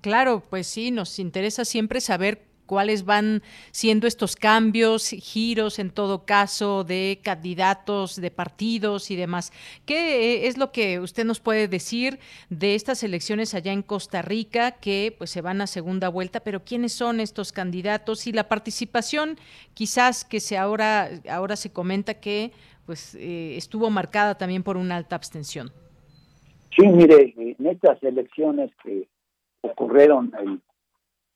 Claro, 0.00 0.42
pues 0.50 0.66
sí, 0.66 0.90
nos 0.90 1.18
interesa 1.18 1.64
siempre 1.64 2.00
saber 2.00 2.42
cuáles 2.66 3.04
van 3.04 3.42
siendo 3.70 4.06
estos 4.06 4.36
cambios, 4.36 5.08
giros 5.10 5.78
en 5.78 5.90
todo 5.90 6.24
caso 6.26 6.84
de 6.84 7.20
candidatos, 7.22 8.20
de 8.20 8.30
partidos 8.30 9.10
y 9.10 9.16
demás. 9.16 9.52
¿Qué 9.86 10.46
es 10.46 10.58
lo 10.58 10.72
que 10.72 11.00
usted 11.00 11.24
nos 11.24 11.40
puede 11.40 11.68
decir 11.68 12.18
de 12.50 12.74
estas 12.74 13.02
elecciones 13.02 13.54
allá 13.54 13.72
en 13.72 13.82
Costa 13.82 14.22
Rica 14.22 14.72
que 14.72 15.14
pues 15.16 15.30
se 15.30 15.40
van 15.40 15.60
a 15.60 15.66
segunda 15.66 16.08
vuelta, 16.08 16.40
pero 16.40 16.64
quiénes 16.64 16.92
son 16.92 17.20
estos 17.20 17.52
candidatos 17.52 18.26
y 18.26 18.32
la 18.32 18.48
participación 18.48 19.38
quizás 19.74 20.24
que 20.24 20.40
se 20.40 20.58
ahora 20.58 21.08
ahora 21.28 21.56
se 21.56 21.72
comenta 21.72 22.14
que 22.14 22.52
pues 22.84 23.14
eh, 23.16 23.56
estuvo 23.56 23.90
marcada 23.90 24.36
también 24.36 24.62
por 24.62 24.76
una 24.76 24.96
alta 24.96 25.16
abstención? 25.16 25.72
Sí, 26.76 26.86
mire, 26.86 27.34
en 27.36 27.66
estas 27.66 28.02
elecciones 28.02 28.70
que 28.82 29.08
ocurrieron 29.62 30.32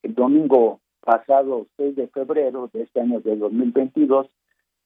el 0.02 0.14
domingo 0.14 0.80
pasado 1.00 1.66
6 1.76 1.96
de 1.96 2.08
febrero 2.08 2.70
de 2.72 2.82
este 2.82 3.00
año 3.00 3.20
de 3.20 3.36
2022, 3.36 4.28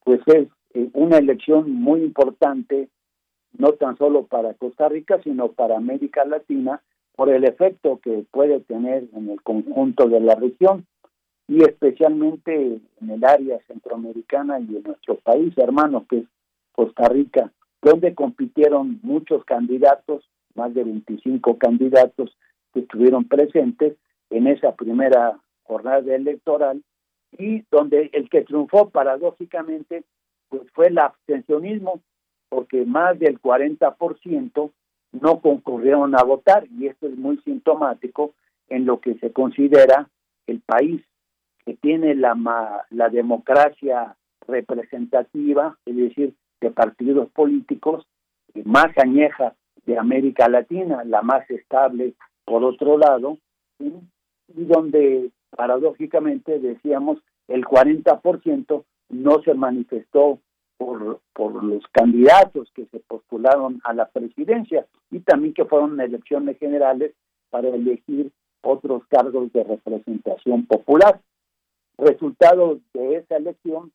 pues 0.03 0.21
es 0.27 0.47
eh, 0.73 0.89
una 0.93 1.17
elección 1.17 1.71
muy 1.71 2.01
importante, 2.01 2.89
no 3.57 3.73
tan 3.73 3.97
solo 3.97 4.25
para 4.25 4.53
Costa 4.53 4.89
Rica, 4.89 5.19
sino 5.23 5.51
para 5.51 5.77
América 5.77 6.25
Latina, 6.25 6.81
por 7.15 7.29
el 7.29 7.45
efecto 7.45 7.99
que 8.03 8.25
puede 8.31 8.59
tener 8.61 9.07
en 9.13 9.29
el 9.29 9.41
conjunto 9.41 10.07
de 10.09 10.19
la 10.19 10.35
región 10.35 10.85
y 11.47 11.63
especialmente 11.63 12.81
en 13.01 13.09
el 13.09 13.23
área 13.23 13.59
centroamericana 13.67 14.59
y 14.59 14.77
en 14.77 14.83
nuestro 14.83 15.15
país 15.15 15.57
hermano, 15.57 16.05
que 16.09 16.19
es 16.19 16.25
Costa 16.73 17.07
Rica, 17.07 17.51
donde 17.81 18.15
compitieron 18.15 18.99
muchos 19.03 19.45
candidatos, 19.45 20.27
más 20.55 20.73
de 20.73 20.83
25 20.83 21.57
candidatos 21.57 22.35
que 22.73 22.81
estuvieron 22.81 23.25
presentes 23.25 23.95
en 24.29 24.47
esa 24.47 24.75
primera 24.75 25.39
jornada 25.65 26.15
electoral 26.15 26.83
y 27.37 27.63
donde 27.71 28.09
el 28.13 28.29
que 28.29 28.41
triunfó 28.41 28.89
paradójicamente 28.89 30.03
pues 30.49 30.63
fue 30.73 30.87
el 30.87 30.97
abstencionismo 30.97 32.01
porque 32.49 32.85
más 32.85 33.19
del 33.19 33.41
40% 33.41 34.71
no 35.11 35.39
concurrieron 35.41 36.15
a 36.15 36.23
votar 36.23 36.67
y 36.77 36.87
esto 36.87 37.07
es 37.07 37.17
muy 37.17 37.37
sintomático 37.39 38.33
en 38.69 38.85
lo 38.85 38.99
que 38.99 39.15
se 39.15 39.31
considera 39.31 40.09
el 40.47 40.61
país 40.61 41.01
que 41.65 41.73
tiene 41.75 42.15
la 42.15 42.85
la 42.89 43.09
democracia 43.09 44.15
representativa, 44.47 45.77
es 45.85 45.95
decir, 45.95 46.33
de 46.61 46.71
partidos 46.71 47.29
políticos 47.31 48.05
más 48.63 48.97
añeja 48.97 49.55
de 49.85 49.97
América 49.97 50.47
Latina, 50.47 51.03
la 51.03 51.21
más 51.21 51.49
estable 51.49 52.13
por 52.45 52.63
otro 52.63 52.97
lado, 52.97 53.37
y 53.79 54.63
donde 54.65 55.31
paradójicamente 55.55 56.59
decíamos 56.59 57.19
el 57.47 57.63
40% 57.65 58.83
no 59.09 59.41
se 59.43 59.53
manifestó 59.53 60.39
por, 60.77 61.21
por 61.33 61.63
los 61.63 61.83
candidatos 61.91 62.69
que 62.73 62.85
se 62.87 62.99
postularon 62.99 63.81
a 63.83 63.93
la 63.93 64.07
presidencia 64.07 64.85
y 65.11 65.19
también 65.19 65.53
que 65.53 65.65
fueron 65.65 65.99
elecciones 65.99 66.57
generales 66.57 67.13
para 67.49 67.69
elegir 67.69 68.31
otros 68.61 69.03
cargos 69.07 69.53
de 69.53 69.63
representación 69.63 70.65
popular. 70.65 71.21
Resultados 71.97 72.79
de 72.93 73.17
esa 73.17 73.37
elección 73.37 73.91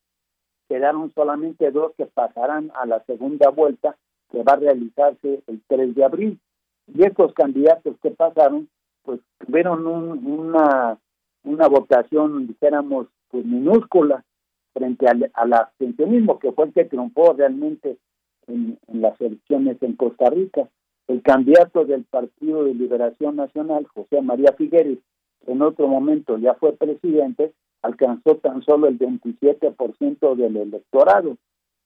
quedaron 0.69 1.13
solamente 1.15 1.71
dos 1.71 1.93
que 1.99 2.07
pasarán 2.07 2.71
a 2.75 2.87
la 2.87 3.05
segunda 3.05 3.51
vuelta 3.51 3.97
que 4.31 4.43
va 4.43 4.53
a 4.53 4.57
realizarse 4.57 5.43
el 5.47 5.61
3 5.67 5.95
de 5.95 6.05
abril. 6.05 6.41
Y 6.87 7.05
estos 7.05 7.35
candidatos 7.35 7.97
que 8.01 8.11
pasaron, 8.11 8.69
pues 9.03 9.21
tuvieron 9.39 9.87
una 9.87 10.99
una 11.45 11.69
votación, 11.69 12.47
dijéramos, 12.47 13.09
pues 13.31 13.45
minúscula 13.45 14.25
frente 14.73 15.07
al, 15.09 15.31
al, 15.35 15.53
abstencionismo, 15.53 16.39
que 16.39 16.53
fue 16.53 16.67
el 16.67 16.73
que 16.73 16.85
triunfó 16.85 17.33
realmente 17.33 17.99
en, 18.47 18.79
las 18.89 19.21
elecciones 19.21 19.83
en 19.83 19.95
Costa 19.97 20.31
Rica. 20.31 20.69
El 21.09 21.23
candidato 21.23 21.85
del 21.85 22.05
Partido 22.05 22.65
de 22.65 22.75
Liberación 22.75 23.37
Nacional, 23.37 23.87
José 23.87 24.23
María 24.23 24.53
Figueres, 24.57 24.99
en 25.47 25.63
otro 25.63 25.89
momento 25.89 26.39
ya 26.39 26.55
fue 26.55 26.73
presidente, 26.73 27.53
alcanzó 27.83 28.37
tan 28.37 28.63
solo 28.63 28.87
el 28.87 28.99
27% 28.99 30.37
del 30.37 30.57
electorado, 30.57 31.37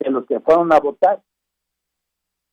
de 0.01 0.11
los 0.11 0.27
que 0.27 0.41
fueron 0.41 0.73
a 0.73 0.81
votar. 0.81 1.23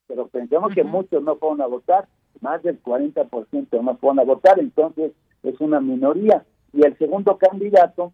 Pero 0.07 0.21
pero 0.21 0.27
pensemos 0.27 0.73
que 0.73 0.83
muchos 0.83 1.23
no 1.23 1.37
fueron 1.37 1.61
a 1.61 1.67
votar, 1.67 2.07
más 2.41 2.61
del 2.63 2.81
40% 2.81 3.81
no 3.81 3.97
fueron 3.97 4.19
a 4.19 4.23
votar, 4.23 4.59
entonces 4.59 5.13
es 5.43 5.59
una 5.59 5.79
minoría. 5.79 6.45
Y 6.73 6.85
el 6.85 6.97
segundo 6.97 7.37
candidato 7.37 8.13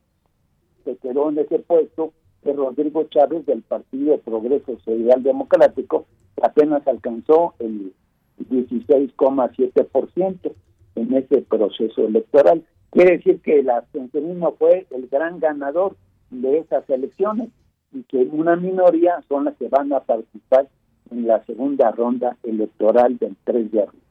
que 0.83 0.97
quedó 0.97 1.29
en 1.29 1.39
ese 1.39 1.57
puesto 1.59 2.11
es 2.43 2.55
Rodrigo 2.55 3.03
Chávez 3.05 3.45
del 3.45 3.61
Partido 3.61 4.17
Progreso 4.19 4.77
Social 4.79 5.23
Democrático, 5.23 6.05
que 6.35 6.45
apenas 6.45 6.85
alcanzó 6.87 7.53
el 7.59 7.93
16,7% 8.49 10.53
en 10.95 11.13
ese 11.13 11.41
proceso 11.41 12.05
electoral. 12.05 12.65
Quiere 12.91 13.17
decir 13.17 13.41
que 13.41 13.59
el 13.59 13.69
abstencionismo 13.69 14.53
fue 14.53 14.87
el 14.91 15.07
gran 15.07 15.39
ganador 15.39 15.97
de 16.29 16.59
esas 16.59 16.89
elecciones 16.89 17.49
y 17.91 18.03
que 18.03 18.17
una 18.17 18.55
minoría 18.55 19.21
son 19.27 19.45
las 19.45 19.57
que 19.57 19.69
van 19.69 19.91
a 19.93 20.01
participar 20.01 20.67
en 21.11 21.27
la 21.27 21.43
segunda 21.45 21.91
ronda 21.91 22.37
electoral 22.43 23.17
del 23.17 23.35
3 23.43 23.71
de 23.71 23.83
abril. 23.83 24.01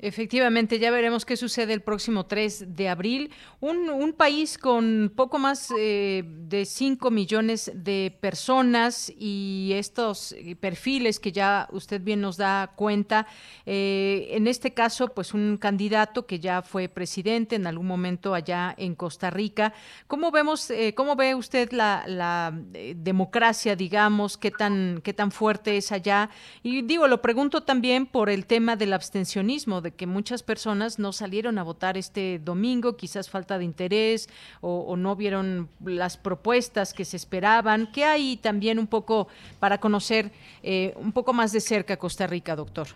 Efectivamente, 0.00 0.80
ya 0.80 0.90
veremos 0.90 1.24
qué 1.24 1.36
sucede 1.36 1.72
el 1.72 1.80
próximo 1.80 2.26
3 2.26 2.74
de 2.74 2.88
abril. 2.88 3.30
Un, 3.60 3.88
un 3.90 4.12
país 4.12 4.58
con 4.58 5.12
poco 5.14 5.38
más 5.38 5.72
eh, 5.78 6.24
de 6.26 6.64
5 6.64 7.12
millones 7.12 7.70
de 7.72 8.16
personas 8.20 9.12
y 9.16 9.70
estos 9.74 10.32
eh, 10.32 10.56
perfiles 10.56 11.20
que 11.20 11.30
ya 11.30 11.68
usted 11.70 12.00
bien 12.02 12.20
nos 12.20 12.36
da 12.36 12.72
cuenta. 12.74 13.28
Eh, 13.66 14.30
en 14.32 14.48
este 14.48 14.74
caso, 14.74 15.14
pues 15.14 15.32
un 15.32 15.58
candidato 15.58 16.26
que 16.26 16.40
ya 16.40 16.62
fue 16.62 16.88
presidente 16.88 17.54
en 17.54 17.68
algún 17.68 17.86
momento 17.86 18.34
allá 18.34 18.74
en 18.76 18.96
Costa 18.96 19.30
Rica. 19.30 19.74
¿Cómo 20.08 20.32
vemos, 20.32 20.72
cómo 20.96 21.14
ve 21.14 21.36
usted 21.36 21.70
la, 21.70 22.02
la 22.08 22.52
democracia, 22.96 23.76
digamos, 23.76 24.36
qué 24.38 24.50
tan, 24.50 25.00
qué 25.04 25.12
tan 25.12 25.30
fuerte 25.30 25.76
es 25.76 25.92
allá? 25.92 26.30
Y 26.64 26.82
digo, 26.82 27.06
lo 27.06 27.22
pregunto 27.22 27.62
también 27.62 28.06
por 28.06 28.28
el 28.28 28.46
tema 28.46 28.74
del 28.74 28.92
abstencionismo 28.92 29.83
de 29.84 29.92
que 29.92 30.06
muchas 30.06 30.42
personas 30.42 30.98
no 30.98 31.12
salieron 31.12 31.58
a 31.58 31.62
votar 31.62 31.96
este 31.96 32.40
domingo, 32.40 32.96
quizás 32.96 33.30
falta 33.30 33.58
de 33.58 33.64
interés 33.64 34.28
o, 34.60 34.96
no 34.96 35.14
vieron 35.14 35.68
las 35.84 36.16
propuestas 36.16 36.92
que 36.92 37.04
se 37.04 37.16
esperaban. 37.16 37.88
¿Qué 37.92 38.04
hay 38.04 38.36
también 38.36 38.80
un 38.80 38.88
poco 38.88 39.28
para 39.60 39.78
conocer 39.78 40.32
eh, 40.62 40.92
un 40.96 41.12
poco 41.12 41.32
más 41.32 41.52
de 41.52 41.60
cerca 41.60 41.96
Costa 41.96 42.26
Rica, 42.26 42.56
doctor? 42.56 42.88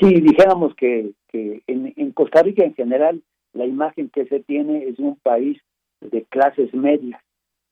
Sí, 0.00 0.20
dijéramos 0.20 0.74
que, 0.74 1.12
que 1.28 1.62
en, 1.68 1.92
en 1.96 2.12
Costa 2.12 2.42
Rica 2.42 2.64
en 2.64 2.74
general 2.74 3.22
la 3.52 3.66
imagen 3.66 4.08
que 4.08 4.26
se 4.26 4.40
tiene 4.40 4.84
es 4.84 4.98
un 4.98 5.16
país 5.16 5.60
de 6.00 6.24
clases 6.24 6.72
medias, 6.72 7.20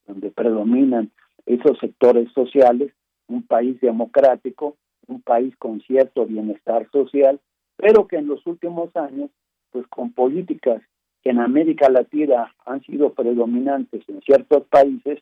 donde 0.06 0.30
predominan 0.30 1.10
esos 1.46 1.78
sectores 1.78 2.30
sociales, 2.32 2.92
un 3.26 3.42
país 3.42 3.80
democrático, 3.80 4.76
un 5.06 5.22
país 5.22 5.56
con 5.56 5.80
cierto 5.80 6.26
bienestar 6.26 6.88
social 6.90 7.40
pero 7.78 8.08
que 8.08 8.16
en 8.16 8.26
los 8.26 8.44
últimos 8.46 8.94
años, 8.96 9.30
pues 9.70 9.86
con 9.86 10.12
políticas 10.12 10.82
que 11.22 11.30
en 11.30 11.38
América 11.38 11.88
Latina 11.88 12.52
han 12.66 12.82
sido 12.82 13.14
predominantes 13.14 14.02
en 14.08 14.20
ciertos 14.22 14.66
países, 14.66 15.20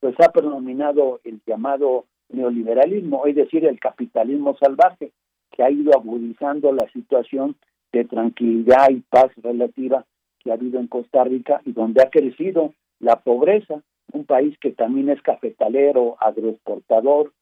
pues 0.00 0.14
ha 0.20 0.30
predominado 0.30 1.20
el 1.24 1.40
llamado 1.46 2.04
neoliberalismo, 2.28 3.26
es 3.26 3.36
decir, 3.36 3.64
el 3.64 3.80
capitalismo 3.80 4.56
salvaje, 4.58 5.12
que 5.50 5.62
ha 5.62 5.70
ido 5.70 5.92
agudizando 5.94 6.72
la 6.72 6.88
situación 6.92 7.56
de 7.92 8.04
tranquilidad 8.04 8.90
y 8.90 9.00
paz 9.00 9.32
relativa 9.42 10.04
que 10.38 10.50
ha 10.50 10.54
habido 10.54 10.78
en 10.78 10.86
Costa 10.88 11.24
Rica 11.24 11.60
y 11.64 11.72
donde 11.72 12.02
ha 12.02 12.10
crecido 12.10 12.74
la 12.98 13.16
pobreza, 13.16 13.82
un 14.12 14.24
país 14.24 14.56
que 14.58 14.72
también 14.72 15.08
es 15.08 15.22
cafetalero, 15.22 16.16
agroexportador, 16.20 17.32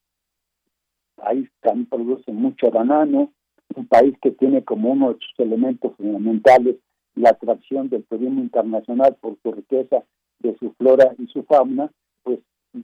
país 1.16 1.48
también 1.60 1.86
produce 1.86 2.32
mucho 2.32 2.70
banano, 2.70 3.32
un 3.74 3.86
país 3.86 4.14
que 4.22 4.30
tiene 4.30 4.64
como 4.64 4.90
uno 4.90 5.12
de 5.12 5.18
sus 5.20 5.38
elementos 5.38 5.94
fundamentales 5.96 6.76
la 7.14 7.30
atracción 7.30 7.88
del 7.88 8.04
turismo 8.04 8.40
internacional 8.40 9.16
por 9.20 9.36
su 9.42 9.52
riqueza 9.52 10.04
de 10.38 10.56
su 10.58 10.72
flora 10.74 11.14
y 11.18 11.26
su 11.26 11.42
fauna, 11.42 11.90
pues 12.22 12.38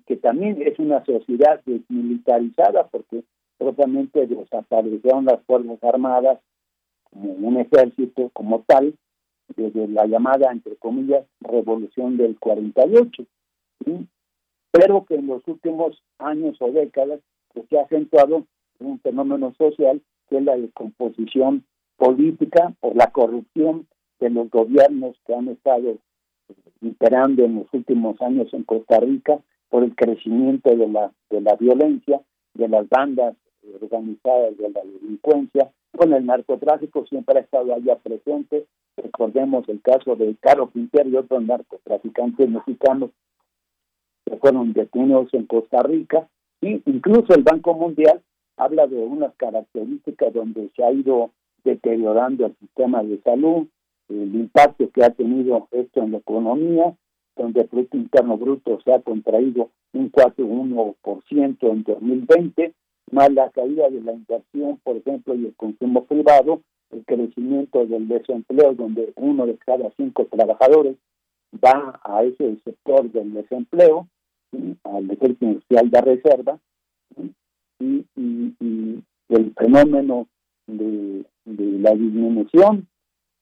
que 0.07 0.17
también 0.17 0.61
es 0.63 0.79
una 0.79 1.05
sociedad 1.05 1.61
desmilitarizada 1.65 2.89
porque 2.89 3.23
propiamente 3.59 4.27
desaparecieron 4.27 5.27
las 5.27 5.41
Fuerzas 5.45 5.83
Armadas 5.83 6.41
como 7.11 7.33
un 7.33 7.59
ejército 7.59 8.31
como 8.33 8.65
tal, 8.67 8.95
desde 9.57 9.87
la 9.89 10.07
llamada, 10.07 10.51
entre 10.51 10.75
comillas, 10.77 11.25
revolución 11.41 12.17
del 12.17 12.37
48, 12.39 13.25
¿sí? 13.85 14.07
pero 14.73 15.05
que 15.05 15.15
en 15.15 15.29
los 15.29 15.47
últimos 15.47 16.03
años 16.19 16.57
o 16.61 16.73
décadas 16.73 17.21
pues, 17.53 17.67
se 17.69 17.79
ha 17.79 17.83
acentuado 17.83 18.45
un 18.81 18.99
fenómeno 19.01 19.55
social 19.57 20.03
que 20.29 20.39
es 20.39 20.45
la 20.45 20.57
descomposición 20.57 21.65
política 21.97 22.75
por 22.81 22.97
la 22.97 23.11
corrupción 23.11 23.87
de 24.21 24.31
los 24.31 24.51
gobiernos 24.51 25.17
que 25.27 25.35
han 25.35 25.49
estado 25.49 25.91
eh, 25.91 26.55
imperando 26.81 27.45
en 27.45 27.57
los 27.57 27.67
últimos 27.73 28.21
años 28.21 28.53
en 28.53 28.65
Costa 28.65 29.01
Rica, 29.01 29.41
por 29.69 29.83
el 29.83 29.95
crecimiento 29.97 30.71
de 30.77 30.89
la, 30.89 31.13
de 31.31 31.41
la 31.41 31.57
violencia, 31.57 32.21
de 32.55 32.69
las 32.69 32.89
bandas 32.89 33.35
organizadas 33.83 34.57
de 34.57 34.71
la 34.71 34.81
delincuencia, 34.83 35.71
con 35.97 36.13
el 36.13 36.27
narcotráfico 36.27 37.07
siempre 37.07 37.39
ha 37.39 37.43
estado 37.43 37.75
allá 37.75 37.97
presente. 37.97 38.67
Recordemos 38.97 39.69
el 39.69 39.81
caso 39.81 40.15
de 40.17 40.37
Carlos 40.41 40.71
Quintero 40.73 41.09
y 41.09 41.17
otros 41.17 41.43
narcotraficantes 41.43 42.49
mexicanos 42.49 43.11
que 44.25 44.37
fueron 44.37 44.73
detenidos 44.73 45.33
en 45.35 45.47
Costa 45.47 45.83
Rica, 45.83 46.29
y 46.61 46.81
incluso 46.87 47.35
el 47.35 47.43
Banco 47.43 47.75
Mundial 47.75 48.23
habla 48.57 48.87
de 48.87 48.97
unas 48.97 49.35
características 49.37 50.33
donde 50.33 50.71
se 50.77 50.85
ha 50.85 50.93
ido 50.93 51.31
deteriorando 51.65 52.47
el 52.47 52.57
sistema 52.57 53.03
de 53.03 53.21
salud, 53.23 53.67
el 54.09 54.35
impacto 54.35 54.91
que 54.91 55.05
ha 55.05 55.11
tenido 55.11 55.69
esto 55.71 56.03
en 56.03 56.13
la 56.13 56.19
economía, 56.19 56.95
donde 57.37 57.63
el 57.63 57.69
Producto 57.69 57.97
Interno 57.97 58.37
Bruto 58.37 58.81
se 58.85 58.93
ha 58.93 59.01
contraído 59.01 59.71
un 59.93 60.13
4,1% 60.13 61.71
en 61.71 61.83
2020, 61.83 62.75
más 63.11 63.33
la 63.33 63.51
caída 63.51 63.89
de 63.89 64.01
la 64.01 64.13
inversión, 64.13 64.79
por 64.83 64.97
ejemplo, 64.97 65.35
y 65.35 65.47
el 65.47 65.55
consumo 65.55 66.05
privado, 66.05 66.61
el 66.91 67.05
crecimiento 67.05 67.87
del 67.87 68.09
desempleo, 68.09 68.75
donde 68.75 69.13
uno 69.17 69.47
de 69.47 69.57
cada 69.59 69.91
cinco 69.97 70.27
trabajadores 70.27 70.97
va 71.65 72.01
a 72.03 72.23
ese 72.25 72.57
sector 72.65 73.11
del 73.11 73.33
desempleo, 73.33 74.09
al 74.85 75.11
ejército 75.11 75.45
industrial 75.45 75.91
de 75.91 76.01
reserva, 76.01 76.59
y, 77.81 78.05
el 79.29 79.55
fenómeno 79.55 80.29
de, 80.67 81.25
la 81.45 81.93
disminución 81.93 82.87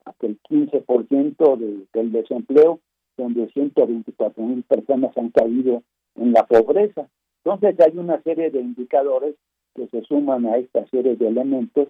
hasta 0.05 0.27
el 0.27 0.41
15% 0.43 1.57
de, 1.59 1.87
del 1.93 2.13
desempleo, 2.13 2.81
donde 3.17 3.49
124 3.49 4.43
mil 4.43 4.63
personas 4.65 5.17
han 5.17 5.31
caído 5.31 5.83
en 6.17 6.33
la 6.33 6.47
pobreza. 6.47 7.09
Entonces 7.45 7.79
hay 7.81 7.99
una 7.99 8.23
serie 8.23 8.51
de 8.51 8.61
indicadores 8.61 9.35
que 9.75 9.87
se 9.89 10.03
suman 10.03 10.47
a 10.47 10.57
esta 10.57 10.87
serie 10.89 11.17
de 11.17 11.29
elementos 11.29 11.89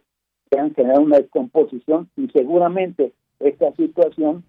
que 0.51 0.59
han 0.59 0.75
generado 0.75 1.03
una 1.03 1.19
descomposición 1.19 2.11
y 2.17 2.29
seguramente 2.29 3.13
esta 3.41 3.73
situación, 3.75 4.45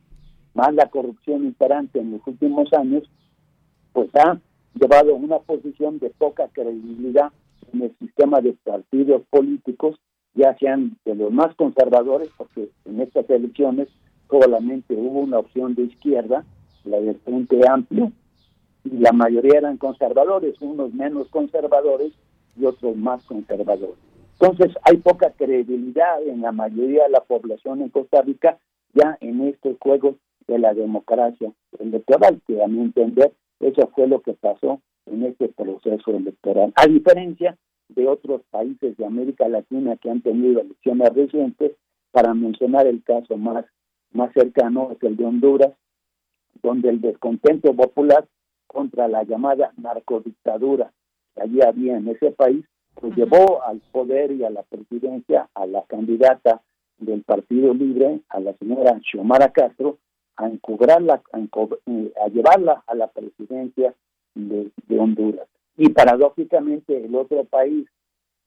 más 0.54 0.74
la 0.74 0.90
corrupción 0.90 1.46
imperante 1.46 2.00
en 2.00 2.12
los 2.12 2.28
últimos 2.28 2.72
años, 2.74 3.10
pues 3.94 4.10
ha 4.16 4.40
llevado 4.76 5.14
a 5.14 5.18
una 5.18 5.40
posición 5.40 6.00
de 6.00 6.10
poca 6.12 6.48
credibilidad 6.50 7.32
en 7.74 7.84
el 7.84 7.98
sistema 7.98 8.42
de 8.42 8.54
partidos 8.54 9.24
políticos, 9.30 10.00
ya 10.36 10.56
sean 10.58 10.98
de 11.06 11.16
los 11.16 11.32
más 11.32 11.54
conservadores, 11.56 12.30
porque 12.38 12.70
en 12.86 13.02
estas 13.02 13.30
elecciones 13.30 13.90
solamente 14.30 14.96
hubo 14.96 15.20
una 15.20 15.40
opción 15.40 15.76
de 15.76 15.84
izquierda, 15.84 16.46
la 16.86 17.00
del 17.00 17.16
Frente 17.20 17.60
Amplio, 17.68 18.12
y 18.84 18.98
la 18.98 19.12
mayoría 19.12 19.60
eran 19.60 19.78
conservadores, 19.78 20.60
unos 20.62 20.94
menos 20.94 21.28
conservadores 21.30 22.14
y 22.58 22.66
otros 22.66 22.96
más 22.96 23.24
conservadores. 23.26 23.96
Entonces 24.40 24.76
hay 24.84 24.98
poca 24.98 25.32
credibilidad 25.32 26.22
en 26.28 26.42
la 26.42 26.52
mayoría 26.52 27.04
de 27.04 27.12
la 27.12 27.22
población 27.22 27.82
en 27.82 27.90
Costa 27.90 28.22
Rica 28.22 28.58
ya 28.94 29.18
en 29.22 29.48
estos 29.48 29.78
juegos 29.80 30.16
de 30.48 30.60
la 30.60 30.74
democracia 30.74 31.52
electoral, 31.80 32.42
que 32.46 32.62
a 32.62 32.68
mi 32.68 32.82
entender 32.82 33.32
eso 33.60 33.88
fue 33.96 34.08
lo 34.08 34.22
que 34.22 34.34
pasó 34.34 34.82
en 35.06 35.24
este 35.24 35.50
proceso 35.50 36.12
electoral. 36.12 36.74
A 36.76 36.88
diferencia 36.88 37.58
de 37.90 38.08
otros 38.08 38.42
países 38.50 38.98
de 38.98 39.06
América 39.06 39.48
Latina 39.48 39.98
que 39.98 40.10
han 40.10 40.22
tenido 40.22 40.62
elecciones 40.62 41.14
recientes, 41.14 41.74
para 42.12 42.34
mencionar 42.34 42.86
el 42.86 43.04
caso 43.04 43.38
más, 43.38 43.66
más 44.12 44.32
cercano 44.34 44.92
es 44.92 45.02
el 45.02 45.18
de 45.18 45.26
Honduras, 45.26 45.74
donde 46.62 46.90
el 46.90 47.02
descontento 47.02 47.74
popular 47.74 48.28
contra 48.68 49.08
la 49.08 49.24
llamada 49.24 49.74
narcodictadura 49.78 50.92
que 51.34 51.42
allí 51.42 51.62
había 51.62 51.98
en 51.98 52.08
ese 52.08 52.32
país, 52.32 52.64
pues 52.94 53.16
llevó 53.16 53.64
al 53.64 53.82
poder 53.92 54.32
y 54.32 54.44
a 54.44 54.52
la 54.52 54.62
presidencia 54.64 55.50
a 55.56 55.66
la 55.66 55.84
candidata 55.84 56.62
del 57.00 57.24
Partido 57.24 57.74
Libre, 57.74 58.22
a 58.30 58.40
la 58.40 58.54
señora 58.58 59.00
Xiomara 59.04 59.52
Castro, 59.52 59.98
a 60.38 60.48
encubrarla, 60.48 61.22
a, 61.32 61.40
eh, 61.40 62.14
a 62.24 62.28
llevarla 62.30 62.84
a 62.88 62.96
la 62.96 63.08
presidencia 63.08 63.94
de, 64.36 64.72
Honduras. 64.98 65.48
Y 65.76 65.90
paradójicamente 65.90 67.04
el 67.04 67.16
otro 67.16 67.44
país 67.46 67.88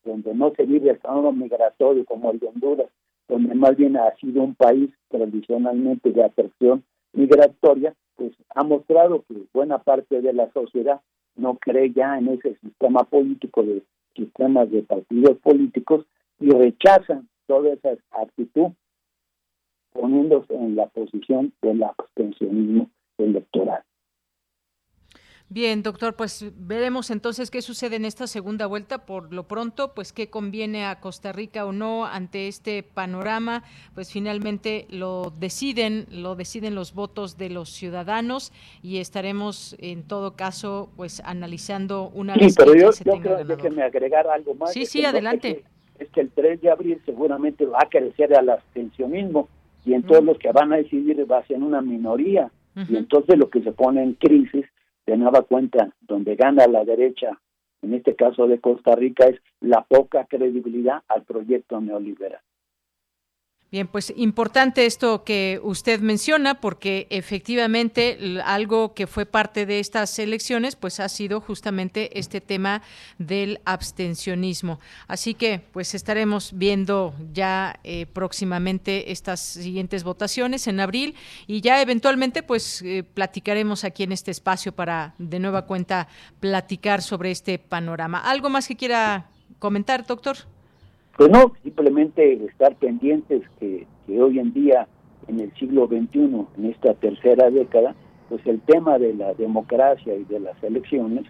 donde 0.04 0.32
no 0.34 0.52
se 0.54 0.64
vive 0.64 0.90
el 0.90 0.98
fenómeno 0.98 1.32
migratorio 1.32 2.04
como 2.04 2.30
el 2.30 2.38
de 2.38 2.46
Honduras, 2.46 2.88
donde 3.28 3.54
más 3.54 3.76
bien 3.76 3.96
ha 3.96 4.14
sido 4.16 4.42
un 4.42 4.54
país 4.54 4.90
tradicionalmente 5.08 6.12
de 6.12 6.24
atracción 6.24 6.84
migratoria, 7.12 7.94
pues 8.14 8.32
ha 8.54 8.62
mostrado 8.62 9.24
que 9.28 9.34
buena 9.52 9.78
parte 9.78 10.22
de 10.22 10.32
la 10.32 10.50
sociedad 10.52 11.00
no 11.34 11.56
cree 11.56 11.92
ya 11.92 12.16
en 12.18 12.28
ese 12.28 12.56
sistema 12.60 13.02
político 13.04 13.62
de 13.62 13.82
sistemas 14.14 14.70
de 14.70 14.82
partidos 14.82 15.36
políticos 15.38 16.06
y 16.40 16.50
rechazan 16.50 17.28
toda 17.46 17.72
esa 17.72 17.96
actitud 18.10 18.68
poniéndose 19.96 20.54
en 20.54 20.76
la 20.76 20.86
posición 20.86 21.52
del 21.62 21.82
abstencionismo 21.82 22.90
electoral. 23.18 23.82
Bien, 25.48 25.84
doctor, 25.84 26.16
pues 26.16 26.44
veremos 26.56 27.08
entonces 27.12 27.52
qué 27.52 27.62
sucede 27.62 27.94
en 27.94 28.04
esta 28.04 28.26
segunda 28.26 28.66
vuelta. 28.66 29.06
Por 29.06 29.32
lo 29.32 29.44
pronto, 29.44 29.94
pues 29.94 30.12
qué 30.12 30.28
conviene 30.28 30.84
a 30.84 30.98
Costa 30.98 31.30
Rica 31.30 31.64
o 31.66 31.72
no 31.72 32.04
ante 32.04 32.48
este 32.48 32.82
panorama, 32.82 33.62
pues 33.94 34.10
finalmente 34.10 34.86
lo 34.90 35.32
deciden, 35.38 36.06
lo 36.10 36.34
deciden 36.34 36.74
los 36.74 36.94
votos 36.94 37.38
de 37.38 37.50
los 37.50 37.68
ciudadanos 37.68 38.52
y 38.82 38.98
estaremos 38.98 39.76
en 39.78 40.02
todo 40.02 40.34
caso 40.34 40.90
pues 40.96 41.22
analizando 41.24 42.08
una 42.08 42.34
sí, 42.34 42.40
vez 42.40 42.54
pero 42.56 42.72
que 42.72 42.80
yo, 42.80 42.90
se 42.92 43.04
yo 43.04 43.12
tenga 43.12 43.36
creo 43.36 43.44
déjeme 43.44 43.82
agregar 43.84 44.26
algo 44.26 44.52
más. 44.56 44.72
Sí, 44.72 44.84
sí, 44.84 45.04
adelante. 45.04 45.48
Es 45.48 45.56
que, 45.56 46.04
es 46.04 46.10
que 46.10 46.20
el 46.22 46.30
3 46.30 46.60
de 46.60 46.70
abril 46.72 47.00
seguramente 47.06 47.66
va 47.66 47.78
a 47.82 47.88
crecer 47.88 48.36
al 48.36 48.48
abstencionismo 48.48 49.48
y 49.86 49.94
entonces 49.94 50.24
los 50.24 50.38
que 50.38 50.50
van 50.52 50.72
a 50.72 50.76
decidir 50.76 51.24
va 51.30 51.38
a 51.38 51.46
ser 51.46 51.62
una 51.62 51.80
minoría. 51.80 52.50
Y 52.74 52.96
entonces 52.96 53.38
lo 53.38 53.48
que 53.48 53.62
se 53.62 53.72
pone 53.72 54.02
en 54.02 54.14
crisis 54.14 54.66
de 55.06 55.16
nueva 55.16 55.42
cuenta, 55.42 55.94
donde 56.02 56.34
gana 56.34 56.66
la 56.66 56.84
derecha, 56.84 57.40
en 57.80 57.94
este 57.94 58.14
caso 58.14 58.46
de 58.46 58.60
Costa 58.60 58.94
Rica, 58.96 59.28
es 59.28 59.40
la 59.60 59.82
poca 59.82 60.26
credibilidad 60.26 61.02
al 61.08 61.22
proyecto 61.22 61.80
neoliberal. 61.80 62.40
Bien, 63.72 63.88
pues 63.88 64.14
importante 64.16 64.86
esto 64.86 65.24
que 65.24 65.58
usted 65.60 65.98
menciona, 65.98 66.60
porque 66.60 67.08
efectivamente 67.10 68.16
algo 68.44 68.94
que 68.94 69.08
fue 69.08 69.26
parte 69.26 69.66
de 69.66 69.80
estas 69.80 70.16
elecciones, 70.20 70.76
pues 70.76 71.00
ha 71.00 71.08
sido 71.08 71.40
justamente 71.40 72.16
este 72.16 72.40
tema 72.40 72.82
del 73.18 73.60
abstencionismo. 73.64 74.78
Así 75.08 75.34
que, 75.34 75.62
pues 75.72 75.96
estaremos 75.96 76.52
viendo 76.54 77.12
ya 77.32 77.80
eh, 77.82 78.06
próximamente 78.06 79.10
estas 79.10 79.40
siguientes 79.40 80.04
votaciones 80.04 80.68
en 80.68 80.78
abril 80.78 81.16
y 81.48 81.60
ya 81.60 81.82
eventualmente, 81.82 82.44
pues 82.44 82.82
eh, 82.82 83.02
platicaremos 83.02 83.82
aquí 83.82 84.04
en 84.04 84.12
este 84.12 84.30
espacio 84.30 84.70
para 84.70 85.16
de 85.18 85.40
nueva 85.40 85.66
cuenta 85.66 86.06
platicar 86.38 87.02
sobre 87.02 87.32
este 87.32 87.58
panorama. 87.58 88.20
¿Algo 88.20 88.48
más 88.48 88.68
que 88.68 88.76
quiera 88.76 89.28
comentar, 89.58 90.06
doctor? 90.06 90.36
Pues 91.16 91.30
no, 91.30 91.52
simplemente 91.62 92.44
estar 92.44 92.76
pendientes 92.76 93.42
que, 93.58 93.86
que 94.06 94.22
hoy 94.22 94.38
en 94.38 94.52
día, 94.52 94.86
en 95.28 95.40
el 95.40 95.52
siglo 95.54 95.86
XXI, 95.86 96.46
en 96.58 96.64
esta 96.66 96.92
tercera 96.94 97.50
década, 97.50 97.94
pues 98.28 98.44
el 98.46 98.60
tema 98.60 98.98
de 98.98 99.14
la 99.14 99.32
democracia 99.34 100.14
y 100.14 100.24
de 100.24 100.40
las 100.40 100.62
elecciones, 100.62 101.24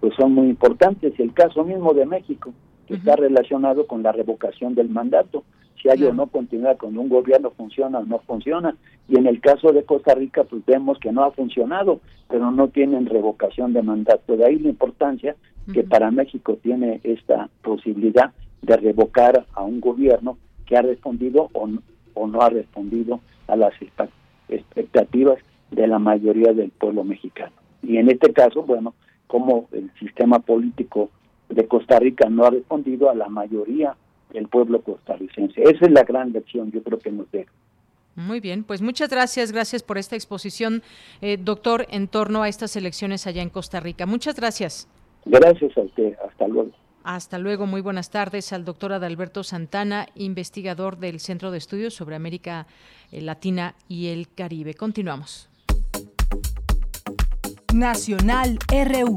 pues 0.00 0.14
son 0.14 0.34
muy 0.34 0.48
importantes. 0.48 1.18
El 1.18 1.32
caso 1.32 1.64
mismo 1.64 1.94
de 1.94 2.04
México, 2.04 2.52
que 2.86 2.94
está 2.94 3.16
relacionado 3.16 3.86
con 3.86 4.02
la 4.02 4.12
revocación 4.12 4.74
del 4.74 4.90
mandato, 4.90 5.44
si 5.80 5.88
hay 5.88 6.04
o 6.04 6.12
no 6.12 6.26
continuidad 6.26 6.76
cuando 6.76 7.00
un 7.00 7.08
gobierno 7.08 7.50
funciona 7.56 8.00
o 8.00 8.04
no 8.04 8.18
funciona. 8.18 8.76
Y 9.08 9.18
en 9.18 9.26
el 9.26 9.40
caso 9.40 9.72
de 9.72 9.84
Costa 9.84 10.14
Rica, 10.14 10.44
pues 10.44 10.64
vemos 10.66 10.98
que 10.98 11.12
no 11.12 11.24
ha 11.24 11.30
funcionado, 11.30 12.00
pero 12.28 12.50
no 12.50 12.68
tienen 12.68 13.06
revocación 13.06 13.72
de 13.72 13.82
mandato. 13.82 14.36
De 14.36 14.44
ahí 14.44 14.58
la 14.58 14.68
importancia 14.68 15.36
que 15.72 15.82
para 15.84 16.10
México 16.10 16.58
tiene 16.60 17.00
esta 17.04 17.48
posibilidad 17.62 18.32
de 18.62 18.76
revocar 18.76 19.46
a 19.54 19.62
un 19.62 19.80
gobierno 19.80 20.38
que 20.66 20.76
ha 20.76 20.82
respondido 20.82 21.48
o 21.52 21.66
no, 21.66 21.82
o 22.14 22.26
no 22.26 22.42
ha 22.42 22.50
respondido 22.50 23.20
a 23.46 23.56
las 23.56 23.72
expect- 23.80 24.10
expectativas 24.48 25.38
de 25.70 25.86
la 25.86 25.98
mayoría 25.98 26.52
del 26.52 26.70
pueblo 26.70 27.04
mexicano. 27.04 27.52
Y 27.82 27.96
en 27.96 28.10
este 28.10 28.32
caso, 28.32 28.62
bueno, 28.62 28.94
como 29.26 29.68
el 29.72 29.90
sistema 29.98 30.40
político 30.40 31.10
de 31.48 31.66
Costa 31.66 31.98
Rica 31.98 32.28
no 32.28 32.44
ha 32.44 32.50
respondido 32.50 33.10
a 33.10 33.14
la 33.14 33.28
mayoría 33.28 33.96
del 34.32 34.48
pueblo 34.48 34.82
costarricense. 34.82 35.62
Esa 35.62 35.86
es 35.86 35.90
la 35.90 36.04
gran 36.04 36.32
lección, 36.32 36.70
yo 36.70 36.82
creo 36.82 36.98
que 36.98 37.10
nos 37.10 37.30
deja. 37.30 37.50
Muy 38.16 38.40
bien, 38.40 38.64
pues 38.64 38.82
muchas 38.82 39.08
gracias, 39.08 39.52
gracias 39.52 39.82
por 39.82 39.96
esta 39.96 40.14
exposición, 40.16 40.82
eh, 41.20 41.36
doctor, 41.40 41.86
en 41.90 42.08
torno 42.08 42.42
a 42.42 42.48
estas 42.48 42.76
elecciones 42.76 43.26
allá 43.26 43.42
en 43.42 43.50
Costa 43.50 43.80
Rica. 43.80 44.04
Muchas 44.06 44.36
gracias. 44.36 44.88
Gracias 45.24 45.76
a 45.76 45.80
usted, 45.82 46.14
hasta 46.28 46.48
luego. 46.48 46.70
Hasta 47.02 47.38
luego, 47.38 47.66
muy 47.66 47.80
buenas 47.80 48.10
tardes 48.10 48.52
al 48.52 48.64
doctor 48.64 48.92
Adalberto 48.92 49.42
Santana, 49.42 50.06
investigador 50.14 50.98
del 50.98 51.18
Centro 51.20 51.50
de 51.50 51.58
Estudios 51.58 51.94
sobre 51.94 52.16
América 52.16 52.66
eh, 53.10 53.22
Latina 53.22 53.74
y 53.88 54.08
el 54.08 54.28
Caribe. 54.32 54.74
Continuamos. 54.74 55.48
Nacional 57.72 58.58
RU. 58.68 59.16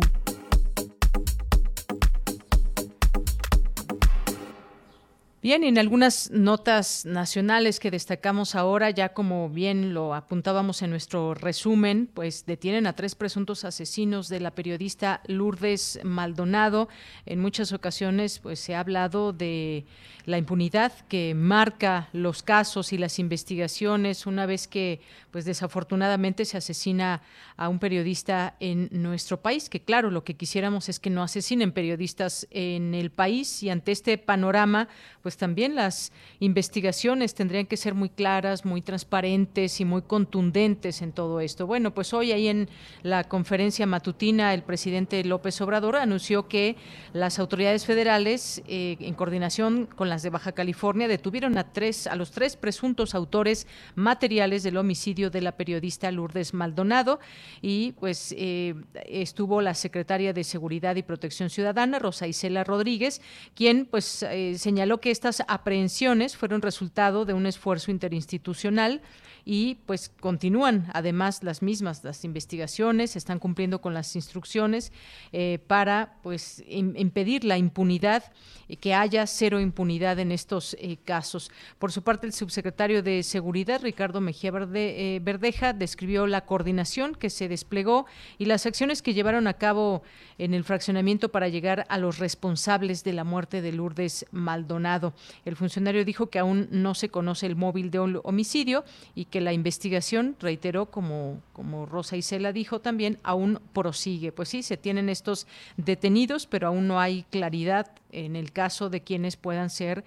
Bien, 5.44 5.66
en 5.66 5.78
algunas 5.78 6.32
notas 6.32 7.06
nacionales 7.06 7.82
que 7.82 7.92
destacamos 7.92 8.56
ahora, 8.56 8.92
ya 8.92 9.10
como 9.10 9.50
bien 9.50 9.94
lo 9.94 10.14
apuntábamos 10.16 10.82
en 10.82 10.90
nuestro 10.90 11.34
resumen, 11.34 12.10
pues 12.14 12.46
detienen 12.46 12.88
a 12.88 12.94
tres 12.94 13.14
presuntos 13.14 13.66
asesinos 13.66 14.30
de 14.30 14.40
la 14.40 14.52
periodista 14.52 15.20
Lourdes 15.28 16.00
Maldonado. 16.06 16.88
En 17.26 17.42
muchas 17.42 17.74
ocasiones, 17.74 18.40
pues 18.40 18.58
se 18.62 18.74
ha 18.74 18.80
hablado 18.80 19.34
de 19.34 19.86
la 20.24 20.38
impunidad 20.38 20.94
que 21.10 21.36
marca 21.36 22.08
los 22.14 22.42
casos 22.42 22.94
y 22.94 22.98
las 22.98 23.20
investigaciones 23.20 24.26
una 24.26 24.46
vez 24.46 24.70
que, 24.70 25.02
pues 25.32 25.44
desafortunadamente, 25.44 26.46
se 26.46 26.56
asesina 26.56 27.22
a 27.58 27.68
un 27.68 27.80
periodista 27.80 28.56
en 28.62 28.88
nuestro 28.92 29.42
país. 29.42 29.70
Que 29.70 29.82
claro, 29.82 30.10
lo 30.10 30.24
que 30.24 30.36
quisiéramos 30.36 30.88
es 30.88 31.02
que 31.02 31.10
no 31.10 31.22
asesinen 31.22 31.74
periodistas 31.74 32.48
en 32.50 32.96
el 32.96 33.12
país 33.12 33.62
y 33.62 33.70
ante 33.70 33.92
este 33.92 34.18
panorama, 34.18 34.88
pues 35.22 35.33
también 35.38 35.76
las 35.76 36.12
investigaciones 36.40 37.34
tendrían 37.34 37.66
que 37.66 37.78
ser 37.78 37.94
muy 37.94 38.10
claras, 38.10 38.66
muy 38.66 38.82
transparentes 38.82 39.80
y 39.80 39.86
muy 39.86 40.02
contundentes 40.02 41.02
en 41.02 41.12
todo 41.12 41.40
esto. 41.40 41.68
Bueno, 41.68 41.94
pues 41.94 42.14
hoy 42.14 42.32
ahí 42.32 42.48
en 42.48 42.70
la 43.02 43.24
conferencia 43.24 43.86
matutina 43.86 44.54
el 44.54 44.64
presidente 44.64 45.24
López 45.24 45.60
Obrador 45.62 45.96
anunció 45.96 46.48
que 46.48 46.76
las 47.14 47.40
autoridades 47.40 47.86
federales, 47.86 48.62
eh, 48.68 48.98
en 49.00 49.14
coordinación 49.14 49.86
con 49.86 50.10
las 50.10 50.24
de 50.24 50.30
Baja 50.30 50.52
California, 50.52 51.08
detuvieron 51.08 51.58
a 51.58 51.72
tres, 51.72 52.08
a 52.08 52.16
los 52.16 52.32
tres 52.32 52.56
presuntos 52.56 53.16
autores 53.16 53.68
materiales 53.96 54.64
del 54.64 54.78
homicidio 54.78 55.30
de 55.30 55.42
la 55.42 55.54
periodista 55.54 56.12
Lourdes 56.12 56.54
Maldonado 56.54 57.20
y 57.62 57.94
pues 57.94 58.34
eh, 58.38 58.76
estuvo 59.06 59.62
la 59.62 59.74
secretaria 59.74 60.34
de 60.34 60.44
Seguridad 60.44 60.96
y 60.96 61.04
Protección 61.04 61.50
Ciudadana, 61.50 62.00
Rosa 62.00 62.28
Isela 62.28 62.64
Rodríguez, 62.64 63.22
quien 63.56 63.86
pues 63.86 64.24
eh, 64.24 64.56
señaló 64.58 65.00
que 65.00 65.12
estas 65.24 65.46
aprehensiones 65.48 66.36
fueron 66.36 66.62
resultado 66.62 67.24
de 67.24 67.34
un 67.34 67.46
esfuerzo 67.46 67.92
interinstitucional 67.92 69.02
y 69.46 69.76
pues 69.86 70.10
continúan 70.22 70.88
además 70.94 71.44
las 71.44 71.62
mismas 71.62 72.04
las 72.04 72.24
investigaciones 72.24 73.16
están 73.18 73.40
cumpliendo 73.40 73.80
con 73.82 73.94
las 73.94 74.16
instrucciones 74.16 74.92
eh, 75.34 75.60
para 75.68 76.16
pues 76.24 76.64
im- 76.68 76.98
impedir 76.98 77.44
la 77.44 77.58
impunidad 77.58 78.24
eh, 78.70 78.78
que 78.78 78.94
haya 78.94 79.26
cero 79.28 79.60
impunidad 79.60 80.20
en 80.20 80.32
estos 80.32 80.76
eh, 80.80 80.98
casos. 81.04 81.52
Por 81.78 81.92
su 81.92 82.04
parte 82.04 82.26
el 82.28 82.32
subsecretario 82.34 83.04
de 83.04 83.22
seguridad 83.24 83.82
Ricardo 83.82 84.22
Mejía 84.22 84.52
Verde- 84.52 85.16
eh, 85.16 85.20
Verdeja 85.22 85.74
describió 85.74 86.26
la 86.28 86.46
coordinación 86.46 87.16
que 87.16 87.30
se 87.30 87.48
desplegó 87.50 88.06
y 88.38 88.46
las 88.46 88.66
acciones 88.66 89.02
que 89.02 89.14
llevaron 89.14 89.48
a 89.48 89.54
cabo 89.56 90.04
en 90.38 90.54
el 90.54 90.64
fraccionamiento 90.64 91.30
para 91.30 91.50
llegar 91.50 91.86
a 91.90 91.98
los 91.98 92.18
responsables 92.20 93.04
de 93.04 93.14
la 93.14 93.24
muerte 93.26 93.62
de 93.62 93.74
Lourdes 93.74 94.26
Maldonado 94.32 95.13
el 95.46 95.56
funcionario 95.56 96.06
dijo 96.06 96.28
que 96.28 96.40
aún 96.40 96.68
no 96.72 96.94
se 96.96 97.10
conoce 97.10 97.46
el 97.46 97.56
móvil 97.56 97.92
de 97.92 98.00
hom- 98.00 98.22
homicidio 98.24 98.84
y 99.16 99.26
que 99.26 99.42
la 99.42 99.54
investigación, 99.54 100.36
reiteró, 100.40 100.88
como, 100.88 101.42
como 101.54 101.86
Rosa 101.86 102.18
Isela 102.18 102.52
dijo 102.54 102.80
también, 102.82 103.20
aún 103.24 103.60
prosigue. 103.74 104.32
Pues 104.32 104.50
sí, 104.50 104.64
se 104.64 104.78
tienen 104.78 105.10
estos 105.10 105.48
detenidos, 105.78 106.48
pero 106.48 106.68
aún 106.68 106.88
no 106.88 107.00
hay 107.00 107.24
claridad 107.30 107.92
en 108.12 108.36
el 108.36 108.52
caso 108.52 108.90
de 108.90 109.02
quienes 109.02 109.38
puedan 109.38 109.70
ser 109.70 110.04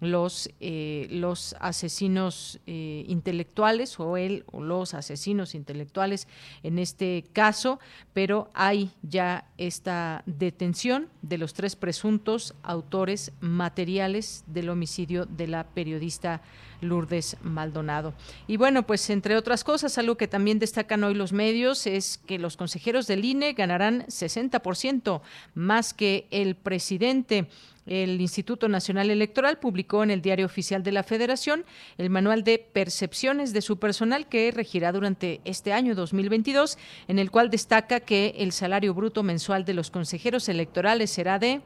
los, 0.00 0.50
eh, 0.60 1.08
los 1.10 1.56
asesinos 1.60 2.60
eh, 2.66 3.04
intelectuales 3.08 3.98
o 3.98 4.16
él 4.16 4.44
o 4.52 4.62
los 4.62 4.94
asesinos 4.94 5.54
intelectuales 5.54 6.28
en 6.62 6.78
este 6.78 7.24
caso, 7.32 7.80
pero 8.12 8.50
hay 8.54 8.90
ya 9.02 9.48
esta 9.58 10.22
detención 10.26 11.08
de 11.22 11.38
los 11.38 11.54
tres 11.54 11.76
presuntos 11.76 12.54
autores 12.62 13.32
materiales 13.40 14.44
del 14.46 14.70
homicidio 14.70 15.26
de 15.26 15.48
la 15.48 15.64
periodista 15.64 16.42
Lourdes 16.80 17.36
Maldonado. 17.42 18.14
Y 18.46 18.56
bueno, 18.56 18.86
pues 18.86 19.10
entre 19.10 19.36
otras 19.36 19.64
cosas, 19.64 19.98
algo 19.98 20.16
que 20.16 20.28
también 20.28 20.58
destacan 20.58 21.02
hoy 21.04 21.14
los 21.14 21.32
medios 21.32 21.86
es 21.86 22.18
que 22.18 22.38
los 22.38 22.56
consejeros 22.56 23.06
del 23.06 23.24
INE 23.24 23.52
ganarán 23.52 24.06
60% 24.06 25.20
más 25.54 25.94
que 25.94 26.26
el 26.30 26.54
presidente. 26.54 27.48
El 27.88 28.20
Instituto 28.20 28.68
Nacional 28.68 29.10
Electoral 29.10 29.58
publicó 29.58 30.02
en 30.02 30.10
el 30.10 30.22
Diario 30.22 30.46
Oficial 30.46 30.82
de 30.82 30.92
la 30.92 31.02
Federación 31.02 31.64
el 31.96 32.10
manual 32.10 32.44
de 32.44 32.58
percepciones 32.58 33.52
de 33.52 33.62
su 33.62 33.78
personal 33.78 34.28
que 34.28 34.50
regirá 34.50 34.92
durante 34.92 35.40
este 35.44 35.72
año 35.72 35.94
2022, 35.94 36.78
en 37.08 37.18
el 37.18 37.30
cual 37.30 37.50
destaca 37.50 38.00
que 38.00 38.34
el 38.38 38.52
salario 38.52 38.94
bruto 38.94 39.22
mensual 39.22 39.64
de 39.64 39.74
los 39.74 39.90
consejeros 39.90 40.48
electorales 40.48 41.10
será 41.10 41.38
de 41.38 41.62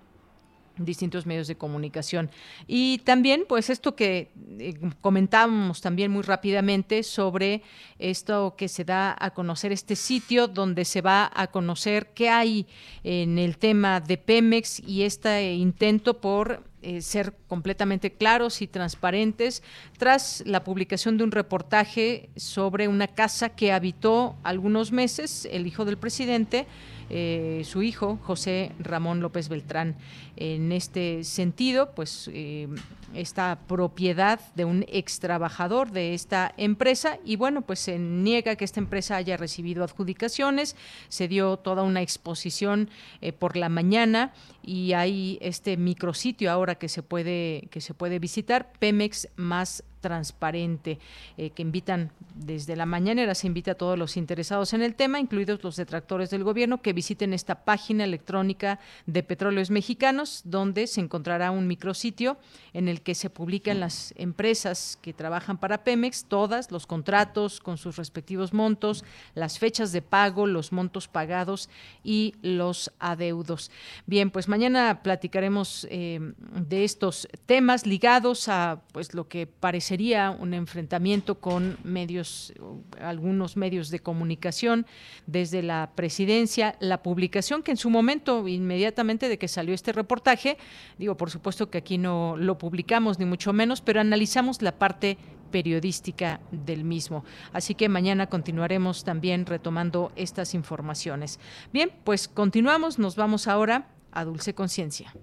distintos 0.77 1.25
medios 1.25 1.47
de 1.47 1.55
comunicación. 1.55 2.29
Y 2.67 2.99
también, 2.99 3.45
pues 3.47 3.69
esto 3.69 3.95
que 3.95 4.31
eh, 4.59 4.73
comentábamos 5.01 5.81
también 5.81 6.11
muy 6.11 6.23
rápidamente 6.23 7.03
sobre 7.03 7.61
esto 7.99 8.55
que 8.57 8.67
se 8.67 8.83
da 8.83 9.15
a 9.19 9.31
conocer, 9.31 9.71
este 9.71 9.95
sitio 9.95 10.47
donde 10.47 10.85
se 10.85 11.01
va 11.01 11.31
a 11.33 11.47
conocer 11.47 12.07
qué 12.13 12.29
hay 12.29 12.67
en 13.03 13.37
el 13.37 13.57
tema 13.57 13.99
de 13.99 14.17
Pemex 14.17 14.79
y 14.79 15.03
este 15.03 15.53
intento 15.53 16.19
por 16.19 16.63
eh, 16.85 17.01
ser 17.01 17.33
completamente 17.47 18.11
claros 18.11 18.61
y 18.61 18.67
transparentes 18.67 19.63
tras 19.97 20.43
la 20.45 20.63
publicación 20.63 21.17
de 21.17 21.23
un 21.23 21.31
reportaje 21.31 22.29
sobre 22.35 22.87
una 22.87 23.07
casa 23.07 23.49
que 23.49 23.71
habitó 23.71 24.35
algunos 24.43 24.91
meses 24.91 25.47
el 25.51 25.65
hijo 25.65 25.83
del 25.83 25.97
presidente 25.97 26.67
eh, 27.09 27.61
su 27.65 27.83
hijo, 27.83 28.19
José 28.23 28.71
Ramón 28.79 29.19
López 29.19 29.49
Beltrán. 29.49 29.95
En 30.37 30.71
este 30.71 31.23
sentido, 31.23 31.91
pues 31.95 32.29
eh, 32.33 32.67
esta 33.13 33.59
propiedad 33.67 34.39
de 34.55 34.65
un 34.65 34.85
ex 34.87 35.19
trabajador 35.19 35.91
de 35.91 36.13
esta 36.13 36.53
empresa 36.57 37.19
y 37.23 37.35
bueno, 37.35 37.61
pues 37.61 37.79
se 37.79 37.99
niega 37.99 38.55
que 38.55 38.65
esta 38.65 38.79
empresa 38.79 39.15
haya 39.15 39.37
recibido 39.37 39.83
adjudicaciones, 39.83 40.75
se 41.07 41.27
dio 41.27 41.57
toda 41.57 41.83
una 41.83 42.01
exposición 42.01 42.89
eh, 43.21 43.31
por 43.31 43.55
la 43.55 43.69
mañana 43.69 44.33
y 44.63 44.93
hay 44.93 45.37
este 45.41 45.77
micrositio 45.77 46.51
ahora 46.51 46.75
que 46.75 46.89
se 46.89 47.03
puede 47.03 47.67
que 47.71 47.81
se 47.81 47.93
puede 47.93 48.19
visitar 48.19 48.71
Pemex 48.79 49.29
más 49.35 49.83
transparente, 50.05 50.99
eh, 51.35 51.49
que 51.49 51.63
invitan 51.63 52.11
desde 52.35 52.75
la 52.75 52.85
mañanera, 52.85 53.33
se 53.33 53.47
invita 53.47 53.71
a 53.71 53.75
todos 53.75 53.97
los 53.97 54.17
interesados 54.17 54.73
en 54.73 54.83
el 54.83 54.93
tema, 54.93 55.19
incluidos 55.19 55.63
los 55.63 55.77
detractores 55.77 56.29
del 56.29 56.43
gobierno, 56.43 56.79
que 56.79 56.93
visiten 56.93 57.33
esta 57.33 57.65
página 57.65 58.03
electrónica 58.03 58.79
de 59.07 59.23
Petróleos 59.23 59.71
Mexicanos, 59.71 60.41
donde 60.43 60.85
se 60.85 61.01
encontrará 61.01 61.49
un 61.49 61.65
micrositio 61.65 62.37
en 62.73 62.87
el 62.87 63.01
que 63.01 63.15
se 63.15 63.31
publican 63.31 63.79
las 63.79 64.13
empresas 64.15 64.99
que 65.01 65.11
trabajan 65.11 65.57
para 65.57 65.83
Pemex, 65.83 66.25
todas, 66.25 66.69
los 66.69 66.85
contratos 66.85 67.59
con 67.59 67.79
sus 67.79 67.95
respectivos 67.95 68.53
montos, 68.53 69.03
las 69.33 69.57
fechas 69.57 69.91
de 69.91 70.03
pago, 70.03 70.45
los 70.45 70.71
montos 70.71 71.07
pagados 71.07 71.67
y 72.03 72.35
los 72.43 72.91
adeudos. 72.99 73.71
Bien, 74.05 74.29
pues 74.29 74.47
mañana 74.47 75.01
platicaremos 75.01 75.87
eh, 75.89 76.19
de 76.37 76.83
estos 76.83 77.27
temas 77.47 77.87
ligados 77.87 78.49
a 78.49 78.81
pues 78.91 79.15
lo 79.15 79.27
que 79.27 79.47
parece 79.47 79.94
sería 79.95 80.29
un 80.29 80.53
enfrentamiento 80.53 81.39
con 81.39 81.77
medios, 81.85 82.53
algunos 82.99 83.55
medios 83.55 83.89
de 83.91 83.99
comunicación 83.99 84.85
desde 85.25 85.63
la 85.63 85.91
presidencia, 85.95 86.75
la 86.81 87.01
publicación 87.01 87.63
que 87.63 87.71
en 87.71 87.77
su 87.77 87.89
momento, 87.89 88.45
inmediatamente 88.45 89.29
de 89.29 89.37
que 89.37 89.47
salió 89.47 89.73
este 89.73 89.93
reportaje, 89.93 90.57
digo, 90.97 91.15
por 91.15 91.31
supuesto 91.31 91.69
que 91.69 91.77
aquí 91.77 91.97
no 91.97 92.35
lo 92.35 92.57
publicamos 92.57 93.19
ni 93.19 93.23
mucho 93.23 93.53
menos, 93.53 93.79
pero 93.79 94.01
analizamos 94.01 94.61
la 94.61 94.77
parte 94.77 95.17
periodística 95.49 96.41
del 96.51 96.83
mismo. 96.83 97.23
Así 97.53 97.73
que 97.73 97.87
mañana 97.87 98.27
continuaremos 98.27 99.05
también 99.05 99.45
retomando 99.45 100.11
estas 100.17 100.53
informaciones. 100.55 101.39
Bien, 101.71 101.89
pues 102.03 102.27
continuamos, 102.27 102.99
nos 102.99 103.15
vamos 103.15 103.47
ahora 103.47 103.87
a 104.11 104.25
Dulce 104.25 104.53
Conciencia. 104.53 105.13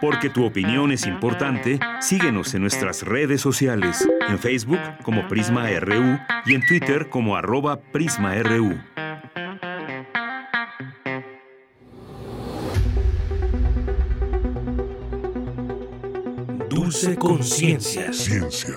Porque 0.00 0.30
tu 0.30 0.44
opinión 0.44 0.92
es 0.92 1.06
importante, 1.06 1.78
síguenos 2.00 2.54
en 2.54 2.62
nuestras 2.62 3.02
redes 3.02 3.40
sociales, 3.40 4.08
en 4.28 4.38
Facebook 4.38 4.80
como 5.02 5.28
Prisma 5.28 5.68
RU 5.80 6.18
y 6.46 6.54
en 6.54 6.66
Twitter 6.66 7.08
como 7.08 7.36
arroba 7.36 7.80
PrismaRU. 7.80 8.78
Dulce 16.68 17.16
Conciencia. 17.16 18.12
Ciencia. 18.12 18.74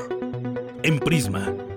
En 0.84 0.99
Prisma. 0.99 1.73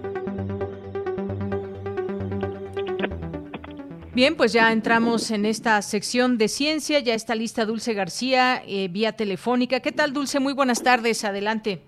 Bien, 4.16 4.34
pues 4.34 4.54
ya 4.54 4.72
entramos 4.72 5.30
en 5.30 5.44
esta 5.44 5.82
sección 5.82 6.38
de 6.38 6.48
ciencia. 6.48 7.00
Ya 7.00 7.12
está 7.12 7.34
lista 7.34 7.66
Dulce 7.66 7.92
García 7.92 8.62
eh, 8.66 8.88
vía 8.88 9.12
telefónica. 9.12 9.80
¿Qué 9.80 9.92
tal, 9.92 10.14
Dulce? 10.14 10.40
Muy 10.40 10.54
buenas 10.54 10.82
tardes. 10.82 11.22
Adelante. 11.22 11.82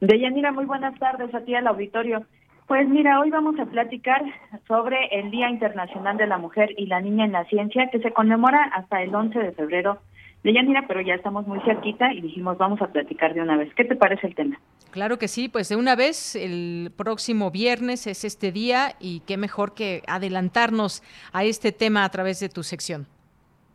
Deyanira, 0.00 0.52
muy 0.52 0.66
buenas 0.66 0.96
tardes 1.00 1.34
a 1.34 1.40
ti 1.40 1.52
al 1.56 1.66
auditorio. 1.66 2.26
Pues 2.68 2.88
mira, 2.88 3.18
hoy 3.18 3.30
vamos 3.30 3.58
a 3.58 3.66
platicar 3.66 4.22
sobre 4.68 5.18
el 5.18 5.32
Día 5.32 5.50
Internacional 5.50 6.16
de 6.16 6.28
la 6.28 6.38
Mujer 6.38 6.70
y 6.78 6.86
la 6.86 7.00
Niña 7.00 7.24
en 7.24 7.32
la 7.32 7.44
Ciencia, 7.46 7.90
que 7.90 7.98
se 7.98 8.12
conmemora 8.12 8.70
hasta 8.72 9.02
el 9.02 9.12
11 9.12 9.36
de 9.36 9.50
febrero 9.50 9.98
de 10.44 10.52
Yanira, 10.52 10.84
pero 10.86 11.00
ya 11.00 11.14
estamos 11.14 11.46
muy 11.46 11.58
cerquita 11.60 12.12
y 12.12 12.20
dijimos 12.20 12.58
vamos 12.58 12.80
a 12.82 12.88
platicar 12.88 13.34
de 13.34 13.40
una 13.40 13.56
vez. 13.56 13.74
¿Qué 13.74 13.84
te 13.84 13.96
parece 13.96 14.26
el 14.26 14.34
tema? 14.34 14.60
Claro 14.90 15.18
que 15.18 15.26
sí, 15.26 15.48
pues 15.48 15.70
de 15.70 15.76
una 15.76 15.96
vez, 15.96 16.36
el 16.36 16.92
próximo 16.96 17.50
viernes 17.50 18.06
es 18.06 18.24
este 18.24 18.52
día 18.52 18.92
y 19.00 19.20
qué 19.20 19.38
mejor 19.38 19.74
que 19.74 20.02
adelantarnos 20.06 21.02
a 21.32 21.44
este 21.44 21.72
tema 21.72 22.04
a 22.04 22.08
través 22.10 22.40
de 22.40 22.50
tu 22.50 22.62
sección. 22.62 23.06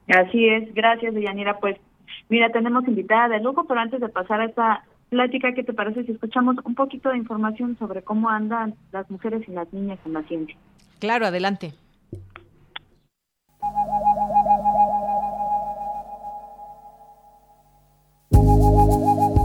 Así 0.08 0.48
es, 0.48 0.74
gracias 0.74 1.14
Yanira. 1.16 1.60
Pues 1.60 1.76
mira, 2.30 2.50
tenemos 2.52 2.88
invitada 2.88 3.30
de 3.30 3.42
lujo, 3.42 3.66
pero 3.68 3.80
antes 3.80 4.00
de 4.00 4.10
pasar 4.10 4.42
a 4.42 4.46
esta 4.46 4.84
plática, 5.10 5.54
¿qué 5.54 5.64
te 5.64 5.74
parece 5.74 6.04
si 6.04 6.12
escuchamos 6.12 6.56
un 6.64 6.76
poquito 6.76 7.10
de 7.10 7.18
información 7.18 7.78
sobre 7.80 8.04
cómo 8.04 8.30
andan 8.30 8.76
las 8.92 9.10
mujeres 9.10 9.42
y 9.48 9.52
las 9.52 9.74
niñas 9.74 9.98
en 10.06 10.14
la 10.14 10.22
ciencia? 10.24 10.56
Claro, 11.00 11.26
adelante. 11.26 11.74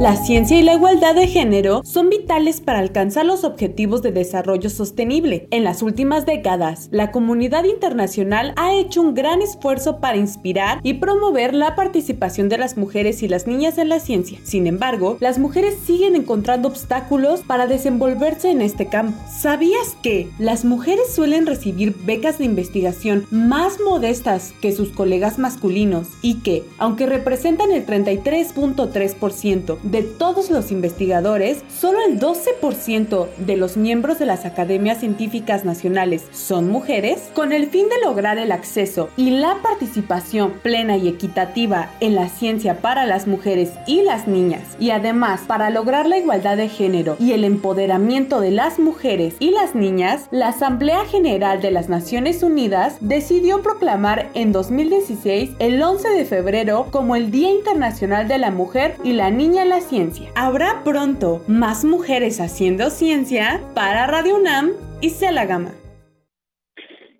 La 0.04 0.16
ciencia 0.16 0.58
y 0.58 0.62
la 0.62 0.74
igualdad 0.74 1.14
de 1.14 1.26
género 1.28 1.80
son 1.82 2.10
vitales 2.10 2.60
para 2.60 2.80
alcanzar 2.80 3.24
los 3.24 3.42
objetivos 3.42 4.02
de 4.02 4.12
desarrollo 4.12 4.68
sostenible. 4.68 5.48
En 5.50 5.64
las 5.64 5.80
últimas 5.80 6.26
décadas, 6.26 6.88
la 6.90 7.10
comunidad 7.10 7.64
internacional 7.64 8.52
ha 8.56 8.74
hecho 8.74 9.00
un 9.00 9.14
gran 9.14 9.40
esfuerzo 9.40 10.00
para 10.00 10.18
inspirar 10.18 10.80
y 10.82 10.92
promover 10.92 11.54
la 11.54 11.74
participación 11.74 12.50
de 12.50 12.58
las 12.58 12.76
mujeres 12.76 13.22
y 13.22 13.28
las 13.28 13.46
niñas 13.46 13.78
en 13.78 13.88
la 13.88 13.98
ciencia. 13.98 14.38
Sin 14.44 14.66
embargo, 14.66 15.16
las 15.20 15.38
mujeres 15.38 15.74
siguen 15.86 16.16
encontrando 16.16 16.68
obstáculos 16.68 17.40
para 17.40 17.66
desenvolverse 17.66 18.50
en 18.50 18.60
este 18.60 18.88
campo. 18.88 19.18
¿Sabías 19.26 19.96
que 20.02 20.28
las 20.38 20.66
mujeres 20.66 21.14
suelen 21.14 21.46
recibir 21.46 21.94
becas 22.04 22.36
de 22.36 22.44
investigación 22.44 23.26
más 23.30 23.80
modestas 23.80 24.52
que 24.60 24.72
sus 24.72 24.90
colegas 24.90 25.38
masculinos 25.38 26.08
y 26.20 26.40
que, 26.40 26.62
aunque 26.76 27.06
representan 27.06 27.72
el 27.72 27.86
33.3% 27.86 29.78
de 29.94 30.02
todos 30.02 30.50
los 30.50 30.72
investigadores, 30.72 31.62
solo 31.68 32.00
el 32.04 32.18
12% 32.18 33.28
de 33.38 33.56
los 33.56 33.76
miembros 33.76 34.18
de 34.18 34.26
las 34.26 34.44
academias 34.44 34.98
científicas 34.98 35.64
nacionales 35.64 36.24
son 36.32 36.68
mujeres, 36.68 37.30
con 37.32 37.52
el 37.52 37.68
fin 37.68 37.86
de 37.88 38.04
lograr 38.04 38.38
el 38.38 38.50
acceso 38.50 39.08
y 39.16 39.30
la 39.30 39.58
participación 39.62 40.54
plena 40.64 40.96
y 40.96 41.06
equitativa 41.06 41.90
en 42.00 42.16
la 42.16 42.28
ciencia 42.28 42.78
para 42.80 43.06
las 43.06 43.28
mujeres 43.28 43.70
y 43.86 44.02
las 44.02 44.26
niñas, 44.26 44.62
y 44.80 44.90
además 44.90 45.42
para 45.46 45.70
lograr 45.70 46.08
la 46.08 46.18
igualdad 46.18 46.56
de 46.56 46.68
género 46.68 47.16
y 47.20 47.30
el 47.30 47.44
empoderamiento 47.44 48.40
de 48.40 48.50
las 48.50 48.80
mujeres 48.80 49.36
y 49.38 49.52
las 49.52 49.76
niñas, 49.76 50.26
la 50.32 50.48
Asamblea 50.48 51.04
General 51.04 51.62
de 51.62 51.70
las 51.70 51.88
Naciones 51.88 52.42
Unidas 52.42 52.96
decidió 52.98 53.62
proclamar 53.62 54.28
en 54.34 54.50
2016 54.50 55.50
el 55.60 55.80
11 55.80 56.08
de 56.08 56.24
febrero 56.24 56.88
como 56.90 57.14
el 57.14 57.30
Día 57.30 57.52
Internacional 57.52 58.26
de 58.26 58.38
la 58.38 58.50
Mujer 58.50 58.96
y 59.04 59.12
la 59.12 59.30
Niña 59.30 59.62
en 59.62 59.68
la 59.68 59.73
ciencia. 59.80 60.30
Habrá 60.36 60.82
pronto 60.84 61.42
más 61.48 61.84
mujeres 61.84 62.40
haciendo 62.40 62.90
ciencia 62.90 63.60
para 63.74 64.06
Radio 64.06 64.36
UNAM 64.36 64.70
y 65.00 65.10
la 65.32 65.46
Gama. 65.46 65.72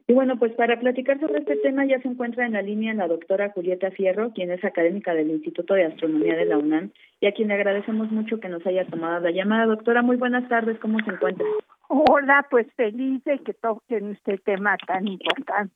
Y 0.07 0.13
bueno, 0.13 0.39
pues 0.39 0.53
para 0.53 0.79
platicar 0.79 1.19
sobre 1.19 1.39
este 1.39 1.57
tema 1.57 1.87
ya 1.87 1.99
se 2.01 2.09
encuentra 2.09 2.45
en 2.45 2.53
la 2.53 2.63
línea 2.63 2.93
la 2.93 3.09
doctora 3.09 3.51
Julieta 3.51 3.91
Fierro, 3.91 4.33
quien 4.35 4.51
es 4.51 4.63
académica 4.63 5.15
del 5.15 5.31
Instituto 5.31 5.75
de 5.75 5.85
Astronomía 5.85 6.37
de 6.37 6.45
la 6.45 6.59
UNAM, 6.59 6.91
y 7.21 7.27
a 7.27 7.33
quien 7.33 7.49
le 7.49 7.55
agradecemos 7.55 8.11
mucho 8.11 8.39
que 8.39 8.51
nos 8.51 8.67
haya 8.67 8.85
tomado 8.85 9.21
la 9.21 9.31
llamada. 9.31 9.65
Doctora, 9.65 10.03
muy 10.03 10.17
buenas 10.17 10.47
tardes, 10.49 10.79
¿cómo 10.79 10.99
se 11.01 11.11
encuentra? 11.11 11.47
Hola, 11.89 12.47
pues 12.51 12.67
feliz 12.77 13.25
de 13.25 13.39
que 13.39 13.55
toquen 13.55 14.13
este 14.13 14.37
tema 14.39 14.77
tan 14.87 15.09
importante. 15.09 15.75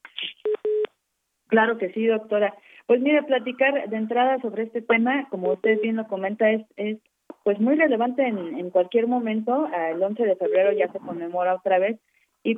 Claro 1.47 1.79
que 1.79 1.91
sí, 1.93 2.07
doctora. 2.07 2.55
Pues 2.89 3.03
mire, 3.03 3.23
platicar 3.23 3.87
de 3.91 3.97
entrada 3.99 4.41
sobre 4.41 4.63
este 4.63 4.81
tema, 4.81 5.29
como 5.29 5.53
usted 5.53 5.79
bien 5.83 5.97
lo 5.97 6.09
comenta, 6.09 6.51
es, 6.51 6.65
es 6.77 6.99
pues 7.45 7.61
muy 7.61 7.75
relevante 7.77 8.27
en, 8.27 8.39
en 8.39 8.71
cualquier 8.71 9.07
momento. 9.07 9.69
El 9.91 10.03
11 10.03 10.25
de 10.25 10.37
febrero 10.37 10.73
ya 10.73 10.91
se 10.91 10.99
conmemora 10.99 11.55
otra 11.55 11.79
vez 11.79 12.01
y 12.43 12.57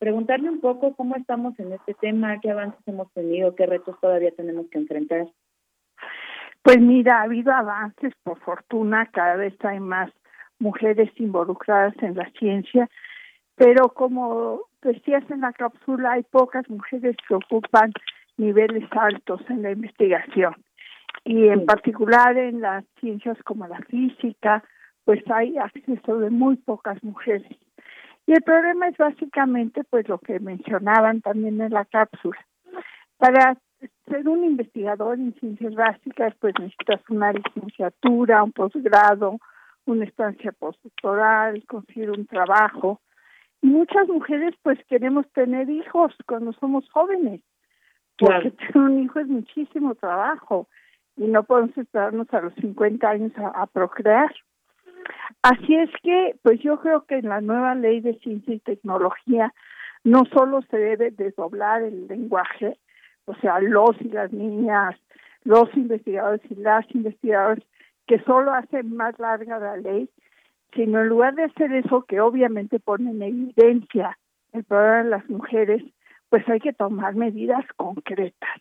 preguntarle 0.00 0.50
un 0.50 0.60
poco 0.60 0.96
cómo 0.96 1.14
estamos 1.14 1.56
en 1.60 1.72
este 1.74 1.94
tema, 1.94 2.40
qué 2.40 2.50
avances 2.50 2.80
hemos 2.86 3.12
tenido, 3.12 3.54
qué 3.54 3.66
retos 3.66 3.94
todavía 4.00 4.32
tenemos 4.32 4.66
que 4.68 4.78
enfrentar. 4.78 5.28
Pues 6.62 6.80
mira, 6.80 7.20
ha 7.20 7.22
habido 7.22 7.52
avances, 7.52 8.12
por 8.24 8.40
fortuna, 8.40 9.06
cada 9.12 9.36
vez 9.36 9.54
hay 9.64 9.78
más 9.78 10.10
mujeres 10.58 11.08
involucradas 11.20 11.94
en 12.02 12.16
la 12.16 12.28
ciencia, 12.32 12.88
pero 13.54 13.90
como 13.90 14.62
decías 14.82 15.22
en 15.30 15.42
la 15.42 15.52
cápsula, 15.52 16.14
hay 16.14 16.24
pocas 16.24 16.68
mujeres 16.68 17.14
que 17.28 17.34
ocupan 17.36 17.92
niveles 18.38 18.88
altos 18.92 19.42
en 19.50 19.62
la 19.62 19.72
investigación. 19.72 20.54
Y 21.24 21.48
en 21.48 21.66
particular 21.66 22.38
en 22.38 22.60
las 22.60 22.84
ciencias 23.00 23.36
como 23.44 23.66
la 23.66 23.80
física, 23.80 24.64
pues 25.04 25.22
hay 25.30 25.58
acceso 25.58 26.18
de 26.18 26.30
muy 26.30 26.56
pocas 26.56 27.02
mujeres. 27.02 27.56
Y 28.26 28.32
el 28.32 28.42
problema 28.42 28.88
es 28.88 28.96
básicamente 28.96 29.82
pues 29.84 30.08
lo 30.08 30.18
que 30.18 30.38
mencionaban 30.38 31.20
también 31.22 31.60
en 31.60 31.72
la 31.72 31.84
cápsula. 31.84 32.38
Para 33.16 33.56
ser 34.06 34.28
un 34.28 34.44
investigador 34.44 35.18
en 35.18 35.34
ciencias 35.40 35.74
básicas 35.74 36.34
pues 36.38 36.54
necesitas 36.58 37.00
una 37.08 37.32
licenciatura, 37.32 38.42
un 38.44 38.52
posgrado, 38.52 39.38
una 39.86 40.04
estancia 40.04 40.52
postdoctoral, 40.52 41.64
conseguir 41.66 42.10
un 42.10 42.26
trabajo. 42.26 43.00
Y 43.62 43.68
muchas 43.68 44.06
mujeres 44.08 44.54
pues 44.62 44.78
queremos 44.88 45.26
tener 45.32 45.68
hijos 45.70 46.14
cuando 46.26 46.52
somos 46.52 46.88
jóvenes, 46.90 47.40
porque 48.18 48.50
tener 48.72 48.76
un 48.76 49.02
hijo 49.04 49.20
es 49.20 49.28
muchísimo 49.28 49.94
trabajo 49.94 50.68
y 51.16 51.26
no 51.26 51.42
podemos 51.42 51.76
esperarnos 51.76 52.32
a 52.32 52.40
los 52.40 52.54
50 52.54 53.08
años 53.08 53.32
a 53.36 53.66
procrear. 53.66 54.32
Así 55.42 55.74
es 55.74 55.90
que, 56.02 56.36
pues 56.42 56.60
yo 56.60 56.80
creo 56.80 57.04
que 57.04 57.16
en 57.16 57.28
la 57.28 57.40
nueva 57.40 57.74
ley 57.74 58.00
de 58.00 58.18
ciencia 58.18 58.54
y 58.54 58.60
tecnología 58.60 59.52
no 60.04 60.24
solo 60.32 60.62
se 60.70 60.76
debe 60.76 61.10
desdoblar 61.10 61.82
el 61.82 62.06
lenguaje, 62.06 62.78
o 63.24 63.34
sea, 63.36 63.60
los 63.60 64.00
y 64.00 64.08
las 64.08 64.32
niñas, 64.32 64.96
los 65.44 65.74
investigadores 65.76 66.40
y 66.50 66.54
las 66.56 66.84
investigadoras, 66.94 67.64
que 68.06 68.18
solo 68.20 68.52
hacen 68.52 68.96
más 68.96 69.18
larga 69.18 69.58
la 69.58 69.76
ley, 69.76 70.08
sino 70.74 71.00
en 71.00 71.08
lugar 71.08 71.34
de 71.34 71.44
hacer 71.44 71.72
eso 71.72 72.02
que 72.02 72.20
obviamente 72.20 72.80
pone 72.80 73.10
en 73.10 73.22
evidencia 73.22 74.18
el 74.52 74.64
problema 74.64 75.02
de 75.02 75.10
las 75.10 75.28
mujeres, 75.28 75.82
pues 76.28 76.48
hay 76.48 76.60
que 76.60 76.72
tomar 76.72 77.14
medidas 77.14 77.64
concretas. 77.76 78.60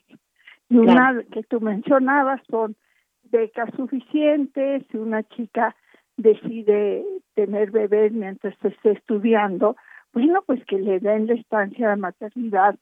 Y 0.70 0.78
una 0.78 1.24
que 1.32 1.44
tú 1.44 1.62
mencionabas 1.62 2.42
son 2.50 2.76
becas 3.24 3.70
suficientes, 3.76 4.84
si 4.92 4.98
una 4.98 5.24
chica 5.24 5.76
decide 6.18 7.06
tener 7.36 7.72
bebés 7.72 8.12
mientras 8.12 8.54
esté 8.64 8.92
estudiando, 8.92 9.76
bueno, 10.14 10.42
pues 10.46 10.64
que 10.66 10.80
le 10.80 11.00
den 11.00 11.28
la 11.28 11.34
estancia 11.34 11.90
de 11.90 11.96
maternidad 11.96 12.76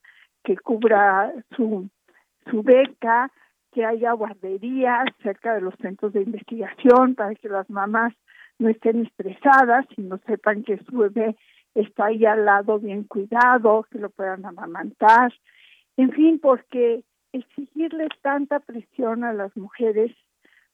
que 0.44 0.56
cubra 0.58 1.34
su, 1.56 1.90
su 2.50 2.64
beca, 2.64 3.32
que 3.72 3.84
haya 3.84 4.14
guarderías 4.14 5.06
cerca 5.22 5.54
de 5.54 5.62
los 5.62 5.76
centros 5.82 6.14
de 6.14 6.22
investigación 6.22 7.16
para 7.16 7.36
que 7.36 7.50
las 7.50 7.70
mamás 7.70 8.14
no 8.58 8.70
estén 8.70 9.06
estresadas 9.06 9.86
y 9.98 10.02
no 10.04 10.18
sepan 10.26 10.64
que 10.64 10.78
su 10.78 10.98
bebé 10.98 11.36
está 11.76 12.06
ahí 12.06 12.26
al 12.26 12.46
lado 12.46 12.80
bien 12.80 13.04
cuidado, 13.04 13.86
que 13.92 14.00
lo 14.00 14.10
puedan 14.10 14.46
amamantar, 14.46 15.34
en 15.98 16.12
fin, 16.12 16.40
porque 16.40 17.04
exigirles 17.34 18.10
tanta 18.22 18.60
presión 18.60 19.24
a 19.24 19.34
las 19.34 19.56
mujeres 19.56 20.12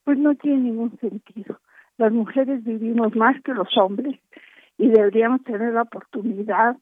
pues 0.03 0.17
no 0.17 0.35
tiene 0.35 0.61
ningún 0.61 0.97
sentido. 0.99 1.59
Las 1.97 2.11
mujeres 2.11 2.63
vivimos 2.63 3.15
más 3.15 3.39
que 3.43 3.53
los 3.53 3.75
hombres 3.77 4.19
y 4.77 4.87
deberíamos 4.87 5.43
tener 5.43 5.73
la 5.73 5.83
oportunidad 5.83 6.77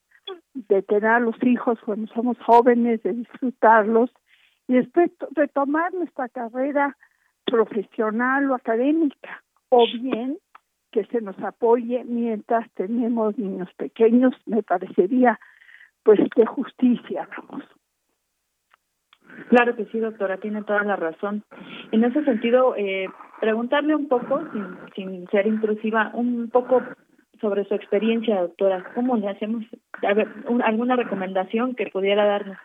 de 0.54 0.82
tener 0.84 1.06
a 1.06 1.20
los 1.20 1.36
hijos 1.44 1.80
cuando 1.84 2.12
somos 2.14 2.38
jóvenes, 2.40 3.04
de 3.04 3.14
disfrutarlos 3.14 4.12
y 4.68 4.76
después 4.76 5.12
retomar 5.32 5.94
nuestra 5.94 6.30
carrera 6.30 6.96
profesional 7.46 8.50
o 8.52 8.56
académica 8.56 9.44
o 9.70 9.86
bien 10.02 10.38
que 10.92 11.06
se 11.06 11.22
nos 11.22 11.38
apoye 11.40 12.04
mientras 12.04 12.70
tenemos 12.74 13.38
niños 13.38 13.70
pequeños, 13.76 14.34
me 14.46 14.64
parecería 14.64 15.40
pues 16.04 16.20
de 16.36 16.46
justicia, 16.46 17.28
vamos. 17.38 17.64
Claro 19.50 19.76
que 19.76 19.86
sí, 19.86 20.00
doctora, 20.00 20.38
tiene 20.38 20.64
toda 20.64 20.84
la 20.84 20.96
razón. 20.96 21.44
En 21.92 22.04
ese 22.04 22.24
sentido, 22.24 22.76
eh, 22.76 23.08
preguntarle 23.40 23.96
un 23.96 24.08
poco, 24.08 24.42
sin, 24.52 24.66
sin 24.96 25.28
ser 25.28 25.48
intrusiva, 25.48 26.12
un 26.14 26.50
poco 26.50 26.82
sobre 27.40 27.66
su 27.66 27.74
experiencia, 27.74 28.42
doctora. 28.42 28.84
¿Cómo 28.96 29.18
le 29.18 29.30
hacemos? 29.30 29.64
A 30.08 30.14
ver, 30.14 30.28
¿Alguna 30.64 30.96
recomendación 30.96 31.76
que 31.76 31.88
pudiera 31.88 32.26
darnos? 32.26 32.58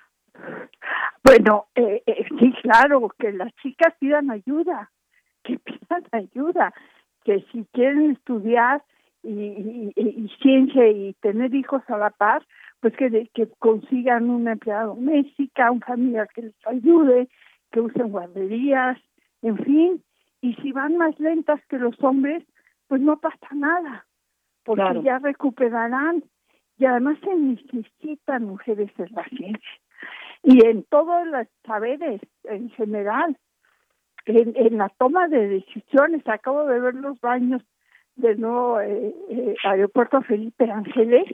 Bueno, 1.22 1.66
eh, 1.74 2.02
eh, 2.06 2.26
sí, 2.38 2.52
claro, 2.62 3.08
que 3.18 3.32
las 3.32 3.54
chicas 3.56 3.94
pidan 3.98 4.30
ayuda, 4.30 4.90
que 5.42 5.58
pidan 5.64 6.04
ayuda, 6.12 6.72
que 7.24 7.44
si 7.52 7.64
quieren 7.72 8.12
estudiar 8.12 8.82
y, 9.22 9.92
y 9.96 10.30
ciencia 10.40 10.86
y 10.88 11.14
tener 11.14 11.54
hijos 11.54 11.82
a 11.88 11.96
la 11.96 12.10
par, 12.10 12.46
pues 12.80 12.94
que, 12.96 13.30
que 13.32 13.48
consigan 13.58 14.28
una 14.28 14.52
empleada 14.52 14.84
doméstica, 14.84 15.70
un 15.70 15.80
familiar 15.80 16.28
que 16.34 16.42
les 16.42 16.66
ayude, 16.66 17.28
que 17.72 17.80
usen 17.80 18.10
guarderías, 18.10 18.98
en 19.42 19.58
fin, 19.58 20.02
y 20.40 20.54
si 20.56 20.72
van 20.72 20.96
más 20.98 21.18
lentas 21.18 21.60
que 21.68 21.78
los 21.78 21.94
hombres, 22.02 22.44
pues 22.86 23.00
no 23.00 23.18
pasa 23.18 23.48
nada, 23.52 24.06
porque 24.64 25.02
ya 25.02 25.18
recuperarán. 25.18 26.22
Y 26.76 26.84
además 26.86 27.18
se 27.22 27.34
necesitan 27.34 28.44
mujeres 28.44 28.90
en 28.98 29.08
la 29.12 29.24
ciencia 29.28 29.80
y 30.42 30.64
en 30.66 30.82
todos 30.84 31.26
los 31.26 31.46
saberes 31.66 32.20
en 32.44 32.68
general, 32.70 33.36
en, 34.26 34.78
la 34.78 34.88
toma 34.90 35.28
de 35.28 35.48
decisiones. 35.48 36.26
Acabo 36.26 36.64
de 36.66 36.80
ver 36.80 36.94
los 36.94 37.20
baños 37.20 37.62
del 38.16 38.40
nuevo 38.40 38.80
eh, 38.80 39.14
eh, 39.30 39.54
aeropuerto 39.64 40.22
Felipe 40.22 40.70
Ángeles 40.70 41.24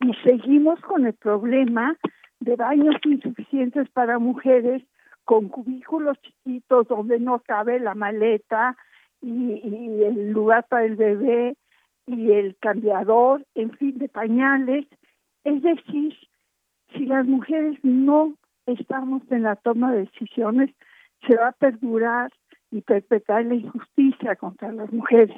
y 0.00 0.14
seguimos 0.24 0.80
con 0.80 1.06
el 1.06 1.14
problema 1.14 1.96
de 2.40 2.56
baños 2.56 2.96
insuficientes 3.04 3.88
para 3.90 4.18
mujeres 4.18 4.82
con 5.24 5.48
cubículos 5.48 6.18
chiquitos 6.20 6.88
donde 6.88 7.18
no 7.18 7.40
cabe 7.40 7.80
la 7.80 7.94
maleta 7.94 8.76
y, 9.22 10.02
el 10.02 10.32
lugar 10.32 10.66
para 10.68 10.84
el 10.84 10.96
bebé 10.96 11.56
y 12.06 12.32
el 12.32 12.56
cambiador, 12.56 13.46
en 13.54 13.70
fin, 13.72 13.96
de 13.96 14.08
pañales. 14.08 14.86
Es 15.44 15.62
decir, 15.62 16.14
si 16.92 17.06
las 17.06 17.26
mujeres 17.26 17.78
no 17.82 18.34
estamos 18.66 19.22
en 19.30 19.44
la 19.44 19.56
toma 19.56 19.92
de 19.92 20.00
decisiones, 20.00 20.70
se 21.26 21.36
va 21.36 21.48
a 21.48 21.52
perdurar 21.52 22.30
y 22.70 22.80
perpetrar 22.82 23.44
la 23.44 23.54
injusticia 23.54 24.36
contra 24.36 24.72
las 24.72 24.92
mujeres 24.92 25.36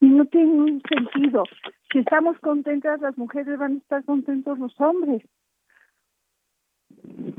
y 0.00 0.06
no 0.06 0.26
tiene 0.26 0.52
ningún 0.52 0.82
sentido. 0.88 1.44
Si 1.92 1.98
estamos 1.98 2.38
contentas 2.40 3.00
las 3.00 3.16
mujeres, 3.16 3.58
van 3.58 3.74
a 3.74 3.78
estar 3.78 4.04
contentos 4.04 4.58
los 4.58 4.78
hombres. 4.80 5.22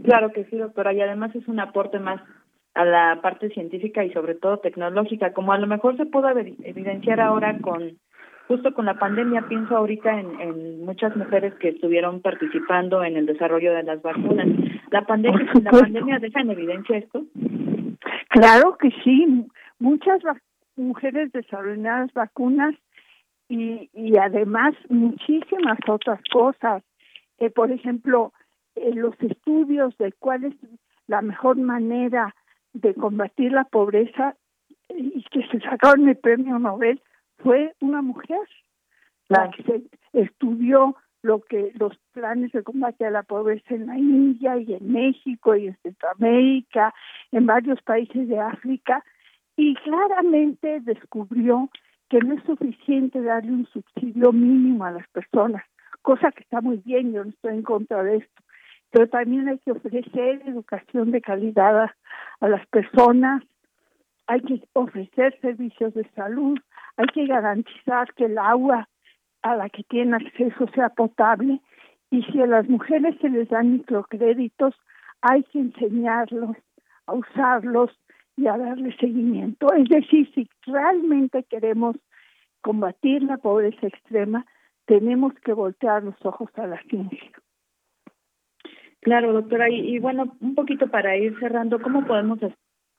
Claro 0.03 0.31
que 0.31 0.45
sí, 0.45 0.57
doctora, 0.57 0.93
y 0.93 1.01
además 1.01 1.35
es 1.35 1.47
un 1.47 1.59
aporte 1.59 1.99
más 1.99 2.21
a 2.73 2.85
la 2.85 3.19
parte 3.21 3.49
científica 3.49 4.03
y 4.03 4.11
sobre 4.11 4.35
todo 4.35 4.59
tecnológica, 4.59 5.33
como 5.33 5.53
a 5.53 5.57
lo 5.57 5.67
mejor 5.67 5.95
se 5.97 6.05
pudo 6.05 6.29
evidenciar 6.29 7.21
ahora 7.21 7.57
con 7.59 7.97
justo 8.47 8.73
con 8.73 8.85
la 8.85 8.99
pandemia, 8.99 9.47
pienso 9.47 9.75
ahorita 9.75 10.19
en, 10.19 10.39
en 10.39 10.85
muchas 10.85 11.15
mujeres 11.15 11.53
que 11.55 11.69
estuvieron 11.69 12.21
participando 12.21 13.03
en 13.03 13.17
el 13.17 13.25
desarrollo 13.25 13.73
de 13.73 13.83
las 13.83 14.01
vacunas. 14.03 14.47
¿La 14.91 15.01
pandemia, 15.03 15.51
¿la 15.63 15.71
pandemia 15.71 16.19
deja 16.19 16.41
en 16.41 16.51
evidencia 16.51 16.97
esto? 16.97 17.23
Claro 18.29 18.77
que 18.77 18.89
sí, 19.03 19.47
muchas 19.79 20.21
mujeres 20.75 21.31
desarrolladas 21.31 22.13
vacunas 22.13 22.75
y, 23.49 23.89
y 23.93 24.17
además 24.17 24.73
muchísimas 24.89 25.79
otras 25.87 26.19
cosas. 26.31 26.83
Eh, 27.37 27.49
por 27.49 27.71
ejemplo, 27.71 28.33
eh, 28.75 28.93
los 28.93 29.15
estudios 29.21 29.97
de 29.97 30.11
cuál 30.13 30.45
es 30.45 30.55
la 31.07 31.21
mejor 31.21 31.57
manera 31.57 32.35
de 32.73 32.93
combatir 32.93 33.51
la 33.51 33.63
pobreza 33.63 34.35
y 34.89 35.23
que 35.31 35.47
se 35.47 35.59
sacaron 35.61 36.07
el 36.07 36.17
premio 36.17 36.59
Nobel 36.59 37.01
fue 37.37 37.73
una 37.79 38.01
mujer 38.01 38.47
la 39.29 39.49
que 39.51 39.63
se 39.63 39.83
estudió 40.13 40.95
lo 41.25 41.41
que 41.41 41.71
los 41.79 41.97
planes 42.11 42.51
de 42.51 42.61
combate 42.61 43.03
a 43.03 43.09
la 43.09 43.23
pobreza 43.23 43.73
en 43.73 43.87
la 43.87 43.97
India 43.97 44.57
y 44.57 44.75
en 44.75 44.91
México 44.91 45.55
y 45.55 45.67
en 45.67 45.77
Centroamérica, 45.81 46.93
en 47.31 47.47
varios 47.47 47.81
países 47.81 48.27
de 48.27 48.39
África, 48.39 49.03
y 49.55 49.73
claramente 49.75 50.81
descubrió 50.81 51.69
que 52.09 52.19
no 52.19 52.35
es 52.35 52.43
suficiente 52.43 53.23
darle 53.23 53.53
un 53.53 53.65
subsidio 53.67 54.31
mínimo 54.31 54.85
a 54.85 54.91
las 54.91 55.07
personas, 55.09 55.63
cosa 56.03 56.31
que 56.31 56.43
está 56.43 56.61
muy 56.61 56.77
bien, 56.85 57.11
yo 57.11 57.23
no 57.23 57.31
estoy 57.31 57.55
en 57.55 57.63
contra 57.63 58.03
de 58.03 58.17
esto, 58.17 58.43
pero 58.91 59.09
también 59.09 59.49
hay 59.49 59.57
que 59.57 59.71
ofrecer 59.71 60.43
educación 60.45 61.09
de 61.09 61.21
calidad 61.21 61.85
a, 61.85 61.95
a 62.39 62.47
las 62.47 62.67
personas, 62.67 63.41
hay 64.27 64.41
que 64.41 64.61
ofrecer 64.73 65.35
servicios 65.41 65.95
de 65.95 66.07
salud, 66.11 66.59
hay 66.97 67.07
que 67.07 67.25
garantizar 67.25 68.13
que 68.13 68.25
el 68.25 68.37
agua 68.37 68.87
a 69.45 69.55
la 69.55 69.69
que 69.69 69.83
tienen 69.83 70.15
acceso 70.15 70.67
sea 70.73 70.89
potable 70.89 71.61
y 72.09 72.23
si 72.23 72.41
a 72.41 72.47
las 72.47 72.67
mujeres 72.67 73.15
se 73.21 73.29
les 73.29 73.47
dan 73.47 73.73
microcréditos, 73.73 74.73
hay 75.21 75.43
que 75.43 75.59
enseñarlos 75.59 76.57
a 77.05 77.13
usarlos 77.13 77.91
y 78.35 78.47
a 78.47 78.57
darle 78.57 78.95
seguimiento. 78.97 79.71
Es 79.73 79.87
decir, 79.87 80.31
si 80.33 80.49
realmente 80.65 81.43
queremos 81.43 81.95
combatir 82.61 83.21
la 83.21 83.37
pobreza 83.37 83.85
extrema, 83.85 84.47
tenemos 84.85 85.33
que 85.35 85.53
voltear 85.53 86.03
los 86.03 86.15
ojos 86.25 86.49
a 86.55 86.65
la 86.65 86.81
ciencia. 86.89 87.31
Claro, 89.01 89.31
doctora. 89.31 89.69
Y, 89.69 89.95
y 89.95 89.99
bueno, 89.99 90.35
un 90.41 90.55
poquito 90.55 90.87
para 90.87 91.15
ir 91.17 91.37
cerrando, 91.39 91.79
¿cómo 91.79 92.03
podemos 92.07 92.39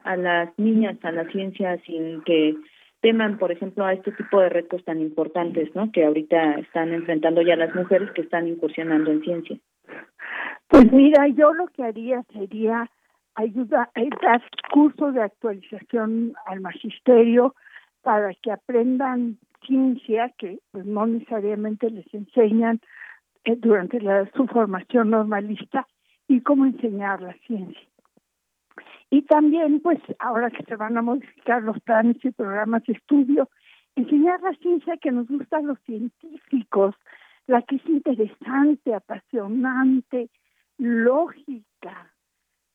a 0.05 0.17
las 0.17 0.57
niñas 0.59 0.97
a 1.03 1.11
la 1.11 1.29
ciencia 1.33 1.77
sin 1.79 2.23
que 2.23 2.55
teman, 3.07 3.39
por 3.39 3.53
ejemplo, 3.53 3.85
a 3.85 3.93
este 3.93 4.11
tipo 4.11 4.41
de 4.41 4.49
retos 4.49 4.85
tan 4.85 5.01
importantes, 5.01 5.73
¿no? 5.77 5.93
Que 5.93 6.05
ahorita 6.05 6.55
están 6.55 6.93
enfrentando 6.93 7.41
ya 7.41 7.55
las 7.55 7.73
mujeres 7.73 8.11
que 8.11 8.23
están 8.23 8.49
incursionando 8.49 9.13
en 9.13 9.23
ciencia. 9.23 9.57
Pues 10.67 10.91
mira, 10.91 11.29
yo 11.29 11.55
lo 11.55 11.69
que 11.69 11.85
haría 11.85 12.25
sería 12.33 12.91
ayudar, 13.37 13.91
dar 13.95 14.43
cursos 14.73 15.15
de 15.15 15.23
actualización 15.23 16.33
al 16.47 16.61
magisterio 16.61 17.55
para 18.03 18.35
que 18.43 18.51
aprendan 18.51 19.39
ciencia 19.65 20.33
que 20.37 20.59
pues, 20.73 20.85
no 20.85 21.07
necesariamente 21.07 21.89
les 21.89 22.13
enseñan 22.13 22.81
eh, 23.45 23.55
durante 23.55 24.01
la, 24.01 24.29
su 24.35 24.49
formación 24.49 25.11
normalista 25.11 25.87
y 26.27 26.41
cómo 26.41 26.67
enseñar 26.67 27.23
la 27.23 27.35
ciencia. 27.47 27.87
Y 29.11 29.23
también, 29.23 29.81
pues, 29.81 29.99
ahora 30.19 30.51
que 30.51 30.65
se 30.65 30.77
van 30.77 30.97
a 30.97 31.03
modificar 31.03 31.63
los 31.63 31.81
planes 31.81 32.17
y 32.25 32.31
programas 32.31 32.85
de 32.85 32.95
estudio, 32.95 33.49
enseñar 33.95 34.41
la 34.43 34.53
ciencia 34.55 34.97
que 34.97 35.13
nos 35.13 35.29
gusta 35.29 35.59
a 35.59 35.63
los 35.63 35.79
científicos, 35.81 36.95
la 37.47 37.63
que 37.63 37.77
es 37.77 37.87
interesante, 37.87 38.95
apasionante, 38.95 40.31
lógica, 40.79 42.13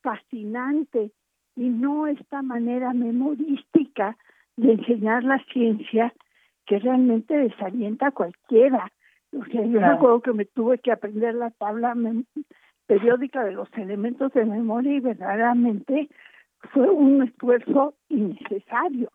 fascinante, 0.01 1.11
y 1.55 1.69
no 1.69 2.07
esta 2.07 2.41
manera 2.41 2.93
memorística 2.93 4.17
de 4.55 4.73
enseñar 4.73 5.23
la 5.23 5.43
ciencia 5.51 6.13
que 6.65 6.79
realmente 6.79 7.35
desalienta 7.35 8.07
a 8.07 8.11
cualquiera. 8.11 8.91
O 9.37 9.45
sea, 9.45 9.65
yo 9.65 9.79
recuerdo 9.79 10.21
que 10.21 10.33
me 10.33 10.45
tuve 10.45 10.77
que 10.77 10.91
aprender 10.91 11.35
la 11.35 11.51
tabla 11.51 11.95
periódica 12.91 13.45
de 13.45 13.53
los 13.53 13.69
elementos 13.77 14.33
de 14.33 14.43
memoria 14.43 14.91
y 14.91 14.99
verdaderamente 14.99 16.09
fue 16.73 16.89
un 16.89 17.23
esfuerzo 17.23 17.93
innecesario. 18.09 19.09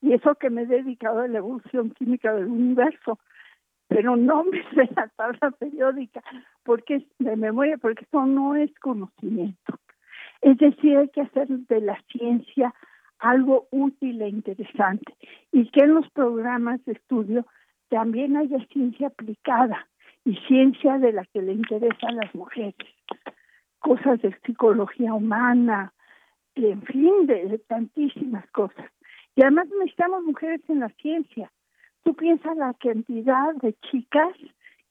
Y 0.00 0.12
eso 0.12 0.36
que 0.36 0.48
me 0.48 0.62
he 0.62 0.66
dedicado 0.66 1.22
a 1.22 1.26
la 1.26 1.38
evolución 1.38 1.90
química 1.90 2.32
del 2.32 2.46
universo, 2.46 3.18
pero 3.88 4.14
no 4.14 4.44
me 4.44 4.62
sé 4.74 4.88
la 4.94 5.08
tabla 5.16 5.50
periódica 5.58 6.22
porque 6.62 6.94
es 6.96 7.04
de 7.18 7.34
memoria, 7.34 7.78
porque 7.78 8.04
eso 8.04 8.26
no 8.26 8.54
es 8.54 8.72
conocimiento. 8.78 9.74
Es 10.40 10.56
decir, 10.58 10.96
hay 10.96 11.08
que 11.08 11.22
hacer 11.22 11.48
de 11.48 11.80
la 11.80 12.00
ciencia 12.12 12.72
algo 13.18 13.66
útil 13.72 14.22
e 14.22 14.28
interesante 14.28 15.16
y 15.50 15.68
que 15.72 15.80
en 15.80 15.94
los 15.94 16.08
programas 16.10 16.84
de 16.84 16.92
estudio 16.92 17.44
también 17.88 18.36
haya 18.36 18.64
ciencia 18.66 19.08
aplicada 19.08 19.88
y 20.24 20.36
ciencia 20.48 20.98
de 20.98 21.12
la 21.12 21.24
que 21.26 21.42
le 21.42 21.52
interesa 21.52 22.08
a 22.08 22.12
las 22.12 22.34
mujeres, 22.34 22.74
cosas 23.78 24.20
de 24.22 24.34
psicología 24.44 25.12
humana, 25.12 25.92
en 26.54 26.82
fin, 26.82 27.26
de, 27.26 27.58
tantísimas 27.68 28.48
cosas. 28.50 28.90
Y 29.36 29.42
además 29.42 29.66
necesitamos 29.78 30.22
mujeres 30.24 30.60
en 30.68 30.80
la 30.80 30.88
ciencia. 30.90 31.50
Tú 32.02 32.14
piensas 32.14 32.56
la 32.56 32.74
cantidad 32.74 33.54
de 33.56 33.74
chicas 33.90 34.32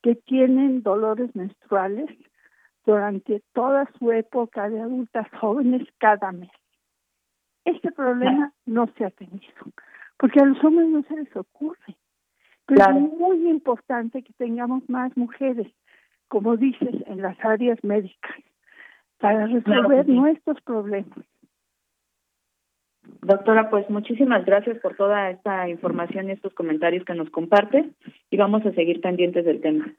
que 0.01 0.15
tienen 0.15 0.84
dolores 0.84 1.35
menstruales 1.35 2.10
durante 2.85 3.41
toda 3.53 3.89
su 3.97 4.11
época 4.11 4.69
de 4.69 4.81
adultas 4.81 5.27
jóvenes 5.39 5.88
cada 5.97 6.31
mes. 6.31 6.51
Este 7.65 7.91
problema 7.91 8.51
no 8.65 8.88
se 8.97 9.05
ha 9.05 9.10
tenido, 9.11 9.53
porque 10.18 10.41
a 10.41 10.45
los 10.45 10.61
hombres 10.64 10.89
no 10.89 11.01
se 11.03 11.15
les 11.15 11.35
ocurre. 11.35 11.95
Pero 12.65 12.84
es 12.91 13.14
muy 13.14 13.49
importante 13.49 14.23
que 14.23 14.34
tengamos 14.34 14.88
más 14.90 15.15
mujeres, 15.18 15.68
como 16.27 16.56
dices, 16.57 16.95
en 17.07 17.22
las 17.22 17.38
áreas 17.44 17.84
médicas, 17.84 18.38
para 19.19 19.48
resolver 19.48 20.07
nuestros 20.07 20.61
problemas. 20.61 21.19
Doctora, 23.22 23.69
pues 23.69 23.90
muchísimas 23.90 24.45
gracias 24.45 24.80
por 24.80 24.95
toda 24.95 25.30
esta 25.30 25.68
información 25.68 26.30
y 26.30 26.31
estos 26.31 26.53
comentarios 26.53 27.03
que 27.06 27.14
nos 27.14 27.30
comparte 27.30 27.91
y 28.30 28.38
vamos 28.38 28.65
a 28.65 28.72
seguir 28.72 29.02
pendientes 29.02 29.45
del 29.45 29.61
tema. 29.61 29.94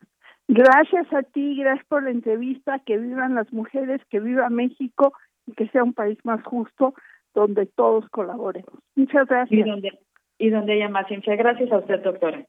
Gracias 0.49 1.11
a 1.13 1.23
ti, 1.23 1.57
gracias 1.57 1.87
por 1.87 2.03
la 2.03 2.11
entrevista, 2.11 2.79
que 2.81 2.99
vivan 2.99 3.35
las 3.35 3.51
mujeres, 3.53 4.01
que 4.11 4.21
viva 4.21 4.51
México 4.51 5.13
y 5.47 5.53
que 5.53 5.69
sea 5.69 5.83
un 5.83 5.95
país 5.95 6.19
más 6.25 6.43
justo 6.45 6.95
donde 7.35 7.67
todos 7.67 8.09
colaboremos. 8.11 8.75
Muchas 8.95 9.27
gracias. 9.27 9.59
Y 9.59 9.69
donde, 9.69 9.99
y 10.39 10.51
donde 10.51 10.75
haya 10.75 10.89
más 10.89 11.07
ciencia. 11.07 11.35
Gracias 11.37 11.73
a 11.73 11.79
usted, 11.79 12.01
doctora. 12.03 12.45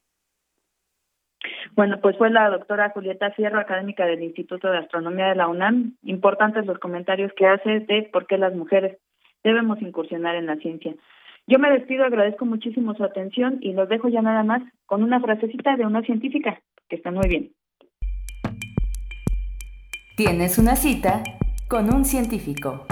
Bueno, 1.75 1.99
pues 2.01 2.17
fue 2.17 2.29
la 2.29 2.49
doctora 2.49 2.89
Julieta 2.89 3.31
Fierro, 3.31 3.59
académica 3.59 4.05
del 4.05 4.23
Instituto 4.23 4.69
de 4.69 4.79
Astronomía 4.79 5.27
de 5.27 5.35
la 5.35 5.47
UNAM. 5.47 5.95
Importantes 6.03 6.65
los 6.65 6.79
comentarios 6.79 7.31
que 7.35 7.47
hace 7.47 7.81
de 7.81 8.09
por 8.11 8.27
qué 8.27 8.37
las 8.37 8.53
mujeres 8.55 8.97
debemos 9.43 9.81
incursionar 9.81 10.35
en 10.35 10.47
la 10.47 10.55
ciencia. 10.57 10.93
Yo 11.47 11.59
me 11.59 11.69
despido, 11.69 12.05
agradezco 12.05 12.45
muchísimo 12.45 12.95
su 12.95 13.03
atención 13.03 13.59
y 13.61 13.73
los 13.73 13.87
dejo 13.87 14.09
ya 14.09 14.21
nada 14.21 14.43
más 14.43 14.63
con 14.87 15.03
una 15.03 15.19
frasecita 15.19 15.75
de 15.75 15.85
una 15.85 16.01
científica 16.01 16.59
que 16.89 16.95
está 16.95 17.11
muy 17.11 17.27
bien. 17.27 17.51
Tienes 20.17 20.57
una 20.57 20.75
cita 20.75 21.23
con 21.67 21.93
un 21.93 22.05
científico. 22.05 22.85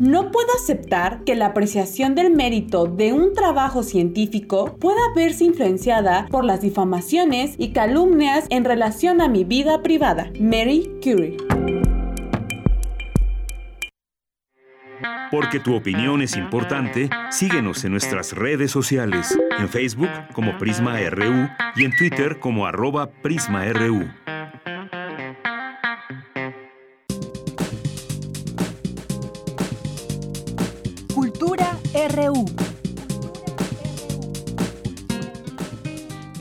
No 0.00 0.32
puedo 0.32 0.48
aceptar 0.56 1.22
que 1.22 1.36
la 1.36 1.46
apreciación 1.46 2.16
del 2.16 2.32
mérito 2.32 2.86
de 2.86 3.12
un 3.12 3.32
trabajo 3.32 3.84
científico 3.84 4.76
pueda 4.80 5.00
verse 5.14 5.44
influenciada 5.44 6.26
por 6.32 6.44
las 6.44 6.60
difamaciones 6.60 7.54
y 7.58 7.72
calumnias 7.72 8.46
en 8.50 8.64
relación 8.64 9.20
a 9.20 9.28
mi 9.28 9.44
vida 9.44 9.82
privada. 9.82 10.32
Mary 10.40 10.90
Curie. 11.00 11.36
Porque 15.30 15.60
tu 15.60 15.76
opinión 15.76 16.22
es 16.22 16.36
importante, 16.36 17.08
síguenos 17.30 17.84
en 17.84 17.92
nuestras 17.92 18.32
redes 18.32 18.72
sociales, 18.72 19.38
en 19.58 19.68
Facebook 19.68 20.10
como 20.32 20.58
Prisma 20.58 20.98
RU 21.08 21.48
y 21.76 21.84
en 21.84 21.96
Twitter 21.96 22.40
como 22.40 22.66
arroba 22.66 23.10
PrismaRU. 23.22 24.08
RU. 32.14 32.53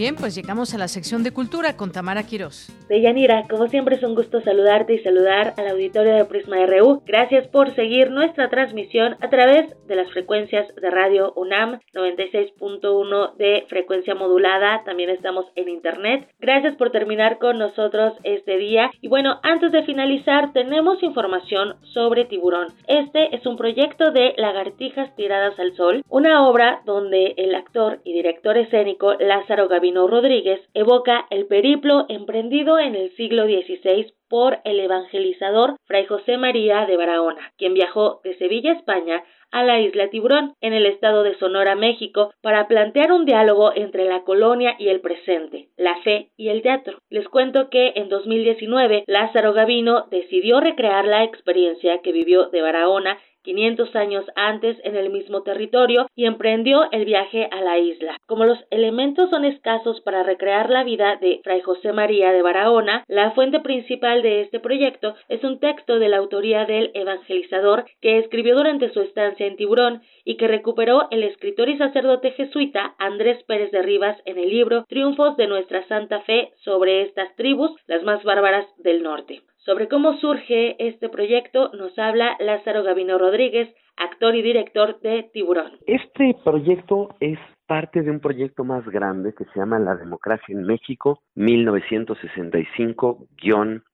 Bien, 0.04 0.18
pues 0.18 0.36
llegamos 0.36 0.74
a 0.74 0.78
la 0.78 0.90
sección 0.90 1.24
de 1.24 1.32
cultura 1.32 1.78
con 1.78 1.94
Tamara 1.94 2.24
Quirós. 2.24 2.68
Deyanira, 2.90 3.48
como 3.50 3.70
siempre 3.70 3.96
es 3.96 4.04
un 4.04 4.16
gusto 4.16 4.42
saludarte 4.42 4.96
y 4.96 5.00
saludar 5.00 5.54
al 5.56 5.70
auditorio 5.70 6.14
de 6.16 6.26
Prisma 6.26 6.58
RU. 6.66 7.02
Gracias 7.06 7.48
por 7.48 7.74
seguir 7.74 8.12
nuestra 8.12 8.50
transmisión 8.50 9.16
a 9.22 9.30
través 9.30 9.74
de 9.88 9.96
las 9.96 10.12
frecuencias 10.12 10.68
de 10.76 10.90
radio 10.90 11.32
UNAM 11.38 11.80
96.1 11.94 13.36
de 13.38 13.66
frecuencia 13.70 14.14
modulada. 14.14 14.84
También 14.84 15.10
estamos 15.10 15.46
en 15.56 15.70
internet. 15.70 16.28
Gracias 16.38 16.76
por 16.76 16.92
terminar 16.92 17.40
con 17.40 17.58
nosotros 17.58 18.12
este 18.24 18.58
día. 18.58 18.92
Y 19.00 19.08
bueno, 19.08 19.40
antes 19.42 19.72
de 19.72 19.84
finalizar, 19.84 20.52
tenemos 20.52 21.02
información 21.02 21.76
sobre 21.94 22.26
Tiburón. 22.26 22.68
Este 22.88 23.34
es 23.34 23.46
un 23.46 23.56
proyecto 23.56 24.12
de 24.12 24.34
Lagartijas 24.36 25.16
Tiradas 25.16 25.58
al 25.60 25.74
Sol, 25.78 26.04
una 26.10 26.46
obra 26.46 26.82
donde 26.86 27.36
el 27.38 27.56
actor 27.56 28.02
y 28.04 28.12
director 28.12 28.58
escénico 28.58 29.14
Lázaro 29.14 29.70
Rodríguez 29.94 30.62
evoca 30.74 31.26
el 31.30 31.46
periplo 31.46 32.06
emprendido 32.10 32.80
en 32.80 32.96
el 32.96 33.16
siglo 33.16 33.46
XVI 33.46 34.14
por 34.28 34.60
el 34.64 34.80
evangelizador 34.80 35.76
Fray 35.86 36.06
José 36.06 36.38
María 36.38 36.86
de 36.86 36.98
Barahona, 36.98 37.52
quien 37.58 37.74
viajó 37.74 38.20
de 38.24 38.36
Sevilla, 38.38 38.74
España, 38.74 39.24
a 39.52 39.64
la 39.64 39.80
isla 39.80 40.10
Tiburón, 40.10 40.56
en 40.62 40.74
el 40.74 40.88
estado 40.88 41.22
de 41.22 41.38
Sonora, 41.38 41.76
México, 41.76 42.34
para 42.42 42.68
plantear 42.68 43.12
un 43.12 43.26
diálogo 43.26 43.72
entre 43.76 44.06
la 44.06 44.24
colonia 44.24 44.76
y 44.80 44.88
el 44.88 45.00
presente, 45.02 45.70
la 45.78 45.96
fe 46.02 46.32
y 46.36 46.50
el 46.50 46.64
teatro. 46.64 46.98
Les 47.12 47.28
cuento 47.30 47.70
que 47.70 47.94
en 47.96 48.10
2019 48.10 49.04
Lázaro 49.06 49.54
Gavino 49.54 50.08
decidió 50.10 50.60
recrear 50.60 51.06
la 51.06 51.24
experiencia 51.24 52.00
que 52.02 52.12
vivió 52.12 52.48
de 52.48 52.64
Barahona 52.64 53.20
500 53.44 53.96
años 53.96 54.26
antes 54.36 54.78
en 54.84 54.96
el 54.96 55.10
mismo 55.10 55.44
territorio 55.44 56.08
y 56.16 56.26
emprendió 56.26 56.90
el 56.92 57.06
viaje 57.06 57.48
a 57.52 57.62
la 57.62 57.78
isla. 57.78 58.18
Como 58.26 58.46
los 58.46 58.60
elementos 58.72 59.30
son 59.30 59.46
escasos 59.46 60.02
para 60.02 60.24
recrear 60.24 60.70
la 60.70 60.84
vida 60.84 61.18
de 61.22 61.42
Fray 61.44 61.62
José 61.62 61.94
María 61.94 62.32
de 62.32 62.42
Barahona, 62.42 63.04
la 63.08 63.32
fuente 63.32 63.60
principal 63.60 64.22
de 64.22 64.42
este 64.42 64.60
proyecto 64.60 65.16
es 65.30 65.44
un 65.44 65.60
texto 65.60 66.00
de 66.00 66.10
la 66.10 66.18
autoría 66.18 66.66
del 66.66 66.92
evangelizador 66.94 67.86
que 68.02 68.18
escribió 68.18 68.56
durante 68.56 68.92
su 68.92 69.02
estancia 69.02 69.46
en 69.46 69.56
Tiburón 69.56 70.02
y 70.26 70.38
que 70.38 70.48
recuperó 70.48 71.08
el 71.12 71.24
escritor 71.24 71.70
y 71.70 71.78
sacerdote 71.78 72.32
jesuita 72.32 72.96
Andrés 72.98 73.44
Pérez 73.44 73.72
de 73.72 73.82
Rivas 73.82 74.18
en 74.26 74.38
el 74.38 74.50
libro 74.50 74.86
Triunfos 74.88 75.38
de 75.38 75.48
nuestra 75.48 75.86
Santa 75.88 76.22
Fe 76.22 76.52
sobre 76.64 77.02
estas 77.04 77.36
tribus, 77.36 77.72
las 77.88 78.04
más 78.04 78.24
bárbaras 78.24 78.66
del 78.78 79.04
norte. 79.04 79.42
Sobre 79.66 79.88
cómo 79.88 80.18
surge 80.20 80.76
este 80.86 81.08
proyecto 81.08 81.72
nos 81.74 81.98
habla 81.98 82.36
Lázaro 82.40 82.84
Gavino 82.84 83.18
Rodríguez, 83.18 83.74
actor 83.96 84.36
y 84.36 84.42
director 84.42 85.00
de 85.00 85.30
Tiburón. 85.32 85.72
Este 85.88 86.36
proyecto 86.44 87.16
es 87.22 87.40
parte 87.66 88.02
de 88.02 88.12
un 88.12 88.20
proyecto 88.20 88.66
más 88.66 88.86
grande 88.86 89.34
que 89.34 89.46
se 89.46 89.60
llama 89.60 89.80
La 89.80 89.96
Democracia 89.96 90.54
en 90.54 90.64
México 90.64 91.22
1965 91.36 93.28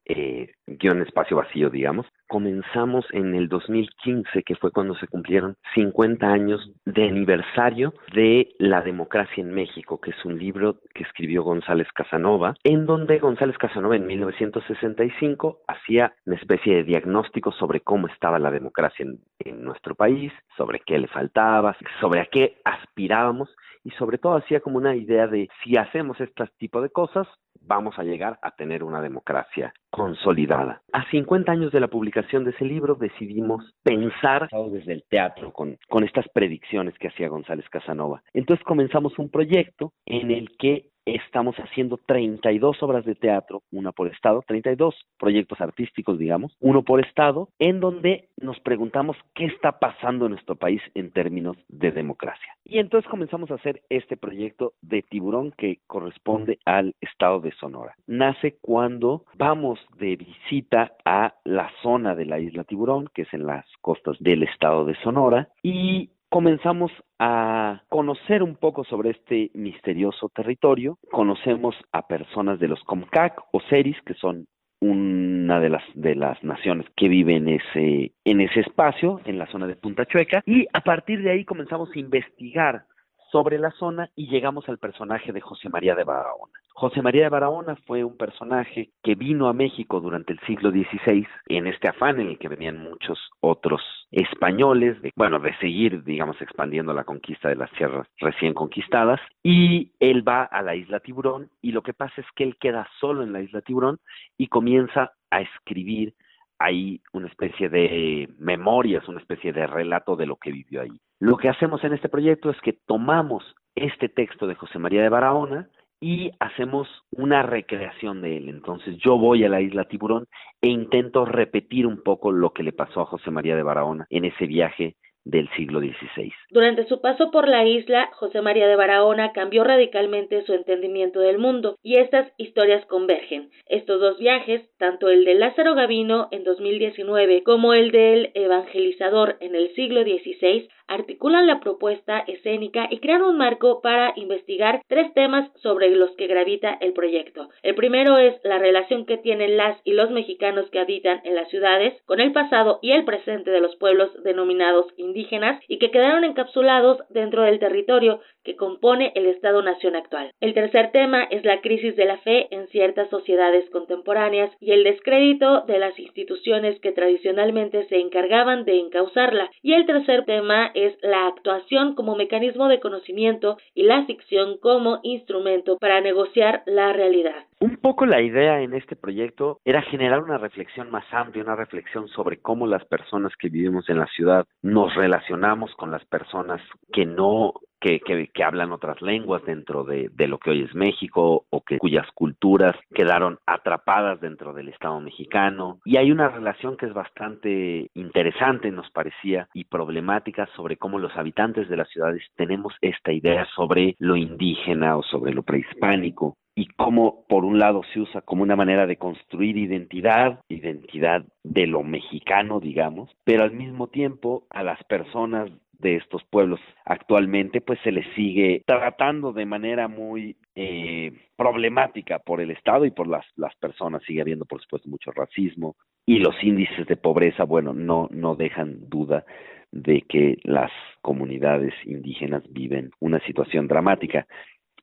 eh, 0.10 0.52
guion 0.66 1.02
espacio 1.04 1.38
vacío, 1.38 1.70
digamos. 1.70 2.08
Comenzamos 2.28 3.06
en 3.12 3.36
el 3.36 3.48
2015, 3.48 4.44
que 4.44 4.56
fue 4.56 4.72
cuando 4.72 4.96
se 4.96 5.08
cumplieron 5.08 5.56
50 5.76 6.28
años 6.28 6.72
de 6.86 7.08
aniversario 7.08 7.94
de 8.14 8.50
La 8.58 8.82
democracia 8.82 9.42
en 9.42 9.54
México, 9.54 10.02
que 10.02 10.12
es 10.12 10.26
un 10.26 10.38
libro 10.38 10.78
que 10.94 11.04
escribió 11.04 11.44
González 11.44 11.88
Casanova, 11.94 12.56
en 12.64 12.86
donde 12.86 13.20
González 13.20 13.58
Casanova 13.58 13.96
en 13.96 14.08
1965 14.08 15.60
hacía 15.68 16.14
una 16.26 16.36
especie 16.36 16.78
de 16.78 16.84
diagnóstico 16.84 17.52
sobre 17.52 17.82
cómo 17.82 18.08
estaba 18.08 18.40
la 18.40 18.52
democracia 18.52 19.06
en, 19.06 19.20
en 19.40 19.64
nuestro 19.64 19.96
país, 19.96 20.34
sobre 20.58 20.80
qué 20.80 20.98
le 20.98 21.08
faltaba, 21.08 21.78
sobre 22.00 22.22
a 22.22 22.26
qué 22.26 22.58
aspirábamos 22.66 23.50
y 23.90 23.92
sobre 23.98 24.20
todo 24.20 24.36
hacía 24.36 24.60
como 24.60 24.78
una 24.78 24.96
idea 24.96 25.26
de 25.26 25.50
si 25.64 25.76
hacemos 25.76 26.22
este 26.22 26.46
tipo 26.60 26.80
de 26.80 26.90
cosas, 26.90 27.28
vamos 27.60 27.98
a 27.98 28.04
llegar 28.04 28.38
a 28.44 28.52
tener 28.52 28.84
una 28.84 29.02
democracia 29.02 29.74
consolidada. 29.90 30.84
A 30.94 31.10
50 31.10 31.52
años 31.52 31.72
de 31.72 31.80
la 31.80 31.88
publicación 31.88 32.44
de 32.44 32.52
ese 32.52 32.66
libro 32.66 32.94
decidimos 32.94 33.74
pensar 33.82 34.48
desde 34.72 34.94
el 34.94 35.04
teatro 35.10 35.52
con, 35.52 35.78
con 35.88 36.04
estas 36.04 36.28
predicciones 36.30 36.94
que 37.00 37.08
hacía 37.08 37.30
González 37.30 37.68
Casanova. 37.70 38.22
Entonces 38.34 38.64
comenzamos 38.64 39.18
un 39.18 39.30
proyecto 39.30 39.94
en 40.06 40.30
el 40.30 40.56
que 40.60 40.90
estamos 41.16 41.56
haciendo 41.58 41.98
32 42.06 42.82
obras 42.84 43.06
de 43.06 43.16
teatro, 43.16 43.64
una 43.72 43.92
por 43.92 44.08
estado, 44.08 44.44
32 44.46 44.96
proyectos 45.18 45.60
artísticos, 45.62 46.18
digamos, 46.18 46.56
uno 46.60 46.84
por 46.84 47.00
estado, 47.06 47.50
en 47.60 47.80
donde 47.80 48.30
nos 48.38 48.60
preguntamos 48.60 49.18
qué 49.34 49.46
está 49.46 49.80
pasando 49.80 50.26
en 50.26 50.32
nuestro 50.32 50.56
país 50.56 50.82
en 50.94 51.12
términos 51.12 51.58
de 51.68 51.92
democracia. 51.92 52.56
Y 52.66 52.80
entonces 52.80 53.10
comenzamos 53.10 53.52
a 53.52 53.56
hacer 53.56 53.82
este 53.90 54.18
proyecto 54.18 54.74
de 54.82 55.02
tiburón 55.02 55.54
que 55.58 55.80
corresponde 55.88 56.60
al 56.66 56.96
estado 57.02 57.40
de 57.40 57.52
Sonora. 57.54 57.96
Nace 58.08 58.58
cuando 58.62 59.26
vamos 59.36 59.80
de 59.98 60.16
visita 60.16 60.94
a 61.06 61.36
la 61.44 61.72
zona 61.82 62.16
de 62.16 62.26
la 62.26 62.40
isla 62.40 62.64
Tiburón, 62.64 63.10
que 63.14 63.24
es 63.24 63.34
en 63.34 63.46
las 63.46 63.66
costas 63.82 64.18
del 64.20 64.44
estado 64.44 64.86
de 64.86 64.96
Sonora, 64.96 65.50
y 65.64 66.12
comenzamos 66.30 66.92
a 67.20 67.84
conocer 67.90 68.44
un 68.44 68.56
poco 68.56 68.84
sobre 68.84 69.12
este 69.12 69.52
misterioso 69.54 70.30
territorio. 70.30 70.98
Conocemos 71.12 71.76
a 71.92 72.08
personas 72.08 72.60
de 72.60 72.68
los 72.68 72.82
Comcac 72.84 73.42
o 73.52 73.60
Seris, 73.70 73.98
que 74.06 74.14
son 74.14 74.46
una 74.82 75.60
de 75.60 75.70
las 75.70 75.84
de 75.94 76.16
las 76.16 76.42
naciones 76.44 76.86
que 76.96 77.10
viven 77.10 77.50
en 77.50 77.60
ese 77.60 78.14
en 78.24 78.42
ese 78.42 78.62
espacio 78.62 79.20
en 79.26 79.38
la 79.38 79.48
zona 79.48 79.68
de 79.68 79.76
Punta 79.76 80.06
Chueca 80.06 80.42
y 80.46 80.68
a 80.72 80.82
partir 80.82 81.22
de 81.22 81.32
ahí 81.32 81.44
comenzamos 81.44 81.90
a 81.94 82.00
investigar 82.00 82.86
sobre 83.32 83.60
la 83.60 83.72
zona 83.72 84.10
y 84.16 84.28
llegamos 84.28 84.68
al 84.70 84.78
personaje 84.78 85.32
de 85.32 85.42
José 85.42 85.70
María 85.70 85.96
de 85.96 86.04
Barahona. 86.04 86.54
José 86.74 87.02
María 87.02 87.24
de 87.24 87.30
Barahona 87.30 87.76
fue 87.86 88.04
un 88.04 88.18
personaje 88.18 88.92
que 89.04 89.16
vino 89.16 89.50
a 89.50 89.54
México 89.54 90.00
durante 90.00 90.34
el 90.34 90.40
siglo 90.48 90.72
XVI 90.72 91.28
en 91.48 91.68
este 91.68 91.90
afán 91.90 92.20
en 92.20 92.28
el 92.28 92.40
que 92.40 92.48
venían 92.48 92.78
muchos 92.78 93.20
otros 93.42 93.82
españoles, 94.12 95.02
de, 95.02 95.12
bueno, 95.16 95.40
de 95.40 95.56
seguir, 95.58 96.04
digamos, 96.04 96.42
expandiendo 96.42 96.94
la 96.94 97.04
conquista 97.04 97.50
de 97.50 97.56
las 97.56 97.72
tierras 97.72 98.08
recién 98.20 98.54
conquistadas, 98.54 99.20
y 99.44 99.92
él 100.00 100.28
va 100.28 100.44
a 100.44 100.62
la 100.62 100.76
isla 100.76 101.00
Tiburón 101.00 101.50
y 101.62 101.72
lo 101.72 101.84
que 101.84 101.94
pasa 101.94 102.22
es 102.22 102.28
que 102.36 102.44
él 102.44 102.58
queda 102.60 102.88
solo 103.00 103.24
en 103.24 103.34
la 103.34 103.42
isla 103.42 103.62
Tiburón 103.62 104.00
y 104.38 104.48
comienza 104.48 105.12
a 105.30 105.42
escribir 105.42 106.14
ahí 106.60 107.02
una 107.14 107.28
especie 107.28 107.70
de 107.70 108.30
memorias, 108.38 109.08
una 109.08 109.20
especie 109.20 109.54
de 109.54 109.66
relato 109.68 110.16
de 110.16 110.26
lo 110.26 110.36
que 110.36 110.52
vivió 110.52 110.82
ahí. 110.82 111.00
Lo 111.20 111.38
que 111.38 111.50
hacemos 111.50 111.84
en 111.84 111.94
este 111.94 112.08
proyecto 112.08 112.50
es 112.50 112.60
que 112.62 112.74
tomamos 112.74 113.44
este 113.76 114.08
texto 114.08 114.48
de 114.48 114.56
José 114.56 114.80
María 114.80 115.02
de 115.02 115.10
Barahona 115.10 115.70
y 116.00 116.32
hacemos 116.40 116.88
una 117.12 117.44
recreación 117.44 118.22
de 118.22 118.38
él. 118.38 118.48
Entonces 118.48 118.98
yo 118.98 119.18
voy 119.18 119.44
a 119.44 119.50
la 119.50 119.60
isla 119.60 119.86
Tiburón 119.86 120.28
e 120.62 120.70
intento 120.70 121.26
repetir 121.26 121.86
un 121.86 122.02
poco 122.04 122.32
lo 122.32 122.52
que 122.52 122.64
le 122.64 122.72
pasó 122.72 123.02
a 123.02 123.06
José 123.06 123.32
María 123.32 123.58
de 123.58 123.64
Barahona 123.64 124.06
en 124.10 124.26
ese 124.26 124.46
viaje 124.46 124.96
del 125.26 125.50
siglo 125.58 125.80
XVI. 125.80 126.32
Durante 126.50 126.88
su 126.88 127.02
paso 127.02 127.30
por 127.32 127.48
la 127.48 127.66
isla, 127.66 128.10
José 128.14 128.42
María 128.42 128.68
de 128.68 128.76
Barahona 128.76 129.34
cambió 129.34 129.64
radicalmente 129.64 130.44
su 130.46 130.54
entendimiento 130.54 131.20
del 131.20 131.38
mundo 131.38 131.76
y 131.84 131.98
estas 131.98 132.32
historias 132.38 132.86
convergen. 132.86 133.52
Estos 133.68 134.00
dos 134.00 134.18
viajes, 134.18 134.62
tanto 134.78 135.10
el 135.10 135.26
de 135.26 135.36
Lázaro 135.36 135.76
Gavino 135.76 136.30
en 136.32 136.46
2019 136.46 137.44
como 137.44 137.74
el 137.74 137.92
del 137.92 138.32
evangelizador 138.34 139.38
en 139.42 139.56
el 139.56 139.74
siglo 139.76 140.02
XVI, 140.04 140.70
articulan 140.90 141.48
la 141.48 141.60
propuesta 141.60 142.20
escénica 142.28 142.88
y 142.90 143.00
crean 143.00 143.22
un 143.22 143.38
marco 143.38 143.82
para 143.82 144.12
investigar 144.16 144.82
tres 144.88 145.14
temas 145.14 145.50
sobre 145.62 145.90
los 145.92 146.12
que 146.18 146.28
gravita 146.28 146.78
el 146.82 146.94
proyecto. 146.94 147.50
El 147.64 147.76
primero 147.76 148.18
es 148.18 148.36
la 148.44 148.58
relación 148.58 149.06
que 149.06 149.18
tienen 149.18 149.56
las 149.56 149.80
y 149.84 149.94
los 149.94 150.10
mexicanos 150.12 150.70
que 150.72 150.80
habitan 150.80 151.22
en 151.24 151.36
las 151.36 151.50
ciudades 151.50 151.94
con 152.06 152.20
el 152.20 152.34
pasado 152.34 152.80
y 152.82 152.92
el 152.92 153.06
presente 153.06 153.52
de 153.52 153.62
los 153.62 153.76
pueblos 153.78 154.12
denominados 154.24 154.88
indígenas 154.98 155.62
y 155.68 155.78
que 155.78 155.92
quedaron 155.92 156.24
encapsulados 156.24 156.98
dentro 157.10 157.44
del 157.44 157.60
territorio 157.60 158.20
que 158.44 158.56
compone 158.56 159.12
el 159.16 159.28
Estado-Nación 159.28 159.96
actual. 159.96 160.32
El 160.40 160.54
tercer 160.54 160.92
tema 160.92 161.24
es 161.24 161.46
la 161.46 161.62
crisis 161.62 161.96
de 161.96 162.06
la 162.06 162.18
fe 162.18 162.48
en 162.52 162.68
ciertas 162.70 163.10
sociedades 163.10 163.70
contemporáneas 163.70 164.52
y 164.60 164.72
el 164.72 164.84
descrédito 164.84 165.62
de 165.68 165.78
las 165.78 165.98
instituciones 166.00 166.80
que 166.80 166.92
tradicionalmente 166.92 167.86
se 167.88 168.00
encargaban 168.00 168.66
de 168.66 168.80
encauzarla. 168.80 169.52
Y 169.62 169.74
el 169.74 169.86
tercer 169.86 170.26
tema 170.26 170.72
la 171.02 171.28
actuación 171.28 171.96
como 171.96 172.16
mecanismo 172.16 172.68
de 172.68 172.80
conocimiento 172.80 173.58
y 173.74 173.84
la 173.84 174.06
ficción 174.06 174.58
como 174.60 175.00
instrumento 175.04 175.78
para 175.78 176.02
negociar 176.02 176.64
la 176.66 176.94
realidad. 176.94 177.46
Un 177.60 177.78
poco 177.78 178.06
la 178.06 178.22
idea 178.22 178.62
en 178.62 178.74
este 178.74 178.96
proyecto 178.96 179.60
era 179.66 179.82
generar 179.82 180.22
una 180.22 180.38
reflexión 180.38 180.90
más 180.90 181.06
amplia, 181.12 181.44
una 181.44 181.56
reflexión 181.56 182.08
sobre 182.10 182.38
cómo 182.42 182.68
las 182.68 182.86
personas 182.86 183.34
que 183.38 183.50
vivimos 183.50 183.90
en 183.90 183.98
la 183.98 184.08
ciudad 184.08 184.46
nos 184.62 184.96
relacionamos 184.96 185.74
con 185.76 185.92
las 185.92 186.06
personas 186.06 186.62
que 186.94 187.06
no 187.06 187.54
que, 187.80 188.00
que, 188.00 188.44
hablan 188.44 188.72
otras 188.72 189.02
lenguas 189.02 189.44
dentro 189.46 189.84
de, 189.84 190.10
de, 190.14 190.28
lo 190.28 190.38
que 190.38 190.52
hoy 190.52 190.64
es 190.64 190.76
México 190.76 191.46
o 191.50 191.62
que 191.62 191.78
cuyas 191.78 192.08
culturas 192.14 192.76
quedaron 192.94 193.40
atrapadas 193.46 194.20
dentro 194.22 194.54
del 194.54 194.70
Estado 194.70 195.00
mexicano. 195.00 195.80
Y 195.86 195.98
hay 195.98 196.12
una 196.12 196.30
relación 196.30 196.78
que 196.78 196.88
es 196.88 196.94
bastante 196.94 197.90
interesante, 197.94 198.72
nos 198.72 198.90
parecía, 198.92 199.48
y 199.54 199.66
problemática 199.66 200.48
sobre 200.56 200.78
cómo 200.78 201.00
los 201.00 201.16
habitantes 201.16 201.70
de 201.70 201.78
las 201.78 201.90
ciudades 201.90 202.24
tenemos 202.36 202.74
esta 202.82 203.12
idea 203.12 203.46
sobre 203.56 203.96
lo 204.00 204.16
indígena 204.16 204.98
o 204.98 205.04
sobre 205.04 205.34
lo 205.34 205.44
prehispánico 205.44 206.38
y 206.56 206.68
cómo 206.68 207.26
por 207.30 207.46
un 207.46 207.58
lado 207.58 207.84
se 207.94 208.02
usa 208.02 208.22
como 208.22 208.44
una 208.44 208.58
manera 208.58 208.86
de 208.86 208.98
construir 208.98 209.56
identidad, 209.56 210.42
identidad 210.50 211.24
de 211.42 211.68
lo 211.68 211.84
mexicano, 211.84 212.60
digamos, 212.60 213.10
pero 213.24 213.44
al 213.44 213.52
mismo 213.52 213.88
tiempo 213.88 214.44
a 214.50 214.62
las 214.64 214.84
personas 214.84 215.50
de 215.80 215.96
estos 215.96 216.24
pueblos 216.26 216.60
actualmente 216.86 217.62
pues 217.62 217.80
se 217.84 217.92
les 217.92 218.06
sigue 218.14 218.64
tratando 218.66 219.34
de 219.34 219.46
manera 219.46 219.88
muy 219.88 220.38
eh, 220.56 221.12
problemática 221.36 222.20
por 222.20 222.42
el 222.42 222.52
Estado 222.52 222.86
y 222.86 222.92
por 222.92 223.08
las, 223.08 223.26
las 223.36 223.56
personas. 223.56 224.04
Sigue 224.04 224.22
habiendo, 224.22 224.46
por 224.46 224.62
supuesto, 224.62 224.90
mucho 224.90 225.12
racismo 225.12 225.76
y 226.06 226.20
los 226.20 226.36
índices 226.44 226.88
de 226.88 226.98
pobreza, 226.98 227.44
bueno, 227.44 227.74
no, 227.74 228.08
no 228.12 228.36
dejan 228.36 228.90
duda 228.90 229.26
de 229.72 230.02
que 230.02 230.38
las 230.44 230.72
comunidades 231.02 231.74
indígenas 231.86 232.44
viven 232.50 232.92
una 233.00 233.20
situación 233.26 233.68
dramática. 233.68 234.26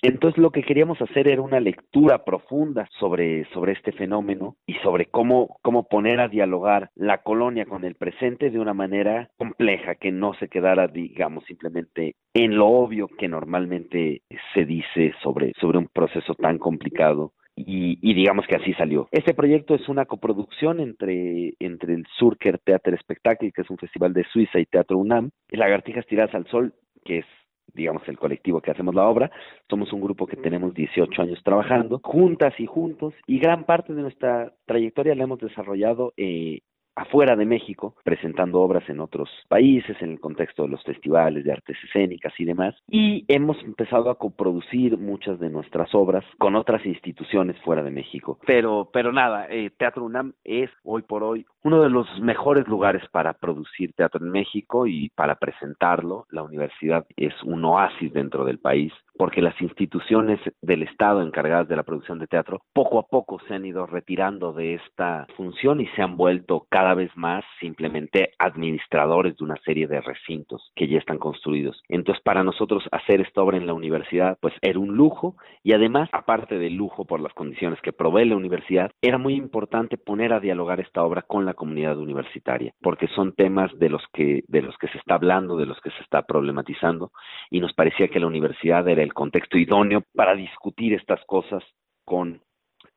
Entonces 0.03 0.39
lo 0.39 0.51
que 0.51 0.63
queríamos 0.63 1.01
hacer 1.01 1.29
era 1.29 1.43
una 1.43 1.61
lectura 1.61 2.25
profunda 2.25 2.89
sobre, 2.99 3.45
sobre 3.53 3.73
este 3.73 3.93
fenómeno 3.93 4.57
y 4.67 4.75
sobre 4.75 5.07
cómo, 5.07 5.59
cómo 5.63 5.89
poner 5.89 6.21
a 6.21 6.29
dialogar 6.29 6.91
la 6.95 7.23
colonia 7.23 7.67
con 7.67 7.85
el 7.85 7.95
presente 7.95 8.51
de 8.51 8.59
una 8.59 8.75
manera 8.75 9.31
compleja, 9.37 9.95
que 9.95 10.13
no 10.13 10.35
se 10.35 10.49
quedara, 10.49 10.89
digamos, 10.89 11.45
simplemente 11.45 12.15
en 12.35 12.57
lo 12.57 12.67
obvio 12.67 13.09
que 13.09 13.29
normalmente 13.29 14.23
se 14.55 14.65
dice 14.65 15.15
sobre, 15.23 15.53
sobre 15.61 15.79
un 15.79 15.89
proceso 15.89 16.35
tan 16.35 16.59
complicado. 16.59 17.33
Y, 17.59 18.13
digamos 18.13 18.47
que 18.47 18.57
así 18.57 18.75
salió. 18.75 19.09
Este 19.11 19.33
proyecto 19.33 19.75
es 19.75 19.89
una 19.89 20.05
coproducción 20.05 20.79
entre, 20.79 21.55
entre 21.59 21.95
el 21.95 22.05
Surker 22.19 22.59
Theater 22.59 22.99
Spectacle, 23.01 23.51
que 23.51 23.63
es 23.63 23.71
un 23.71 23.79
festival 23.79 24.13
de 24.13 24.25
Suiza, 24.25 24.61
y 24.61 24.67
Teatro 24.67 24.99
UNAM, 24.99 25.31
Lagartijas 25.49 26.05
Tiradas 26.07 26.35
al 26.35 26.47
Sol, 26.49 26.75
que 27.03 27.21
es 27.21 27.27
digamos, 27.75 28.03
el 28.09 28.19
colectivo 28.19 28.61
que 28.61 28.71
hacemos 28.71 28.95
la 28.95 29.09
obra. 29.09 29.31
Somos 29.69 29.93
un 29.93 30.01
grupo 30.01 30.27
que 30.27 30.37
tenemos 30.37 30.75
18 30.75 31.23
años 31.23 31.41
trabajando, 31.45 32.01
juntas 32.03 32.55
y 32.59 32.67
juntos, 32.67 33.15
y 33.27 33.39
gran 33.39 33.65
parte 33.65 33.95
de 33.95 34.03
nuestra 34.03 34.53
trayectoria 34.67 35.15
la 35.15 35.25
hemos 35.25 35.39
desarrollado 35.39 36.13
eh, 36.17 36.61
afuera 36.97 37.37
de 37.37 37.45
México, 37.45 37.95
presentando 38.03 38.61
obras 38.61 38.89
en 38.89 39.01
otros 39.01 39.29
países, 39.49 39.97
en 40.01 40.13
el 40.13 40.21
contexto 40.21 40.63
de 40.63 40.71
los 40.71 40.83
festivales 40.83 41.45
de 41.45 41.53
artes 41.53 41.77
escénicas 41.85 42.33
y 42.39 42.45
demás. 42.45 42.75
Y 42.89 43.25
hemos 43.29 43.63
empezado 43.63 44.11
a 44.11 44.19
coproducir 44.19 44.99
muchas 44.99 45.39
de 45.39 45.51
nuestras 45.51 45.95
obras 45.95 46.25
con 46.39 46.57
otras 46.57 46.85
instituciones 46.87 47.57
fuera 47.61 47.83
de 47.83 47.91
México. 47.91 48.39
Pero, 48.47 48.91
pero 48.93 49.13
nada, 49.13 49.47
eh, 49.51 49.71
Teatro 49.77 50.05
UNAM 50.05 50.33
es 50.45 50.71
hoy 50.83 51.03
por 51.03 51.23
hoy 51.23 51.47
uno 51.67 51.83
de 51.83 51.91
los 51.91 52.07
mejores 52.21 52.69
lugares 52.69 53.03
para 53.11 53.33
producir 53.33 53.93
teatro 53.95 54.25
en 54.25 54.31
México 54.31 54.87
y 54.87 55.09
para 55.09 55.35
presentarlo. 55.35 56.27
La 56.31 56.45
universidad 56.45 57.05
es 57.17 57.35
un 57.43 57.65
oasis 57.65 58.13
dentro 58.13 58.45
del 58.45 58.61
país 58.61 58.93
porque 59.19 59.43
las 59.43 59.61
instituciones 59.61 60.41
del 60.61 60.83
Estado 60.83 61.23
encargadas 61.23 61.69
de 61.69 61.77
la 61.77 61.83
producción 61.83 62.19
de 62.19 62.27
teatro 62.27 62.61
poco 62.73 62.99
a 62.99 63.07
poco 63.07 63.39
se 63.47 63.55
han 63.55 63.65
ido 63.65 63.87
retirando 63.87 64.53
de 64.53 64.75
esta 64.75 65.27
función 65.37 65.81
y 65.81 65.87
se 65.89 66.03
han 66.03 66.17
vuelto 66.17 66.67
cada 66.71 66.95
vez 66.95 67.11
más 67.17 67.45
simplemente 67.61 68.31
administradores 68.39 69.37
de 69.37 69.45
una 69.45 69.57
serie 69.65 69.87
de 69.87 70.01
recintos 70.01 70.73
que 70.75 70.89
ya 70.89 70.99
están 70.99 71.19
construidos. 71.19 71.83
Entonces, 71.89 72.23
para 72.23 72.45
nosotros 72.45 72.85
hacer 72.93 73.21
esta 73.21 73.43
obra 73.43 73.57
en 73.57 73.67
la 73.67 73.75
universidad, 73.75 74.39
pues 74.41 74.55
era 74.63 74.79
un 74.79 74.97
lujo 74.97 75.37
y 75.63 75.73
además, 75.73 76.09
aparte 76.13 76.59
del 76.59 76.75
lujo 76.75 77.05
por 77.05 77.21
las 77.21 77.33
condiciones 77.35 77.81
que 77.81 77.93
provee 77.93 78.25
la 78.25 78.37
universidad, 78.37 78.91
era 79.01 79.19
muy 79.19 79.35
importante 79.35 79.97
poner 79.97 80.33
a 80.33 80.41
dialogar 80.41 80.81
esta 80.81 81.03
obra 81.03 81.23
con 81.23 81.45
la 81.47 81.55
comunidad 81.55 81.99
universitaria, 81.99 82.73
porque 82.81 83.09
son 83.09 83.33
temas 83.33 83.77
de 83.79 83.89
los 83.89 84.03
que 84.13 84.45
de 84.49 84.63
los 84.63 84.77
que 84.79 84.89
se 84.89 84.99
está 84.99 85.15
hablando, 85.15 85.57
de 85.57 85.67
los 85.67 85.81
que 85.81 85.91
se 85.91 86.03
está 86.03 86.23
problematizando 86.23 87.13
y 87.51 87.61
nos 87.61 87.73
parecía 87.73 88.09
que 88.09 88.21
la 88.21 88.27
universidad 88.27 88.87
era 88.89 89.03
el 89.07 89.15
contexto 89.15 89.57
idóneo 89.57 90.03
para 90.15 90.35
discutir 90.35 90.93
estas 90.93 91.25
cosas 91.27 91.63
con 92.05 92.41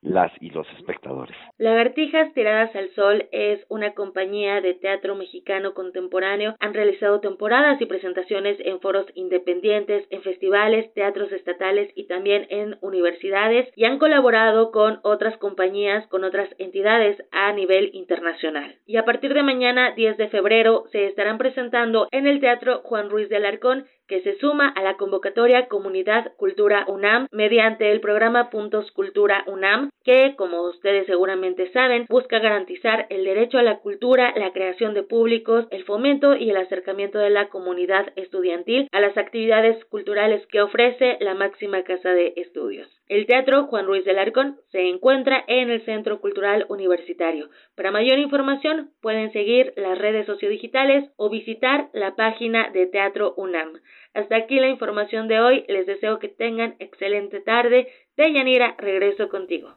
las 0.02 0.31
y 0.40 0.49
los 0.49 0.68
espectadores. 0.77 1.36
Lagartijas 1.57 2.34
Tiradas 2.34 2.73
al 2.76 2.90
Sol 2.91 3.27
es 3.31 3.65
una 3.69 3.94
compañía 3.94 4.61
de 4.61 4.73
teatro 4.73 5.15
mexicano 5.15 5.73
contemporáneo. 5.73 6.56
Han 6.60 6.73
realizado 6.73 7.19
temporadas 7.19 7.81
y 7.81 7.86
presentaciones 7.86 8.57
en 8.61 8.80
foros 8.80 9.06
independientes, 9.14 10.06
en 10.10 10.22
festivales, 10.22 10.94
teatros 10.94 11.31
estatales 11.31 11.91
y 11.95 12.07
también 12.07 12.48
en 12.49 12.77
universidades 12.81 13.68
y 13.76 13.86
han 13.86 13.99
colaborado 13.99 14.72
con 14.72 14.99
otras 15.03 15.38
compañías, 15.38 16.07
con 16.07 16.23
otras 16.23 16.49
entidades 16.60 17.22
a 17.31 17.52
nivel 17.52 17.90
internacional. 17.94 18.76
Y 18.86 18.98
a 18.98 19.06
partir 19.06 19.34
de 19.34 19.44
mañana, 19.44 19.94
10 19.95 20.18
de 20.18 20.30
febrero, 20.30 20.86
se 20.91 21.07
estarán 21.07 21.38
presentando 21.38 22.07
en 22.11 22.26
el 22.26 22.40
Teatro 22.40 22.81
Juan 22.84 23.10
Ruiz 23.10 23.27
de 23.27 23.36
Alarcón 23.36 23.86
que 24.10 24.22
se 24.22 24.38
suma 24.40 24.68
a 24.68 24.81
la 24.81 24.98
convocatoria 24.98 25.68
Comunidad 25.68 26.34
Cultura 26.36 26.84
UNAM 26.88 27.27
mediante 27.31 27.91
el 27.91 28.02
programa 28.02 28.49
Puntos 28.49 28.91
Cultura 28.91 29.45
UNAM, 29.48 29.91
que, 30.03 30.34
como 30.36 30.64
ustedes 30.64 31.06
seguramente 31.06 31.72
saben, 31.72 32.06
busca 32.10 32.40
garantizar 32.40 33.06
el 33.10 33.23
derecho 33.23 33.60
a 33.60 33.64
la 33.64 33.77
cultura, 33.77 34.34
la 34.36 34.52
creación 34.52 34.94
de 34.94 35.03
públicos, 35.03 35.68
el 35.72 35.86
fomento 35.86 36.36
y 36.36 36.49
el 36.49 36.57
acercamiento 36.57 37.19
de 37.19 37.30
la 37.30 37.49
comunidad 37.49 38.11
estudiantil 38.15 38.90
a 38.91 38.99
las 38.99 39.15
actividades 39.18 39.86
culturales 39.86 40.45
que 40.48 40.61
ofrece 40.61 41.18
la 41.22 41.36
máxima 41.36 41.84
casa 41.84 42.10
de 42.10 42.34
estudios. 42.36 42.99
El 43.10 43.26
Teatro 43.26 43.65
Juan 43.65 43.88
Ruiz 43.88 44.06
del 44.06 44.19
Arcón 44.19 44.60
se 44.72 44.88
encuentra 44.88 45.44
en 45.48 45.72
el 45.72 45.84
Centro 45.84 46.22
Cultural 46.22 46.68
Universitario. 46.69 47.49
Para 47.76 47.90
mayor 47.90 48.19
información 48.19 48.91
pueden 49.02 49.34
seguir 49.34 49.73
las 49.77 49.98
redes 49.98 50.27
sociodigitales 50.27 51.10
o 51.15 51.27
visitar 51.27 51.90
la 51.91 52.15
página 52.15 52.69
de 52.69 52.86
Teatro 52.86 53.34
UNAM. 53.36 53.81
Hasta 54.14 54.36
aquí 54.36 54.60
la 54.60 54.69
información 54.69 55.27
de 55.27 55.40
hoy. 55.40 55.65
Les 55.68 55.88
deseo 55.88 56.19
que 56.19 56.27
tengan 56.27 56.76
excelente 56.77 57.40
tarde. 57.40 57.88
Deyanira, 58.15 58.76
regreso 58.77 59.27
contigo. 59.30 59.73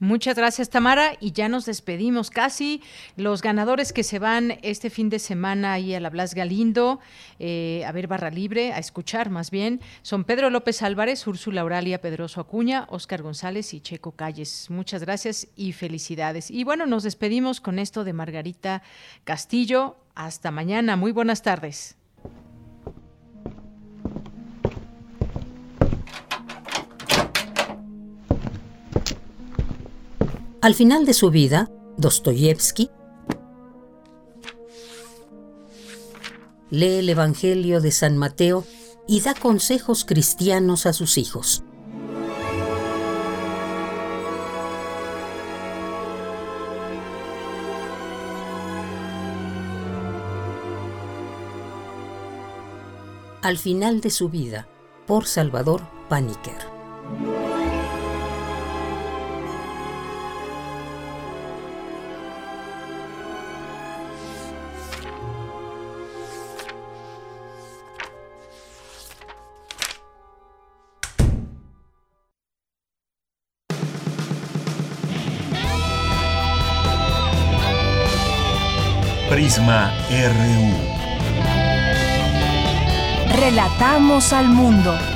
Muchas 0.00 0.36
gracias, 0.36 0.70
Tamara. 0.70 1.12
Y 1.20 1.32
ya 1.32 1.48
nos 1.48 1.66
despedimos 1.66 2.30
casi. 2.30 2.82
Los 3.16 3.42
ganadores 3.42 3.92
que 3.92 4.02
se 4.02 4.18
van 4.18 4.58
este 4.62 4.90
fin 4.90 5.08
de 5.08 5.18
semana 5.18 5.72
ahí 5.72 5.94
a 5.94 6.00
la 6.00 6.10
Blas 6.10 6.34
Galindo, 6.34 7.00
eh, 7.38 7.84
a 7.86 7.92
ver 7.92 8.06
Barra 8.06 8.30
Libre, 8.30 8.72
a 8.72 8.78
escuchar 8.78 9.30
más 9.30 9.50
bien, 9.50 9.80
son 10.02 10.24
Pedro 10.24 10.50
López 10.50 10.82
Álvarez, 10.82 11.26
Úrsula 11.26 11.60
Auralia 11.60 12.00
Pedroso 12.00 12.40
Acuña, 12.40 12.86
Óscar 12.90 13.22
González 13.22 13.72
y 13.72 13.80
Checo 13.80 14.12
Calles. 14.12 14.68
Muchas 14.68 15.02
gracias 15.02 15.48
y 15.56 15.72
felicidades. 15.72 16.50
Y 16.50 16.64
bueno, 16.64 16.86
nos 16.86 17.04
despedimos 17.04 17.60
con 17.60 17.78
esto 17.78 18.04
de 18.04 18.12
Margarita 18.12 18.82
Castillo. 19.24 19.96
Hasta 20.14 20.50
mañana. 20.50 20.96
Muy 20.96 21.12
buenas 21.12 21.42
tardes. 21.42 21.96
Al 30.64 30.74
final 30.74 31.04
de 31.04 31.12
su 31.12 31.30
vida, 31.30 31.70
Dostoyevsky 31.98 32.88
lee 36.70 37.00
el 37.00 37.08
Evangelio 37.10 37.82
de 37.82 37.90
San 37.90 38.16
Mateo 38.16 38.64
y 39.06 39.20
da 39.20 39.34
consejos 39.34 40.06
cristianos 40.06 40.86
a 40.86 40.94
sus 40.94 41.18
hijos. 41.18 41.64
Al 53.42 53.58
final 53.58 54.00
de 54.00 54.08
su 54.08 54.30
vida, 54.30 54.66
por 55.06 55.26
Salvador 55.26 55.82
Paniker. 56.08 57.43
RU. 79.56 80.72
Relatamos 83.36 84.32
al 84.32 84.48
mundo. 84.48 85.13